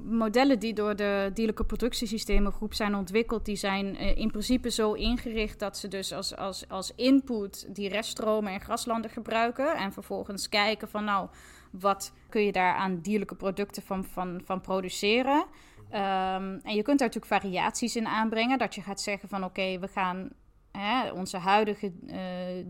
modellen 0.05 0.59
die 0.59 0.73
door 0.73 0.95
de 0.95 1.31
dierlijke 1.33 1.63
productiesystemen 1.63 2.51
groep 2.51 2.73
zijn 2.73 2.95
ontwikkeld, 2.95 3.45
die 3.45 3.55
zijn 3.55 3.97
eh, 3.97 4.17
in 4.17 4.31
principe 4.31 4.69
zo 4.69 4.93
ingericht 4.93 5.59
dat 5.59 5.77
ze 5.77 5.87
dus 5.87 6.13
als, 6.13 6.35
als, 6.35 6.65
als 6.69 6.91
input 6.95 7.75
die 7.75 7.89
reststromen 7.89 8.53
en 8.53 8.61
graslanden 8.61 9.11
gebruiken 9.11 9.75
en 9.75 9.93
vervolgens 9.93 10.49
kijken 10.49 10.89
van 10.89 11.03
nou, 11.03 11.27
wat 11.71 12.13
kun 12.29 12.41
je 12.41 12.51
daar 12.51 12.75
aan 12.75 12.99
dierlijke 12.99 13.35
producten 13.35 13.83
van, 13.83 14.05
van, 14.05 14.41
van 14.45 14.61
produceren. 14.61 15.45
Ehm, 15.89 16.59
en 16.63 16.75
je 16.75 16.81
kunt 16.81 16.99
daar 16.99 17.07
natuurlijk 17.07 17.41
variaties 17.41 17.95
in 17.95 18.07
aanbrengen, 18.07 18.57
dat 18.57 18.75
je 18.75 18.81
gaat 18.81 19.01
zeggen 19.01 19.29
van 19.29 19.43
oké, 19.43 19.79
we 19.79 19.87
gaan 19.87 20.29
hè, 20.71 21.11
onze 21.11 21.37
huidige 21.37 21.91
eh, 22.07 22.17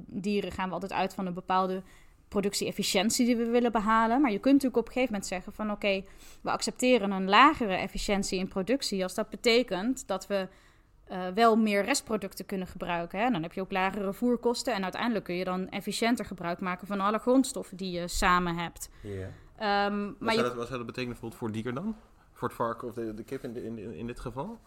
dieren 0.05 0.51
gaan 0.51 0.67
we 0.67 0.73
altijd 0.73 0.93
uit 0.93 1.13
van 1.13 1.25
een 1.25 1.33
bepaalde 1.33 1.83
productie-efficiëntie 2.27 3.25
die 3.25 3.35
we 3.35 3.45
willen 3.45 3.71
behalen. 3.71 4.21
Maar 4.21 4.31
je 4.31 4.39
kunt 4.39 4.53
natuurlijk 4.53 4.81
op 4.81 4.87
een 4.87 4.93
gegeven 4.93 5.13
moment 5.13 5.29
zeggen 5.29 5.53
van 5.53 5.71
oké, 5.71 6.03
we 6.41 6.51
accepteren 6.51 7.11
een 7.11 7.29
lagere 7.29 7.75
efficiëntie 7.75 8.39
in 8.39 8.47
productie. 8.47 9.03
Als 9.03 9.13
dat 9.13 9.29
betekent 9.29 10.07
dat 10.07 10.27
we 10.27 10.47
eh, 11.09 11.27
wel 11.35 11.55
meer 11.55 11.83
restproducten 11.83 12.45
kunnen 12.45 12.67
gebruiken. 12.67 13.19
Hè? 13.19 13.29
Dan 13.29 13.41
heb 13.41 13.53
je 13.53 13.61
ook 13.61 13.71
lagere 13.71 14.13
voerkosten. 14.13 14.73
En 14.73 14.83
uiteindelijk 14.83 15.25
kun 15.25 15.35
je 15.35 15.43
dan 15.43 15.69
efficiënter 15.69 16.25
gebruik 16.25 16.59
maken 16.59 16.87
van 16.87 16.99
alle 17.01 17.19
grondstoffen 17.19 17.77
die 17.77 17.91
je 17.99 18.07
samen 18.07 18.55
hebt. 18.57 18.89
Ja. 19.01 19.27
Ehm, 19.57 20.05
Wat, 20.05 20.19
maar 20.19 20.33
zou 20.33 20.35
je, 20.35 20.43
dat, 20.43 20.53
wat 20.53 20.65
zou 20.67 20.77
dat 20.77 20.85
betekenen 20.87 21.09
bijvoorbeeld 21.19 21.39
voor 21.39 21.51
dier 21.51 21.73
dan? 21.73 21.95
Voor 22.33 22.47
het 22.47 22.57
varken 22.57 22.87
of 22.87 22.93
de, 22.93 23.13
de 23.13 23.23
kip 23.23 23.43
in, 23.43 23.53
de- 23.53 23.63
in, 23.65 23.93
in 23.95 24.07
dit 24.07 24.19
geval? 24.19 24.59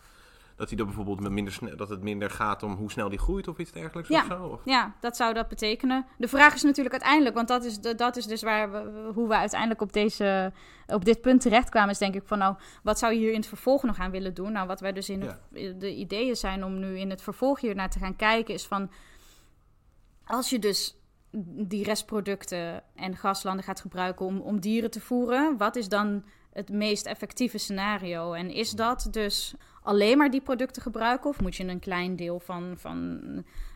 Dat, 0.60 0.68
hij 0.68 0.78
dan 0.78 0.86
bijvoorbeeld 0.86 1.20
met 1.20 1.32
minder 1.32 1.76
dat 1.76 1.88
het 1.88 2.02
minder 2.02 2.30
gaat 2.30 2.62
om 2.62 2.72
hoe 2.74 2.90
snel 2.90 3.08
die 3.08 3.18
groeit 3.18 3.48
of 3.48 3.58
iets 3.58 3.72
dergelijks 3.72 4.08
Ja. 4.08 4.20
of 4.20 4.26
zo? 4.26 4.44
Of? 4.46 4.60
ja, 4.64 4.94
dat 5.00 5.16
zou 5.16 5.34
dat 5.34 5.48
betekenen. 5.48 6.06
De 6.18 6.28
vraag 6.28 6.54
is 6.54 6.62
natuurlijk 6.62 6.94
uiteindelijk, 6.94 7.34
want 7.34 7.48
dat 7.48 7.64
is, 7.64 7.78
de, 7.80 7.94
dat 7.94 8.16
is 8.16 8.26
dus 8.26 8.42
waar 8.42 8.72
we, 8.72 9.10
hoe 9.14 9.28
we 9.28 9.34
uiteindelijk 9.34 9.80
op, 9.80 9.92
deze, 9.92 10.52
op 10.86 11.04
dit 11.04 11.20
punt 11.20 11.40
terechtkwamen, 11.40 11.90
is 11.90 11.98
denk 11.98 12.14
ik 12.14 12.22
van 12.24 12.38
nou, 12.38 12.56
wat 12.82 12.98
zou 12.98 13.12
je 13.12 13.18
hier 13.18 13.30
in 13.32 13.36
het 13.38 13.46
vervolg 13.48 13.82
nog 13.82 13.98
aan 13.98 14.10
willen 14.10 14.34
doen? 14.34 14.52
Nou, 14.52 14.66
wat 14.66 14.80
wij 14.80 14.92
dus 14.92 15.08
in 15.08 15.20
het- 15.22 15.80
de 15.80 15.94
ideeën 15.94 16.36
zijn 16.36 16.64
om 16.64 16.78
nu 16.78 16.98
in 16.98 17.10
het 17.10 17.22
vervolg 17.22 17.60
hier 17.60 17.74
naar 17.74 17.90
te 17.90 17.98
gaan 17.98 18.16
kijken, 18.16 18.54
is 18.54 18.66
van 18.66 18.90
als 20.24 20.50
je 20.50 20.58
dus 20.58 20.96
die 21.66 21.84
restproducten 21.84 22.82
en 22.94 23.16
gaslanden 23.16 23.64
gaat 23.64 23.80
gebruiken 23.80 24.26
om, 24.26 24.40
om 24.40 24.60
dieren 24.60 24.90
te 24.90 25.00
voeren, 25.00 25.56
wat 25.56 25.76
is 25.76 25.88
dan 25.88 26.24
het 26.52 26.68
meest 26.68 27.06
effectieve 27.06 27.58
scenario? 27.58 28.32
En 28.32 28.50
is 28.50 28.70
dat 28.70 29.08
dus 29.10 29.54
alleen 29.90 30.18
maar 30.18 30.30
die 30.30 30.40
producten 30.40 30.82
gebruiken? 30.82 31.30
Of 31.30 31.40
moet 31.40 31.56
je 31.56 31.64
een 31.64 31.78
klein 31.78 32.16
deel 32.16 32.40
van, 32.40 32.74
van 32.76 33.20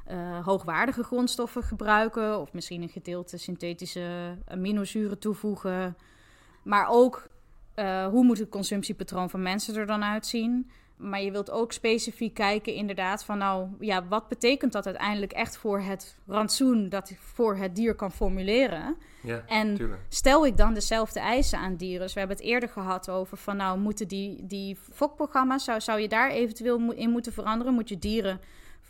eh, 0.04 0.44
hoogwaardige 0.44 1.02
grondstoffen 1.02 1.62
gebruiken? 1.62 2.40
Of 2.40 2.52
misschien 2.52 2.82
een 2.82 2.88
gedeelte 2.88 3.38
synthetische 3.38 4.36
aminozuren 4.46 5.18
toevoegen? 5.18 5.96
Maar 6.62 6.86
ook, 6.88 7.28
eh, 7.74 8.06
hoe 8.06 8.24
moet 8.24 8.38
het 8.38 8.48
consumptiepatroon 8.48 9.30
van 9.30 9.42
mensen 9.42 9.76
er 9.76 9.86
dan 9.86 10.04
uitzien? 10.04 10.70
Maar 10.97 11.22
je 11.22 11.30
wilt 11.30 11.51
ook 11.51 11.72
specifiek 11.72 12.34
kijken, 12.34 12.74
inderdaad, 12.74 13.24
van 13.24 13.38
nou, 13.38 13.68
ja, 13.80 14.07
wat 14.07 14.28
betekent 14.28 14.72
dat 14.72 14.86
uiteindelijk 14.86 15.32
echt 15.32 15.57
voor 15.57 15.80
het 15.80 16.16
rantsoen 16.26 16.88
dat 16.88 17.11
ik 17.11 17.18
voor 17.18 17.57
het 17.57 17.76
dier 17.76 17.95
kan 17.95 18.12
formuleren? 18.12 18.97
Ja, 19.22 19.42
En 19.47 19.74
tuurlijk. 19.74 20.01
stel 20.09 20.47
ik 20.47 20.57
dan 20.57 20.74
dezelfde 20.74 21.20
eisen 21.20 21.59
aan 21.59 21.76
dieren? 21.76 22.01
Dus 22.01 22.12
we 22.12 22.18
hebben 22.18 22.36
het 22.36 22.47
eerder 22.47 22.68
gehad 22.68 23.11
over 23.11 23.36
van 23.36 23.57
nou, 23.57 23.78
moeten 23.78 24.09
die, 24.09 24.47
die 24.47 24.78
fokprogramma's, 24.92 25.64
zou, 25.64 25.80
zou 25.80 26.01
je 26.01 26.09
daar 26.09 26.30
eventueel 26.30 26.92
in 26.92 27.11
moeten 27.11 27.32
veranderen? 27.32 27.74
Moet 27.74 27.88
je 27.88 27.99
dieren 27.99 28.40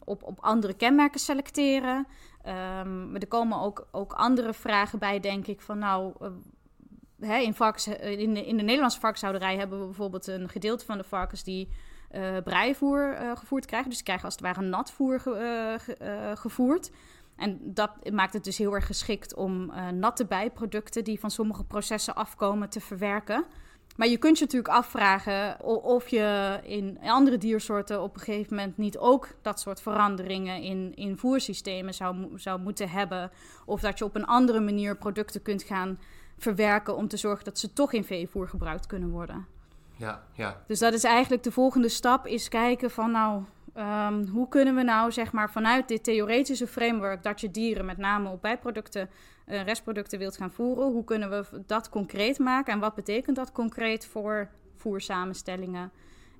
op, 0.05 0.23
op 0.23 0.39
andere 0.41 0.75
kenmerken 0.75 1.21
selecteren. 1.21 2.07
Um, 2.47 3.17
er 3.17 3.27
komen 3.27 3.61
ook, 3.61 3.87
ook 3.91 4.13
andere 4.13 4.55
vragen 4.55 4.99
bij, 4.99 5.21
denk 5.21 5.47
ik, 5.47 5.61
van 5.61 5.79
nou, 5.79 6.13
uh, 6.23 6.29
hè, 7.21 7.39
in, 7.39 7.55
varkens, 7.55 7.87
in, 7.87 8.35
de, 8.35 8.47
in 8.47 8.57
de 8.57 8.63
Nederlandse 8.63 9.01
varkenshouderij 9.01 9.57
hebben 9.57 9.79
we 9.81 9.85
bijvoorbeeld 9.85 10.27
een 10.27 10.49
gedeelte 10.49 10.85
van 10.85 10.99
de 10.99 11.05
varkens 11.05 11.45
die 11.45 11.69
uh, 12.13 13.37
gevoerd 13.37 13.67
krijgen. 13.67 13.89
Dus 13.89 13.97
die 13.97 14.05
krijgen 14.05 14.25
als 14.25 14.35
het 14.35 14.43
ware 14.43 14.61
natvoer 14.61 15.21
ge, 15.21 15.77
ge, 15.81 16.33
gevoerd. 16.35 16.91
En 17.37 17.61
dat 17.63 18.11
maakt 18.13 18.33
het 18.33 18.45
dus 18.45 18.59
heel 18.59 18.75
erg 18.75 18.87
geschikt 18.87 19.35
om 19.35 19.73
natte 19.99 20.27
bijproducten 20.27 21.05
die 21.05 21.21
van 21.21 21.31
sommige 21.31 21.65
processen 21.65 22.15
afkomen 22.15 22.69
te 22.69 22.81
verwerken. 22.81 23.45
Maar 23.97 24.09
je 24.09 24.17
kunt 24.17 24.39
je 24.39 24.45
natuurlijk 24.45 24.75
afvragen 24.75 25.65
of 25.65 26.09
je 26.09 26.59
in 26.63 26.99
andere 27.03 27.39
diersoorten 27.39 28.03
op 28.03 28.15
een 28.15 28.21
gegeven 28.21 28.57
moment 28.57 28.77
niet 28.77 28.99
ook 28.99 29.29
dat 29.43 29.61
soort 29.61 29.81
veranderingen 29.81 30.63
in, 30.63 30.93
in 30.95 31.19
voersystemen 31.19 31.95
zou, 31.95 32.29
zou 32.35 32.61
moeten 32.61 32.89
hebben. 32.89 33.31
Of 33.65 33.81
dat 33.81 33.99
je 33.99 34.05
op 34.05 34.15
een 34.15 34.27
andere 34.27 34.61
manier 34.61 34.97
producten 34.97 35.43
kunt 35.43 35.63
gaan 35.63 35.99
verwerken 36.39 36.97
om 36.97 37.09
te 37.09 37.17
zorgen 37.17 37.45
dat 37.45 37.59
ze 37.59 37.73
toch 37.73 37.93
in 37.93 38.05
veevoer 38.05 38.49
gebruikt 38.49 38.87
kunnen 38.87 39.11
worden. 39.11 39.47
Ja, 39.97 40.23
ja. 40.33 40.63
Dus 40.67 40.79
dat 40.79 40.93
is 40.93 41.05
eigenlijk 41.05 41.43
de 41.43 41.53
volgende 41.53 41.89
stap, 41.89 42.27
is 42.27 42.49
kijken 42.49 42.91
van 42.91 43.11
nou, 43.11 43.43
um, 43.77 44.27
hoe 44.27 44.49
kunnen 44.49 44.75
we 44.75 44.83
nou 44.83 45.13
zeg 45.13 45.33
maar 45.33 45.51
vanuit 45.51 45.89
dit 45.89 46.05
theoretische 46.05 46.67
framework 46.67 47.23
dat 47.23 47.41
je 47.41 47.51
dieren 47.51 47.85
met 47.85 47.99
name 47.99 48.31
op 48.31 48.43
bijproducten 48.43 49.11
uh, 49.47 49.63
restproducten 49.63 50.19
wilt 50.19 50.37
gaan 50.37 50.51
voeren. 50.51 50.93
Hoe 50.93 51.05
kunnen 51.05 51.31
we 51.31 51.63
dat 51.67 51.89
concreet 51.89 52.39
maken 52.39 52.73
en 52.73 52.79
wat 52.79 52.95
betekent 52.95 53.37
dat 53.37 53.53
concreet 53.53 54.07
voor 54.07 54.49
voersamenstellingen 54.77 55.91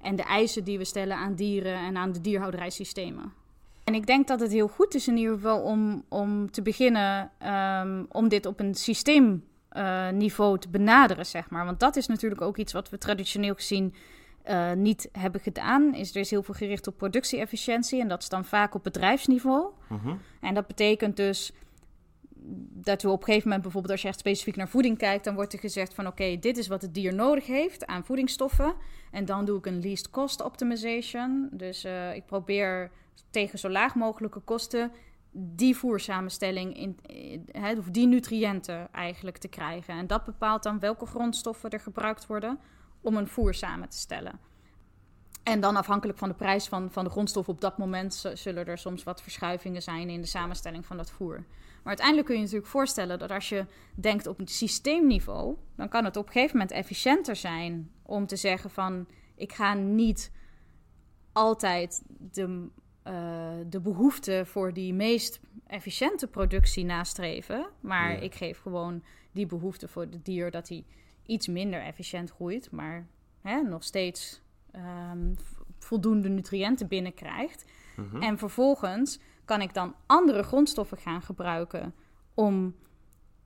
en 0.03 0.17
de 0.17 0.23
eisen 0.23 0.65
die 0.65 0.79
we 0.79 0.85
stellen 0.85 1.17
aan 1.17 1.35
dieren 1.35 1.79
en 1.79 1.97
aan 1.97 2.13
de 2.13 2.21
dierhouderijsystemen? 2.21 3.33
En 3.85 3.95
ik 3.95 4.07
denk 4.07 4.27
dat 4.27 4.41
het 4.41 4.53
heel 4.53 4.69
goed 4.69 4.95
is 4.95 5.09
in 5.09 5.17
ieder 5.17 5.35
geval 5.35 5.61
om, 5.61 6.05
om 6.09 6.51
te 6.51 6.63
beginnen 6.63 7.31
um, 7.83 8.07
om 8.11 8.29
dit 8.29 8.47
op 8.47 8.61
een 8.61 8.75
systeemniveau 8.75 9.53
uh, 9.75 10.53
te 10.55 10.69
benaderen, 10.71 11.27
zeg 11.27 11.51
maar. 11.51 11.65
Want 11.65 11.81
dat 11.81 11.97
is 11.97 12.07
natuurlijk 12.07 12.41
ook 12.41 12.57
iets 12.57 12.73
wat 12.73 12.91
we 12.91 12.99
traditioneel 12.99 13.55
gezien 13.55 13.95
uh, 14.49 14.73
niet 14.73 15.09
hebben 15.13 15.41
gedaan. 15.41 15.95
Is, 15.95 16.11
er 16.11 16.21
is 16.21 16.31
heel 16.31 16.43
veel 16.43 16.55
gericht 16.55 16.87
op 16.87 16.97
productie-efficiëntie 16.97 18.01
en 18.01 18.09
dat 18.09 18.23
is 18.23 18.29
dan 18.29 18.45
vaak 18.45 18.75
op 18.75 18.83
bedrijfsniveau. 18.83 19.71
-hmm. 19.89 20.21
En 20.41 20.55
dat 20.55 20.67
betekent 20.67 21.17
dus 21.17 21.53
dat 22.71 23.03
we 23.03 23.09
op 23.09 23.19
een 23.19 23.25
gegeven 23.25 23.45
moment 23.45 23.63
bijvoorbeeld 23.63 23.93
als 23.93 24.03
je 24.03 24.09
echt 24.09 24.19
specifiek 24.19 24.57
naar 24.57 24.69
voeding 24.69 24.99
kijkt, 24.99 25.25
dan 25.25 25.35
wordt 25.35 25.53
er 25.53 25.59
gezegd 25.59 25.95
van 25.95 26.07
oké, 26.07 26.39
dit 26.39 26.57
is 26.57 26.69
wat 26.69 26.83
het 26.83 26.95
dier 26.95 27.15
nodig 27.15 27.47
heeft 27.47 27.87
aan 27.87 28.05
voedingsstoffen. 28.05 28.75
En 29.11 29.25
dan 29.25 29.45
doe 29.45 29.59
ik 29.59 29.67
een 29.67 29.81
least 29.81 30.11
cost 30.11 30.43
optimization. 30.43 31.49
Dus 31.53 31.85
uh, 31.85 32.15
ik 32.15 32.27
probeer 32.27 32.91
tegen 33.31 33.59
zo 33.59 33.69
laag 33.69 33.95
mogelijke 33.95 34.41
kosten 34.41 34.93
die 35.37 35.77
voersamenstelling, 35.77 36.77
in, 36.77 36.99
of 37.79 37.91
die 37.91 38.07
nutriënten 38.07 38.93
eigenlijk 38.93 39.39
te 39.39 39.49
krijgen. 39.49 39.95
En 39.95 40.07
dat 40.07 40.25
bepaalt 40.25 40.63
dan 40.63 40.79
welke 40.79 41.07
grondstoffen 41.07 41.71
er 41.71 41.81
gebruikt 41.81 42.27
worden 42.27 42.59
om 43.01 43.17
een 43.17 43.29
voer 43.29 43.55
samen 43.55 43.89
te 43.89 43.97
stellen. 43.97 44.41
En 45.43 45.61
dan 45.61 45.77
afhankelijk 45.77 46.19
van 46.19 46.29
de 46.29 46.35
prijs 46.35 46.69
van, 46.69 46.91
van 46.91 47.05
de 47.05 47.11
grondstof 47.11 47.49
op 47.49 47.61
dat 47.61 47.79
moment 47.79 48.25
zullen 48.35 48.67
er 48.67 48.79
soms 48.79 49.03
wat 49.03 49.23
verschuivingen 49.23 49.83
zijn 49.83 50.09
in 50.09 50.21
de 50.21 50.27
samenstelling 50.27 50.87
van 50.87 50.97
dat 50.97 51.11
voer. 51.11 51.45
Maar 51.85 51.93
uiteindelijk 51.93 52.27
kun 52.27 52.35
je 52.35 52.41
je 52.41 52.47
natuurlijk 52.47 52.73
voorstellen 52.73 53.19
dat 53.19 53.31
als 53.31 53.49
je 53.49 53.67
denkt 53.95 54.27
op 54.27 54.41
systeemniveau, 54.45 55.57
dan 55.77 55.89
kan 55.89 56.05
het 56.05 56.17
op 56.17 56.27
een 56.27 56.33
gegeven 56.33 56.57
moment 56.57 56.77
efficiënter 56.77 57.37
zijn 57.37 57.91
om 58.03 58.27
te 58.27 58.37
zeggen 58.37 58.71
van 58.71 59.07
ik 59.37 59.53
ga 59.53 59.75
niet 59.75 60.33
altijd 61.33 62.03
de, 62.07 62.69
uh, 63.07 63.13
de 63.69 63.81
behoefte 63.81 64.43
voor 64.47 64.73
die 64.73 64.95
meest 64.95 65.41
efficiënte 65.67 66.27
productie 66.27 66.85
nastreven, 66.85 67.67
maar 67.81 68.13
ja. 68.13 68.19
ik 68.19 68.35
geef 68.35 68.61
gewoon 68.61 69.03
die 69.33 69.47
behoefte 69.47 69.89
voor 69.89 70.03
het 70.03 70.25
dier 70.25 70.51
dat 70.51 70.69
hij 70.69 70.85
iets 71.27 71.49
minder 71.49 71.81
efficiënt 71.81 72.31
groeit, 72.31 72.71
maar 72.71 73.07
hè, 73.41 73.63
nog 73.63 73.85
steeds 73.85 74.43
um, 75.13 75.37
voldoende 75.79 76.29
nutriënten 76.29 76.89
binnenkrijgt. 76.89 77.65
-hmm. 77.95 78.23
En 78.23 78.39
vervolgens 78.39 79.21
kan 79.45 79.61
ik 79.61 79.75
dan 79.75 79.95
andere 80.07 80.43
grondstoffen 80.43 80.99
gaan 80.99 81.23
gebruiken 81.23 81.95
om 82.35 82.75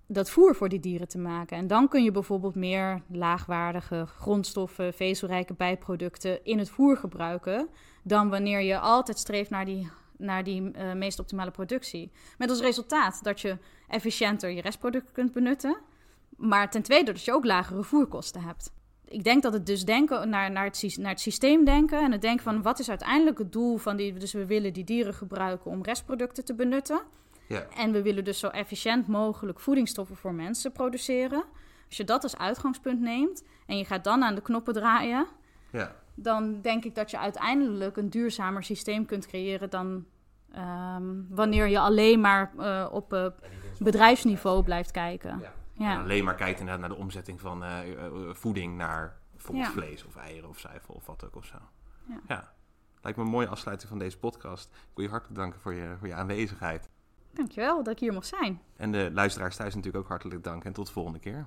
dat 0.07 0.31
voer 0.31 0.55
voor 0.55 0.69
die 0.69 0.81
dieren 0.81 1.09
te 1.09 1.19
maken. 1.19 1.57
En 1.57 1.67
dan 1.67 1.89
kun 1.89 2.05
je 2.05 2.11
bijvoorbeeld 2.11 2.55
meer 2.55 3.03
laagwaardige 3.09 4.07
grondstoffen, 4.07 4.95
vezelrijke 4.95 5.55
bijproducten 5.55 6.45
in 6.45 6.59
het 6.59 6.71
voer 6.71 6.97
gebruiken, 6.97 7.69
dan 8.09 8.29
wanneer 8.29 8.61
je 8.61 8.79
altijd 8.79 9.19
streeft 9.19 9.51
naar 9.51 9.65
die, 9.65 9.91
naar 10.17 10.45
die 10.45 10.63
uh, 10.63 10.93
meest 10.93 11.19
optimale 11.19 11.51
productie. 11.51 12.11
Met 12.39 12.51
als 12.51 12.61
resultaat 12.61 13.23
dat 13.23 13.41
je 13.41 13.59
efficiënter 13.89 14.51
je 14.51 14.61
restproducten 14.61 15.13
kunt 15.13 15.33
benutten, 15.33 15.77
maar 16.37 16.71
ten 16.71 16.83
tweede 16.83 17.13
dat 17.13 17.25
je 17.25 17.33
ook 17.33 17.45
lagere 17.45 17.83
voerkosten 17.83 18.43
hebt 18.43 18.71
ik 19.09 19.25
denk 19.25 19.43
dat 19.43 19.53
het 19.53 19.67
dus 19.67 19.85
denken 19.85 20.29
naar, 20.29 20.51
naar, 20.51 20.65
het, 20.65 20.97
naar 20.99 21.11
het 21.11 21.21
systeem 21.21 21.65
denken 21.65 22.03
en 22.03 22.13
het 22.13 22.21
denken 22.21 22.45
van 22.45 22.63
wat 22.63 22.79
is 22.79 22.89
uiteindelijk 22.89 23.39
het 23.39 23.53
doel 23.53 23.77
van 23.77 23.97
die. 23.97 24.13
Dus 24.13 24.33
we 24.33 24.47
willen 24.47 24.73
die 24.73 24.85
dieren 24.85 25.15
gebruiken 25.15 25.71
om 25.71 25.83
restproducten 25.83 26.45
te 26.45 26.55
benutten. 26.55 27.01
Ja. 27.49 27.67
En 27.77 27.93
we 27.93 28.03
willen 28.03 28.25
dus 28.25 28.39
zo 28.39 28.49
efficiënt 28.49 29.07
mogelijk 29.07 29.61
voedingsstoffen 29.61 30.17
voor 30.17 30.35
mensen 30.35 30.73
produceren. 30.73 31.45
Als 31.87 31.97
je 31.97 32.05
dat 32.05 32.23
als 32.23 32.37
uitgangspunt 32.37 33.01
neemt 33.01 33.45
en 33.67 33.77
je 33.79 33.85
gaat 33.85 34.05
dan 34.05 34.23
aan 34.23 34.35
de 34.35 34.43
knoppen 34.43 34.75
draaien, 34.75 35.27
ja. 35.71 35.95
Dan 36.23 36.61
denk 36.61 36.85
ik 36.85 36.95
dat 36.95 37.11
je 37.11 37.19
uiteindelijk 37.19 37.97
een 37.97 38.11
duurzamer 38.11 38.65
systeem 38.65 39.07
kunt 39.07 39.27
creëren 39.27 39.71
dan 39.71 40.05
um, 40.57 41.27
wanneer 41.31 41.67
je 41.67 41.79
alleen 41.79 42.21
maar 42.21 42.53
uh, 42.59 42.89
op 42.91 43.13
uh, 43.13 43.27
bedrijfsniveau 43.79 44.63
blijft 44.63 44.91
kijken. 44.91 45.39
Ja. 45.41 45.53
Ja. 45.79 45.93
En 45.93 46.01
alleen 46.03 46.25
maar 46.25 46.35
kijkt 46.35 46.61
inderdaad 46.61 46.81
naar 46.81 46.97
de 46.97 47.03
omzetting 47.03 47.41
van 47.41 47.63
uh, 47.63 47.71
voeding 48.33 48.77
naar 48.77 49.17
bijvoorbeeld 49.33 49.67
ja. 49.67 49.73
vlees 49.73 50.05
of 50.05 50.17
eieren 50.17 50.49
of 50.49 50.59
zuivel 50.59 50.95
of 50.95 51.07
wat 51.07 51.25
ook 51.25 51.37
of 51.37 51.45
zo. 51.45 51.57
Ja. 52.09 52.21
ja. 52.29 52.53
Lijkt 53.03 53.19
me 53.19 53.25
een 53.25 53.31
mooie 53.31 53.49
afsluiting 53.49 53.89
van 53.89 53.99
deze 53.99 54.19
podcast. 54.19 54.69
Ik 54.69 54.95
wil 54.95 55.05
je 55.05 55.11
hartelijk 55.11 55.39
danken 55.39 55.61
voor 55.61 55.75
je, 55.75 55.95
voor 55.99 56.09
je 56.09 56.15
aanwezigheid. 56.15 56.89
Dankjewel 57.33 57.83
dat 57.83 57.93
ik 57.93 57.99
hier 57.99 58.13
mocht 58.13 58.27
zijn. 58.27 58.61
En 58.77 58.93
de 58.93 59.11
luisteraars 59.13 59.57
thuis 59.57 59.75
natuurlijk 59.75 60.05
ook 60.05 60.11
hartelijk 60.11 60.45
dank 60.45 60.65
en 60.65 60.73
tot 60.73 60.87
de 60.87 60.93
volgende 60.93 61.19
keer. 61.19 61.47